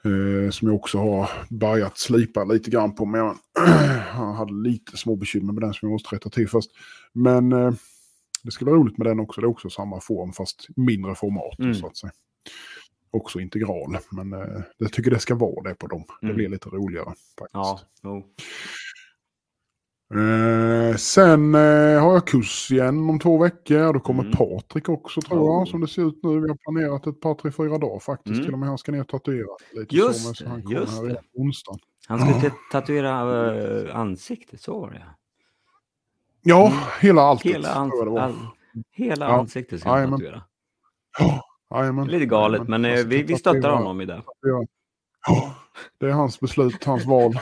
Eh, 0.03 0.49
som 0.49 0.67
jag 0.67 0.75
också 0.75 0.97
har 0.97 1.29
börjat 1.49 1.97
slipa 1.97 2.43
lite 2.43 2.69
grann 2.71 2.95
på. 2.95 3.05
Men 3.05 3.19
jag, 3.21 3.37
hade 4.35 4.53
lite 4.53 4.97
små 4.97 5.15
bekymmer 5.15 5.53
med 5.53 5.63
den 5.63 5.73
som 5.73 5.89
jag 5.89 5.93
måste 5.93 6.15
rätta 6.15 6.29
till 6.29 6.49
först. 6.49 6.69
Men 7.13 7.53
eh, 7.53 7.71
det 8.43 8.51
ska 8.51 8.65
vara 8.65 8.75
roligt 8.75 8.97
med 8.97 9.07
den 9.07 9.19
också. 9.19 9.41
Det 9.41 9.45
är 9.45 9.49
också 9.49 9.69
samma 9.69 9.99
form 10.01 10.33
fast 10.33 10.67
mindre 10.75 11.15
format 11.15 11.59
Mm. 11.59 11.73
så 11.75 11.87
att 11.87 11.97
säga. 11.97 12.11
Också 13.11 13.39
integral. 13.39 13.97
Men 14.11 14.33
eh, 14.33 14.61
jag 14.77 14.93
tycker 14.93 15.11
det 15.11 15.19
ska 15.19 15.35
vara 15.35 15.69
det 15.69 15.75
på 15.75 15.87
dem. 15.87 16.03
Det 16.21 16.25
Mm. 16.27 16.35
blir 16.35 16.49
lite 16.49 16.69
roligare 16.69 17.05
faktiskt. 17.39 17.49
Ja, 17.53 17.79
jo. 18.03 18.23
Eh, 20.13 20.95
sen 20.95 21.55
eh, 21.55 22.01
har 22.03 22.13
jag 22.13 22.27
kurs 22.27 22.71
igen 22.71 23.09
om 23.09 23.19
två 23.19 23.37
veckor. 23.37 23.93
Då 23.93 23.99
kommer 23.99 24.23
Mm. 24.23 24.35
Patrik 24.37 24.89
också 24.89 25.21
tror 25.21 25.39
Oh. 25.39 25.59
jag. 25.59 25.67
Som 25.67 25.81
det 25.81 25.87
ser 25.87 26.07
ut 26.07 26.19
nu. 26.23 26.39
Vi 26.39 26.47
har 26.49 26.55
planerat 26.55 27.07
ett 27.07 27.21
par, 27.21 27.33
tre, 27.35 27.51
fyra 27.51 27.77
dagar 27.77 27.99
faktiskt. 27.99 28.33
Mm. 28.33 28.43
Till 28.45 28.53
och 28.53 28.59
med 28.59 28.69
han 28.69 28.77
ska 28.77 28.91
ner 28.91 29.01
och 29.01 29.07
tatuera 29.07 29.47
lite 29.73 29.95
Just 29.95 30.35
så. 30.37 30.47
Han 30.47 30.61
kommer 30.63 30.75
just 30.75 31.01
här 31.01 31.07
det. 31.07 31.21
onsdagen. 31.33 31.79
Han 32.07 32.19
skulle 32.19 32.49
ta- 32.49 32.55
tatuera 32.71 33.55
äh, 33.89 33.95
ansiktet, 33.95 34.61
så 34.61 34.79
var 34.79 34.89
det 34.91 35.01
Ja, 36.43 36.67
Mm. 36.67 36.77
hela 37.01 37.21
alltet. 37.21 37.51
Hela, 37.55 37.69
ans- 37.75 38.19
all, 38.19 38.35
hela 38.91 39.25
Ja. 39.25 39.39
ansiktet 39.39 39.79
ska 39.79 39.89
han 39.89 40.11
tatuera. 40.11 40.41
Ja. 41.19 42.03
Lite 42.07 42.25
galet, 42.25 42.67
men 42.67 42.85
eh, 42.85 42.95
ska 42.95 43.07
vi, 43.07 43.23
vi 43.23 43.35
stöttar 43.35 43.69
honom 43.71 44.01
i 44.01 44.05
det. 44.05 44.21
Ja, 45.27 45.55
det 45.99 46.05
är 46.05 46.11
hans 46.11 46.39
beslut, 46.39 46.83
hans 46.83 47.05
val. 47.05 47.33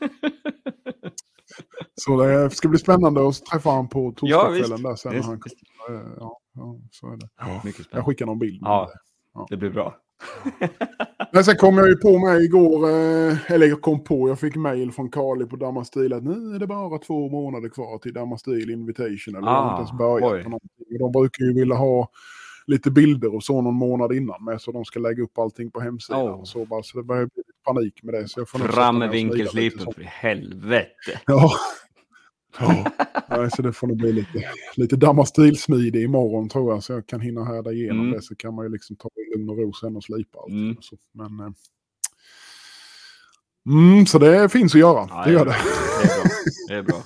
Så 1.98 2.22
det 2.22 2.50
ska 2.50 2.68
bli 2.68 2.78
spännande 2.78 3.28
att 3.28 3.44
träffa 3.44 3.70
honom 3.70 3.88
på 3.88 4.14
Ja, 4.20 4.40
torsdagskvällen 4.40 4.70
visst. 4.76 4.82
där 4.84 4.96
sen. 4.96 5.10
när 5.10 5.16
Visst, 5.18 5.28
han 5.28 5.40
visst. 5.44 5.56
kommer. 5.86 6.00
Ja, 6.18 6.38
ja, 6.54 6.76
så 6.90 7.06
är 7.12 7.16
det. 7.16 7.28
Mycket 7.64 7.86
Jag 7.90 8.06
skickar 8.06 8.26
någon 8.26 8.38
bild. 8.38 8.58
Ja. 8.62 8.90
det. 9.34 9.46
Det 9.50 9.56
blir 9.56 9.70
bra. 9.70 9.96
Men 11.32 11.44
sen 11.44 11.56
kom 11.56 11.78
jag 11.78 11.88
ju 11.88 11.96
på 11.96 12.18
mig 12.18 12.44
igår, 12.44 12.88
eh, 12.90 13.52
eller 13.52 13.66
jag 13.66 13.82
kom 13.82 14.04
på, 14.04 14.28
jag 14.28 14.40
fick 14.40 14.56
mail 14.56 14.92
från 14.92 15.10
Kali 15.10 15.46
på 15.46 15.56
Damastil 15.56 16.12
att 16.12 16.22
nu 16.24 16.54
är 16.54 16.58
det 16.58 16.66
bara 16.66 16.98
två 16.98 17.28
månader 17.28 17.68
kvar 17.68 17.98
till 17.98 18.12
Damastil 18.12 18.70
Invitation. 18.70 19.36
Eller 19.36 19.48
Ah, 19.48 19.70
inte 19.70 19.78
ens 19.80 19.98
börjat 19.98 20.44
på 20.44 20.50
någonting. 20.50 20.86
Och 20.92 20.98
De 20.98 21.12
brukar 21.12 21.44
ju 21.44 21.54
vilja 21.54 21.74
ha 21.74 22.08
lite 22.66 22.90
bilder 22.90 23.34
och 23.34 23.42
så 23.42 23.62
någon 23.62 23.74
månad 23.74 24.12
innan 24.12 24.44
med 24.44 24.60
så 24.60 24.72
de 24.72 24.84
ska 24.84 25.00
lägga 25.00 25.22
upp 25.22 25.38
allting 25.38 25.70
på 25.70 25.80
hemsidan. 25.80 26.20
Oh. 26.22 26.30
Och 26.40 26.48
så, 26.48 26.64
bara, 26.64 26.82
så 26.82 26.98
det 26.98 27.04
börjar 27.04 27.24
bli 27.34 27.42
panik 27.64 28.02
med 28.02 28.14
det. 28.14 28.28
Så 28.28 28.40
jag 28.40 28.48
får 28.48 28.58
Fram 28.58 28.98
med 28.98 29.10
vinkelslipen 29.10 29.92
för 29.92 30.02
helvete. 30.02 31.20
Ja. 31.26 31.50
Ja. 32.58 33.50
Så 33.56 33.62
det 33.62 33.72
får 33.72 33.86
nog 33.86 33.96
bli 33.96 34.12
lite, 34.12 34.44
lite 34.76 34.96
Damastil-smidig 34.96 36.02
imorgon 36.02 36.48
tror 36.48 36.72
jag. 36.72 36.82
Så 36.82 36.92
jag 36.92 37.06
kan 37.06 37.20
hinna 37.20 37.44
härda 37.44 37.72
igenom 37.72 38.00
Mm. 38.00 38.12
det. 38.12 38.22
Så 38.22 38.36
kan 38.36 38.54
man 38.54 38.64
ju 38.66 38.72
liksom 38.72 38.96
ta 38.96 39.08
det 39.14 39.36
lugn 39.36 39.48
och 39.50 39.58
ro 39.58 39.72
sen 39.72 39.96
och 39.96 40.04
slipa 40.04 40.38
allt. 40.38 40.48
Mm. 40.50 40.76
Så. 40.80 40.96
Men, 41.12 41.40
eh, 41.40 41.50
mm, 43.66 44.06
så 44.06 44.18
det 44.18 44.48
finns 44.48 44.74
att 44.74 44.80
göra. 44.80 45.06
Ja, 45.10 45.24
det 45.24 45.32
gör 45.32 45.44
det. 45.44 45.56
Det 46.02 46.04
är 46.04 46.22
bra. 46.22 46.24
Det 46.68 46.74
är 46.74 46.82
bra. 46.82 47.02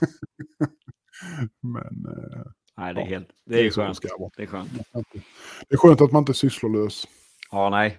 Men 1.61 2.07
eh, 2.07 2.43
Nej, 2.76 2.95
det 2.95 3.01
är 3.01 3.07
helt... 3.07 3.28
Det 3.47 3.61
är 3.61 3.64
det 3.64 3.70
skönt. 3.70 3.97
ska 3.97 4.09
vara. 4.18 4.30
Det 4.36 4.43
är 4.43 4.47
skönt. 4.47 4.70
Det 5.68 5.74
är 5.74 5.76
skönt 5.76 6.01
att 6.01 6.12
man 6.12 6.20
inte 6.22 6.32
är 6.32 6.34
sysslolös. 6.34 7.09
Ja, 7.51 7.70
nej. 7.70 7.99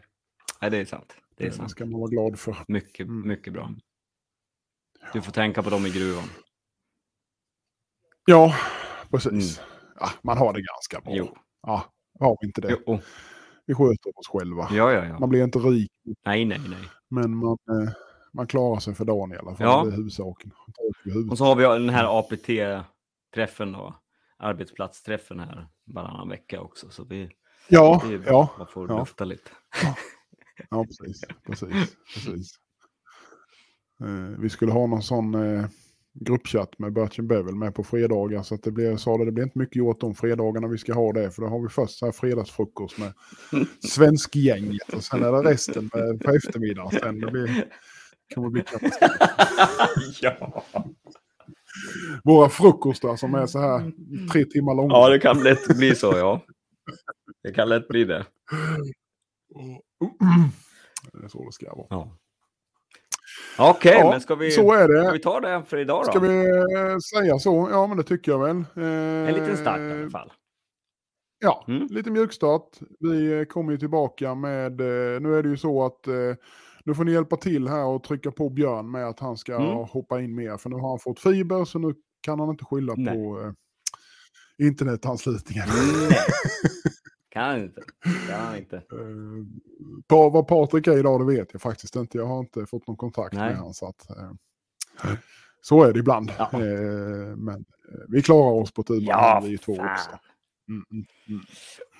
Nej, 0.62 0.72
det 0.72 0.78
är 0.78 0.86
sant. 0.86 1.14
Det 1.38 1.44
är 1.44 1.50
Det 1.50 1.56
sant. 1.56 1.72
ska 1.72 1.86
man 1.86 2.00
vara 2.00 2.10
glad 2.10 2.39
för. 2.39 2.58
Mycket, 2.68 3.08
Mm. 3.08 3.28
mycket 3.28 3.54
bra. 3.54 3.72
Du 5.14 5.22
får 5.22 5.32
tänka 5.32 5.64
på 5.64 5.70
dem 5.70 5.86
i 5.86 5.89
gruvan. 5.89 6.24
Ja, 8.26 8.55
precis. 9.11 9.61
Ja, 9.99 10.09
man 10.21 10.38
har 10.38 10.53
det 10.53 10.61
ganska 10.61 10.99
bra. 11.01 11.13
Mm. 11.13 11.26
Jo. 11.26 11.38
Ja, 11.61 11.86
har 12.19 12.38
vi 12.41 12.47
inte 12.47 12.61
det. 12.61 12.78
Jo. 12.88 12.99
Vi 13.65 13.74
sköter 13.76 14.19
oss 14.19 14.28
själva. 14.28 14.67
Ja, 14.71 14.91
ja, 14.91 15.05
ja. 15.05 15.19
Man 15.19 15.30
blir 15.30 15.43
inte 15.43 15.59
rik, 15.59 15.91
Nej, 16.26 16.45
nej, 16.45 16.59
nej. 16.69 16.89
men 17.09 17.36
man, 17.38 17.57
eh, 17.69 17.93
man 18.34 18.47
klarar 18.47 18.80
sig 18.80 18.93
för 18.95 19.05
dagen 19.05 19.32
i 19.34 19.38
alla 19.38 19.55
fall. 19.55 19.67
Ja. 19.67 19.84
Det 19.84 19.91
är 19.91 19.95
huvudsaken. 19.95 20.51
Och 21.32 21.38
så 21.38 21.45
har 21.45 21.55
vi 21.55 21.63
den 21.63 21.89
här 21.89 22.19
APT-träffen 22.19 23.71
då. 23.71 23.95
Arbetsplatsträffen 24.38 25.39
här 25.39 25.67
varannan 25.86 26.30
vecka 26.30 26.61
också. 26.61 26.89
Så 26.89 27.03
vi, 27.03 27.30
Ja, 27.67 28.01
vi 28.05 28.19
ja, 28.26 28.49
bara 28.57 28.67
får 28.67 28.89
ja. 28.91 28.99
lufta 28.99 29.26
lite. 29.26 29.49
ja, 30.69 30.86
precis. 30.86 31.21
precis, 31.45 31.95
precis. 32.13 32.51
Eh, 34.03 34.39
vi 34.39 34.49
skulle 34.49 34.71
ha 34.71 34.88
någon 34.88 35.03
sån 35.03 35.36
eh, 35.36 35.65
gruppchatt 36.14 36.80
med 36.80 36.93
Bertin 36.93 37.28
Bevel 37.28 37.55
med 37.55 37.76
på 37.76 37.84
fredagar. 37.84 38.43
Så 38.43 38.55
att 38.55 38.64
det 38.64 38.72
blir, 38.72 38.97
sa 38.97 39.18
det, 39.18 39.26
det 39.26 39.32
blir 39.32 39.43
inte 39.43 39.59
mycket 39.59 39.76
gjort 39.76 39.99
de 39.99 40.16
fredagarna 40.16 40.68
vi 40.68 40.78
ska 40.78 40.93
ha 40.93 41.14
det. 41.14 41.32
För 41.32 41.41
då 41.41 41.47
har 41.47 41.59
vi 41.59 41.70
först 41.70 41.97
så 41.97 42.05
här 42.05 42.11
fredagsfrukost 42.11 42.97
med 42.97 43.14
svenskgänget. 43.89 44.93
Och 44.93 45.03
sen 45.03 45.24
är 45.24 45.32
det 45.32 45.51
resten 45.51 45.89
med, 45.93 46.24
på 46.24 46.32
eftermiddagen. 46.32 46.99
Sen 46.99 47.20
det 47.20 47.32
blir, 47.32 47.66
kommer 48.36 48.49
bli 48.49 48.64
katastrof. 48.64 49.11
ja. 50.22 50.64
Våra 52.24 52.49
frukostar 52.49 53.16
som 53.16 53.36
är 53.36 53.45
så 53.45 53.59
här 53.59 53.91
tre 54.32 54.45
timmar 54.45 54.76
långa. 54.76 54.93
ja, 54.93 55.09
det 55.09 55.20
kan 55.20 55.43
lätt 55.43 55.78
bli 55.78 55.95
så 55.95 56.18
ja. 56.18 56.45
Det 57.43 57.51
kan 57.51 57.70
lätt 57.70 57.88
bli 57.88 58.05
det. 58.05 58.26
Det 61.14 61.26
är 61.26 61.28
så 61.28 61.45
det 61.45 61.51
ska 61.51 61.76
vara. 61.76 61.88
Ja. 61.89 62.18
Okej, 63.58 63.96
Ja, 64.00 64.10
men 64.10 64.22
ska 64.22 64.36
vi, 64.36 64.52
Så 64.52 64.72
är 64.74 64.84
ska 64.88 64.94
det. 64.94 65.12
vi 65.12 65.20
ta 65.20 65.40
det 65.40 65.64
för 65.68 65.78
idag 65.78 66.04
då? 66.06 66.12
Ska 66.12 66.20
vi 66.20 66.46
eh, 66.50 66.98
säga 67.14 67.40
så? 67.40 67.68
Ja, 67.72 67.88
men 67.88 67.98
det 67.98 68.04
tycker 68.04 68.32
jag 68.32 68.40
väl. 68.40 68.56
Eh, 68.58 69.30
En 69.30 69.34
liten 69.34 69.58
start 69.58 69.80
i 69.80 69.92
alla 69.92 70.10
fall. 70.10 70.32
Ja, 71.40 71.66
Mm. 71.68 71.88
lite 71.92 72.12
mjukstart. 72.12 72.70
Vi 73.00 73.40
eh, 73.40 73.46
kommer 73.46 73.72
ju 73.72 73.78
tillbaka 73.78 74.36
med, 74.36 74.82
eh, 74.82 75.22
nu 75.22 75.36
är 75.36 75.44
det 75.44 75.50
ju 75.50 75.58
så 75.58 75.86
att 75.86 76.08
eh, 76.08 76.14
nu 76.86 76.96
får 76.96 77.04
ni 77.04 77.12
hjälpa 77.12 77.36
till 77.38 77.68
här 77.68 77.86
och 77.86 78.04
trycka 78.04 78.32
på 78.32 78.50
Björn 78.50 78.92
med 78.92 79.08
att 79.08 79.20
han 79.20 79.38
ska 79.38 79.56
Mm. 79.56 79.68
hoppa 79.70 80.22
in 80.22 80.36
mer. 80.36 80.58
För 80.58 80.70
nu 80.70 80.76
har 80.76 80.90
han 80.90 81.00
fått 81.00 81.20
fiber 81.20 81.66
så 81.66 81.80
nu 81.80 81.94
kan 82.22 82.40
han 82.40 82.50
inte 82.50 82.66
skylla 82.66 82.94
Nej. 82.98 83.14
på 83.16 83.42
eh, 83.42 84.68
internetanslutningen. 84.68 85.68
Kan 87.34 87.62
inte. 87.64 87.82
Kan 88.30 88.58
inte. 88.58 88.76
Eh, 88.92 89.46
på 90.08 90.30
vad 90.30 90.48
Patrik 90.48 90.88
är 90.88 90.98
idag 90.98 91.22
det 91.22 91.36
vet 91.36 91.54
jag 91.54 91.62
faktiskt 91.62 91.96
inte. 91.96 92.18
Jag 92.18 92.26
har 92.26 92.40
inte 92.40 92.66
fått 92.66 92.88
någon 92.88 92.98
kontakt 92.98 93.34
Nej. 93.34 93.50
med 93.50 93.58
honom. 93.58 93.74
Så, 93.74 93.88
att, 93.88 94.10
eh, 94.10 94.32
så 95.62 95.84
är 95.84 95.94
det 95.94 96.00
ibland. 96.00 96.32
Ja. 96.38 96.50
Eh, 96.54 97.36
men 97.36 97.66
vi 98.10 98.22
klarar 98.22 98.52
oss 98.52 98.72
på 98.72 98.84
tur 98.84 99.02
Ja, 99.02 99.42
vi 99.44 99.58
två 99.58 99.76
fan. 99.76 99.92
också. 99.92 100.10
Mm, 100.70 100.84
mm, 100.92 101.06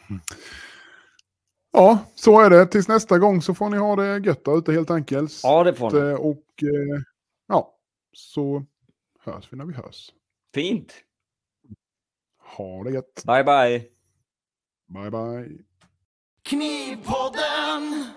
mm. 0.10 0.22
Ja, 1.72 2.00
så 2.16 2.40
är 2.42 2.50
det. 2.50 2.66
Tills 2.66 2.88
nästa 2.88 3.20
gång 3.20 3.42
så 3.42 3.54
får 3.54 3.70
ni 3.70 3.78
ha 3.78 3.96
det 3.96 4.26
gött 4.26 4.46
där 4.46 4.58
ute 4.58 4.72
helt 4.72 4.92
enkelt. 4.92 5.40
Ja, 5.44 5.64
det 5.64 5.74
får 5.74 5.92
ni. 5.92 6.16
Och 6.20 6.64
eh, 6.64 7.02
ja, 7.48 7.78
så 8.12 8.66
hörs 9.20 9.48
vi 9.54 9.58
när 9.58 9.66
vi 9.66 9.74
hörs. 9.74 10.12
Fint. 10.54 10.94
Ha 12.56 12.84
det 12.84 12.92
gött. 12.92 13.24
Bye, 13.26 13.44
bye. 13.44 13.93
Bye 14.94 15.10
bye. 15.10 15.50
Knivpodden! 16.46 18.14